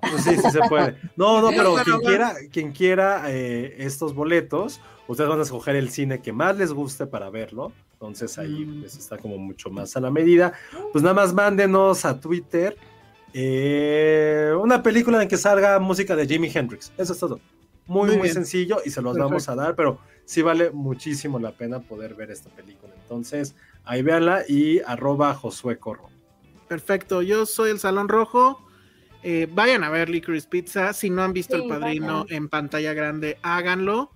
Pues 0.08 0.22
sí, 0.22 0.36
sí 0.36 0.50
se 0.52 0.60
puede. 0.68 0.96
No, 1.16 1.40
no, 1.40 1.48
pero 1.48 1.74
quien 1.82 1.98
quiera, 1.98 2.34
quien 2.52 2.70
quiera 2.70 3.24
eh, 3.26 3.74
estos 3.78 4.14
boletos, 4.14 4.80
ustedes 5.08 5.28
van 5.28 5.40
a 5.40 5.42
escoger 5.42 5.74
el 5.74 5.90
cine 5.90 6.22
que 6.22 6.32
más 6.32 6.56
les 6.56 6.72
guste 6.72 7.06
para 7.06 7.28
verlo. 7.28 7.72
Entonces 7.94 8.38
ahí 8.38 8.66
mm. 8.66 8.80
pues, 8.82 8.96
está 8.96 9.18
como 9.18 9.36
mucho 9.36 9.68
más 9.68 9.96
a 9.96 10.00
la 10.00 10.12
medida. 10.12 10.52
Pues 10.92 11.02
nada 11.02 11.14
más 11.14 11.34
mándenos 11.34 12.04
a 12.04 12.20
Twitter 12.20 12.76
eh, 13.38 14.50
una 14.58 14.82
película 14.82 15.20
en 15.20 15.28
que 15.28 15.36
salga 15.36 15.78
música 15.78 16.16
de 16.16 16.26
Jimi 16.26 16.50
Hendrix. 16.52 16.90
Eso 16.96 17.12
es 17.12 17.18
todo. 17.18 17.38
Muy, 17.86 18.16
muy, 18.16 18.28
sencillo 18.28 18.78
y 18.84 18.90
se 18.90 19.00
los 19.00 19.16
vamos 19.16 19.48
a 19.48 19.54
dar, 19.54 19.76
pero 19.76 20.00
sí 20.24 20.42
vale 20.42 20.70
muchísimo 20.70 21.38
la 21.38 21.52
pena 21.52 21.80
poder 21.80 22.14
ver 22.14 22.30
esta 22.30 22.50
película. 22.50 22.92
Entonces, 23.00 23.54
ahí 23.84 24.02
véanla 24.02 24.42
y 24.48 24.80
arroba 24.80 25.34
Josué 25.34 25.78
Corro. 25.78 26.10
Perfecto, 26.68 27.22
yo 27.22 27.46
soy 27.46 27.70
el 27.70 27.78
Salón 27.78 28.08
Rojo. 28.08 28.60
Eh, 29.22 29.48
vayan 29.52 29.84
a 29.84 29.90
ver 29.90 30.08
Licorice 30.08 30.48
Pizza. 30.48 30.92
Si 30.92 31.10
no 31.10 31.22
han 31.22 31.32
visto 31.32 31.56
El 31.56 31.68
Padrino 31.68 32.26
en 32.28 32.48
pantalla 32.48 32.92
grande, 32.92 33.38
háganlo. 33.42 34.10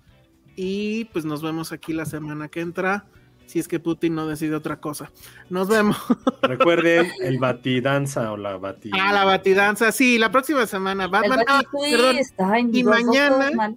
Y 0.55 1.05
pues 1.05 1.23
nos 1.23 1.41
vemos 1.41 1.71
aquí 1.71 1.93
la 1.93 2.05
semana 2.05 2.49
que 2.49 2.59
entra 2.59 3.05
si 3.51 3.59
es 3.59 3.67
que 3.67 3.81
Putin 3.81 4.15
no 4.15 4.27
decide 4.27 4.55
otra 4.55 4.79
cosa. 4.79 5.11
Nos 5.49 5.67
vemos. 5.67 5.97
Recuerden 6.41 7.11
el 7.19 7.37
batidanza 7.37 8.31
o 8.31 8.37
la 8.37 8.55
bati. 8.57 8.91
Ah, 8.93 9.11
la 9.11 9.25
batidanza, 9.25 9.91
sí, 9.91 10.17
la 10.17 10.31
próxima 10.31 10.65
semana. 10.65 11.07
Batman. 11.07 11.43
Ah, 11.47 11.61
y 12.71 12.83
mañana. 12.83 13.75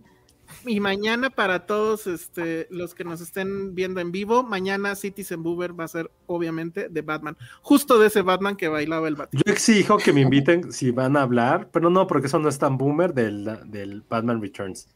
Y 0.67 0.79
mañana 0.79 1.29
para 1.29 1.67
todos 1.67 2.07
este, 2.07 2.69
los 2.71 2.95
que 2.95 3.03
nos 3.03 3.21
estén 3.21 3.75
viendo 3.75 4.01
en 4.01 4.13
vivo, 4.13 4.45
mañana 4.45 4.95
Citizen 4.95 5.43
Boober 5.43 5.79
va 5.79 5.85
a 5.85 5.89
ser 5.89 6.11
obviamente 6.27 6.89
de 6.89 7.03
Batman, 7.03 7.37
justo 7.61 7.99
de 7.99 8.07
ese 8.07 8.23
Batman 8.23 8.57
que 8.57 8.69
bailaba 8.69 9.09
el 9.09 9.17
Batman. 9.17 9.43
Yo 9.45 9.53
exijo 9.53 9.99
que 9.99 10.13
me 10.13 10.21
inviten 10.21 10.73
si 10.73 10.91
van 10.91 11.17
a 11.17 11.23
hablar, 11.23 11.69
pero 11.73 11.91
no, 11.91 12.07
porque 12.07 12.29
eso 12.29 12.39
no 12.39 12.49
es 12.49 12.59
tan 12.59 12.79
boomer 12.79 13.13
del, 13.13 13.59
del 13.67 14.03
Batman 14.09 14.41
Returns 14.41 14.89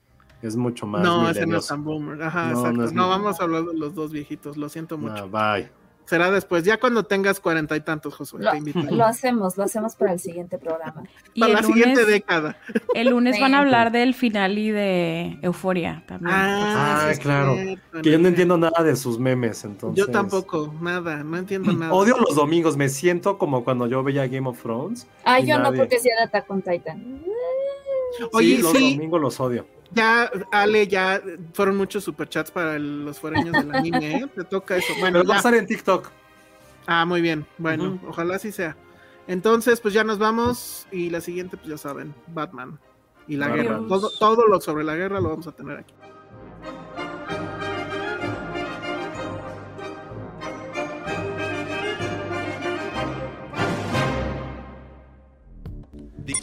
es 0.43 0.56
mucho 0.56 0.86
más. 0.86 1.02
No, 1.02 1.28
ese 1.28 1.47
no 1.47 1.59
es 1.59 1.66
tan 1.66 1.85
boomer. 1.85 2.23
Ajá, 2.23 2.52
no, 2.52 2.60
exacto. 2.60 2.93
No, 2.94 3.09
vamos 3.09 3.40
a 3.40 3.43
hablar 3.43 3.65
de 3.65 3.74
los 3.74 3.94
dos 3.94 4.12
viejitos, 4.12 4.56
lo 4.56 4.69
siento 4.69 4.98
mucho. 4.98 5.28
bye. 5.28 5.70
Será 6.09 6.31
después, 6.31 6.65
ya 6.65 6.81
cuando 6.81 7.02
tengas 7.02 7.39
cuarenta 7.39 7.77
y 7.77 7.81
tantos, 7.81 8.15
Josué. 8.15 8.43
Lo, 8.43 8.52
lo, 8.97 9.05
hacemos, 9.05 9.59
lo 9.59 9.65
hacemos 9.65 9.94
para 9.94 10.15
el 10.15 10.19
siguiente 10.19 10.56
programa. 10.56 11.02
para 11.39 11.52
la 11.52 11.62
siguiente 11.62 12.06
década. 12.06 12.56
El 12.94 13.10
lunes 13.10 13.39
van 13.39 13.55
a 13.55 13.59
hablar 13.59 13.93
del 13.93 14.15
final 14.15 14.56
y 14.56 14.70
de 14.70 15.39
Euforia 15.43 16.05
también. 16.09 16.35
Ah, 16.35 17.10
ah 17.10 17.12
claro. 17.20 17.56
que 18.02 18.10
yo 18.10 18.19
no 18.19 18.28
entiendo 18.28 18.56
nada 18.56 18.82
de 18.82 18.97
sus 18.97 19.19
memes, 19.19 19.62
entonces. 19.65 20.02
Yo 20.02 20.10
tampoco, 20.10 20.74
nada, 20.81 21.23
no 21.23 21.36
entiendo 21.36 21.73
nada. 21.74 21.93
Odio 21.93 22.16
los 22.16 22.35
domingos, 22.35 22.78
me 22.78 22.89
siento 22.89 23.36
como 23.36 23.62
cuando 23.62 23.86
yo 23.86 24.02
veía 24.02 24.27
Game 24.28 24.48
of 24.48 24.62
Thrones. 24.62 25.06
Ah, 25.27 25.40
yo 25.40 25.59
no, 25.59 25.74
porque 25.74 25.98
si 25.98 26.09
era 26.09 26.24
Attack 26.24 26.47
con 26.47 26.62
Titan. 26.62 27.20
Oye, 28.32 28.56
sí, 28.56 28.62
los 28.62 28.73
domingos 28.73 29.20
los 29.20 29.40
odio. 29.40 29.66
Ya, 29.90 30.31
Ale, 30.52 30.86
ya 30.86 31.23
fueron 31.55 31.77
muchos 31.77 32.05
superchats 32.05 32.51
para 32.51 32.78
los 32.78 33.19
foreños 33.19 33.52
del 33.52 33.74
anime, 33.74 34.16
¿eh? 34.16 34.27
Te 34.35 34.44
toca 34.44 34.77
eso. 34.77 34.93
Bueno, 35.01 35.24
va 35.24 35.35
a 35.35 35.36
estar 35.39 35.55
en 35.55 35.66
TikTok. 35.66 36.10
Ah, 36.86 37.05
muy 37.05 37.20
bien. 37.20 37.47
Bueno, 37.59 37.98
ojalá 38.06 38.36
así 38.36 38.52
sea. 38.52 38.77
Entonces, 39.27 39.81
pues 39.81 39.94
ya 39.94 40.05
nos 40.05 40.19
vamos. 40.19 40.86
Y 40.90 41.10
la 41.10 41.20
siguiente, 41.20 41.56
pues 41.56 41.69
ya 41.69 41.78
saben, 41.78 42.15
Batman 42.28 42.78
y 43.28 43.36
la 43.36 43.48
guerra. 43.48 43.81
Todo, 43.86 44.10
todo 44.19 44.47
lo 44.47 44.60
sobre 44.60 44.85
la 44.85 44.97
guerra 44.97 45.20
lo 45.20 45.28
vamos 45.31 45.47
a 45.47 45.52
tener 45.52 45.78
aquí. 45.78 45.94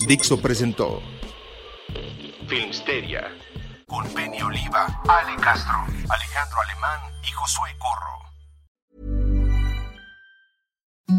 Dixo 0.08 0.40
presentó 0.40 1.02
Filmsteria 2.48 3.32
con 3.88 4.08
Penny 4.14 4.42
Oliva, 4.42 4.86
Ale 5.08 5.36
Castro, 5.42 5.86
Alejandro 6.10 6.58
Alemán 6.70 7.00
y 7.24 7.32
Josué 7.32 7.70
Corro. 7.80 8.16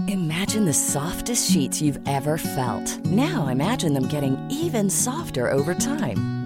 Imagine 0.09 0.65
the 0.65 0.73
softest 0.73 1.51
sheets 1.51 1.82
you've 1.82 2.01
ever 2.07 2.39
felt. 2.39 3.05
Now 3.07 3.48
imagine 3.48 3.93
them 3.93 4.09
getting 4.09 4.36
even 4.51 4.89
softer 4.89 5.51
over 5.51 5.74
time. 5.74 6.45